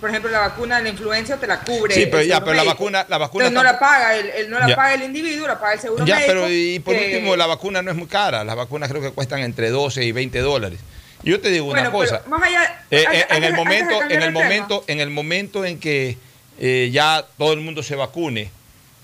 Por 0.00 0.08
ejemplo, 0.08 0.30
la 0.30 0.38
vacuna 0.40 0.78
de 0.78 0.84
la 0.84 0.88
influenza 0.88 1.36
te 1.36 1.46
la 1.46 1.60
cubre. 1.60 1.94
Sí, 1.94 2.02
el 2.04 2.10
pero 2.10 2.22
ya, 2.22 2.40
pero 2.40 2.54
la 2.54 2.64
vacuna, 2.64 3.04
la 3.08 3.18
vacuna 3.18 3.48
Entonces, 3.48 3.64
no 3.66 3.72
la 3.72 3.78
paga 3.78 4.16
el, 4.16 4.30
el- 4.30 4.50
no 4.50 4.58
la 4.58 4.68
Ya. 4.68 4.76
paga 4.76 4.94
el 4.94 5.02
individuo, 5.02 5.46
la 5.46 5.60
paga 5.60 5.74
el 5.74 5.80
seguro 5.80 6.06
Ya, 6.06 6.16
médico. 6.16 6.32
pero 6.32 6.48
y 6.50 6.78
por 6.78 6.94
que- 6.94 7.04
último, 7.16 7.36
la 7.36 7.46
vacuna 7.46 7.82
no 7.82 7.90
es 7.90 7.96
muy 7.98 8.06
cara. 8.06 8.42
Las 8.42 8.56
vacunas 8.56 8.88
creo 8.88 9.02
que 9.02 9.10
cuestan 9.10 9.40
entre 9.40 9.68
12 9.68 10.02
y 10.04 10.12
20 10.12 10.38
dólares. 10.38 10.80
Yo 11.22 11.38
te 11.38 11.50
digo 11.50 11.66
Bueno, 11.66 11.82
una 11.82 11.90
cosa. 11.90 12.22
más 12.28 12.42
allá, 12.42 12.82
Eh, 12.90 13.04
antes- 13.06 13.22
eh, 13.22 13.26
en 13.28 13.44
el 13.44 13.52
momento, 13.52 14.02
en 14.08 14.22
el 14.22 14.32
momento, 14.32 14.84
en 14.86 15.00
el 15.00 15.10
momento 15.10 15.64
en 15.66 15.78
que 15.78 16.16
eh, 16.58 16.88
ya 16.92 17.26
todo 17.36 17.52
el 17.52 17.60
mundo 17.60 17.82
se 17.82 17.94
vacune 17.94 18.50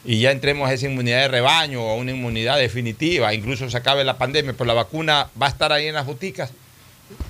y 0.07 0.21
ya 0.21 0.31
entremos 0.31 0.69
a 0.69 0.73
esa 0.73 0.87
inmunidad 0.87 1.21
de 1.23 1.29
rebaño 1.29 1.83
o 1.83 1.91
a 1.91 1.95
una 1.97 2.13
inmunidad 2.13 2.59
definitiva, 2.59 3.35
incluso 3.35 3.69
se 3.69 3.77
acabe 3.77 4.05
la 4.05 4.17
pandemia, 4.17 4.53
pero 4.53 4.65
la 4.65 4.75
vacuna 4.75 5.29
va 5.41 5.47
a 5.47 5.51
estar 5.51 5.73
ahí 5.73 5.87
en 5.89 5.95
las 5.95 6.07
boticas. 6.07 6.51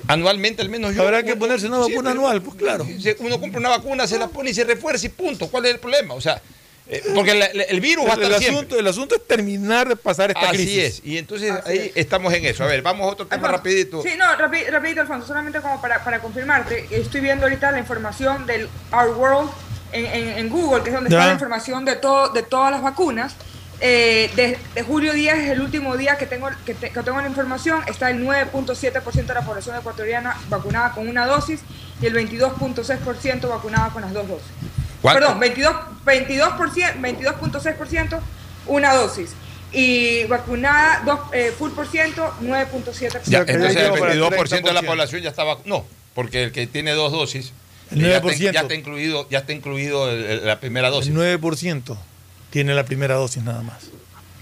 Anualmente 0.09 0.63
al 0.63 0.69
menos 0.69 0.95
yo. 0.95 1.03
Habrá 1.03 1.23
que 1.23 1.37
ponerse 1.37 1.67
una 1.67 1.79
vacuna 1.79 2.11
anual, 2.13 2.41
pues 2.43 2.57
claro. 2.57 2.87
Uno 3.19 3.41
compra 3.41 3.59
una 3.61 3.69
vacuna, 3.71 4.07
se 4.07 4.19
la 4.19 4.29
pone 4.29 4.51
y 4.51 4.55
se 4.55 4.65
refuerza 4.65 5.07
y 5.07 5.11
punto. 5.11 5.49
¿Cuál 5.49 5.67
es 5.67 5.73
el 5.75 5.81
problema? 5.81 6.15
O 6.15 6.21
sea, 6.21 6.41
eh, 6.89 7.03
porque 7.15 7.35
la- 7.35 7.51
la- 7.53 7.65
el 7.65 7.81
virus 7.81 8.07
va 8.07 8.11
a 8.11 8.15
El, 8.15 8.23
estar 8.23 8.33
el 8.33 8.39
siempre. 8.39 8.57
asunto, 8.59 8.79
el 8.79 8.87
asunto 8.87 9.15
es 9.17 9.27
terminar 9.27 9.89
de 9.89 9.97
pasar 9.97 10.31
esta 10.31 10.49
Así 10.49 10.57
crisis. 10.59 10.79
es. 10.85 11.03
Y 11.05 11.19
entonces 11.19 11.53
ahí 11.65 11.91
estamos 11.95 12.33
en 12.33 12.45
eso. 12.47 12.63
A 12.65 12.69
ver, 12.69 12.81
vamos 12.81 13.07
a 13.07 13.11
otro 13.13 13.27
tema 13.27 13.49
rapidito. 13.49 14.03
Sí, 14.03 14.11
no, 14.17 14.25
rapi- 14.39 14.67
rapidito, 14.71 15.01
Alfonso, 15.01 15.27
solamente 15.27 15.61
como 15.61 15.81
para, 15.83 16.03
para 16.05 16.21
confirmarte, 16.21 16.87
estoy 16.93 17.21
viendo 17.21 17.45
ahorita 17.45 17.73
la 17.73 17.79
información 17.81 18.47
del 18.47 18.69
Our 18.93 19.17
World 19.17 19.51
en, 19.93 20.07
en- 20.07 20.39
en 20.39 20.49
Google, 20.49 20.83
que 20.83 20.91
es 20.91 20.95
donde 20.95 21.11
Ya. 21.11 21.17
está 21.19 21.27
la 21.29 21.33
información 21.35 21.85
de, 21.85 21.97
todo, 21.97 22.29
de 22.31 22.43
todas 22.43 22.71
las 22.71 22.83
vacunas. 22.83 23.35
Eh, 23.79 24.31
de, 24.37 24.59
de 24.75 24.83
julio 24.85 25.13
10 25.13 25.35
es 25.37 25.51
el 25.51 25.61
último 25.61 25.99
día 25.99 26.17
que 26.17 26.25
tengo, 26.25 26.49
que, 26.65 26.73
te- 26.75 26.91
que 26.91 27.03
tengo 27.03 27.21
la 27.21 27.27
información, 27.29 27.83
está 27.87 28.09
el 28.11 28.25
9.7% 28.27 29.27
de 29.27 29.35
la 29.35 29.43
población 29.43 29.77
ecuatoriana 29.77 30.35
vacunada 30.49 30.93
con 30.93 31.07
una 31.09 31.27
dosis 31.27 31.61
y 32.01 32.07
el 32.07 32.15
22.6% 32.15 33.49
vacunada 33.49 33.91
con 33.91 34.01
las 34.03 34.13
dos 34.15 34.27
dosis. 34.29 34.47
¿Cuánto? 35.03 35.21
Perdón, 35.21 35.41
22, 35.41 35.75
22%, 36.07 37.01
22.6% 37.01 38.19
una 38.67 38.95
dosis. 38.95 39.31
Y 39.73 40.25
vacunada 40.25 41.03
dos, 41.05 41.21
eh, 41.33 41.53
full 41.57 41.71
por 41.73 41.87
ciento, 41.87 42.33
9.7%. 42.41 43.21
Ya, 43.27 43.41
entonces 43.41 43.77
el 43.77 43.99
para 43.99 44.13
el 44.13 44.21
22% 44.23 44.63
de 44.63 44.73
la 44.73 44.81
30%. 44.81 44.87
población 44.87 45.23
ya 45.23 45.29
está 45.31 45.45
vacunada. 45.45 45.69
No, 45.69 45.85
porque 46.15 46.45
el 46.45 46.53
que 46.53 46.67
tiene 46.67 46.93
dos 46.93 47.13
dosis 47.13 47.53
El 47.93 48.01
ya, 48.01 48.17
está, 48.17 48.29
9%. 48.29 48.53
ya 48.53 48.61
está 48.63 48.75
incluido, 48.75 49.29
ya 49.31 49.39
está 49.39 49.53
incluido 49.53 50.11
el- 50.11 50.25
el- 50.25 50.47
la 50.47 50.59
primera 50.61 50.91
dosis. 50.91 51.11
El 51.11 51.17
9% 51.17 51.97
tiene 52.51 52.75
la 52.75 52.85
primera 52.85 53.15
dosis 53.15 53.43
nada 53.43 53.63
más. 53.63 53.85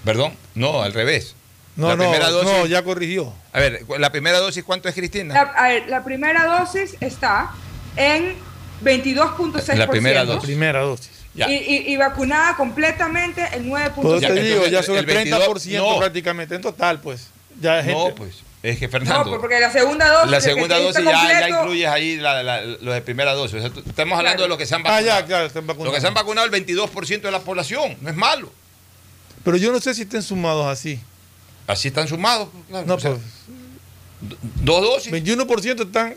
Perdón, 0.04 0.32
no, 0.54 0.82
al 0.82 0.92
revés. 0.92 1.34
No, 1.76 1.88
la 1.88 1.96
no, 1.96 2.04
primera 2.04 2.30
dosis. 2.30 2.50
no, 2.52 2.66
ya 2.66 2.82
corrigió. 2.82 3.32
A 3.52 3.58
ver, 3.60 3.82
la 3.98 4.10
primera 4.12 4.38
dosis, 4.38 4.62
¿cuánto 4.64 4.88
es, 4.88 4.94
Cristina? 4.94 5.34
La, 5.34 5.40
a 5.40 5.68
ver, 5.68 5.88
la 5.88 6.04
primera 6.04 6.46
dosis 6.46 6.96
está 7.00 7.50
en 7.96 8.34
22.6%. 8.82 9.74
La 9.78 9.88
primera 9.88 10.24
dosis. 10.24 10.44
Primera 10.44 10.80
dosis. 10.80 11.10
Ya. 11.34 11.50
Y, 11.50 11.54
y- 11.56 11.92
y 11.92 11.96
vacunada 11.96 12.56
completamente 12.56 13.44
el 13.54 13.64
9.6%. 13.66 14.02
Pues 14.02 14.20
te 14.20 14.28
Ya, 14.28 14.34
digo, 14.34 14.66
ya 14.68 14.82
son 14.84 14.94
el, 14.94 15.00
el 15.00 15.06
22, 15.06 15.40
30% 15.64 15.76
no. 15.78 15.98
prácticamente 15.98 16.54
en 16.54 16.62
total, 16.62 17.00
pues. 17.00 17.28
Ya 17.60 17.80
es 17.80 17.86
No, 17.86 18.04
gente. 18.06 18.14
pues. 18.16 18.36
Es 18.64 18.78
que 18.78 18.86
No, 18.86 18.92
Fernando. 18.92 19.24
pues, 19.28 19.40
porque 19.40 19.60
la 19.60 19.70
segunda 19.70 20.08
dosis. 20.10 20.30
la 20.30 20.40
segunda 20.40 20.78
está 20.78 20.86
dosis 21.02 21.04
ya, 21.04 21.40
ya 21.40 21.48
incluyes 21.50 21.86
ahí 21.86 22.16
la, 22.16 22.42
la- 22.42 22.62
lo 22.64 22.92
de 22.94 23.02
primera 23.02 23.34
dosis. 23.34 23.58
O 23.58 23.60
sea, 23.60 23.68
tú- 23.70 23.82
estamos 23.86 24.16
hablando 24.16 24.38
Claro. 24.38 24.42
de 24.44 24.48
los 24.48 24.56
que 24.58 24.64
se 24.64 24.74
han 24.74 24.80
Ah, 24.86 24.90
vacunado. 24.90 25.06
ya, 25.20 25.26
claro, 25.26 25.46
están 25.46 25.66
vacunados. 25.66 25.86
Los 25.92 25.94
que 25.96 26.00
se 26.00 26.06
han 26.06 26.14
vacunado 26.14 26.46
el 26.46 26.50
22% 26.50 27.28
de 27.28 27.32
la 27.32 27.40
población. 27.40 27.98
No 28.00 28.08
es 28.08 28.16
malo. 28.16 28.50
Pero 29.44 29.58
yo 29.58 29.70
no 29.70 29.80
sé 29.80 29.92
si 29.94 30.02
estén 30.02 30.22
sumados 30.22 30.66
así. 30.66 30.98
Así 31.66 31.88
están 31.88 32.08
sumados. 32.08 32.48
claro. 32.70 32.86
No, 32.86 32.94
O 32.94 33.00
sea, 33.00 33.10
pues. 33.10 33.22
Dos 34.62 34.80
dosis. 34.82 35.12
21% 35.12 35.82
están. 35.84 36.14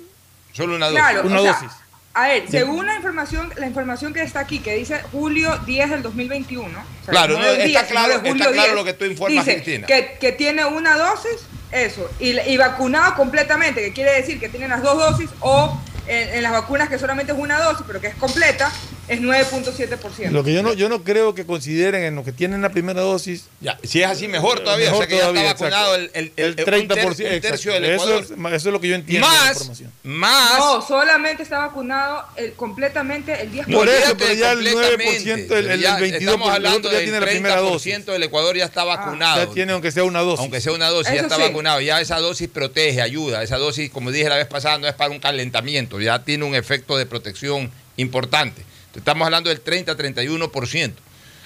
Solo 0.53 0.75
una 0.75 0.87
dosis. 0.87 1.01
Claro, 1.01 1.27
Una 1.27 1.39
o 1.39 1.43
sea, 1.43 1.51
dosis. 1.53 1.71
A 2.13 2.27
ver, 2.29 2.49
según 2.49 2.85
la 2.87 2.95
información, 2.95 3.53
la 3.57 3.67
información 3.67 4.13
que 4.13 4.23
está 4.23 4.39
aquí, 4.39 4.59
que 4.59 4.73
dice 4.75 5.01
julio 5.11 5.55
10 5.67 5.89
del 5.91 6.01
2021. 6.01 6.79
o 6.79 6.83
sea, 7.05 7.11
Claro, 7.11 7.37
no, 7.37 7.45
está 7.45 7.85
claro- 7.85 8.07
de 8.09 8.15
está 8.15 8.29
julio 8.29 8.45
claro 8.45 8.53
10, 8.63 8.75
lo 8.75 8.83
que 8.85 8.93
tú 8.93 9.05
informas, 9.05 9.45
dice 9.45 9.61
Cristina. 9.61 9.85
Que, 9.85 10.17
que 10.19 10.31
tiene 10.31 10.65
una 10.65 10.97
dosis, 10.97 11.45
eso, 11.71 12.09
y, 12.19 12.39
y 12.39 12.57
vacunado 12.57 13.15
completamente, 13.15 13.81
que 13.81 13.93
quiere 13.93 14.13
decir 14.13 14.39
que 14.39 14.49
tiene 14.49 14.67
las 14.67 14.81
dos 14.81 14.97
dosis, 14.97 15.29
o 15.39 15.77
en, 16.07 16.35
en 16.35 16.43
las 16.43 16.51
vacunas 16.51 16.89
que 16.89 16.97
solamente 16.97 17.33
es 17.33 17.37
una 17.37 17.59
dosis, 17.59 17.83
pero 17.85 17.99
que 17.99 18.07
es 18.07 18.15
completa, 18.15 18.71
es 19.07 19.21
9.7%. 19.21 20.31
Lo 20.31 20.43
que 20.43 20.53
yo 20.53 20.61
no, 20.63 20.73
yo 20.73 20.89
no 20.89 21.03
creo 21.03 21.33
que 21.33 21.45
consideren 21.45 22.03
en 22.03 22.15
los 22.15 22.25
que 22.25 22.31
tienen 22.31 22.61
la 22.61 22.69
primera 22.69 23.01
dosis. 23.01 23.45
Ya, 23.61 23.77
si 23.83 24.01
es 24.01 24.07
así, 24.07 24.27
mejor 24.27 24.59
todavía. 24.59 24.87
Mejor 24.91 25.03
o 25.05 25.07
sea 25.07 25.07
que 25.07 25.19
todavía, 25.21 25.43
ya 25.43 25.51
está 25.51 25.63
vacunado 25.65 25.95
el, 25.95 26.11
el, 26.13 26.33
el, 26.35 26.55
El 26.59 26.65
30%, 26.65 26.81
un 26.81 26.87
ter- 27.15 27.33
un 27.35 27.41
tercio 27.41 27.71
del. 27.73 27.85
Ecuador. 27.85 28.23
Eso 28.23 28.33
es, 28.33 28.53
eso 28.53 28.69
es 28.69 28.73
lo 28.73 28.81
que 28.81 28.87
yo 28.89 28.95
entiendo 28.95 29.27
más, 29.27 29.81
más. 30.03 30.59
No, 30.59 30.81
solamente 30.81 31.43
está 31.43 31.59
vacunado 31.59 32.25
el- 32.35 32.53
completamente 32.53 33.41
el 33.41 33.51
10%. 33.51 33.73
Por 33.73 33.87
eso, 33.87 34.17
pero 34.17 34.33
ya 34.33 34.51
el 34.51 34.57
completamente, 34.71 35.33
9%, 35.33 35.55
el- 35.57 35.71
el 35.71 35.79
ya 35.81 35.97
22% 35.99 36.17
estamos 36.19 36.49
hablando 36.49 36.89
ya 36.91 36.95
del 36.97 37.03
tiene 37.05 37.19
la 37.19 37.25
primera 37.27 37.61
30% 37.61 37.63
dosis. 37.69 38.05
del 38.05 38.23
Ecuador 38.23 38.57
ya 38.57 38.65
está 38.65 38.83
vacunado. 38.83 39.45
Ya 39.45 39.53
tiene 39.53 39.71
aunque 39.73 39.91
sea 39.91 40.03
una 40.03 40.19
dosis. 40.19 40.39
Aunque 40.41 40.61
sea 40.61 40.73
una 40.73 40.89
dosis, 40.89 41.07
ya 41.13 41.19
Eso 41.19 41.23
está 41.25 41.35
sí. 41.37 41.41
vacunado. 41.43 41.79
Ya 41.81 42.01
esa 42.01 42.19
dosis 42.19 42.49
protege, 42.49 43.01
ayuda. 43.01 43.41
Esa 43.43 43.57
dosis, 43.57 43.89
como 43.89 44.11
dije 44.11 44.27
la 44.29 44.35
vez 44.37 44.47
pasada, 44.47 44.77
no 44.79 44.87
es 44.87 44.93
para 44.93 45.11
un 45.11 45.19
calentamiento. 45.19 45.99
Ya 46.01 46.23
tiene 46.23 46.43
un 46.43 46.55
efecto 46.55 46.97
de 46.97 47.05
protección 47.05 47.71
importante. 47.95 48.63
Estamos 48.95 49.25
hablando 49.25 49.49
del 49.49 49.63
30-31%. 49.63 50.93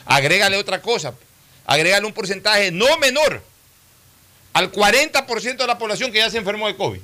Agrégale 0.05 0.57
otra 0.57 0.81
cosa. 0.81 1.13
Agrégale 1.65 2.05
un 2.05 2.13
porcentaje 2.13 2.71
no 2.71 2.97
menor 2.97 3.41
al 4.53 4.71
40% 4.71 5.57
de 5.57 5.67
la 5.67 5.77
población 5.77 6.11
que 6.11 6.17
ya 6.19 6.29
se 6.29 6.37
enfermó 6.37 6.67
de 6.67 6.75
COVID. 6.75 6.99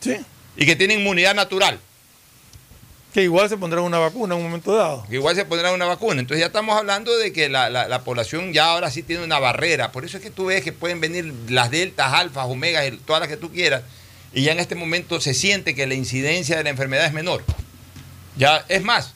Sí. 0.00 0.16
Y 0.56 0.66
que 0.66 0.76
tiene 0.76 0.94
inmunidad 0.94 1.34
natural. 1.34 1.78
Que 3.14 3.22
igual 3.22 3.48
se 3.48 3.56
pondrán 3.56 3.84
una 3.84 3.98
vacuna 3.98 4.34
en 4.34 4.40
un 4.42 4.46
momento 4.48 4.74
dado. 4.74 5.06
que 5.08 5.14
igual 5.14 5.34
se 5.34 5.44
pondrá 5.46 5.72
una 5.72 5.86
vacuna. 5.86 6.20
Entonces 6.20 6.40
ya 6.40 6.46
estamos 6.48 6.76
hablando 6.76 7.16
de 7.16 7.32
que 7.32 7.48
la, 7.48 7.70
la- 7.70 7.88
la 7.88 8.04
población 8.04 8.52
ya 8.52 8.66
ahora 8.66 8.90
sí 8.90 9.02
tiene 9.02 9.24
una 9.24 9.38
barrera. 9.38 9.92
Por 9.92 10.04
eso 10.04 10.18
es 10.18 10.22
que 10.22 10.30
tú 10.30 10.46
ves 10.46 10.62
que 10.62 10.72
pueden 10.72 11.00
venir 11.00 11.32
las 11.48 11.70
deltas, 11.70 12.12
alfas, 12.12 12.46
omegas, 12.46 12.84
el- 12.84 12.98
todas 12.98 13.20
las 13.20 13.28
que 13.28 13.36
tú 13.38 13.50
quieras. 13.50 13.82
Y 14.34 14.42
ya 14.42 14.52
en 14.52 14.58
este 14.60 14.74
momento 14.74 15.20
se 15.22 15.32
siente 15.32 15.74
que 15.74 15.86
la 15.86 15.94
incidencia 15.94 16.56
de 16.58 16.64
la 16.64 16.70
enfermedad 16.70 17.06
es 17.06 17.12
menor. 17.14 17.42
Ya, 18.36 18.64
es 18.68 18.82
más, 18.82 19.14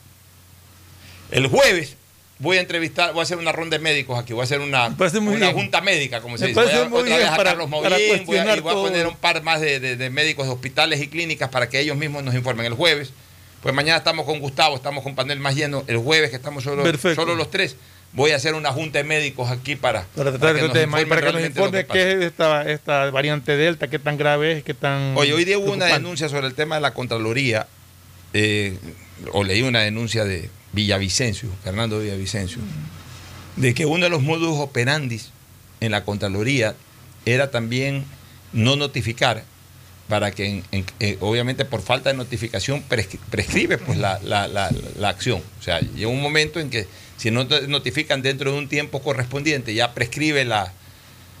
el 1.33 1.47
jueves 1.47 1.95
voy 2.39 2.57
a 2.57 2.61
entrevistar, 2.61 3.11
voy 3.13 3.21
a 3.21 3.23
hacer 3.23 3.37
una 3.37 3.51
ronda 3.51 3.77
de 3.77 3.83
médicos 3.83 4.19
aquí, 4.19 4.33
voy 4.33 4.41
a 4.41 4.43
hacer 4.43 4.59
una, 4.59 4.87
una 4.87 5.51
junta 5.53 5.81
médica, 5.81 6.19
como 6.21 6.37
se 6.37 6.45
Me 6.45 6.49
dice. 6.49 6.61
Voy 6.61 6.71
a, 6.73 6.83
otra 7.03 7.17
vez 7.17 7.27
a 7.27 7.35
para- 7.37 7.49
Carlos 7.51 7.69
Maurín, 7.69 8.25
voy 8.25 8.37
a, 8.37 8.55
y 8.55 8.59
voy 8.59 8.71
a 8.71 8.75
poner 8.75 9.07
un 9.07 9.15
par 9.15 9.41
más 9.43 9.61
de, 9.61 9.79
de- 9.79 9.95
de 9.95 10.09
médicos 10.09 10.47
de 10.47 10.51
hospitales 10.53 11.01
y 11.01 11.07
clínicas 11.07 11.49
para 11.49 11.69
que 11.69 11.79
ellos 11.79 11.95
mismos 11.95 12.23
nos 12.23 12.35
informen 12.35 12.65
el 12.65 12.73
jueves. 12.73 13.11
Pues 13.61 13.73
mañana 13.73 13.97
estamos 13.97 14.25
con 14.25 14.39
Gustavo, 14.39 14.75
estamos 14.75 15.03
con 15.03 15.15
panel 15.15 15.39
más 15.39 15.55
lleno. 15.55 15.85
El 15.87 15.97
jueves 15.97 16.31
que 16.31 16.35
estamos 16.35 16.63
solo, 16.65 16.83
Perfecto. 16.83 17.21
solo 17.21 17.33
los 17.35 17.49
tres, 17.49 17.77
voy 18.11 18.31
a 18.31 18.35
hacer 18.35 18.55
una 18.55 18.73
junta 18.73 18.97
de 18.97 19.05
médicos 19.05 19.49
aquí 19.49 19.77
para, 19.77 20.03
Para 20.15 20.31
tratar 20.31 20.55
que 20.55 20.65
este 20.65 20.79
tema 20.79 20.99
y 21.01 21.05
para 21.05 21.21
que 21.21 21.31
nos 21.31 21.45
informe 21.45 21.85
qué 21.85 22.11
es 22.11 22.21
esta, 22.25 22.69
esta 22.69 23.09
variante 23.09 23.55
Delta, 23.55 23.87
qué 23.87 23.99
tan 23.99 24.17
grave 24.17 24.57
es, 24.57 24.63
qué 24.65 24.73
tan. 24.73 25.15
Oye, 25.15 25.31
hoy 25.33 25.45
día 25.45 25.57
hubo 25.59 25.71
una 25.71 25.85
denuncia 25.85 26.27
sobre 26.27 26.47
el 26.47 26.55
tema 26.55 26.75
de 26.75 26.81
la 26.81 26.93
Contraloría, 26.93 27.67
eh, 28.33 28.77
o 29.31 29.43
leí 29.43 29.61
una 29.61 29.79
denuncia 29.81 30.25
de 30.25 30.49
Villavicencio, 30.73 31.49
Fernando 31.63 31.99
Villavicencio, 31.99 32.59
de 33.55 33.73
que 33.73 33.85
uno 33.85 34.03
de 34.05 34.09
los 34.09 34.21
modus 34.21 34.57
operandis 34.59 35.29
en 35.79 35.91
la 35.91 36.03
Contraloría 36.03 36.75
era 37.25 37.51
también 37.51 38.03
no 38.51 38.75
notificar 38.75 39.43
para 40.09 40.31
que, 40.31 40.45
en- 40.45 40.63
en- 40.71 40.85
eh, 40.99 41.17
obviamente, 41.21 41.63
por 41.65 41.81
falta 41.81 42.09
de 42.11 42.17
notificación 42.17 42.83
prescri- 42.89 43.19
prescribe 43.29 43.77
pues, 43.77 43.97
la, 43.97 44.19
la- 44.23 44.47
la- 44.47 44.69
la 44.99 45.09
acción. 45.09 45.41
O 45.59 45.63
sea, 45.63 45.79
llega 45.79 46.07
un 46.09 46.21
momento 46.21 46.59
en 46.59 46.69
que 46.69 46.87
si 47.17 47.31
no 47.31 47.47
te 47.47 47.67
notifican 47.67 48.21
dentro 48.21 48.51
de 48.51 48.57
un 48.57 48.67
tiempo 48.67 49.01
correspondiente, 49.01 49.73
ya 49.73 49.93
prescribe 49.93 50.43
la, 50.45 50.73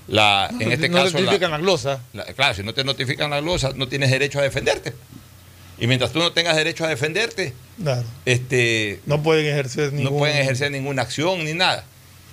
la 0.07 0.49
en 0.59 0.71
este 0.71 0.87
no 0.89 0.97
caso, 1.03 1.17
la- 1.17 1.25
notifican 1.25 1.51
la 1.51 1.57
glosa. 1.57 2.01
la- 2.13 2.23
claro, 2.25 2.55
si 2.55 2.63
no 2.63 2.73
te 2.73 2.83
notifican 2.83 3.29
la 3.31 3.41
glosa, 3.41 3.71
no 3.75 3.87
tienes 3.87 4.09
derecho 4.11 4.39
a 4.39 4.43
defenderte. 4.43 4.93
Y 5.79 5.87
mientras 5.87 6.11
tú 6.11 6.19
no 6.19 6.31
tengas 6.33 6.55
derecho 6.55 6.85
a 6.85 6.87
defenderte, 6.89 7.53
Claro. 7.81 8.03
este, 8.25 8.99
No 9.05 9.21
pueden 9.23 9.45
ejercer 9.47 9.91
ningún. 9.93 10.13
no 10.13 10.17
pueden 10.19 10.37
ejercer 10.37 10.71
ninguna 10.71 11.01
acción 11.01 11.43
ni 11.43 11.53
nada. 11.53 11.83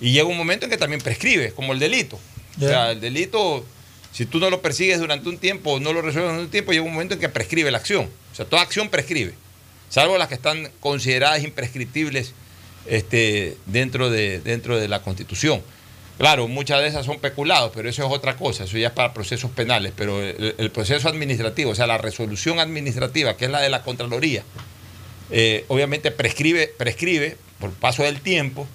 Y 0.01 0.13
llega 0.13 0.27
un 0.27 0.37
momento 0.37 0.67
en 0.67 0.71
que 0.71 0.77
también 0.77 1.01
prescribe, 1.01 1.53
como 1.53 1.73
el 1.73 1.79
delito. 1.79 2.19
O 2.57 2.61
sea, 2.61 2.91
el 2.93 3.01
delito, 3.01 3.65
si 4.13 4.27
tú 4.27 4.39
no 4.39 4.51
lo 4.51 4.61
persigues 4.61 4.99
durante 4.99 5.29
un 5.29 5.39
tiempo, 5.39 5.81
no 5.81 5.93
lo 5.93 6.03
resuelves 6.03 6.31
durante 6.33 6.45
un 6.45 6.51
tiempo, 6.51 6.73
llega 6.73 6.85
un 6.85 6.93
momento 6.93 7.15
en 7.15 7.21
que 7.21 7.29
prescribe 7.29 7.71
la 7.71 7.79
acción. 7.79 8.09
O 8.33 8.35
sea, 8.35 8.45
toda 8.45 8.63
acción 8.63 8.89
prescribe, 8.91 9.35
salvo 9.89 10.19
las 10.19 10.29
que 10.29 10.35
están 10.35 10.71
consideradas 10.81 11.43
imprescriptibles 11.43 12.33
este, 12.87 13.57
dentro, 13.67 14.11
de, 14.11 14.41
dentro 14.41 14.79
de 14.79 14.89
la 14.89 15.03
Constitución. 15.03 15.63
Claro, 16.21 16.49
muchas 16.49 16.83
de 16.83 16.89
esas 16.89 17.07
son 17.07 17.19
peculados, 17.19 17.73
pero 17.75 17.89
eso 17.89 18.05
es 18.05 18.13
otra 18.13 18.37
cosa, 18.37 18.65
eso 18.65 18.77
ya 18.77 18.89
es 18.89 18.93
para 18.93 19.15
procesos 19.15 19.51
penales, 19.53 19.95
pero 19.97 20.21
el, 20.21 20.71
proceso 20.71 21.09
administrativo, 21.09 21.71
o 21.71 21.75
sea, 21.75 21.87
la 21.87 21.97
resolución 21.97 22.61
administrativa, 22.61 23.39
que 23.39 23.47
es 23.47 23.51
la 23.51 23.63
de 23.63 23.71
la 23.71 23.83
Contraloría, 23.83 24.43
eh, 25.31 25.65
obviamente 25.69 26.11
prescribe, 26.11 26.75
prescribe 26.77 27.39
por 27.59 27.71
paso 27.73 28.03
del 28.03 28.21
tiempo 28.21 28.69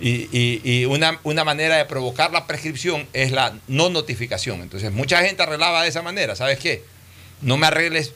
y 0.00 0.84
una, 0.84 1.18
una 1.24 1.42
manera 1.42 1.78
de 1.78 1.84
provocar 1.84 2.30
la 2.30 2.46
prescripción 2.46 3.08
es 3.12 3.32
la 3.32 3.58
no 3.66 3.88
notificación. 3.88 4.62
Entonces, 4.62 4.92
mucha 4.92 5.20
gente 5.20 5.42
arreglaba 5.42 5.82
de 5.82 5.88
esa 5.88 6.02
manera, 6.02 6.36
¿sabes 6.36 6.60
qué? 6.60 6.84
No 7.40 7.56
me 7.56 7.66
arregles, 7.66 8.12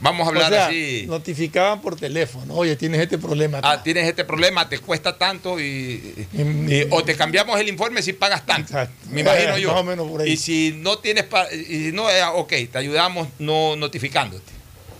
vamos 0.00 0.26
a 0.26 0.28
hablar 0.30 0.52
o 0.52 0.54
sea, 0.54 0.66
así. 0.66 1.04
Notificaban 1.06 1.80
por 1.80 1.96
teléfono. 1.96 2.54
Oye, 2.54 2.76
tienes 2.76 3.00
este 3.00 3.18
problema. 3.18 3.58
acá. 3.58 3.70
Ah, 3.72 3.82
tienes 3.82 4.06
este 4.08 4.24
problema, 4.24 4.68
te 4.68 4.78
cuesta 4.78 5.16
tanto 5.18 5.60
y, 5.60 6.26
y- 6.32 6.86
o 6.90 7.02
te 7.04 7.14
cambiamos 7.16 7.58
el 7.60 7.68
informe 7.68 8.02
si 8.02 8.12
pagas 8.12 8.44
tanto. 8.46 8.74
Me 9.10 9.20
imagino 9.20 9.56
Eh, 9.56 9.60
yo. 9.62 9.72
más 9.72 9.80
o 9.80 9.84
menos 9.84 10.08
por 10.10 10.22
ahí. 10.22 10.32
Y 10.32 10.36
si 10.36 10.74
no 10.76 10.98
tienes, 10.98 11.26
y 11.52 11.64
si 11.86 11.92
no, 11.92 12.10
eh, 12.10 12.22
ok, 12.34 12.52
te 12.70 12.78
ayudamos 12.78 13.28
no 13.38 13.76
notificándote. 13.76 14.50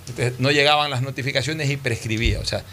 Entonces, 0.09 0.34
no 0.40 0.51
llegaban 0.51 0.90
las 0.90 1.02
notificaciones 1.02 1.70
y 1.70 1.76
prescribía. 1.76 2.40
O 2.40 2.44
sea, 2.44 2.64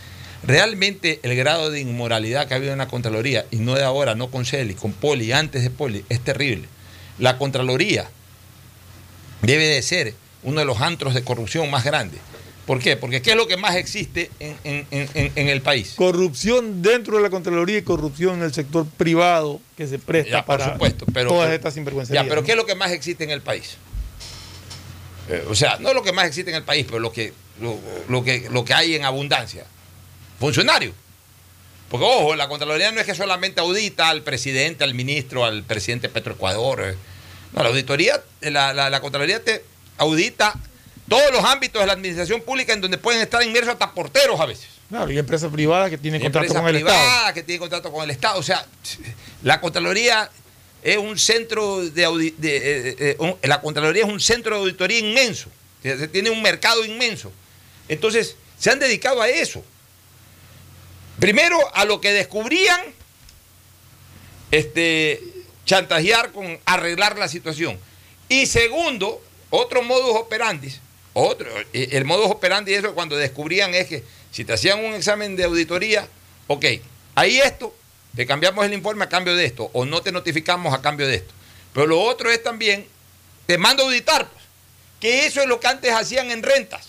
realmente 0.44 1.20
el 1.24 1.36
grado 1.36 1.70
de 1.70 1.80
inmoralidad 1.80 2.48
que 2.48 2.54
ha 2.54 2.58
habido 2.58 2.72
en 2.74 2.80
la 2.80 2.88
Contraloría, 2.88 3.46
y 3.52 3.58
no 3.58 3.76
de 3.76 3.84
ahora, 3.84 4.16
no 4.16 4.32
con 4.32 4.46
Celi, 4.46 4.74
con 4.74 4.94
Poli, 4.94 5.32
antes 5.32 5.62
de 5.64 5.70
Poli, 5.70 6.04
es 6.10 6.20
terrible. 6.22 6.68
La 7.20 7.38
Contraloría 7.38 8.10
debe 9.42 9.66
de 9.68 9.82
ser 9.82 10.14
uno 10.44 10.60
de 10.60 10.66
los 10.66 10.80
antros 10.82 11.14
de 11.14 11.24
corrupción 11.24 11.70
más 11.70 11.84
grandes. 11.84 12.20
¿Por 12.66 12.80
qué? 12.80 12.96
Porque 12.98 13.22
¿qué 13.24 13.32
es 13.32 13.36
lo 13.36 13.48
que 13.48 13.58
más 13.58 13.76
existe 13.76 14.30
en, 14.40 14.56
en- 14.64 14.86
en- 14.92 15.48
el 15.50 15.62
país? 15.62 15.94
Corrupción 15.96 16.84
dentro 16.84 17.18
de 17.18 17.24
la 17.24 17.32
Contraloría 17.32 17.80
y 17.80 17.82
corrupción 17.82 18.36
en 18.36 18.44
el 18.44 18.54
sector 18.54 18.86
privado 18.86 19.60
que 19.76 19.88
se 19.88 19.98
presta 19.98 20.30
Ya, 20.32 20.46
por 20.46 20.58
para 20.60 20.74
supuesto, 20.74 21.06
pero, 21.12 21.30
todas 21.30 21.52
estas 21.52 21.74
sinvergüencerías. 21.74 22.24
Ya, 22.24 22.30
pero. 22.30 22.44
¿qué 22.44 22.52
es 22.52 22.58
lo 22.58 22.68
que 22.68 22.76
más 22.76 22.92
existe 22.92 23.24
en 23.24 23.32
el 23.32 23.42
país? 23.42 23.78
Eh, 25.30 25.46
o 25.50 25.56
sea, 25.56 25.78
no 25.80 25.94
lo 25.94 26.04
que 26.04 26.12
más 26.12 26.26
existe 26.28 26.52
en 26.52 26.58
el 26.58 26.64
país, 26.64 26.86
pero 26.86 27.00
lo 27.00 27.12
que, 27.12 27.34
lo, 27.60 27.78
lo 28.08 28.24
que, 28.24 28.48
lo 28.52 28.64
que 28.66 28.74
hay 28.74 28.96
en 28.96 29.04
abundancia. 29.06 29.66
Funcionarios. 30.40 30.94
Porque, 31.90 32.06
ojo, 32.06 32.36
la 32.36 32.48
Contraloría 32.48 32.92
no 32.92 33.00
es 33.00 33.06
que 33.08 33.16
solamente 33.16 33.62
audita 33.62 34.10
al 34.10 34.22
presidente, 34.22 34.84
al 34.84 34.94
ministro, 34.94 35.44
al 35.44 35.64
presidente 35.64 36.08
de 36.08 36.14
Petroecuador. 36.14 36.82
eh. 36.84 36.96
No, 37.54 37.64
la 37.64 37.70
auditoría, 37.70 38.22
la, 38.42 38.74
la, 38.76 38.92
la 38.92 39.02
Contraloría 39.02 39.44
te 39.44 39.64
audita 40.00 40.56
todos 41.08 41.32
los 41.32 41.44
ámbitos 41.44 41.80
de 41.82 41.86
la 41.88 41.94
administración 41.94 42.42
pública 42.42 42.74
en 42.74 42.82
donde 42.82 42.98
pueden 42.98 43.22
estar 43.22 43.42
inmersos 43.44 43.74
hasta 43.74 43.94
porteros 43.94 44.40
a 44.40 44.46
veces. 44.46 44.68
Claro, 44.90 45.12
y 45.12 45.18
empresas 45.20 45.52
privadas 45.52 45.90
que 45.92 45.98
tienen 46.00 46.20
contrato 46.22 46.46
Empresas 46.48 46.62
con 46.64 46.70
el 46.70 46.76
Estado. 46.78 47.00
privadas 47.00 47.34
que 47.34 47.44
tienen 47.44 47.60
contrato 47.60 47.92
con 47.92 48.04
el 48.04 48.10
Estado. 48.10 48.40
O 48.40 48.44
sea, 48.44 48.66
la 49.44 49.62
Contraloría 49.62 50.30
es 50.82 50.98
un 50.98 51.18
centro 51.20 51.84
de, 51.86 52.08
audi- 52.08 52.34
de, 52.38 52.58
eh, 52.58 52.96
eh, 53.00 53.16
un- 53.20 53.36
la 53.44 53.62
Contraloría 53.62 54.04
es 54.04 54.10
un 54.10 54.20
centro 54.20 54.56
de 54.56 54.62
auditoría 54.62 55.00
inmenso. 55.00 55.50
Se- 55.84 56.08
Tiene 56.08 56.30
un 56.32 56.42
mercado 56.42 56.84
inmenso. 56.86 57.32
Entonces, 57.88 58.36
se 58.58 58.72
han 58.72 58.80
dedicado 58.80 59.22
a 59.22 59.30
eso. 59.30 59.64
Primero, 61.20 61.58
a 61.76 61.86
lo 61.86 62.00
que 62.02 62.12
descubrían, 62.14 62.82
este, 64.52 65.22
chantajear 65.66 66.32
con 66.32 66.60
arreglar 66.66 67.18
la 67.18 67.28
situación. 67.28 67.78
Y 68.28 68.46
segundo, 68.46 69.22
otro 69.50 69.82
modus 69.84 70.16
operandi, 70.16 70.74
otro, 71.14 71.50
eh, 71.74 71.90
el 71.92 72.06
modus 72.06 72.28
operandi 72.28 72.74
eso 72.74 72.94
cuando 72.94 73.16
descubrían 73.18 73.74
es 73.74 73.88
que 73.88 74.04
si 74.32 74.46
te 74.46 74.54
hacían 74.54 74.84
un 74.84 74.94
examen 74.94 75.36
de 75.36 75.44
auditoría, 75.44 76.08
ok, 76.48 76.66
ahí 77.16 77.40
esto, 77.40 77.76
te 78.16 78.26
cambiamos 78.26 78.66
el 78.66 78.74
informe 78.74 79.06
a 79.06 79.10
cambio 79.10 79.36
de 79.36 79.46
esto, 79.46 79.70
o 79.74 79.86
no 79.86 80.02
te 80.02 80.12
notificamos 80.12 80.74
a 80.74 80.82
cambio 80.82 81.08
de 81.08 81.16
esto. 81.16 81.34
Pero 81.74 81.88
lo 81.88 82.02
otro 82.02 82.32
es 82.32 82.44
también, 82.44 82.88
te 83.46 83.58
mando 83.58 83.84
a 83.84 83.86
auditar, 83.88 84.28
pues, 84.28 84.44
que 85.00 85.26
eso 85.26 85.42
es 85.42 85.48
lo 85.48 85.60
que 85.60 85.68
antes 85.68 85.92
hacían 85.94 86.32
en 86.32 86.44
rentas. 86.44 86.88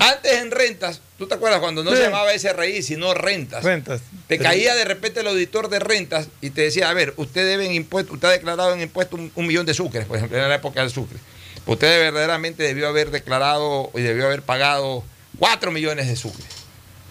Antes 0.00 0.32
en 0.32 0.50
rentas, 0.50 1.00
¿tú 1.18 1.26
te 1.26 1.34
acuerdas 1.34 1.60
cuando 1.60 1.82
no 1.84 1.90
Sí. 1.90 1.96
se 1.98 2.02
llamaba 2.04 2.32
SRI, 2.32 2.82
sino 2.82 3.14
rentas? 3.14 3.62
Rentas. 3.64 4.00
Te 4.26 4.38
caía 4.38 4.74
de 4.74 4.84
repente 4.84 5.20
el 5.20 5.26
auditor 5.28 5.68
de 5.68 5.78
rentas 5.78 6.28
y 6.40 6.50
te 6.50 6.62
decía, 6.62 6.90
a 6.90 6.94
ver, 6.94 7.14
usted 7.16 7.46
debe 7.46 7.66
en 7.66 7.72
impuesto, 7.72 8.14
usted 8.14 8.28
ha 8.28 8.32
declarado 8.32 8.72
en 8.74 8.80
impuesto 8.80 9.16
un, 9.16 9.30
un 9.34 9.46
millón 9.46 9.66
de 9.66 9.74
sucres, 9.74 10.06
por 10.06 10.16
ejemplo, 10.16 10.38
en 10.38 10.48
la 10.48 10.54
época 10.54 10.80
del 10.80 10.90
sucre. 10.90 11.18
Usted 11.66 11.98
verdaderamente 12.00 12.62
debió 12.62 12.88
haber 12.88 13.10
declarado 13.10 13.90
y 13.94 14.00
debió 14.02 14.26
haber 14.26 14.42
pagado 14.42 15.02
cuatro 15.38 15.70
millones 15.70 16.08
de 16.08 16.16
sucres. 16.16 16.46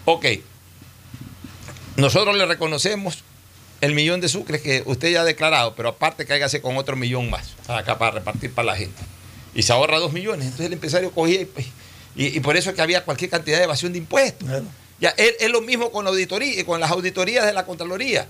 Ok. 0.04 0.26
Nosotros 1.96 2.36
le 2.36 2.46
reconocemos 2.46 3.22
el 3.80 3.94
millón 3.94 4.20
de 4.20 4.28
sucres 4.28 4.60
que 4.62 4.82
usted 4.86 5.12
ya 5.12 5.20
ha 5.22 5.24
declarado, 5.24 5.74
pero 5.74 5.90
aparte 5.90 6.26
cáigase 6.26 6.60
con 6.60 6.76
otro 6.76 6.96
millón 6.96 7.30
más 7.30 7.52
acá 7.68 7.98
para 7.98 8.12
repartir 8.12 8.52
para 8.52 8.66
la 8.66 8.76
gente. 8.76 9.00
Y 9.54 9.62
se 9.62 9.72
ahorra 9.72 9.98
dos 9.98 10.12
millones. 10.12 10.44
Entonces 10.46 10.66
el 10.66 10.72
empresario 10.72 11.10
cogía 11.12 11.40
y, 11.42 11.48
y- 12.16 12.36
y 12.36 12.40
por 12.40 12.56
eso 12.56 12.70
es 12.70 12.76
que 12.76 12.82
había 12.82 13.04
cualquier 13.04 13.30
cantidad 13.30 13.58
de 13.58 13.64
evasión 13.64 13.92
de 13.92 13.98
impuestos. 13.98 14.48
Ya, 15.00 15.10
es, 15.16 15.34
es 15.40 15.50
lo 15.50 15.60
mismo 15.60 15.90
con 15.90 16.04
la 16.04 16.10
auditoría, 16.10 16.64
con 16.64 16.80
las 16.80 16.90
auditorías 16.90 17.44
de 17.44 17.52
la 17.52 17.66
Contraloría. 17.66 18.26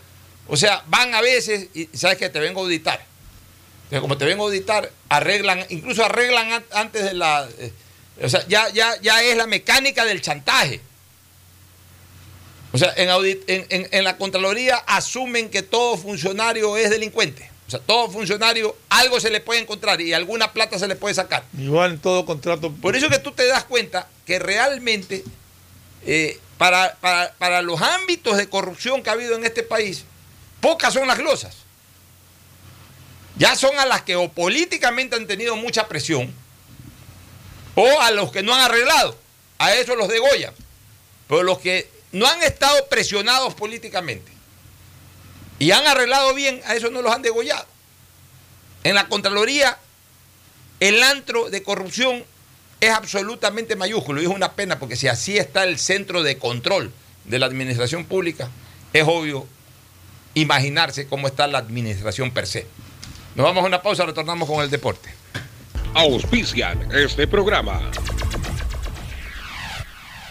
O 0.49 0.57
sea, 0.57 0.83
van 0.89 1.15
a 1.15 1.21
veces 1.21 1.69
y 1.75 1.89
sabes 1.95 2.17
que 2.19 2.29
te 2.31 2.41
vengo 2.41 2.61
a 2.61 2.65
auditar. 2.65 3.05
Entonces, 3.85 4.01
como 4.01 4.17
te 4.19 4.25
vengo 4.25 4.45
a 4.45 4.47
auditar, 4.49 4.91
arreglan, 5.09 5.65
incluso 5.69 6.05
arreglan 6.05 6.53
an- 6.53 6.65
antes 6.73 7.05
de 7.05 7.15
la. 7.15 7.49
eh, 7.59 7.73
o 8.23 8.29
sea, 8.29 8.45
ya, 8.49 8.69
ya, 8.71 8.99
ya 9.01 9.23
es 9.23 9.37
la 9.37 9.47
mecánica 9.47 10.05
del 10.05 10.21
chantaje. 10.23 10.81
O 12.73 12.79
sea, 12.79 12.93
en, 12.97 13.09
audit- 13.11 13.43
en, 13.47 13.67
en- 13.69 13.89
en 13.93 14.05
la 14.05 14.17
Contraloría 14.17 14.77
asumen 14.79 15.49
que 15.49 15.63
todo 15.63 15.97
funcionario 15.97 16.77
es 16.77 16.91
delincuente. 16.91 17.51
O 17.67 17.71
sea, 17.71 17.81
todo 17.81 18.11
funcionario 18.11 18.77
algo 18.91 19.19
se 19.21 19.31
le 19.31 19.41
puede 19.41 19.61
encontrar 19.61 20.01
y 20.01 20.13
alguna 20.13 20.53
plata 20.53 20.79
se 20.79 20.87
le 20.87 20.97
puede 20.97 21.15
sacar. 21.15 21.45
Igual 21.59 21.93
en 21.93 21.99
todo 21.99 22.27
contrato. 22.27 22.71
Por 22.73 22.95
eso 22.95 23.09
que 23.09 23.19
tú 23.19 23.33
te 23.33 23.47
das 23.47 23.65
cuenta 23.65 24.07
que 24.27 24.39
realmente 24.39 25.25
eh, 26.07 26.39
para, 26.59 26.95
para- 27.01 27.33
para 27.35 27.63
los 27.63 27.81
ámbitos 27.81 28.37
de 28.37 28.49
corrupción 28.51 29.03
que 29.03 29.09
ha 29.11 29.15
habido 29.15 29.35
en 29.35 29.45
este 29.47 29.63
país, 29.63 30.05
pocas 30.61 30.93
son 30.93 31.07
las 31.09 31.17
glosas. 31.19 31.57
Ya 33.37 33.57
son 33.57 33.77
a 33.79 33.87
las 33.87 34.03
que 34.03 34.15
o 34.17 34.31
políticamente 34.31 35.17
han 35.17 35.27
tenido 35.27 35.57
mucha 35.57 35.89
presión 35.89 36.33
o 37.75 38.01
a 38.01 38.11
los 38.13 38.31
que 38.31 38.43
no 38.43 38.55
han 38.55 38.61
arreglado. 38.61 39.17
A 39.59 39.75
eso 39.75 39.97
los 39.97 40.09
degollan. 40.09 40.53
Pero 41.29 41.43
los 41.43 41.59
que 41.59 41.89
no 42.13 42.27
han 42.27 42.43
estado 42.43 42.87
presionados 42.89 43.55
políticamente 43.55 44.31
y 45.65 45.73
han 45.73 45.87
arreglado 45.87 46.35
bien, 46.35 46.61
a 46.67 46.75
eso 46.75 46.91
no 46.91 47.01
los 47.01 47.11
han 47.11 47.23
degollado. 47.23 47.65
En 48.83 48.95
la 48.95 49.09
Contraloría, 49.09 49.79
el 50.79 51.03
antro 51.03 51.49
de 51.49 51.63
corrupción 51.63 52.23
es 52.83 52.91
absolutamente 52.91 53.75
mayúsculo 53.75 54.21
y 54.21 54.27
es 54.27 54.31
una 54.31 54.53
pena 54.53 54.79
porque 54.79 54.95
si 54.95 55.09
así 55.09 55.39
está 55.39 55.65
el 55.65 55.79
centro 55.79 56.23
de 56.23 56.37
control 56.37 56.93
de 57.25 57.39
la 57.39 57.47
administración 57.47 58.05
pública, 58.05 58.51
es 58.93 59.05
obvio 59.07 59.47
imaginarse 60.35 61.07
cómo 61.07 61.29
está 61.29 61.47
la 61.47 61.61
administración 61.61 62.31
per 62.31 62.47
se. 62.47 62.67
Nos 63.35 63.47
vamos 63.47 63.65
a 63.65 63.67
una 63.67 63.81
pausa, 63.81 64.05
retornamos 64.05 64.47
con 64.47 64.63
el 64.63 64.69
deporte. 64.69 65.09
Auspician 65.95 66.93
este 66.93 67.27
programa. 67.27 67.91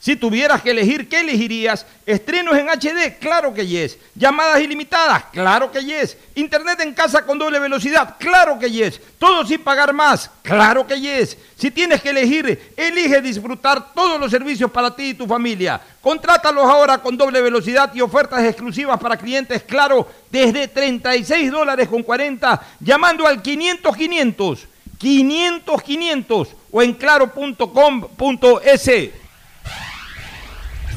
Si 0.00 0.16
tuvieras 0.16 0.62
que 0.62 0.70
elegir, 0.70 1.10
¿qué 1.10 1.20
elegirías? 1.20 1.84
¿Estrenos 2.06 2.56
en 2.56 2.70
HD? 2.70 3.18
Claro 3.20 3.52
que 3.52 3.66
yes. 3.66 3.98
¿Llamadas 4.14 4.58
ilimitadas? 4.62 5.24
Claro 5.30 5.70
que 5.70 5.84
yes. 5.84 6.16
¿Internet 6.36 6.80
en 6.80 6.94
casa 6.94 7.26
con 7.26 7.38
doble 7.38 7.58
velocidad? 7.58 8.16
Claro 8.18 8.58
que 8.58 8.70
yes. 8.70 8.98
¿Todo 9.18 9.44
sin 9.44 9.60
pagar 9.60 9.92
más? 9.92 10.30
Claro 10.40 10.86
que 10.86 10.98
yes. 10.98 11.36
Si 11.54 11.70
tienes 11.70 12.00
que 12.00 12.08
elegir, 12.08 12.72
elige 12.78 13.20
disfrutar 13.20 13.92
todos 13.92 14.18
los 14.18 14.30
servicios 14.30 14.70
para 14.70 14.96
ti 14.96 15.10
y 15.10 15.14
tu 15.14 15.26
familia. 15.26 15.78
Contrátalos 16.00 16.64
ahora 16.64 16.96
con 16.96 17.18
doble 17.18 17.42
velocidad 17.42 17.92
y 17.92 18.00
ofertas 18.00 18.42
exclusivas 18.42 18.98
para 18.98 19.18
clientes 19.18 19.62
Claro 19.64 20.08
desde 20.30 20.66
36 20.66 21.50
dólares 21.50 21.88
con 21.88 22.02
40 22.02 22.58
llamando 22.80 23.26
al 23.26 23.42
500 23.42 23.94
500 23.94 24.66
500 24.96 25.82
500 25.82 26.48
o 26.72 26.82
en 26.82 26.94
claro.com.es. 26.94 27.60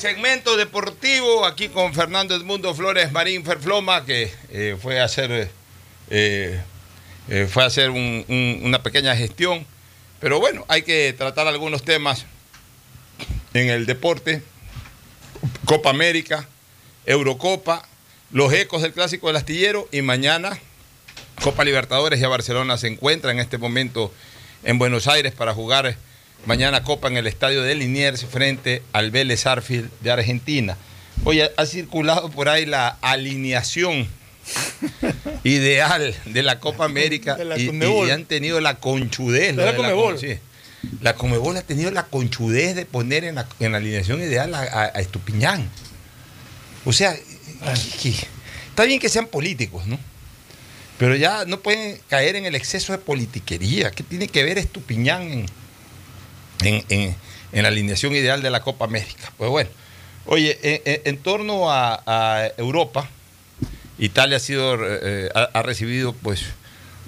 Segmento 0.00 0.56
deportivo 0.56 1.44
aquí 1.44 1.68
con 1.68 1.92
Fernando 1.92 2.34
Edmundo 2.34 2.74
Flores 2.74 3.12
Marín 3.12 3.44
Ferfloma, 3.44 4.06
que 4.06 4.32
eh, 4.50 4.76
fue 4.80 4.98
a 4.98 5.04
hacer, 5.04 5.50
eh, 6.10 6.60
eh, 7.28 7.46
fue 7.50 7.62
a 7.64 7.66
hacer 7.66 7.90
un- 7.90 8.24
un- 8.26 8.60
una 8.64 8.82
pequeña 8.82 9.14
gestión. 9.14 9.66
Pero 10.18 10.40
bueno, 10.40 10.64
hay 10.68 10.82
que 10.82 11.12
tratar 11.16 11.46
algunos 11.48 11.82
temas 11.84 12.24
en 13.52 13.68
el 13.68 13.84
deporte. 13.84 14.42
Copa 15.66 15.90
América, 15.90 16.48
Eurocopa, 17.04 17.86
los 18.30 18.52
ecos 18.54 18.80
del 18.80 18.92
clásico 18.94 19.26
del 19.26 19.36
astillero 19.36 19.86
y 19.92 20.00
mañana 20.02 20.58
Copa 21.42 21.62
Libertadores. 21.64 22.20
Ya 22.20 22.28
Barcelona 22.28 22.78
se 22.78 22.88
encuentra 22.88 23.32
en 23.32 23.38
este 23.38 23.58
momento 23.58 24.12
en 24.64 24.78
Buenos 24.78 25.08
Aires 25.08 25.32
para 25.34 25.52
jugar 25.52 25.94
Mañana 26.46 26.82
Copa 26.82 27.08
en 27.08 27.16
el 27.16 27.26
estadio 27.26 27.62
de 27.62 27.74
Liniers 27.74 28.24
frente 28.24 28.82
al 28.92 29.10
Vélez 29.10 29.46
Arfield 29.46 29.90
de 30.00 30.10
Argentina. 30.10 30.76
Oye, 31.24 31.50
ha 31.56 31.66
circulado 31.66 32.30
por 32.30 32.48
ahí 32.48 32.64
la 32.66 32.88
alineación 33.02 34.08
ideal 35.44 36.14
de 36.24 36.42
la 36.42 36.58
Copa 36.60 36.86
América 36.86 37.36
la 37.44 37.58
y, 37.58 37.68
han 38.10 38.24
tenido 38.24 38.60
la 38.60 38.76
conchudez. 38.76 39.54
De 39.54 39.64
la 39.64 39.72
de 39.72 39.76
Conmebol. 39.76 40.14
con- 40.14 40.20
sí. 40.20 40.38
La 41.02 41.14
Comebol 41.14 41.56
ha 41.58 41.62
tenido 41.62 41.90
la 41.90 42.04
conchudez 42.06 42.74
de 42.74 42.86
poner 42.86 43.24
en 43.24 43.34
la, 43.34 43.46
en 43.60 43.72
la 43.72 43.78
alineación 43.78 44.20
ideal 44.20 44.54
a, 44.54 44.60
a- 44.62 44.84
a 44.94 45.00
Estupiñán. 45.00 45.68
O 46.86 46.92
sea, 46.94 47.14
está 48.70 48.84
bien 48.86 48.98
que 48.98 49.10
sean 49.10 49.26
políticos, 49.26 49.86
¿no? 49.86 49.98
Pero 50.98 51.16
ya 51.16 51.44
no 51.44 51.60
pueden 51.60 51.98
caer 52.08 52.36
en 52.36 52.46
el 52.46 52.54
exceso 52.54 52.92
de 52.92 52.98
politiquería. 52.98 53.90
¿Qué 53.90 54.02
tiene 54.02 54.28
que 54.28 54.42
ver 54.42 54.56
Estupiñán 54.56 55.22
en, 55.30 55.46
en, 56.62 56.84
en- 56.88 57.16
en 57.52 57.62
la 57.62 57.68
alineación 57.68 58.14
ideal 58.14 58.42
de 58.42 58.50
la 58.50 58.60
Copa 58.60 58.84
América? 58.84 59.32
Pues 59.36 59.50
bueno, 59.50 59.70
oye, 60.26 60.58
en, 61.04 61.16
torno 61.18 61.70
a, 61.70 62.00
a 62.06 62.46
Europa, 62.56 63.08
Italia 63.98 64.36
ha 64.36 64.40
sido 64.40 64.78
eh, 64.86 65.28
ha, 65.34 65.50
ha 65.52 65.62
recibido 65.62 66.12
pues 66.12 66.44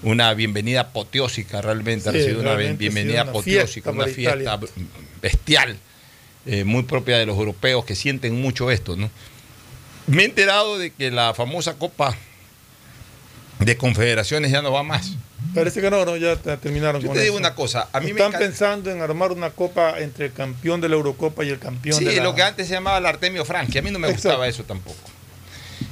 una 0.02 0.34
bienvenida 0.34 0.80
apoteósica 0.80 1.60
realmente, 1.62 2.08
ha 2.08 2.12
recibido 2.12 2.40
una 2.40 2.54
bienvenida 2.56 3.22
una 3.22 3.30
apoteósica, 3.30 3.90
fiesta 3.90 3.90
una 3.92 4.04
fiesta 4.06 4.40
Italia. 4.40 4.68
bestial, 5.22 5.76
eh, 6.46 6.64
muy 6.64 6.82
propia 6.82 7.18
de 7.18 7.26
los 7.26 7.38
europeos 7.38 7.84
que 7.84 7.94
sienten 7.94 8.40
mucho 8.40 8.68
esto, 8.72 8.96
¿no? 8.96 9.08
Me 10.08 10.22
he 10.22 10.24
enterado 10.24 10.76
de 10.78 10.90
que 10.90 11.12
la 11.12 11.34
famosa 11.34 11.74
Copa 11.78 12.16
de 13.60 13.76
Confederaciones 13.76 14.50
ya 14.50 14.60
no 14.60 14.72
va 14.72 14.82
más. 14.82 15.12
Parece 15.55 15.81
que 15.81 15.90
no, 15.90 16.05
no, 16.05 16.16
ya 16.16 16.36
te- 16.36 16.56
terminaron 16.56 17.01
Yo 17.02 17.09
con 17.09 17.16
te 17.16 17.23
digo 17.23 17.35
eso. 17.35 17.40
una 17.40 17.55
cosa, 17.55 17.89
a 17.93 18.01
mí 18.01 18.06
me 18.06 18.12
Están 18.12 18.28
encanta- 18.28 18.39
pensando 18.47 18.90
en 18.90 19.01
armar 19.02 19.32
una 19.32 19.51
copa 19.51 19.98
entre 20.01 20.27
el 20.27 20.32
campeón 20.32 20.81
de 20.81 20.89
la 20.89 20.94
Eurocopa 20.97 21.44
y 21.44 21.51
el 21.51 21.59
campeón 21.59 21.98
Sí, 21.98 22.05
de 22.05 22.16
la... 22.16 22.23
lo 22.24 22.35
que 22.35 22.43
antes 22.43 22.66
se 22.69 22.74
llamaba 22.74 22.98
el 22.98 23.06
Artemio 23.06 23.44
Franchi. 23.44 23.78
A 23.78 23.82
mí 23.82 23.90
no 23.90 23.98
me 23.98 24.09
Exacto. 24.09 24.28
gustaba 24.28 24.48
eso 24.48 24.64
tampoco. 24.64 24.98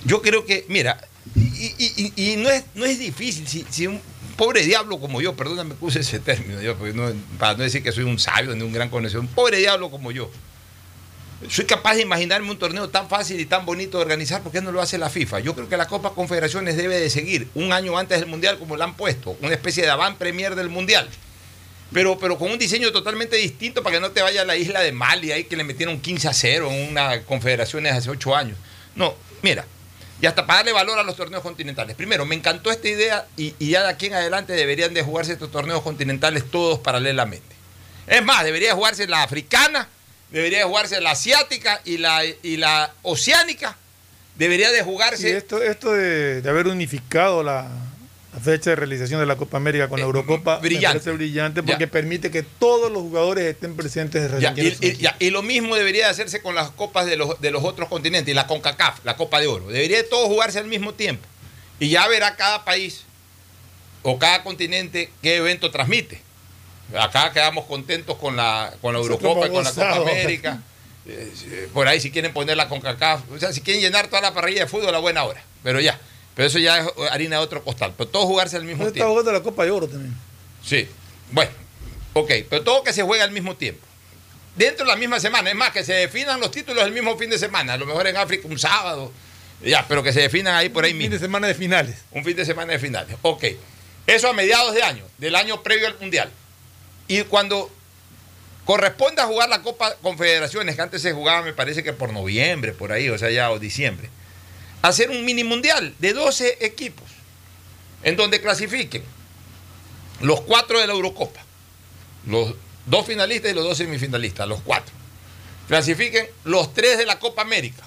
Yo 0.04 0.22
creo 0.22 0.46
que, 0.46 0.64
mira, 0.68 0.98
y, 1.34 1.40
y- 1.78 2.12
y- 2.16 2.32
y 2.32 2.36
no, 2.36 2.48
es, 2.48 2.64
no 2.74 2.84
es 2.86 2.98
difícil. 2.98 3.46
Si, 3.46 3.66
si 3.68 3.86
un 3.86 4.00
pobre 4.36 4.62
diablo 4.62 4.98
como 4.98 5.20
yo, 5.20 5.34
perdóname 5.36 5.74
que 5.74 5.84
use 5.84 6.00
ese 6.00 6.18
término, 6.20 6.60
yo, 6.62 6.74
no- 6.94 7.12
para 7.38 7.54
no 7.54 7.62
decir 7.64 7.82
que 7.82 7.92
soy 7.92 8.04
un 8.04 8.18
sabio 8.18 8.54
ni 8.54 8.62
un 8.62 8.72
gran 8.72 8.88
conocedor, 8.88 9.20
un 9.24 9.28
pobre 9.28 9.58
diablo 9.58 9.90
como 9.90 10.10
yo, 10.12 10.30
soy 11.48 11.64
capaz 11.64 11.94
de 11.94 12.02
imaginarme 12.02 12.50
un 12.50 12.58
torneo 12.58 12.90
tan 12.90 13.08
fácil 13.08 13.40
y 13.40 13.46
tan 13.46 13.64
bonito 13.64 13.98
de 13.98 14.04
organizar, 14.04 14.42
¿por 14.42 14.52
qué 14.52 14.60
no 14.60 14.72
lo 14.72 14.80
hace 14.82 14.98
la 14.98 15.08
FIFA? 15.08 15.40
Yo 15.40 15.54
creo 15.54 15.68
que 15.68 15.76
la 15.76 15.86
Copa 15.86 16.10
Confederaciones 16.10 16.76
debe 16.76 16.98
de 16.98 17.08
seguir 17.08 17.48
un 17.54 17.72
año 17.72 17.96
antes 17.96 18.20
del 18.20 18.28
Mundial 18.28 18.58
como 18.58 18.76
la 18.76 18.84
han 18.84 18.94
puesto, 18.94 19.36
una 19.40 19.54
especie 19.54 19.82
de 19.82 19.90
avant 19.90 20.18
premier 20.18 20.54
del 20.54 20.68
Mundial. 20.68 21.08
Pero, 21.92 22.18
pero 22.18 22.38
con 22.38 22.52
un 22.52 22.58
diseño 22.58 22.92
totalmente 22.92 23.36
distinto 23.36 23.82
para 23.82 23.96
que 23.96 24.00
no 24.00 24.10
te 24.10 24.22
vaya 24.22 24.42
a 24.42 24.44
la 24.44 24.56
isla 24.56 24.80
de 24.80 24.92
Mali, 24.92 25.32
ahí 25.32 25.44
que 25.44 25.56
le 25.56 25.64
metieron 25.64 26.00
15 26.00 26.28
a 26.28 26.32
0 26.32 26.68
en 26.70 26.90
una 26.90 27.22
confederaciones 27.22 27.94
hace 27.94 28.10
8 28.10 28.36
años. 28.36 28.58
No, 28.94 29.14
mira, 29.42 29.64
y 30.20 30.26
hasta 30.26 30.46
para 30.46 30.58
darle 30.58 30.72
valor 30.72 30.98
a 30.98 31.02
los 31.02 31.16
torneos 31.16 31.42
continentales. 31.42 31.96
Primero, 31.96 32.26
me 32.26 32.34
encantó 32.34 32.70
esta 32.70 32.88
idea 32.88 33.26
y, 33.36 33.54
y 33.58 33.70
ya 33.70 33.82
de 33.82 33.88
aquí 33.88 34.06
en 34.06 34.14
adelante 34.14 34.52
deberían 34.52 34.92
de 34.92 35.02
jugarse 35.02 35.32
estos 35.32 35.50
torneos 35.50 35.82
continentales 35.82 36.48
todos 36.50 36.78
paralelamente. 36.78 37.56
Es 38.06 38.22
más, 38.22 38.44
debería 38.44 38.74
jugarse 38.74 39.08
la 39.08 39.22
africana, 39.22 39.88
debería 40.30 40.66
jugarse 40.66 41.00
la 41.00 41.12
asiática 41.12 41.80
y 41.84 41.98
la, 41.98 42.22
y 42.24 42.56
la 42.56 42.92
oceánica. 43.02 43.76
Debería 44.36 44.70
de 44.70 44.82
jugarse... 44.82 45.36
Esto, 45.36 45.62
esto 45.62 45.92
de, 45.92 46.40
de 46.40 46.48
haber 46.50 46.66
unificado 46.68 47.42
la, 47.42 47.68
la 48.32 48.40
fecha 48.40 48.70
de 48.70 48.76
realización 48.76 49.20
de 49.20 49.26
la 49.26 49.36
Copa 49.36 49.56
América 49.58 49.88
con 49.88 49.98
la 50.00 50.06
Eurocopa 50.06 50.56
Eh, 50.56 50.60
brillante. 50.62 50.86
me 50.86 51.00
parece 51.04 51.10
brillante 51.12 51.62
porque 51.62 51.84
Ya. 51.84 51.90
permite 51.90 52.30
que 52.30 52.42
todos 52.42 52.90
los 52.90 53.02
jugadores 53.02 53.44
estén 53.44 53.76
presentes 53.76 54.30
Ya, 54.40 54.54
y, 54.56 54.68
y- 54.80 54.96
ya, 54.96 55.14
y 55.18 55.30
lo 55.30 55.42
mismo 55.42 55.76
debería 55.76 56.04
de 56.06 56.10
hacerse 56.12 56.40
con 56.40 56.54
las 56.54 56.70
copas 56.70 57.04
de 57.06 57.16
los, 57.16 57.38
de 57.40 57.50
los 57.50 57.64
otros 57.64 57.88
continentes, 57.88 58.30
y 58.32 58.34
la 58.34 58.46
CONCACAF, 58.46 59.04
la 59.04 59.16
Copa 59.16 59.40
de 59.40 59.46
Oro. 59.48 59.66
Debería 59.66 59.98
de 59.98 60.04
todos 60.04 60.28
jugarse 60.28 60.58
al 60.58 60.66
mismo 60.68 60.94
tiempo. 60.94 61.26
Y 61.78 61.88
ya 61.90 62.06
verá 62.08 62.36
cada 62.36 62.64
país 62.64 63.02
o 64.02 64.18
cada 64.18 64.42
continente 64.42 65.10
qué 65.22 65.36
evento 65.36 65.70
transmite. 65.70 66.22
Acá 66.98 67.32
quedamos 67.32 67.66
contentos 67.66 68.16
con 68.18 68.36
la, 68.36 68.72
con 68.80 68.92
la 68.94 69.00
Eurocopa 69.00 69.46
y 69.46 69.50
con 69.50 69.64
la 69.64 69.70
Copa. 69.72 69.96
América. 69.96 70.60
Eh, 71.06 71.68
por 71.72 71.88
ahí 71.88 72.00
si 72.00 72.10
quieren 72.10 72.32
poner 72.32 72.56
la 72.56 72.68
CONCACAF, 72.68 73.22
o 73.32 73.38
sea, 73.38 73.52
si 73.52 73.60
quieren 73.62 73.82
llenar 73.82 74.08
toda 74.08 74.20
la 74.22 74.34
parrilla 74.34 74.60
de 74.62 74.66
fútbol 74.66 74.94
a 74.94 74.98
buena 74.98 75.24
hora. 75.24 75.42
Pero 75.62 75.80
ya, 75.80 75.98
pero 76.34 76.48
eso 76.48 76.58
ya 76.58 76.78
es 76.78 76.86
harina 77.10 77.36
de 77.36 77.42
otro 77.42 77.62
costal. 77.64 77.94
Pero 77.96 78.08
todos 78.10 78.26
jugarse 78.26 78.56
al 78.56 78.64
mismo 78.64 78.82
No 78.82 78.88
está 78.88 78.94
tiempo. 78.94 79.10
jugando 79.10 79.32
la 79.32 79.42
Copa 79.42 79.64
de 79.64 79.70
Oro 79.70 79.88
también. 79.88 80.14
Sí. 80.64 80.88
Bueno, 81.32 81.50
ok, 82.14 82.30
pero 82.48 82.62
todo 82.62 82.82
que 82.84 82.92
se 82.92 83.02
juegue 83.02 83.22
al 83.22 83.30
mismo 83.32 83.56
tiempo. 83.56 83.86
Dentro 84.56 84.84
de 84.84 84.90
la 84.90 84.96
misma 84.96 85.20
semana. 85.20 85.48
Es 85.48 85.56
más, 85.56 85.70
que 85.70 85.84
se 85.84 85.92
definan 85.94 86.40
los 86.40 86.50
títulos 86.50 86.84
el 86.84 86.92
mismo 86.92 87.16
fin 87.16 87.30
de 87.30 87.38
semana. 87.38 87.74
A 87.74 87.76
lo 87.76 87.86
mejor 87.86 88.06
en 88.06 88.16
África 88.16 88.46
un 88.48 88.58
sábado. 88.58 89.12
Ya, 89.64 89.86
pero 89.88 90.02
que 90.02 90.12
se 90.12 90.20
definan 90.20 90.54
ahí 90.54 90.68
por 90.70 90.84
ahí 90.84 90.92
mismo. 90.92 91.04
Fin 91.04 91.12
de 91.12 91.18
semana 91.18 91.46
de 91.46 91.54
finales. 91.54 91.96
Un 92.10 92.24
fin 92.24 92.36
de 92.36 92.44
semana 92.44 92.72
de 92.72 92.78
finales. 92.78 93.16
Ok. 93.22 93.44
Eso 94.06 94.28
a 94.28 94.32
mediados 94.32 94.74
de 94.74 94.82
año, 94.82 95.04
del 95.18 95.34
año 95.36 95.62
previo 95.62 95.86
al 95.86 95.98
Mundial. 95.98 96.30
Y 97.10 97.24
cuando 97.24 97.68
corresponde 98.64 99.20
a 99.20 99.26
jugar 99.26 99.48
la 99.48 99.62
Copa 99.62 99.96
Confederaciones, 100.00 100.76
que 100.76 100.82
antes 100.82 101.02
se 101.02 101.12
jugaba, 101.12 101.42
me 101.42 101.52
parece 101.52 101.82
que 101.82 101.92
por 101.92 102.12
noviembre, 102.12 102.72
por 102.72 102.92
ahí, 102.92 103.08
o 103.08 103.18
sea, 103.18 103.32
ya 103.32 103.50
o 103.50 103.58
diciembre, 103.58 104.08
hacer 104.80 105.10
un 105.10 105.24
mini 105.24 105.42
mundial 105.42 105.92
de 105.98 106.12
12 106.12 106.58
equipos, 106.60 107.08
en 108.04 108.14
donde 108.14 108.40
clasifiquen 108.40 109.02
los 110.20 110.42
cuatro 110.42 110.78
de 110.78 110.86
la 110.86 110.92
Eurocopa, 110.92 111.40
los 112.28 112.54
dos 112.86 113.06
finalistas 113.06 113.50
y 113.50 113.54
los 113.54 113.64
dos 113.64 113.76
semifinalistas, 113.76 114.46
los 114.46 114.60
cuatro. 114.60 114.94
Clasifiquen 115.66 116.28
los 116.44 116.72
tres 116.74 116.96
de 116.96 117.06
la 117.06 117.18
Copa 117.18 117.42
América. 117.42 117.82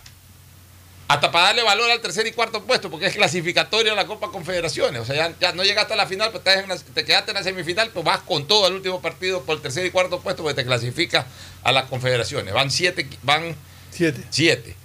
Hasta 1.13 1.31
para 1.31 1.45
darle 1.47 1.61
valor 1.61 1.91
al 1.91 1.99
tercer 2.01 2.25
y 2.25 2.31
cuarto 2.31 2.63
puesto, 2.63 2.89
porque 2.89 3.05
es 3.05 3.13
clasificatoria 3.15 3.93
la 3.93 4.07
Copa 4.07 4.31
Confederaciones. 4.31 4.99
O 5.01 5.05
sea, 5.05 5.15
ya, 5.15 5.35
ya 5.39 5.51
no 5.53 5.63
llegaste 5.63 5.93
a 5.93 5.95
la 5.95 6.07
final, 6.07 6.31
en 6.45 6.65
una- 6.65 6.75
te 6.75 7.05
quedaste 7.05 7.29
en 7.31 7.35
la 7.37 7.43
semifinal, 7.43 7.91
pues 7.91 8.03
vas 8.03 8.21
con 8.21 8.47
todo 8.47 8.65
al 8.65 8.73
último 8.73 8.99
partido 8.99 9.43
por 9.43 9.57
el 9.57 9.61
tercer 9.61 9.85
y 9.85 9.91
cuarto 9.91 10.21
puesto, 10.21 10.41
porque 10.41 10.55
te 10.55 10.65
clasifica 10.65 11.27
a 11.63 11.71
las 11.71 11.83
confederaciones. 11.85 12.51
Van 12.51 12.71
siete, 12.71 13.07
van 13.21 13.55
Siete. 13.91 14.23
siete. 14.31 14.75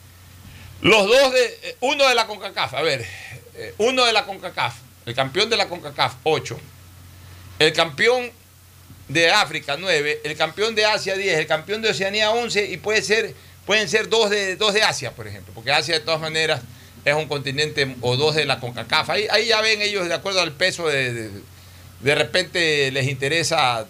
Los 0.82 1.06
dos 1.08 1.32
de, 1.32 1.46
eh, 1.62 1.76
uno 1.80 2.06
de 2.06 2.14
la 2.14 2.26
CONCACAF, 2.26 2.74
a 2.74 2.82
ver, 2.82 3.06
eh, 3.54 3.74
uno 3.78 4.04
de 4.04 4.12
la 4.12 4.26
CONCACAF, 4.26 4.74
el 5.06 5.14
campeón 5.14 5.48
de 5.48 5.56
la 5.56 5.66
CONCACAF, 5.66 6.16
8. 6.24 6.60
El 7.58 7.72
campeón 7.72 8.30
de 9.08 9.30
África, 9.30 9.76
9. 9.78 10.20
El 10.24 10.36
campeón 10.36 10.74
de 10.74 10.84
Asia, 10.84 11.16
10. 11.16 11.38
El 11.38 11.46
campeón 11.46 11.80
de 11.80 11.88
Oceanía, 11.88 12.30
11. 12.32 12.66
Y 12.66 12.76
puede 12.76 13.00
ser, 13.00 13.34
pueden 13.68 13.86
ser 13.86 14.08
dos 14.08 14.30
de, 14.30 14.56
dos 14.56 14.72
de 14.72 14.82
Asia, 14.82 15.12
por 15.12 15.28
ejemplo. 15.28 15.52
Porque 15.54 15.70
Asia, 15.70 15.92
de 15.92 16.00
todas 16.00 16.22
maneras, 16.22 16.62
es 17.04 17.12
un 17.14 17.26
continente, 17.28 17.96
o 18.00 18.16
dos 18.16 18.34
de 18.34 18.46
la 18.46 18.60
CONCACAF. 18.60 19.10
Ahí, 19.10 19.26
ahí 19.30 19.46
ya 19.48 19.60
ven 19.60 19.82
ellos, 19.82 20.08
de 20.08 20.14
acuerdo 20.14 20.40
al 20.40 20.52
peso, 20.52 20.88
de, 20.88 21.30
de, 22.00 22.14
repente 22.14 22.90
les 22.92 23.06
interesa 23.08 23.84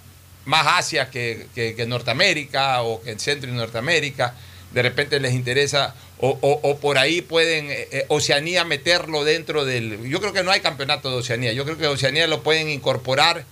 más 0.46 0.66
Asia 0.66 1.10
que, 1.10 1.46
que- 1.54 1.86
Norteamérica 1.86 2.82
o 2.82 3.00
que 3.00 3.16
Centro 3.20 3.48
y 3.48 3.52
Norteamérica. 3.52 4.34
De 4.72 4.82
repente 4.82 5.20
les 5.20 5.32
interesa, 5.32 5.94
o, 6.18 6.30
o- 6.42 6.78
por 6.78 6.98
ahí 6.98 7.22
pueden 7.22 7.70
eh, 7.70 7.86
eh, 7.92 8.04
Oceanía 8.08 8.64
meterlo 8.64 9.22
dentro 9.22 9.64
del... 9.64 10.02
Yo 10.08 10.18
creo 10.20 10.32
que 10.32 10.42
no 10.42 10.50
hay 10.50 10.58
campeonato 10.60 11.08
de 11.08 11.18
Oceanía. 11.18 11.52
Yo 11.52 11.64
creo 11.64 11.78
que 11.78 11.86
Oceanía 11.86 12.26
lo 12.26 12.42
pueden 12.42 12.68
incorporar 12.68 13.44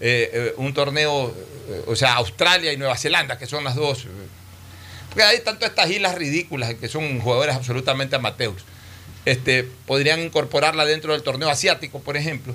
eh, 0.00 0.54
un 0.56 0.74
torneo, 0.74 1.32
o 1.86 1.94
sea, 1.94 2.14
Australia 2.14 2.72
y 2.72 2.76
Nueva 2.76 2.96
Zelanda, 2.96 3.38
que 3.38 3.46
son 3.46 3.62
las 3.62 3.76
dos. 3.76 4.06
Porque 5.18 5.30
hay 5.30 5.40
tanto 5.40 5.66
estas 5.66 5.90
islas 5.90 6.14
ridículas 6.14 6.74
que 6.74 6.86
son 6.86 7.18
jugadores 7.18 7.56
absolutamente 7.56 8.14
amateurs. 8.14 8.62
Este, 9.24 9.64
podrían 9.64 10.20
incorporarla 10.20 10.84
dentro 10.84 11.12
del 11.12 11.24
torneo 11.24 11.50
asiático, 11.50 11.98
por 11.98 12.16
ejemplo, 12.16 12.54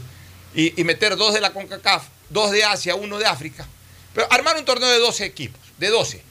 y, 0.55 0.71
meter 0.85 1.17
dos 1.17 1.33
de 1.33 1.41
la 1.41 1.51
CONCACAF, 1.51 2.05
dos 2.29 2.51
de 2.51 2.63
Asia, 2.63 2.95
uno 2.95 3.19
de 3.19 3.25
África. 3.25 3.67
Pero 4.13 4.31
armar 4.31 4.55
un 4.55 4.63
torneo 4.63 4.87
de 4.87 4.97
12 4.99 5.25
equipos, 5.25 5.59
de 5.77 5.89
12. 5.89 6.23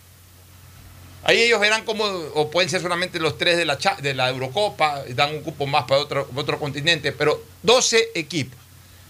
Ahí 1.25 1.43
ellos 1.43 1.61
verán 1.61 1.85
cómo, 1.85 2.05
o 2.05 2.51
pueden 2.51 2.71
ser 2.71 2.81
solamente 2.81 3.21
los 3.21 3.37
tres 3.37 3.59
de 3.59 3.67
la, 3.67 3.77
de 4.01 4.15
la 4.15 4.31
Eurocopa, 4.31 5.05
dan 5.11 5.35
un 5.35 5.43
cupo 5.43 5.67
más 5.67 5.85
para 5.85 6.01
otro, 6.01 6.31
otro 6.35 6.59
continente, 6.59 7.13
pero 7.13 7.45
12 7.63 8.13
equipos. 8.15 8.59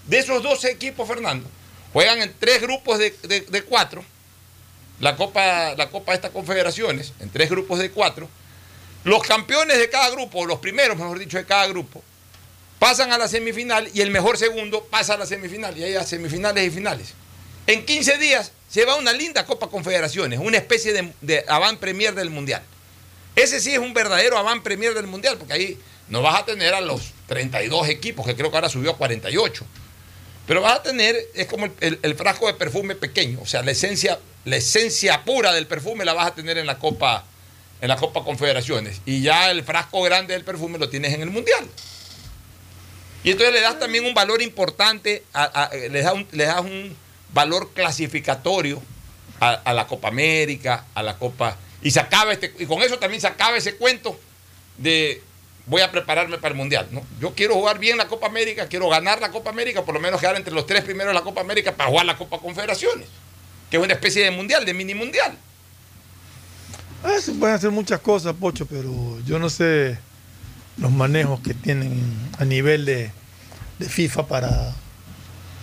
De 0.07 0.17
esos 0.17 0.43
12 0.43 0.71
equipos, 0.71 1.07
Fernando, 1.07 1.49
juegan 1.93 2.21
en 2.21 2.33
tres 2.37 2.61
grupos 2.61 2.99
de 2.99 3.63
cuatro. 3.69 4.03
La 4.99 5.15
Copa, 5.15 5.75
la 5.75 5.89
Copa 5.89 6.11
de 6.11 6.15
estas 6.17 6.31
confederaciones, 6.31 7.13
en 7.19 7.29
tres 7.29 7.49
grupos 7.49 7.79
de 7.79 7.91
cuatro. 7.91 8.29
Los 9.03 9.21
campeones 9.23 9.77
de 9.79 9.89
cada 9.89 10.09
grupo, 10.11 10.45
los 10.45 10.59
primeros, 10.59 10.97
mejor 10.97 11.19
dicho, 11.19 11.37
de 11.37 11.45
cada 11.45 11.67
grupo, 11.67 12.01
pasan 12.79 13.11
a 13.11 13.17
la 13.17 13.27
semifinal 13.27 13.89
y 13.93 14.01
el 14.01 14.11
mejor 14.11 14.37
segundo 14.37 14.85
pasa 14.85 15.15
a 15.15 15.17
la 15.17 15.25
semifinal. 15.25 15.77
Y 15.77 15.83
hay 15.83 15.95
a 15.95 16.03
semifinales 16.03 16.65
y 16.65 16.69
finales. 16.71 17.13
En 17.67 17.85
15 17.85 18.17
días 18.17 18.51
se 18.69 18.85
va 18.85 18.95
una 18.95 19.11
linda 19.13 19.45
Copa 19.45 19.67
Confederaciones, 19.67 20.39
una 20.39 20.57
especie 20.57 20.93
de, 20.93 21.11
de 21.21 21.43
avant 21.47 21.79
premier 21.79 22.13
del 22.15 22.29
Mundial. 22.29 22.61
Ese 23.35 23.59
sí 23.59 23.73
es 23.73 23.79
un 23.79 23.93
verdadero 23.93 24.37
avant 24.37 24.63
premier 24.63 24.93
del 24.93 25.07
Mundial, 25.07 25.37
porque 25.37 25.53
ahí 25.53 25.79
no 26.07 26.21
vas 26.21 26.41
a 26.41 26.45
tener 26.45 26.73
a 26.73 26.81
los 26.81 27.11
32 27.27 27.89
equipos, 27.89 28.25
que 28.25 28.35
creo 28.35 28.51
que 28.51 28.57
ahora 28.57 28.69
subió 28.69 28.91
a 28.91 28.97
48. 28.97 29.65
Pero 30.45 30.61
vas 30.61 30.79
a 30.79 30.83
tener, 30.83 31.17
es 31.33 31.47
como 31.47 31.67
el- 31.79 31.99
el 32.01 32.15
frasco 32.15 32.47
de 32.47 32.53
perfume 32.53 32.95
pequeño, 32.95 33.39
o 33.41 33.45
sea, 33.45 33.63
la 33.63 33.71
esencia 33.71 34.19
la 34.45 34.55
esencia 34.57 35.23
pura 35.23 35.53
del 35.53 35.67
perfume 35.67 36.05
la 36.05 36.13
vas 36.13 36.27
a 36.27 36.35
tener 36.35 36.57
en 36.57 36.65
la 36.65 36.77
Copa, 36.79 37.25
en 37.81 37.87
la 37.89 37.95
Copa 37.95 38.23
Confederaciones. 38.23 39.01
Y 39.05 39.21
ya 39.21 39.49
el 39.51 39.63
frasco 39.63 40.01
grande 40.01 40.33
del 40.33 40.43
perfume 40.43 40.77
lo 40.77 40.89
tienes 40.89 41.13
en 41.13 41.21
el 41.21 41.29
Mundial. 41.29 41.65
Y 43.23 43.31
entonces 43.31 43.53
le 43.53 43.61
das 43.61 43.79
también 43.79 44.05
un 44.05 44.13
valor 44.13 44.41
importante, 44.41 45.23
a- 45.33 45.69
le, 45.73 46.01
das 46.01 46.13
un, 46.13 46.27
le 46.31 46.43
das 46.45 46.59
un 46.59 46.95
valor 47.33 47.71
clasificatorio 47.73 48.81
a, 49.39 49.51
a 49.53 49.73
la 49.73 49.87
Copa 49.87 50.09
América, 50.09 50.85
a 50.93 51.01
la 51.03 51.17
Copa. 51.17 51.57
Y 51.81 51.91
se 51.91 51.99
acaba 52.01 52.33
este, 52.33 52.53
y 52.59 52.65
con 52.65 52.81
eso 52.81 52.99
también 52.99 53.21
se 53.21 53.27
acaba 53.27 53.55
ese 53.57 53.75
cuento 53.75 54.19
de 54.77 55.21
voy 55.65 55.81
a 55.81 55.89
prepararme 55.91 56.37
para 56.37 56.49
el 56.49 56.57
Mundial. 56.57 56.87
¿no? 56.91 57.01
Yo 57.21 57.33
quiero 57.33 57.53
jugar 57.55 57.79
bien 57.79 57.97
la 57.97 58.07
Copa 58.09 58.27
América, 58.27 58.67
quiero 58.67 58.89
ganar 58.89 59.21
la 59.21 59.31
Copa 59.31 59.49
América, 59.51 59.83
por 59.85 59.93
lo 59.93 60.01
menos 60.01 60.19
quedar 60.19 60.35
entre 60.35 60.53
los 60.53 60.65
tres 60.65 60.83
primeros 60.83 61.11
de 61.11 61.19
la 61.19 61.21
Copa 61.23 61.39
América 61.39 61.71
para 61.73 61.89
jugar 61.89 62.05
la 62.05 62.17
Copa 62.17 62.39
Confederaciones, 62.39 63.07
que 63.73 63.77
es 63.77 63.83
una 63.83 63.95
especie 63.95 64.23
de 64.23 64.29
mundial, 64.29 64.65
de 64.65 64.73
mini 64.75 64.93
mundial. 64.93 65.35
Ah, 67.03 67.19
se 67.19 67.31
pueden 67.31 67.55
hacer 67.55 67.71
muchas 67.71 67.99
cosas, 68.01 68.35
Pocho, 68.35 68.67
pero 68.67 69.19
yo 69.25 69.39
no 69.39 69.49
sé 69.49 69.97
los 70.77 70.91
manejos 70.91 71.39
que 71.39 71.55
tienen 71.55 71.99
a 72.37 72.45
nivel 72.45 72.85
de, 72.85 73.09
de 73.79 73.89
FIFA 73.89 74.27
para, 74.27 74.75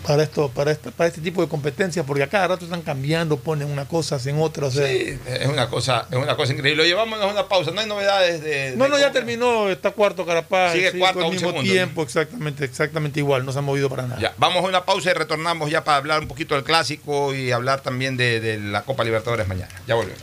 para 0.07 0.23
esto, 0.23 0.49
para 0.49 0.71
este, 0.71 0.91
para 0.91 1.09
este 1.09 1.21
tipo 1.21 1.43
de 1.43 1.49
competencias, 1.49 2.05
porque 2.07 2.23
a 2.23 2.29
cada 2.29 2.49
rato 2.49 2.65
están 2.65 2.83
cambiando, 2.83 3.37
ponen 3.37 3.71
una 3.71 3.87
cosa, 3.87 4.17
hacen 4.17 4.41
otra. 4.41 4.67
O 4.67 4.71
sea, 4.71 4.87
Sí, 4.87 5.19
es 5.27 5.47
una 5.47 5.69
cosa, 5.69 6.07
es 6.11 6.17
una 6.17 6.37
cosa 6.37 6.53
increíble. 6.53 6.83
Lo 6.83 6.89
llevamos 6.89 7.21
a 7.21 7.27
una 7.27 7.49
pausa, 7.49 7.71
no 7.71 7.81
hay 7.81 7.87
novedades 7.87 8.43
de. 8.43 8.75
No, 8.77 8.85
de 8.85 8.91
no, 8.91 8.99
ya 8.99 9.13
terminó, 9.13 9.69
está 9.69 9.91
cuarto 9.91 10.25
Carapaz. 10.25 10.73
Sigue 10.73 10.93
sí, 10.93 10.99
cuarto 10.99 11.21
con 11.21 11.25
a 11.25 11.27
el 11.27 11.31
un 11.31 11.37
mismo 11.37 11.51
segundo, 11.51 11.71
tiempo, 11.71 12.03
exactamente, 12.03 12.65
exactamente 12.65 13.21
igual, 13.21 13.45
no 13.45 13.53
se 13.53 13.59
ha 13.59 13.63
movido 13.63 13.89
para 13.89 14.05
nada. 14.05 14.21
Ya, 14.21 14.35
vamos 14.39 14.65
a 14.65 14.69
una 14.69 14.85
pausa 14.85 15.11
y 15.11 15.15
retornamos 15.15 15.71
ya 15.71 15.85
para 15.85 15.99
hablar 15.99 16.21
un 16.21 16.29
poquito 16.29 16.55
del 16.55 16.65
clásico 16.65 17.35
y 17.35 17.53
hablar 17.53 17.81
también 17.81 18.17
de, 18.17 18.41
de 18.41 18.59
la 18.59 18.83
Copa 18.83 19.05
Libertadores 19.05 19.47
mañana. 19.47 19.73
Ya 19.87 19.95
volvemos. 19.95 20.21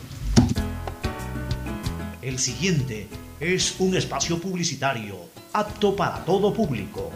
El 2.22 2.38
siguiente 2.38 3.08
es 3.40 3.76
un 3.78 3.96
espacio 3.96 4.38
publicitario 4.38 5.16
apto 5.52 5.96
para 5.96 6.24
todo 6.24 6.52
público. 6.52 7.10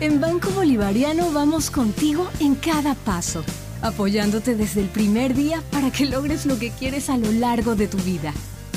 En 0.00 0.20
Banco 0.20 0.50
Bolivariano 0.50 1.32
vamos 1.32 1.72
contigo 1.72 2.30
en 2.38 2.54
cada 2.54 2.94
paso, 2.94 3.44
apoyándote 3.82 4.54
desde 4.54 4.80
el 4.80 4.86
primer 4.86 5.34
día 5.34 5.60
para 5.72 5.90
que 5.90 6.06
logres 6.06 6.46
lo 6.46 6.56
que 6.56 6.70
quieres 6.70 7.10
a 7.10 7.16
lo 7.16 7.32
largo 7.32 7.74
de 7.74 7.88
tu 7.88 7.96
vida. 7.98 8.32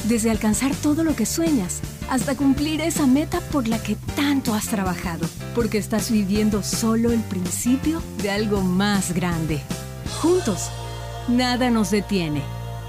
Desde 0.06 0.32
alcanzar 0.32 0.76
todo 0.78 1.04
lo 1.04 1.16
que 1.16 1.28
sueñas 1.28 1.82
hasta 2.10 2.36
cumplir 2.36 2.82
esa 2.82 3.06
meta 3.06 3.40
por 3.40 3.68
la 3.68 3.78
que 3.84 3.98
tanto 4.16 4.56
has 4.56 4.68
trabajado, 4.68 5.30
porque 5.54 5.78
estás 5.78 6.10
viviendo 6.10 6.64
solo 6.64 7.12
el 7.12 7.22
principio 7.22 8.02
de 8.24 8.32
algo 8.32 8.62
más 8.62 9.14
grande. 9.14 9.62
Juntos, 10.24 10.72
nada 11.28 11.70
nos 11.70 11.92
detiene. 11.92 12.42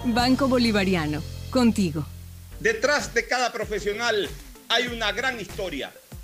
Banco 0.06 0.48
Bolivariano, 0.48 1.22
contigo. 1.50 2.06
Detrás 2.60 3.12
de 3.12 3.26
cada 3.26 3.52
profesional 3.52 4.26
hay 4.70 4.86
una 4.86 5.12
gran 5.12 5.38
historia. 5.38 5.92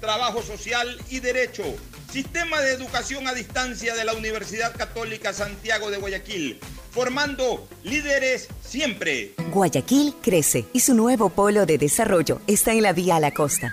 trabajo 0.00 0.42
social 0.42 0.98
y 1.08 1.20
derecho. 1.20 1.62
Sistema 2.10 2.60
de 2.60 2.72
educación 2.72 3.28
a 3.28 3.34
distancia 3.34 3.94
de 3.94 4.04
la 4.04 4.14
Universidad 4.14 4.76
Católica 4.76 5.32
Santiago 5.32 5.90
de 5.90 5.98
Guayaquil, 5.98 6.58
formando 6.90 7.68
líderes 7.84 8.48
siempre. 8.64 9.34
Guayaquil 9.52 10.16
crece 10.20 10.66
y 10.72 10.80
su 10.80 10.94
nuevo 10.94 11.28
polo 11.28 11.66
de 11.66 11.78
desarrollo 11.78 12.40
está 12.48 12.72
en 12.72 12.82
la 12.82 12.92
vía 12.92 13.16
a 13.16 13.20
la 13.20 13.32
costa. 13.32 13.72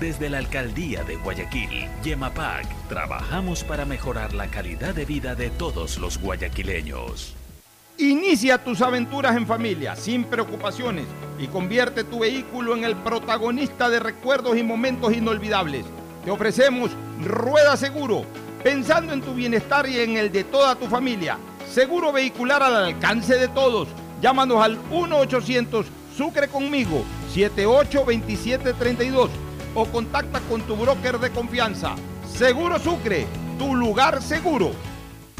Desde 0.00 0.28
la 0.28 0.38
Alcaldía 0.38 1.04
de 1.04 1.14
Guayaquil, 1.16 1.88
Yemapac, 2.04 2.66
trabajamos 2.86 3.64
para 3.64 3.86
mejorar 3.86 4.34
la 4.34 4.48
calidad 4.48 4.94
de 4.94 5.06
vida 5.06 5.34
de 5.34 5.48
todos 5.48 5.96
los 5.96 6.20
guayaquileños. 6.20 7.34
Inicia 7.96 8.62
tus 8.62 8.82
aventuras 8.82 9.34
en 9.38 9.46
familia, 9.46 9.96
sin 9.96 10.24
preocupaciones, 10.24 11.06
y 11.38 11.46
convierte 11.46 12.04
tu 12.04 12.18
vehículo 12.18 12.76
en 12.76 12.84
el 12.84 12.94
protagonista 12.94 13.88
de 13.88 14.00
recuerdos 14.00 14.58
y 14.58 14.62
momentos 14.62 15.14
inolvidables. 15.14 15.86
Te 16.26 16.30
ofrecemos 16.30 16.90
Rueda 17.24 17.78
Seguro, 17.78 18.26
pensando 18.62 19.14
en 19.14 19.22
tu 19.22 19.32
bienestar 19.32 19.88
y 19.88 20.00
en 20.00 20.18
el 20.18 20.30
de 20.30 20.44
toda 20.44 20.74
tu 20.74 20.88
familia. 20.88 21.38
Seguro 21.72 22.12
vehicular 22.12 22.62
al 22.62 22.76
alcance 22.76 23.38
de 23.38 23.48
todos. 23.48 23.88
Llámanos 24.20 24.62
al 24.62 24.78
1-800 24.90 25.86
Sucre 26.14 26.48
conmigo, 26.48 27.02
782732 27.32 29.45
o 29.76 29.84
contacta 29.84 30.40
con 30.40 30.62
tu 30.62 30.74
broker 30.74 31.18
de 31.18 31.30
confianza. 31.30 31.94
Seguro 32.26 32.78
Sucre, 32.78 33.26
tu 33.58 33.74
lugar 33.74 34.22
seguro. 34.22 34.72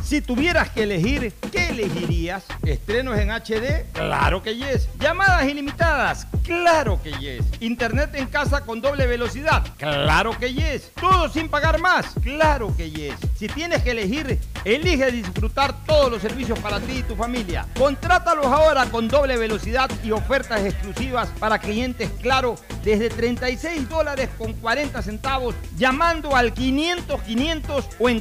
Si 0.06 0.20
tuvieras 0.20 0.70
que 0.70 0.84
elegir, 0.84 1.34
¿qué 1.50 1.70
elegirías? 1.70 2.44
¿Estrenos 2.64 3.18
en 3.18 3.32
HD? 3.32 3.90
Claro 3.92 4.40
que 4.40 4.54
yes. 4.54 4.88
¿Llamadas 5.00 5.44
ilimitadas? 5.48 6.28
Claro 6.44 7.00
que 7.02 7.10
yes. 7.14 7.44
¿Internet 7.58 8.14
en 8.14 8.28
casa 8.28 8.60
con 8.60 8.80
doble 8.80 9.08
velocidad? 9.08 9.66
Claro 9.76 10.38
que 10.38 10.54
yes. 10.54 10.92
¿Todo 11.00 11.28
sin 11.28 11.48
pagar 11.48 11.80
más? 11.80 12.06
Claro 12.22 12.72
que 12.76 12.88
yes. 12.88 13.14
Si 13.36 13.48
tienes 13.48 13.82
que 13.82 13.90
elegir, 13.90 14.38
elige 14.64 15.10
disfrutar 15.10 15.74
todos 15.84 16.08
los 16.08 16.22
servicios 16.22 16.56
para 16.60 16.78
ti 16.78 16.98
y 16.98 17.02
tu 17.02 17.16
familia. 17.16 17.66
Contrátalos 17.76 18.46
ahora 18.46 18.86
con 18.86 19.08
doble 19.08 19.36
velocidad 19.36 19.90
y 20.04 20.12
ofertas 20.12 20.64
exclusivas 20.64 21.30
para 21.40 21.58
clientes 21.58 22.08
Claro 22.22 22.54
desde 22.84 23.08
36 23.10 23.88
dólares 23.88 24.28
con 24.38 24.52
40 24.52 25.02
centavos 25.02 25.56
llamando 25.76 26.36
al 26.36 26.54
500 26.54 27.20
500 27.22 27.88
o 27.98 28.08
en 28.08 28.20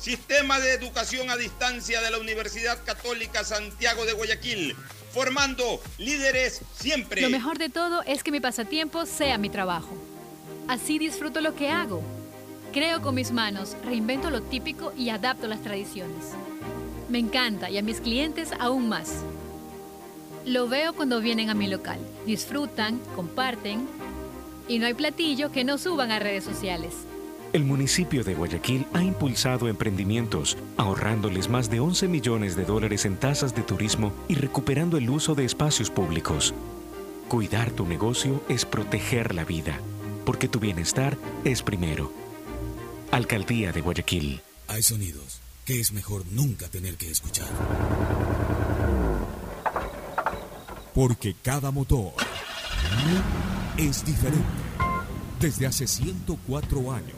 Sistema 0.00 0.60
de 0.60 0.74
Educación 0.74 1.28
a 1.28 1.36
Distancia 1.36 2.00
de 2.00 2.10
la 2.10 2.18
Universidad 2.18 2.78
Católica 2.84 3.42
Santiago 3.42 4.06
de 4.06 4.12
Guayaquil, 4.12 4.76
formando 5.12 5.80
líderes 5.98 6.60
siempre. 6.78 7.20
Lo 7.20 7.30
mejor 7.30 7.58
de 7.58 7.68
todo 7.68 8.02
es 8.04 8.22
que 8.22 8.30
mi 8.30 8.38
pasatiempo 8.38 9.06
sea 9.06 9.38
mi 9.38 9.50
trabajo. 9.50 9.90
Así 10.68 11.00
disfruto 11.00 11.40
lo 11.40 11.56
que 11.56 11.70
hago. 11.70 12.02
Creo 12.72 13.02
con 13.02 13.16
mis 13.16 13.32
manos, 13.32 13.76
reinvento 13.84 14.30
lo 14.30 14.40
típico 14.40 14.92
y 14.96 15.10
adapto 15.10 15.48
las 15.48 15.62
tradiciones. 15.62 16.26
Me 17.08 17.18
encanta 17.18 17.68
y 17.68 17.78
a 17.78 17.82
mis 17.82 18.00
clientes 18.00 18.50
aún 18.60 18.88
más. 18.88 19.24
Lo 20.44 20.68
veo 20.68 20.94
cuando 20.94 21.20
vienen 21.20 21.50
a 21.50 21.54
mi 21.54 21.66
local. 21.66 21.98
Disfrutan, 22.24 23.00
comparten 23.16 23.88
y 24.68 24.78
no 24.78 24.86
hay 24.86 24.94
platillo 24.94 25.50
que 25.50 25.64
no 25.64 25.76
suban 25.76 26.12
a 26.12 26.20
redes 26.20 26.44
sociales. 26.44 26.94
El 27.52 27.64
municipio 27.64 28.24
de 28.24 28.34
Guayaquil 28.34 28.86
ha 28.92 29.02
impulsado 29.02 29.68
emprendimientos, 29.68 30.58
ahorrándoles 30.76 31.48
más 31.48 31.70
de 31.70 31.80
11 31.80 32.06
millones 32.06 32.56
de 32.56 32.64
dólares 32.64 33.06
en 33.06 33.16
tasas 33.16 33.54
de 33.54 33.62
turismo 33.62 34.12
y 34.28 34.34
recuperando 34.34 34.98
el 34.98 35.08
uso 35.08 35.34
de 35.34 35.46
espacios 35.46 35.90
públicos. 35.90 36.54
Cuidar 37.28 37.70
tu 37.70 37.86
negocio 37.86 38.42
es 38.50 38.66
proteger 38.66 39.34
la 39.34 39.44
vida, 39.44 39.80
porque 40.26 40.46
tu 40.48 40.60
bienestar 40.60 41.16
es 41.44 41.62
primero. 41.62 42.12
Alcaldía 43.10 43.72
de 43.72 43.80
Guayaquil. 43.80 44.42
Hay 44.66 44.82
sonidos 44.82 45.40
que 45.64 45.80
es 45.80 45.92
mejor 45.92 46.24
nunca 46.30 46.68
tener 46.68 46.96
que 46.96 47.10
escuchar. 47.10 47.48
Porque 50.94 51.34
cada 51.42 51.70
motor 51.70 52.12
es 53.78 54.04
diferente. 54.04 54.44
Desde 55.40 55.66
hace 55.66 55.86
104 55.86 56.92
años, 56.92 57.17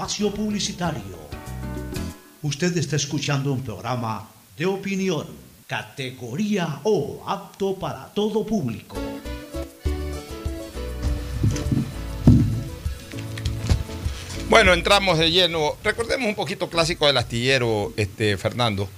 Espacio 0.00 0.32
publicitario. 0.32 1.18
Usted 2.40 2.74
está 2.78 2.96
escuchando 2.96 3.52
un 3.52 3.60
programa 3.62 4.26
de 4.56 4.64
opinión, 4.64 5.26
categoría 5.66 6.80
O, 6.84 7.22
apto 7.26 7.74
para 7.78 8.06
todo 8.14 8.46
público. 8.46 8.96
Bueno, 14.48 14.72
entramos 14.72 15.18
de 15.18 15.30
lleno. 15.30 15.76
Recordemos 15.84 16.28
un 16.28 16.34
poquito 16.34 16.70
clásico 16.70 17.06
del 17.06 17.18
astillero, 17.18 17.92
este, 17.98 18.38
Fernando. 18.38 18.88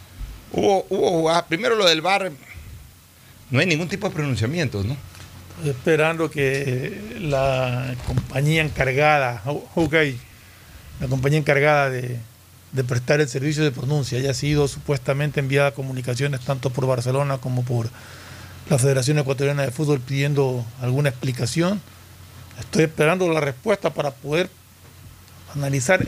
Hubo, 0.53 0.87
hubo 0.89 1.11
jugadas- 1.11 1.47
primero 1.49 1.75
lo 1.75 1.85
del 1.85 2.01
bar, 2.01 2.31
no 3.51 3.59
hay 3.59 3.67
ningún 3.67 3.89
tipo 3.89 4.09
de 4.09 4.15
pronunciamiento, 4.15 4.85
¿no? 4.85 4.97
Esperando 5.69 6.31
que 6.31 7.19
la 7.21 7.93
compañía 8.07 8.63
encargada, 8.63 9.43
OK, 9.75 9.95
la 11.01 11.09
compañía 11.09 11.39
encargada 11.39 11.91
de, 11.91 12.19
de 12.73 12.85
prestar 12.85 13.21
el 13.21 13.29
servicio 13.29 13.63
de 13.63 13.71
pronuncia 13.71 14.19
haya 14.19 14.35
sido 14.35 14.67
supuestamente 14.67 15.41
enviada 15.41 15.69
a 15.69 15.75
comunicaciones 15.75 16.41
tanto 16.41 16.71
por 16.71 16.87
Barcelona 16.87 17.39
como 17.39 17.65
por 17.65 17.89
la 18.71 18.79
Federación 18.79 19.19
Ecuatoriana 19.19 19.63
de 19.63 19.71
Fútbol 19.71 20.01
pidiendo 20.01 20.65
alguna 20.81 21.11
explicación. 21.11 21.81
Estoy 22.59 22.85
esperando 22.85 23.29
la 23.29 23.41
respuesta 23.41 23.93
para 23.93 24.11
poder 24.11 24.49
analizar. 25.55 26.07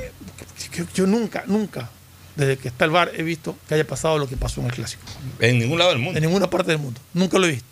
Yo, 0.95 1.07
nunca, 1.07 1.45
nunca, 1.47 1.91
desde 2.37 2.57
que 2.57 2.69
está 2.69 2.87
el 2.87 2.91
bar, 2.91 3.13
he 3.15 3.23
visto 3.23 3.57
que 3.69 3.75
haya 3.75 3.87
pasado 3.87 4.19
lo 4.19 4.29
que 4.29 4.37
pasó 4.37 4.61
en 4.61 4.69
el 4.69 4.73
clásico. 4.73 5.03
En 5.41 5.59
ningún 5.59 5.79
lado 5.79 5.91
del 5.91 6.01
mundo. 6.01 6.19
En 6.19 6.25
ninguna 6.25 6.49
parte 6.49 6.71
del 6.71 6.81
mundo. 6.81 7.01
Nunca 7.13 7.39
lo 7.39 7.47
he 7.47 7.51
visto. 7.51 7.69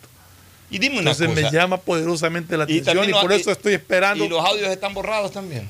Y 0.70 0.78
dime 0.78 1.00
una 1.00 1.10
Entonces 1.10 1.28
cosa. 1.28 1.40
me 1.40 1.50
llama 1.50 1.76
poderosamente 1.78 2.56
la 2.56 2.64
atención 2.64 3.08
y, 3.08 3.12
por 3.12 3.32
eso 3.32 3.50
estoy 3.50 3.74
esperando. 3.74 4.24
Y 4.24 4.28
los 4.28 4.44
audios 4.44 4.68
están 4.68 4.94
borrados 4.94 5.32
también. 5.32 5.68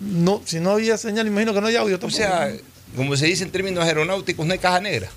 No, 0.00 0.42
si 0.44 0.60
no 0.60 0.72
había 0.72 0.96
señal, 0.98 1.26
imagino 1.26 1.54
que 1.54 1.60
no 1.60 1.66
hay 1.68 1.76
audio 1.76 1.96
O 1.96 1.98
tampoco. 1.98 2.16
sea, 2.16 2.52
como 2.94 3.16
se 3.16 3.26
dice 3.26 3.44
en 3.44 3.50
términos 3.50 3.84
aeronáuticos, 3.84 4.44
no 4.46 4.52
hay 4.52 4.58
caja 4.58 4.80
negra. 4.80 5.08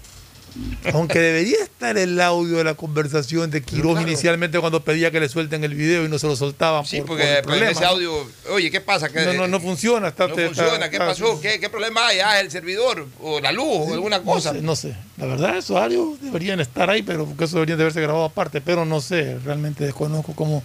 Aunque 0.94 1.20
debería 1.20 1.58
estar 1.64 1.96
el 1.98 2.20
audio 2.20 2.58
de 2.58 2.64
la 2.64 2.74
conversación 2.74 3.52
de 3.52 3.62
Quiroz 3.62 3.94
claro. 3.94 4.08
inicialmente 4.08 4.60
cuando 4.60 4.84
pedía 4.84 5.12
que 5.12 5.20
le 5.20 5.30
suelten 5.30 5.64
el 5.64 5.76
video 5.76 6.06
y 6.06 6.10
no 6.10 6.18
se 6.18 6.26
lo 6.26 6.36
soltaban. 6.36 6.86
Sí, 6.88 6.98
por, 7.00 7.10
porque 7.10 7.42
por 7.44 7.54
el 7.54 7.60
pues, 7.60 7.72
ese 7.78 7.86
audio, 7.86 8.28
oye, 8.50 8.72
¿qué 8.72 8.82
pasa? 8.82 9.10
¿Qué- 9.10 9.26
No, 9.26 9.34
no, 9.34 9.48
no 9.48 9.60
funciona. 9.60 10.08
Está, 10.08 10.28
no 10.28 10.34
está- 10.36 10.48
funciona, 10.48 10.90
¿qué 10.90 10.98
pasó? 10.98 11.40
¿Qué, 11.40 11.60
qué 11.60 11.70
problema 11.70 12.08
hay? 12.08 12.20
Ah, 12.20 12.40
el 12.40 12.50
servidor, 12.50 13.06
o 13.22 13.40
la 13.40 13.52
luz, 13.52 13.66
o 13.90 13.94
alguna 13.94 14.24
cosa. 14.24 14.52
No 14.54 14.60
sé, 14.60 14.62
no 14.64 14.76
sé. 14.76 14.96
La 15.18 15.28
verdad, 15.28 15.58
esos 15.58 15.78
audios 15.78 16.20
deberían 16.20 16.60
estar 16.60 16.90
ahí, 16.90 17.04
pero 17.04 17.26
porque 17.28 17.44
eso 17.44 17.58
deberían 17.58 17.78
de 17.78 17.84
haberse 17.84 18.02
grabado 18.02 18.26
aparte. 18.26 18.60
Pero 18.60 18.86
no 18.86 19.02
sé, 19.02 19.38
realmente 19.46 19.84
desconozco 19.84 20.34
cómo, 20.34 20.64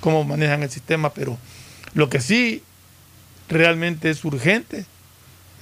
cómo 0.00 0.24
manejan 0.24 0.64
el 0.64 0.70
sistema. 0.70 1.14
Pero 1.14 1.38
lo 1.94 2.10
que 2.10 2.20
sí 2.20 2.64
realmente 3.50 4.08
es 4.10 4.24
urgente 4.24 4.86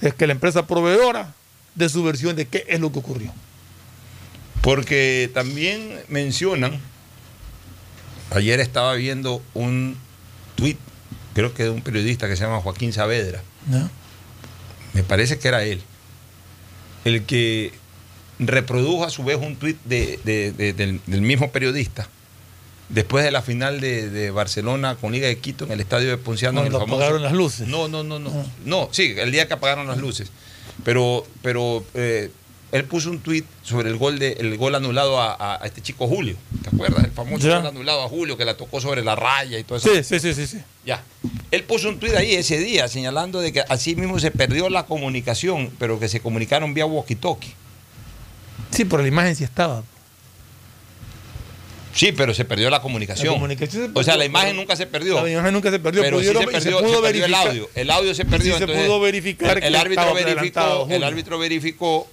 es 0.01 0.13
que 0.13 0.27
la 0.27 0.33
empresa 0.33 0.65
proveedora 0.67 1.33
dé 1.75 1.89
su 1.89 2.03
versión 2.03 2.35
de 2.35 2.45
qué 2.47 2.65
es 2.69 2.79
lo 2.79 2.91
que 2.91 2.99
ocurrió. 2.99 3.33
Porque 4.61 5.29
también 5.33 5.99
mencionan, 6.09 6.79
ayer 8.31 8.59
estaba 8.59 8.93
viendo 8.95 9.41
un 9.53 9.97
tuit, 10.55 10.77
creo 11.33 11.53
que 11.53 11.63
de 11.63 11.69
un 11.69 11.81
periodista 11.81 12.27
que 12.27 12.35
se 12.35 12.43
llama 12.43 12.61
Joaquín 12.61 12.93
Saavedra, 12.93 13.41
¿no? 13.67 13.89
me 14.93 15.03
parece 15.03 15.37
que 15.39 15.47
era 15.47 15.63
él, 15.63 15.81
el 17.05 17.23
que 17.23 17.71
reprodujo 18.39 19.03
a 19.05 19.09
su 19.09 19.23
vez 19.23 19.37
un 19.37 19.55
tuit 19.55 19.77
de- 19.85 20.19
de- 20.23 20.51
de- 20.51 20.73
del, 20.73 21.01
del 21.07 21.21
mismo 21.21 21.51
periodista 21.51 22.07
después 22.89 23.23
de 23.23 23.31
la 23.31 23.41
final 23.41 23.79
de, 23.81 24.09
de 24.09 24.31
Barcelona 24.31 24.95
con 24.95 25.11
Liga 25.11 25.27
de 25.27 25.37
Quito 25.37 25.65
en 25.65 25.71
el 25.71 25.79
estadio 25.79 26.09
de 26.09 26.17
Ponciano. 26.17 26.61
Cuando 26.61 26.79
famoso- 26.79 26.95
apagaron 26.95 27.23
las 27.23 27.33
luces. 27.33 27.67
No, 27.67 27.87
no, 27.87 28.03
no, 28.03 28.19
no. 28.19 28.31
No, 28.65 28.89
sí, 28.91 29.13
el 29.17 29.31
día 29.31 29.47
que 29.47 29.53
apagaron 29.53 29.87
las 29.87 29.97
luces. 29.97 30.31
Pero, 30.83 31.25
pero 31.41 31.83
eh, 31.93 32.31
él 32.71 32.85
puso 32.85 33.09
un 33.09 33.19
tuit 33.19 33.45
sobre 33.63 33.89
el 33.89 33.97
gol 33.97 34.17
de 34.19 34.33
el 34.33 34.55
gol 34.57 34.75
anulado 34.75 35.19
a, 35.19 35.33
a- 35.33 35.61
a 35.63 35.65
este 35.65 35.81
chico 35.81 36.07
Julio. 36.07 36.35
¿Te 36.63 36.69
acuerdas? 36.69 37.03
El 37.03 37.11
famoso 37.11 37.47
Ya. 37.47 37.57
gol 37.57 37.67
anulado 37.67 38.03
a 38.03 38.07
Julio 38.09 38.37
que 38.37 38.45
la 38.45 38.55
tocó 38.55 38.79
sobre 38.79 39.03
la 39.03 39.15
raya 39.15 39.59
y 39.59 39.63
todo 39.63 39.77
eso. 39.77 39.89
Sí, 39.93 40.03
sí, 40.03 40.19
sí, 40.19 40.33
sí, 40.33 40.47
sí. 40.47 40.59
Ya. 40.85 41.03
Él 41.51 41.63
puso 41.63 41.89
un 41.89 41.99
tuit 41.99 42.13
ahí 42.15 42.33
ese 42.35 42.57
día 42.59 42.87
señalando 42.87 43.39
de 43.41 43.51
que 43.51 43.61
así 43.69 43.95
mismo 43.95 44.19
se 44.19 44.31
perdió 44.31 44.69
la 44.69 44.85
comunicación, 44.85 45.69
pero 45.79 45.99
que 45.99 46.07
se 46.07 46.21
comunicaron 46.21 46.73
vía 46.73 46.85
walkie-talkie. 46.85 47.53
Sí, 48.71 48.85
pero 48.85 49.01
la 49.01 49.07
imagen 49.07 49.35
sí 49.35 49.43
estaba. 49.43 49.83
Sí, 51.93 52.11
pero 52.11 52.33
se 52.33 52.45
perdió 52.45 52.69
la 52.69 52.81
comunicación. 52.81 53.27
La 53.27 53.33
comunicación 53.33 53.93
se 53.93 53.99
o 53.99 54.03
sea, 54.03 54.13
perdió, 54.13 54.17
la 54.17 54.25
imagen 54.25 54.55
nunca 54.55 54.75
se 54.75 54.85
perdió. 54.85 55.21
La 55.23 55.29
imagen 55.29 55.53
nunca 55.53 55.71
se 55.71 55.79
perdió, 55.79 56.01
pero 56.01 56.19
sí 56.19 56.25
se 56.25 56.31
y 56.31 56.33
perdió, 56.45 56.61
se 56.61 56.71
pudo 56.71 56.95
se 56.95 57.01
perdió 57.01 57.25
el 57.25 57.33
audio. 57.33 57.69
El 57.75 57.91
audio 57.91 58.15
se 58.15 58.25
perdió. 58.25 58.53
Sí 58.53 58.59
se 58.59 58.67
pudo 58.67 58.99
verificar 58.99 59.63
el, 59.63 59.75
árbitro 59.75 60.13
verificó, 60.13 60.87
el 60.89 61.03
árbitro 61.03 61.39
verificó, 61.39 62.07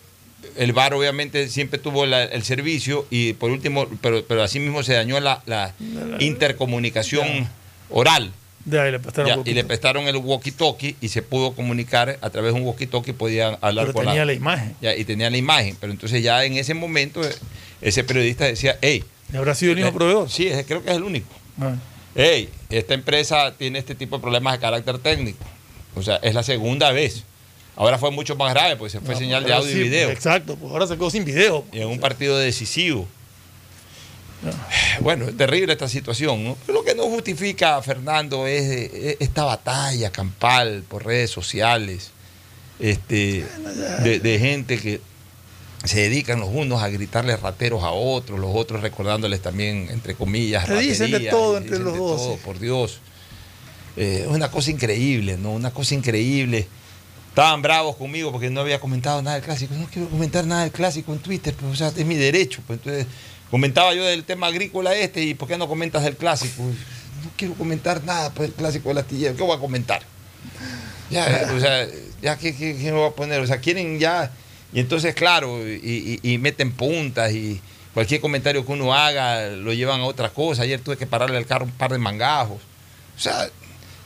el 0.56 0.72
VAR 0.72 0.94
obviamente 0.94 1.48
siempre 1.48 1.78
tuvo 1.78 2.06
la- 2.06 2.24
el 2.24 2.42
servicio 2.42 3.06
y 3.10 3.34
por 3.34 3.50
último, 3.50 3.88
pero, 4.00 4.24
pero 4.26 4.42
así 4.42 4.60
mismo 4.60 4.82
se 4.82 4.94
dañó 4.94 5.20
la, 5.20 5.42
la 5.46 5.74
intercomunicación 6.18 7.48
oral. 7.90 8.32
De 8.64 8.80
ahí 8.80 8.90
le 8.90 8.98
Ya, 9.24 9.38
y 9.44 9.54
le 9.54 9.62
prestaron 9.62 10.08
el 10.08 10.16
walkie-talkie 10.16 10.96
y 11.00 11.08
se 11.08 11.22
pudo 11.22 11.52
comunicar 11.52 12.18
a 12.20 12.30
través 12.30 12.52
de 12.52 12.60
un 12.60 12.66
walkie-talkie, 12.66 13.14
podían 13.14 13.56
hablar 13.60 13.86
Pero 13.86 13.94
con 13.94 14.06
tenía 14.06 14.24
la 14.24 14.32
imagen. 14.32 14.74
Ya, 14.82 14.96
y 14.96 15.04
tenía 15.04 15.30
la 15.30 15.36
imagen. 15.36 15.76
Pero 15.80 15.92
entonces 15.92 16.20
ya 16.20 16.44
en 16.44 16.54
ese 16.54 16.74
momento 16.74 17.22
eh, 17.24 17.32
ese 17.80 18.02
periodista 18.02 18.44
decía, 18.44 18.76
hey. 18.82 19.04
¿Y 19.32 19.36
habrá 19.36 19.54
sido 19.54 19.72
el 19.72 19.78
mismo 19.78 19.92
proveedor? 19.92 20.30
Sí, 20.30 20.46
es- 20.46 20.64
creo 20.66 20.82
que 20.82 20.90
es 20.90 20.96
el 20.96 21.02
único. 21.02 21.28
Ah. 21.60 21.74
Hey, 22.14 22.48
esta 22.70 22.94
empresa 22.94 23.52
tiene 23.58 23.78
este 23.78 23.94
tipo 23.94 24.16
de 24.16 24.22
problemas 24.22 24.52
de 24.54 24.58
carácter 24.60 24.98
técnico. 24.98 25.44
O 25.94 26.02
sea, 26.02 26.16
es 26.16 26.34
la 26.34 26.42
segunda 26.42 26.90
vez. 26.92 27.24
Ahora 27.74 27.98
fue 27.98 28.10
mucho 28.10 28.36
más 28.36 28.54
grave, 28.54 28.76
porque 28.76 28.90
se 28.92 29.00
fue 29.00 29.14
No, 29.14 29.20
señal 29.20 29.44
de 29.44 29.52
audio 29.52 29.70
sí, 29.70 29.78
y 29.78 29.82
video. 29.82 30.10
Exacto, 30.10 30.56
pues 30.56 30.72
ahora 30.72 30.86
se 30.86 30.94
quedó 30.94 31.10
sin 31.10 31.24
video. 31.26 31.64
Y 31.72 31.80
en 31.80 31.88
un 31.88 32.00
partido 32.00 32.38
decisivo. 32.38 33.06
Bueno, 35.00 35.26
es 35.26 35.36
terrible 35.36 35.72
esta 35.72 35.88
situación. 35.88 36.42
¿no? 36.44 36.56
Pero 36.66 36.78
lo 36.78 36.84
que 36.84 36.94
no 36.94 37.04
justifica, 37.04 37.80
Fernando, 37.82 38.46
es, 38.46 38.62
eh, 38.92 39.16
esta 39.20 39.44
batalla 39.44 40.10
campal 40.10 40.84
por 40.88 41.04
redes 41.04 41.30
sociales 41.30 42.10
este, 42.78 43.44
de, 44.04 44.20
de 44.20 44.38
gente 44.38 44.78
que 44.78 45.00
se 45.84 46.00
dedican 46.00 46.40
los 46.40 46.48
unos 46.48 46.82
a 46.82 46.88
gritarles 46.88 47.40
rateros 47.40 47.82
a 47.84 47.90
otros, 47.90 48.38
los 48.38 48.50
otros 48.54 48.82
recordándoles 48.82 49.40
también, 49.40 49.88
entre 49.90 50.14
comillas, 50.14 50.66
Se 50.66 50.78
dicen 50.78 51.10
de 51.10 51.20
todo 51.20 51.56
entre 51.56 51.78
dicen 51.78 51.84
los 51.84 51.92
de 51.94 51.98
dos, 51.98 52.16
todo, 52.16 52.36
por 52.38 52.58
Dios. 52.58 53.00
Eh, 53.96 54.24
es 54.26 54.28
una 54.28 54.50
cosa 54.50 54.70
increíble, 54.70 55.36
¿no? 55.38 55.52
Una 55.52 55.70
cosa 55.70 55.94
increíble. 55.94 56.66
estaban 57.28 57.62
bravos 57.62 57.96
conmigo 57.96 58.32
porque 58.32 58.50
no 58.50 58.60
había 58.60 58.80
comentado 58.80 59.22
nada 59.22 59.36
del 59.36 59.44
clásico. 59.44 59.74
No 59.74 59.86
quiero 59.86 60.08
comentar 60.08 60.44
nada 60.46 60.62
del 60.62 60.72
clásico 60.72 61.12
en 61.12 61.18
Twitter, 61.20 61.54
pero, 61.56 61.70
o 61.70 61.76
sea, 61.76 61.88
es 61.88 62.04
mi 62.04 62.14
derecho. 62.16 62.62
Pues, 62.66 62.80
entonces, 62.80 63.06
comentaba 63.50 63.94
yo 63.94 64.04
del 64.04 64.24
tema 64.24 64.48
agrícola 64.48 64.94
este 64.94 65.22
y 65.22 65.34
¿por 65.34 65.48
qué 65.48 65.56
no 65.56 65.68
comentas 65.68 66.02
del 66.02 66.16
clásico? 66.16 66.62
No 66.62 67.30
quiero 67.36 67.54
comentar 67.54 68.02
nada 68.04 68.30
pues, 68.30 68.48
del 68.48 68.56
clásico 68.56 68.88
del 68.90 68.98
astillero. 68.98 69.36
¿Qué 69.36 69.42
voy 69.42 69.56
a 69.56 69.60
comentar? 69.60 70.02
Ya, 71.10 71.50
o 71.54 71.60
sea, 71.60 71.86
ya 72.20 72.36
¿qué, 72.36 72.54
qué, 72.56 72.76
qué 72.76 72.90
me 72.90 72.98
voy 72.98 73.08
a 73.08 73.12
poner? 73.12 73.40
O 73.40 73.46
sea, 73.46 73.58
quieren 73.58 73.98
ya... 73.98 74.32
Y 74.76 74.80
entonces, 74.80 75.14
claro, 75.14 75.66
y, 75.66 76.38
meten 76.38 76.70
puntas 76.70 77.32
y 77.32 77.62
cualquier 77.94 78.20
comentario 78.20 78.66
que 78.66 78.72
uno 78.72 78.92
haga 78.92 79.48
lo 79.48 79.72
llevan 79.72 80.02
a 80.02 80.04
otra 80.04 80.28
cosa. 80.28 80.64
Ayer 80.64 80.80
tuve 80.82 80.98
que 80.98 81.06
pararle 81.06 81.38
al 81.38 81.46
carro 81.46 81.64
un 81.64 81.70
par 81.70 81.92
de 81.92 81.96
mangajos. 81.98 82.60
O 83.16 83.18
sea, 83.18 83.48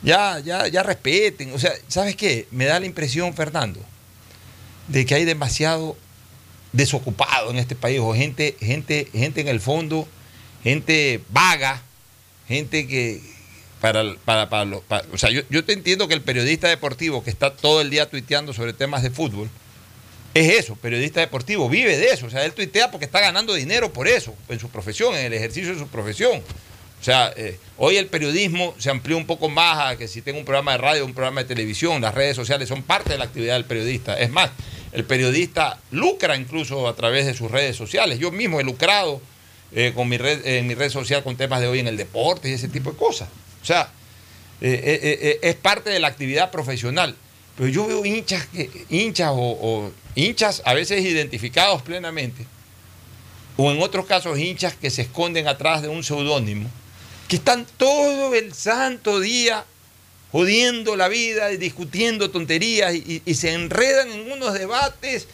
ya, 0.01 0.39
ya, 0.39 0.69
ya 0.69 0.81
respeten. 0.81 1.51
O 1.53 1.59
sea, 1.59 1.73
¿sabes 1.89 2.15
qué? 2.15 2.47
Me 2.51 2.63
da 2.63 2.79
la 2.79 2.85
impresión, 2.85 3.33
Fernando, 3.33 3.81
de 4.87 5.05
que 5.05 5.13
hay 5.13 5.25
demasiado 5.25 5.97
desocupado 6.71 7.51
en 7.51 7.57
este 7.57 7.75
país, 7.75 7.99
o 7.99 8.13
gente, 8.15 8.55
gente, 8.61 9.09
gente 9.11 9.41
en 9.41 9.49
el 9.49 9.59
fondo, 9.59 10.07
gente 10.63 11.19
vaga, 11.31 11.81
gente 12.47 12.87
que 12.87 13.19
para, 13.81 14.15
para, 14.23 14.47
para, 14.49 14.63
lo- 14.63 14.81
para- 14.83 15.05
o 15.11 15.17
sea, 15.17 15.31
yo, 15.31 15.41
yo 15.49 15.65
te 15.65 15.73
entiendo 15.73 16.07
que 16.07 16.13
el 16.13 16.21
periodista 16.21 16.69
deportivo 16.69 17.25
que 17.25 17.29
está 17.29 17.53
todo 17.53 17.81
el 17.81 17.89
día 17.89 18.09
tuiteando 18.09 18.53
sobre 18.53 18.71
temas 18.71 19.03
de 19.03 19.09
fútbol, 19.11 19.49
es 20.33 20.59
eso, 20.59 20.75
periodista 20.75 21.19
deportivo, 21.19 21.67
vive 21.67 21.97
de 21.97 22.07
eso, 22.07 22.27
o 22.27 22.29
sea, 22.29 22.45
él 22.45 22.53
tuitea 22.53 22.89
porque 22.89 23.05
está 23.05 23.19
ganando 23.19 23.53
dinero 23.53 23.91
por 23.91 24.07
eso, 24.07 24.33
en 24.47 24.59
su 24.59 24.69
profesión, 24.69 25.15
en 25.15 25.25
el 25.25 25.33
ejercicio 25.33 25.73
de 25.73 25.79
su 25.79 25.87
profesión. 25.87 26.41
O 27.01 27.03
sea, 27.03 27.33
eh, 27.35 27.57
hoy 27.77 27.97
el 27.97 28.05
periodismo 28.05 28.75
se 28.77 28.91
amplió 28.91 29.17
un 29.17 29.25
poco 29.25 29.49
más 29.49 29.91
a 29.91 29.97
que 29.97 30.07
si 30.07 30.21
tengo 30.21 30.37
un 30.37 30.45
programa 30.45 30.73
de 30.73 30.77
radio, 30.77 31.05
un 31.05 31.15
programa 31.15 31.41
de 31.41 31.47
televisión, 31.47 31.99
las 31.99 32.13
redes 32.13 32.35
sociales 32.35 32.69
son 32.69 32.83
parte 32.83 33.09
de 33.09 33.17
la 33.17 33.25
actividad 33.25 33.55
del 33.55 33.65
periodista. 33.65 34.19
Es 34.19 34.29
más, 34.29 34.51
el 34.91 35.03
periodista 35.03 35.79
lucra 35.89 36.35
incluso 36.35 36.87
a 36.87 36.95
través 36.95 37.25
de 37.25 37.33
sus 37.33 37.49
redes 37.49 37.75
sociales. 37.75 38.19
Yo 38.19 38.31
mismo 38.31 38.59
he 38.59 38.63
lucrado 38.63 39.19
eh, 39.73 39.93
con 39.95 40.09
mi 40.09 40.17
red, 40.17 40.45
en 40.45 40.67
mi 40.67 40.75
red 40.75 40.91
social 40.91 41.23
con 41.23 41.35
temas 41.37 41.59
de 41.59 41.67
hoy 41.67 41.79
en 41.79 41.87
el 41.87 41.97
deporte 41.97 42.49
y 42.49 42.53
ese 42.53 42.67
tipo 42.67 42.91
de 42.91 42.97
cosas. 42.97 43.29
O 43.63 43.65
sea, 43.65 43.89
eh, 44.61 45.39
es 45.41 45.55
parte 45.55 45.89
de 45.89 45.99
la 45.99 46.07
actividad 46.07 46.51
profesional. 46.51 47.15
Pero 47.61 47.71
yo 47.71 47.85
veo 47.85 48.03
hinchas, 48.03 48.47
que, 48.47 48.71
hinchas 48.89 49.29
o, 49.29 49.35
o 49.37 49.91
hinchas 50.15 50.63
a 50.65 50.73
veces 50.73 51.05
identificados 51.05 51.83
plenamente, 51.83 52.47
o 53.55 53.71
en 53.71 53.79
otros 53.83 54.07
casos 54.07 54.39
hinchas 54.39 54.73
que 54.73 54.89
se 54.89 55.03
esconden 55.03 55.47
atrás 55.47 55.83
de 55.83 55.87
un 55.87 56.03
seudónimo, 56.03 56.67
que 57.27 57.35
están 57.35 57.67
todo 57.77 58.33
el 58.33 58.55
santo 58.55 59.19
día 59.19 59.63
jodiendo 60.31 60.95
la 60.95 61.07
vida 61.07 61.51
y 61.51 61.57
discutiendo 61.57 62.31
tonterías 62.31 62.95
y, 62.95 63.21
y 63.23 63.35
se 63.35 63.53
enredan 63.53 64.09
en 64.09 64.31
unos 64.31 64.55
debates 64.55 65.27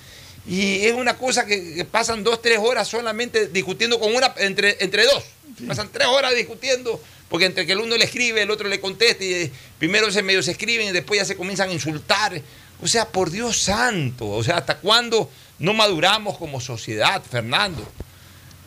y 0.46 0.86
es 0.86 0.96
una 0.96 1.18
cosa 1.18 1.46
que, 1.46 1.76
que 1.76 1.86
pasan 1.86 2.26
dos, 2.26 2.42
tres 2.42 2.60
horas 2.60 2.90
solamente 2.90 3.48
discutiendo 3.48 4.02
con 4.02 4.14
una, 4.14 4.34
entre, 4.40 4.76
entre 4.84 5.06
dos. 5.06 5.24
Pasan 5.66 5.90
tres 5.94 6.08
horas 6.08 6.36
discutiendo, 6.36 7.02
porque 7.30 7.46
entre 7.46 7.66
que 7.66 7.74
el 7.74 7.80
uno 7.80 7.98
le 7.98 8.06
escribe, 8.06 8.42
el 8.42 8.52
otro 8.52 8.68
le 8.68 8.80
contesta, 8.80 9.24
y 9.24 9.34
eh, 9.34 9.52
primero 9.80 10.12
se 10.12 10.24
medio 10.24 10.42
se 10.42 10.52
escriben 10.52 10.88
y 10.88 10.92
después 10.92 11.20
ya 11.20 11.26
se 11.26 11.36
comienzan 11.36 11.70
a 11.70 11.74
insultar. 11.74 12.42
O 12.82 12.88
sea, 12.88 13.10
por 13.10 13.32
Dios 13.32 13.58
santo, 13.58 14.28
o 14.28 14.44
sea, 14.44 14.58
¿hasta 14.58 14.78
cuándo 14.78 15.30
no 15.60 15.74
maduramos 15.74 16.38
como 16.38 16.62
sociedad, 16.62 17.22
Fernando? 17.24 17.88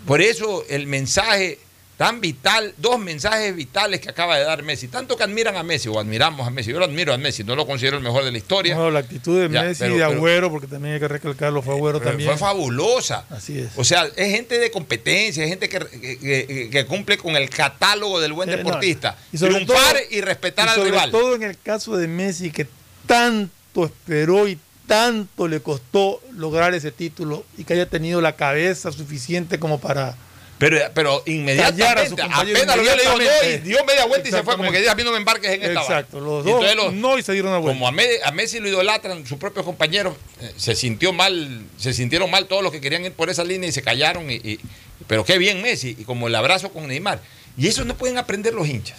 Por 0.06 0.20
eso 0.20 0.64
el 0.68 0.86
mensaje 0.86 1.58
tan 2.00 2.18
vital, 2.22 2.72
dos 2.78 2.98
mensajes 2.98 3.54
vitales 3.54 4.00
que 4.00 4.08
acaba 4.08 4.38
de 4.38 4.44
dar 4.44 4.62
Messi. 4.62 4.88
Tanto 4.88 5.18
que 5.18 5.22
admiran 5.22 5.54
a 5.56 5.62
Messi, 5.62 5.86
o 5.90 6.00
admiramos 6.00 6.46
a 6.46 6.50
Messi. 6.50 6.72
Yo 6.72 6.78
lo 6.78 6.86
admiro 6.86 7.12
a 7.12 7.18
Messi, 7.18 7.44
no 7.44 7.54
lo 7.54 7.66
considero 7.66 7.98
el 7.98 8.02
mejor 8.02 8.24
de 8.24 8.32
la 8.32 8.38
historia. 8.38 8.74
No, 8.74 8.90
la 8.90 9.00
actitud 9.00 9.38
de 9.38 9.50
Ya, 9.52 9.62
Messi 9.64 9.84
y 9.84 9.88
de 9.88 9.92
pero- 9.96 10.06
Agüero, 10.06 10.50
porque 10.50 10.66
también 10.66 10.94
hay 10.94 11.00
que 11.00 11.08
recalcarlo, 11.08 11.60
fue 11.60 11.74
Agüero 11.74 12.00
también. 12.00 12.30
Fue 12.30 12.38
fabulosa. 12.38 13.26
Así 13.28 13.58
es. 13.58 13.72
O 13.76 13.84
sea, 13.84 14.06
es 14.16 14.34
gente 14.34 14.58
de 14.58 14.70
competencia, 14.70 15.44
es 15.44 15.50
gente 15.50 15.68
que, 15.68 15.78
que- 15.78 16.18
que- 16.46 16.70
que 16.70 16.86
cumple 16.86 17.18
con 17.18 17.36
el 17.36 17.50
catálogo 17.50 18.18
del 18.18 18.32
buen 18.32 18.48
Eh, 18.48 18.52
no, 18.52 18.58
deportista. 18.64 19.18
y 19.30 19.36
sobre 19.36 19.56
Triunfar 19.56 19.92
todo- 19.96 20.02
y 20.10 20.22
respetar 20.22 20.64
y 20.64 20.68
al 20.70 20.74
sobre 20.76 20.90
rival. 20.92 21.10
todo 21.10 21.34
en 21.34 21.42
el 21.42 21.58
caso 21.58 21.98
de 21.98 22.08
Messi, 22.08 22.50
que 22.50 22.66
tanto 23.06 23.84
esperó 23.84 24.48
y 24.48 24.58
tanto 24.86 25.48
le 25.48 25.60
costó 25.60 26.22
lograr 26.34 26.72
ese 26.72 26.92
título 26.92 27.44
y 27.58 27.64
que 27.64 27.74
haya 27.74 27.84
tenido 27.90 28.22
la 28.22 28.36
cabeza 28.36 28.90
suficiente 28.90 29.58
como 29.58 29.78
para 29.80 30.16
Pero, 30.60 30.78
pero 30.94 31.16
a 31.26 31.30
inmediatamente, 31.30 32.20
apenas 32.22 32.76
lo 32.76 32.82
vio, 32.82 32.94
le 32.94 33.02
dijo 33.02 33.16
no 33.16 33.22
y 33.22 33.24
inmediatamente. 33.24 33.58
dio 33.68 33.84
media 33.86 34.04
vuelta 34.04 34.28
y 34.28 34.30
se 34.30 34.42
fue, 34.42 34.56
como 34.56 34.70
que 34.70 34.78
dice, 34.78 34.90
a 34.90 34.94
mí 34.94 35.02
no 35.02 35.10
me 35.10 35.16
embarques 35.16 35.50
en 35.50 35.62
esta 35.62 35.80
Exacto, 35.80 36.18
vaina". 36.18 36.26
los 36.32 36.44
dos 36.44 36.52
entonces 36.54 36.76
los- 36.76 36.92
no 36.92 37.18
y 37.18 37.22
se 37.22 37.32
dieron 37.32 37.50
una 37.50 37.58
vuelta. 37.60 37.78
Como 37.78 37.88
a, 37.88 37.92
Me- 37.92 38.22
a 38.22 38.30
Messi 38.30 38.60
lo 38.60 38.68
idolatran 38.68 39.26
sus 39.26 39.38
propios 39.38 39.64
compañeros, 39.64 40.14
eh, 40.42 40.52
se 40.56 40.74
sintió 40.76 41.12
mal, 41.14 41.62
se 41.78 41.92
sintieron 41.94 42.30
mal 42.30 42.46
todos 42.46 42.62
los 42.62 42.70
que 42.70 42.80
querían 42.80 43.04
ir 43.06 43.12
por 43.12 43.30
esa 43.30 43.42
línea 43.42 43.68
y 43.68 43.72
se 43.72 43.80
callaron. 43.82 44.30
Y, 44.30 44.34
y- 44.34 44.60
pero 45.06 45.24
qué 45.24 45.38
bien 45.38 45.62
Messi, 45.62 45.96
y 45.98 46.04
como 46.04 46.28
el 46.28 46.34
abrazo 46.34 46.68
con 46.70 46.86
Neymar. 46.86 47.20
Y 47.56 47.66
eso 47.66 47.84
no 47.86 47.96
pueden 47.96 48.18
aprender 48.18 48.52
los 48.54 48.68
hinchas. 48.68 48.98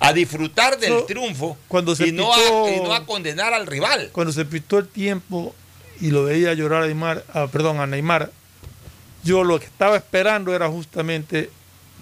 A 0.00 0.12
disfrutar 0.14 0.78
del 0.78 1.04
triunfo 1.06 1.58
cuando 1.68 1.94
se 1.96 2.06
y, 2.08 2.12
no 2.12 2.30
pitó- 2.32 2.66
a, 2.66 2.70
y 2.70 2.80
no 2.80 2.94
a 2.94 3.04
condenar 3.04 3.52
al 3.52 3.66
rival. 3.66 4.08
Cuando 4.12 4.32
se 4.32 4.46
pitó 4.46 4.78
el 4.78 4.88
tiempo 4.88 5.54
y 6.00 6.12
lo 6.12 6.24
veía 6.24 6.54
llorar 6.54 6.84
a 6.84 6.86
Neymar, 6.86 7.24
ah, 7.34 7.46
perdón, 7.52 7.78
a 7.80 7.86
Neymar, 7.86 8.30
yo 9.28 9.44
lo 9.44 9.60
que 9.60 9.66
estaba 9.66 9.96
esperando 9.96 10.54
era 10.54 10.68
justamente 10.68 11.50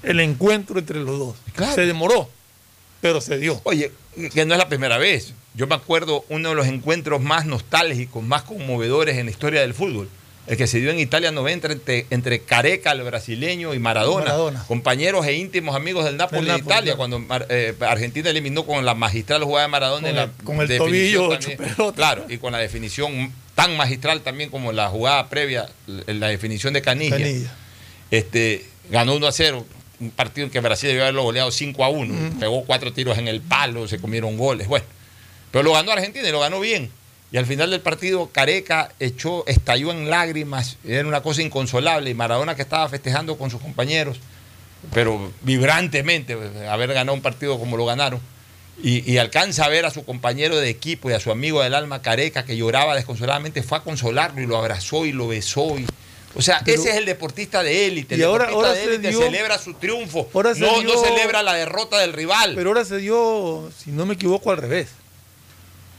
el 0.02 0.20
encuentro 0.20 0.78
entre 0.78 1.00
los 1.00 1.18
dos. 1.18 1.36
Se 1.74 1.84
demoró, 1.86 2.30
pero 3.00 3.20
se 3.20 3.38
dio. 3.38 3.60
Oye, 3.64 3.92
que 4.32 4.44
no 4.46 4.54
es 4.54 4.58
la 4.58 4.68
primera 4.68 4.98
vez. 4.98 5.34
Yo 5.54 5.66
me 5.66 5.74
acuerdo 5.74 6.24
uno 6.28 6.50
de 6.50 6.54
los 6.54 6.66
encuentros 6.66 7.20
más 7.20 7.46
nostálgicos, 7.46 8.22
más 8.22 8.42
conmovedores 8.42 9.16
en 9.18 9.26
la 9.26 9.30
historia 9.32 9.60
del 9.62 9.74
fútbol. 9.74 10.08
El 10.46 10.56
que 10.56 10.68
se 10.68 10.78
dio 10.78 10.90
en 10.90 11.00
Italia 11.00 11.32
90 11.32 11.72
entre, 11.72 12.06
entre 12.10 12.40
Careca, 12.42 12.92
el 12.92 13.02
brasileño, 13.02 13.74
y 13.74 13.80
Maradona, 13.80 14.26
Maradona. 14.26 14.64
Compañeros 14.68 15.26
e 15.26 15.32
íntimos 15.32 15.74
amigos 15.74 16.04
del 16.04 16.16
Napoli 16.16 16.46
de 16.48 16.58
Italia, 16.58 16.94
claro. 16.94 16.96
cuando 17.18 17.46
eh, 17.48 17.74
Argentina 17.80 18.30
eliminó 18.30 18.64
con 18.64 18.84
la 18.84 18.94
magistral 18.94 19.42
jugada 19.42 19.66
de 19.66 19.72
Maradona 19.72 20.02
Con 20.02 20.10
en 20.10 20.16
la 20.16 20.22
el- 20.24 20.30
con 20.44 20.60
el 20.60 20.68
definición 20.68 21.30
tobillo 21.40 21.56
ocho. 21.88 21.94
Claro, 21.96 22.26
y 22.28 22.38
con 22.38 22.52
la 22.52 22.58
definición 22.58 23.32
tan 23.56 23.76
magistral 23.76 24.20
también 24.20 24.50
como 24.50 24.70
la 24.70 24.88
jugada 24.88 25.28
previa, 25.28 25.68
en 25.88 26.20
la 26.20 26.28
definición 26.28 26.74
de 26.74 26.82
Canilla. 26.82 27.16
Canilla. 27.16 27.52
Este, 28.12 28.64
ganó 28.90 29.16
1 29.16 29.26
a 29.26 29.32
0, 29.32 29.66
un 29.98 30.10
partido 30.10 30.44
en 30.44 30.52
que 30.52 30.60
Brasil 30.60 30.88
debió 30.88 31.02
haberlo 31.02 31.22
goleado 31.22 31.50
5 31.50 31.82
a 31.82 31.88
1. 31.88 32.38
Pegó 32.38 32.64
cuatro 32.64 32.92
tiros 32.92 33.16
en 33.18 33.26
el 33.26 33.40
palo, 33.40 33.88
se 33.88 33.98
comieron 33.98 34.36
goles. 34.36 34.68
Bueno, 34.68 34.84
pero 35.50 35.64
lo 35.64 35.72
ganó 35.72 35.90
Argentina 35.90 36.28
y 36.28 36.32
lo 36.32 36.40
ganó 36.40 36.60
bien. 36.60 36.90
Y 37.32 37.38
al 37.38 37.46
final 37.46 37.70
del 37.70 37.80
partido, 37.80 38.28
Careca 38.30 38.92
echó, 39.00 39.44
estalló 39.46 39.90
en 39.90 40.10
lágrimas. 40.10 40.76
Era 40.86 41.08
una 41.08 41.22
cosa 41.22 41.42
inconsolable. 41.42 42.10
Y 42.10 42.14
Maradona, 42.14 42.54
que 42.54 42.62
estaba 42.62 42.88
festejando 42.90 43.38
con 43.38 43.50
sus 43.50 43.60
compañeros, 43.60 44.20
pero 44.92 45.32
vibrantemente, 45.40 46.36
haber 46.68 46.92
ganado 46.92 47.14
un 47.14 47.22
partido 47.22 47.58
como 47.58 47.78
lo 47.78 47.86
ganaron. 47.86 48.20
Y, 48.82 49.10
y 49.10 49.16
alcanza 49.18 49.64
a 49.64 49.68
ver 49.68 49.86
a 49.86 49.90
su 49.90 50.04
compañero 50.04 50.56
de 50.56 50.68
equipo 50.68 51.10
y 51.10 51.14
a 51.14 51.20
su 51.20 51.30
amigo 51.30 51.62
del 51.62 51.74
alma 51.74 52.02
Careca, 52.02 52.44
que 52.44 52.56
lloraba 52.56 52.94
desconsoladamente, 52.94 53.62
fue 53.62 53.78
a 53.78 53.82
consolarlo 53.82 54.40
y 54.42 54.46
lo 54.46 54.56
abrazó 54.58 55.06
y 55.06 55.12
lo 55.12 55.28
besó. 55.28 55.78
Y, 55.78 55.86
o 56.34 56.42
sea, 56.42 56.60
Pero- 56.64 56.80
ese 56.82 56.90
es 56.90 56.96
el 56.96 57.06
deportista 57.06 57.62
de 57.62 57.86
élite. 57.86 58.14
El 58.16 58.20
Y 58.20 58.24
ahora- 58.24 58.46
deportista 58.46 58.68
ahora 58.68 58.78
de 58.78 58.84
se 58.84 58.94
élite 58.94 59.08
dio- 59.08 59.20
celebra 59.22 59.58
su 59.58 59.72
triunfo. 59.74 60.28
ahora 60.34 60.54
se 60.54 60.60
no, 60.60 60.80
dio- 60.80 60.94
no 60.94 61.02
celebra 61.02 61.42
la 61.42 61.54
derrota 61.54 61.98
del 61.98 62.12
rival. 62.12 62.52
Pero 62.54 62.68
ahora 62.70 62.84
se 62.84 62.98
dio, 62.98 63.70
si 63.82 63.90
no 63.92 64.04
me 64.04 64.14
equivoco, 64.14 64.50
al 64.50 64.58
revés. 64.58 64.88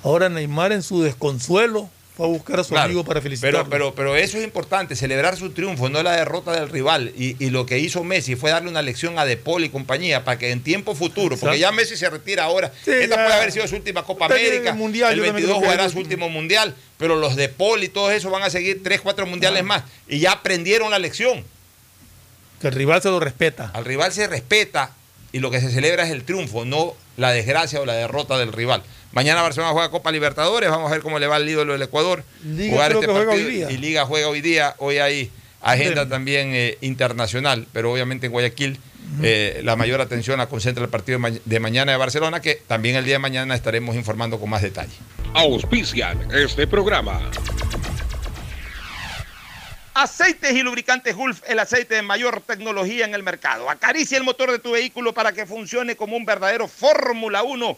Ahora 0.04 0.30
Neymar 0.30 0.72
en 0.72 0.84
su 0.84 1.02
desconsuelo 1.02 1.90
fue 2.18 2.26
a 2.26 2.30
buscar 2.30 2.60
a 2.60 2.64
su 2.64 2.70
Claro, 2.72 2.86
amigo 2.86 3.04
para 3.06 3.22
felicitarlo. 3.22 3.60
Pero, 3.60 3.70
pero, 3.70 3.96
pero 3.96 4.16
eso 4.18 4.38
es 4.40 4.44
importante, 4.44 4.96
celebrar 4.96 5.38
su 5.38 5.52
triunfo, 5.52 5.88
no 5.88 6.02
la 6.02 6.14
derrota 6.16 6.52
del 6.52 6.68
rival. 6.68 7.14
Y, 7.16 7.36
y 7.44 7.52
lo 7.52 7.68
que 7.68 7.78
hizo 7.78 8.04
Messi 8.04 8.36
fue 8.36 8.50
darle 8.50 8.70
una 8.70 8.82
lección 8.82 9.20
a 9.20 9.26
De 9.26 9.38
Paul 9.38 9.64
y 9.64 9.70
compañía 9.70 10.24
para 10.26 10.40
que 10.40 10.50
en 10.52 10.62
tiempo 10.64 10.96
futuro, 10.96 11.38
porque 11.38 11.60
ya 11.60 11.72
Messi 11.72 11.96
se 11.96 12.10
retira 12.10 12.46
ahora, 12.46 12.72
Sí, 12.84 12.90
esta 12.92 13.16
ya. 13.18 13.24
puede 13.24 13.34
haber 13.38 13.52
sido 13.52 13.68
su 13.68 13.76
última 13.76 14.04
Copa 14.04 14.26
Está 14.26 14.36
América, 14.36 14.72
el 14.72 14.76
Mundial, 14.78 15.12
el 15.14 15.18
yo 15.20 15.26
también 15.26 15.36
22 15.36 15.58
creo 15.60 15.62
que 15.62 15.66
jugará 15.78 15.90
su 15.92 16.00
último 16.00 16.30
Mundial, 16.30 16.76
pero 16.98 17.16
los 17.16 17.36
De 17.36 17.50
Paul 17.50 17.84
y 17.84 17.90
todos 17.90 18.12
esos 18.12 18.32
van 18.32 18.42
a 18.42 18.50
seguir 18.50 18.82
3, 18.84 19.00
4 19.02 19.26
Mundiales 19.28 19.64
más. 19.64 19.84
Y 20.08 20.18
ya 20.20 20.32
aprendieron 20.32 20.90
la 20.90 20.98
lección. 21.00 21.46
Que 22.60 22.70
el 22.70 22.74
rival 22.74 23.02
se 23.04 23.10
lo 23.10 23.20
respeta. 23.20 23.70
Al 23.76 23.86
rival 23.86 24.12
se 24.12 24.26
respeta 24.26 24.92
y 25.32 25.40
lo 25.40 25.52
que 25.52 25.62
se 25.62 25.70
celebra 25.70 26.04
es 26.06 26.10
el 26.12 26.24
triunfo, 26.24 26.66
no 26.66 26.96
la 27.16 27.32
desgracia 27.32 27.80
o 27.80 27.86
la 27.86 27.94
derrota 27.94 28.40
del 28.40 28.52
rival. 28.52 28.82
Mañana 29.12 29.42
Barcelona 29.42 29.72
juega 29.74 29.90
Copa 29.90 30.12
Libertadores, 30.12 30.70
vamos 30.70 30.90
a 30.92 30.94
ver 30.94 31.02
cómo 31.02 31.18
le 31.20 31.28
va 31.28 31.38
al 31.38 31.48
ídolo 31.50 31.74
del 31.74 31.82
Ecuador. 31.82 32.24
Liga 32.44 32.72
jugar 32.74 32.92
este 32.92 33.08
partido. 33.08 33.32
hoy 33.32 33.44
día. 33.44 33.72
Y 33.72 33.78
Liga 33.78 34.06
juega 34.06 34.28
hoy 34.28 34.42
día, 34.42 34.76
hoy 34.80 34.98
hay 35.00 35.32
agenda 35.62 36.02
Bien. 36.04 36.10
también 36.10 36.52
eh, 36.54 36.78
internacional, 36.82 37.68
pero 37.74 37.92
obviamente 37.92 38.28
en 38.28 38.32
Guayaquil 38.32 38.80
eh, 39.24 39.62
la 39.64 39.76
mayor 39.78 40.02
atención 40.02 40.38
la 40.38 40.48
concentra 40.48 40.84
el 40.84 40.90
partido 40.90 41.18
de, 41.18 41.32
ma- 41.32 41.38
de 41.44 41.60
mañana 41.60 41.94
de 41.94 41.98
Barcelona, 41.98 42.42
que 42.42 42.62
también 42.68 42.96
el 42.96 43.06
día 43.06 43.16
de 43.16 43.20
mañana 43.20 43.56
estaremos 43.56 43.96
informando 43.96 44.40
con 44.40 44.50
más 44.50 44.62
detalle. 44.62 44.94
Auspician 45.34 46.28
este 46.34 46.68
programa. 46.68 47.22
Aceites 49.94 50.52
y 50.54 50.62
lubricantes 50.62 51.16
Gulf, 51.16 51.42
el 51.48 51.58
aceite 51.58 51.96
de 51.96 52.02
mayor 52.04 52.42
tecnología 52.42 53.06
en 53.06 53.16
el 53.16 53.24
mercado. 53.24 53.68
Acaricia 53.68 54.16
el 54.18 54.24
motor 54.24 54.52
de 54.52 54.60
tu 54.60 54.72
vehículo 54.74 55.12
para 55.14 55.32
que 55.32 55.48
funcione 55.48 55.96
como 55.96 56.16
un 56.16 56.24
verdadero 56.24 56.68
Fórmula 56.68 57.42
1 57.42 57.78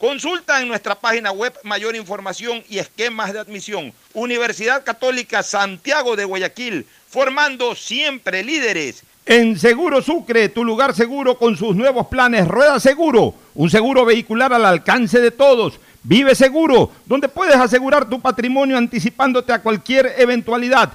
Consulta 0.00 0.62
en 0.62 0.68
nuestra 0.68 0.94
página 0.94 1.30
web 1.30 1.52
mayor 1.62 1.94
información 1.94 2.64
y 2.70 2.78
esquemas 2.78 3.34
de 3.34 3.40
admisión. 3.40 3.92
Universidad 4.14 4.82
Católica 4.82 5.42
Santiago 5.42 6.16
de 6.16 6.24
Guayaquil, 6.24 6.86
formando 7.06 7.74
siempre 7.74 8.42
líderes. 8.42 9.02
En 9.26 9.58
Seguro 9.58 10.00
Sucre, 10.00 10.48
tu 10.48 10.64
lugar 10.64 10.94
seguro 10.94 11.36
con 11.36 11.54
sus 11.54 11.76
nuevos 11.76 12.06
planes 12.06 12.48
Rueda 12.48 12.80
Seguro, 12.80 13.34
un 13.54 13.68
seguro 13.68 14.06
vehicular 14.06 14.54
al 14.54 14.64
alcance 14.64 15.20
de 15.20 15.32
todos. 15.32 15.78
Vive 16.02 16.34
Seguro, 16.34 16.90
donde 17.04 17.28
puedes 17.28 17.56
asegurar 17.56 18.08
tu 18.08 18.22
patrimonio 18.22 18.78
anticipándote 18.78 19.52
a 19.52 19.60
cualquier 19.60 20.14
eventualidad. 20.16 20.94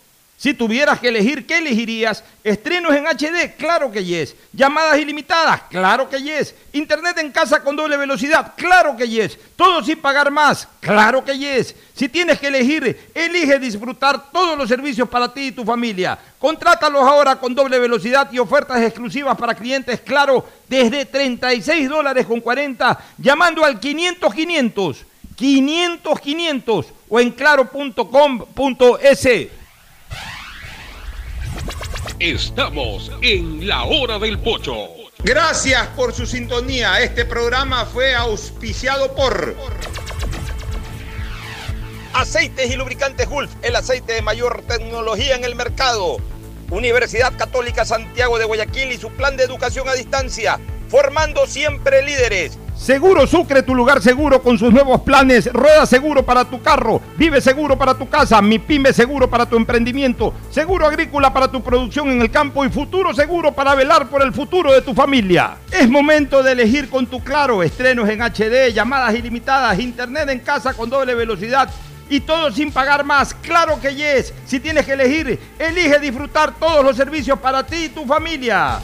Si 0.41 0.55
tuvieras 0.55 0.99
que 0.99 1.09
elegir, 1.09 1.45
¿qué 1.45 1.59
elegirías? 1.59 2.23
¿Estrenos 2.43 2.95
en 2.95 3.05
HD? 3.05 3.55
Claro 3.55 3.91
que 3.91 4.03
yes. 4.03 4.35
¿Llamadas 4.51 4.97
ilimitadas? 4.97 5.61
Claro 5.69 6.09
que 6.09 6.19
yes. 6.19 6.55
¿Internet 6.73 7.19
en 7.19 7.31
casa 7.31 7.61
con 7.61 7.75
doble 7.75 7.95
velocidad? 7.95 8.53
Claro 8.57 8.97
que 8.97 9.07
yes. 9.07 9.37
¿Todo 9.55 9.83
sin 9.83 10.01
pagar 10.01 10.31
más? 10.31 10.67
Claro 10.79 11.23
que 11.23 11.37
yes. 11.37 11.75
Si 11.93 12.09
tienes 12.09 12.39
que 12.39 12.47
elegir, 12.47 13.11
elige 13.13 13.59
disfrutar 13.59 14.31
todos 14.31 14.57
los 14.57 14.67
servicios 14.67 15.07
para 15.07 15.31
ti 15.31 15.41
y 15.41 15.51
tu 15.51 15.63
familia. 15.63 16.17
Contrátalos 16.39 17.03
ahora 17.03 17.35
con 17.35 17.53
doble 17.53 17.77
velocidad 17.77 18.27
y 18.31 18.39
ofertas 18.39 18.81
exclusivas 18.81 19.37
para 19.37 19.53
clientes, 19.53 20.01
claro, 20.01 20.43
desde 20.67 21.05
36 21.05 21.87
dólares 21.87 22.25
con 22.25 22.41
40, 22.41 22.99
llamando 23.19 23.63
al 23.63 23.79
500 23.79 24.33
500, 24.33 25.05
500 25.35 26.19
500 26.19 26.85
o 27.09 27.19
en 27.19 27.29
claro.com.es. 27.29 29.27
Estamos 32.19 33.11
en 33.21 33.67
la 33.67 33.83
hora 33.83 34.19
del 34.19 34.39
pocho. 34.39 34.89
Gracias 35.23 35.87
por 35.95 36.13
su 36.13 36.25
sintonía. 36.25 37.01
Este 37.01 37.25
programa 37.25 37.85
fue 37.85 38.15
auspiciado 38.15 39.13
por 39.15 39.55
Aceites 42.13 42.71
y 42.71 42.75
Lubricantes 42.75 43.27
Gulf, 43.29 43.51
el 43.61 43.75
aceite 43.75 44.13
de 44.13 44.21
mayor 44.21 44.63
tecnología 44.67 45.35
en 45.35 45.43
el 45.43 45.55
mercado. 45.55 46.17
Universidad 46.71 47.33
Católica 47.37 47.83
Santiago 47.83 48.39
de 48.39 48.45
Guayaquil 48.45 48.93
y 48.93 48.97
su 48.97 49.11
plan 49.11 49.35
de 49.35 49.43
educación 49.43 49.89
a 49.89 49.93
distancia, 49.93 50.57
formando 50.87 51.45
siempre 51.45 52.01
líderes. 52.01 52.57
Seguro 52.77 53.27
Sucre, 53.27 53.61
tu 53.61 53.75
lugar 53.75 54.01
seguro 54.01 54.41
con 54.41 54.57
sus 54.57 54.71
nuevos 54.71 55.01
planes. 55.01 55.51
Rueda 55.51 55.85
seguro 55.85 56.23
para 56.23 56.45
tu 56.45 56.61
carro, 56.63 57.01
vive 57.17 57.41
seguro 57.41 57.77
para 57.77 57.93
tu 57.93 58.09
casa, 58.09 58.41
mi 58.41 58.57
pyme 58.57 58.93
seguro 58.93 59.29
para 59.29 59.45
tu 59.45 59.57
emprendimiento, 59.57 60.33
seguro 60.49 60.87
agrícola 60.87 61.33
para 61.33 61.51
tu 61.51 61.61
producción 61.61 62.09
en 62.09 62.21
el 62.21 62.31
campo 62.31 62.63
y 62.63 62.69
futuro 62.69 63.13
seguro 63.13 63.51
para 63.51 63.75
velar 63.75 64.07
por 64.09 64.23
el 64.23 64.33
futuro 64.33 64.71
de 64.71 64.81
tu 64.81 64.93
familia. 64.93 65.57
Es 65.71 65.89
momento 65.89 66.41
de 66.41 66.53
elegir 66.53 66.89
con 66.89 67.05
tu 67.05 67.21
claro, 67.21 67.61
estrenos 67.61 68.09
en 68.09 68.21
HD, 68.21 68.73
llamadas 68.73 69.13
ilimitadas, 69.13 69.77
internet 69.77 70.29
en 70.29 70.39
casa 70.39 70.73
con 70.73 70.89
doble 70.89 71.13
velocidad 71.15 71.69
y 72.11 72.19
todo 72.19 72.51
sin 72.51 72.71
pagar 72.73 73.05
más. 73.05 73.33
Claro 73.33 73.79
que 73.79 73.95
yes. 73.95 74.33
Si 74.45 74.59
tienes 74.59 74.85
que 74.85 74.91
elegir, 74.91 75.39
elige 75.57 75.97
disfrutar 75.97 76.53
todos 76.53 76.83
los 76.83 76.97
servicios 76.97 77.39
para 77.39 77.65
ti 77.65 77.85
y 77.85 77.89
tu 77.89 78.05
familia. 78.05 78.81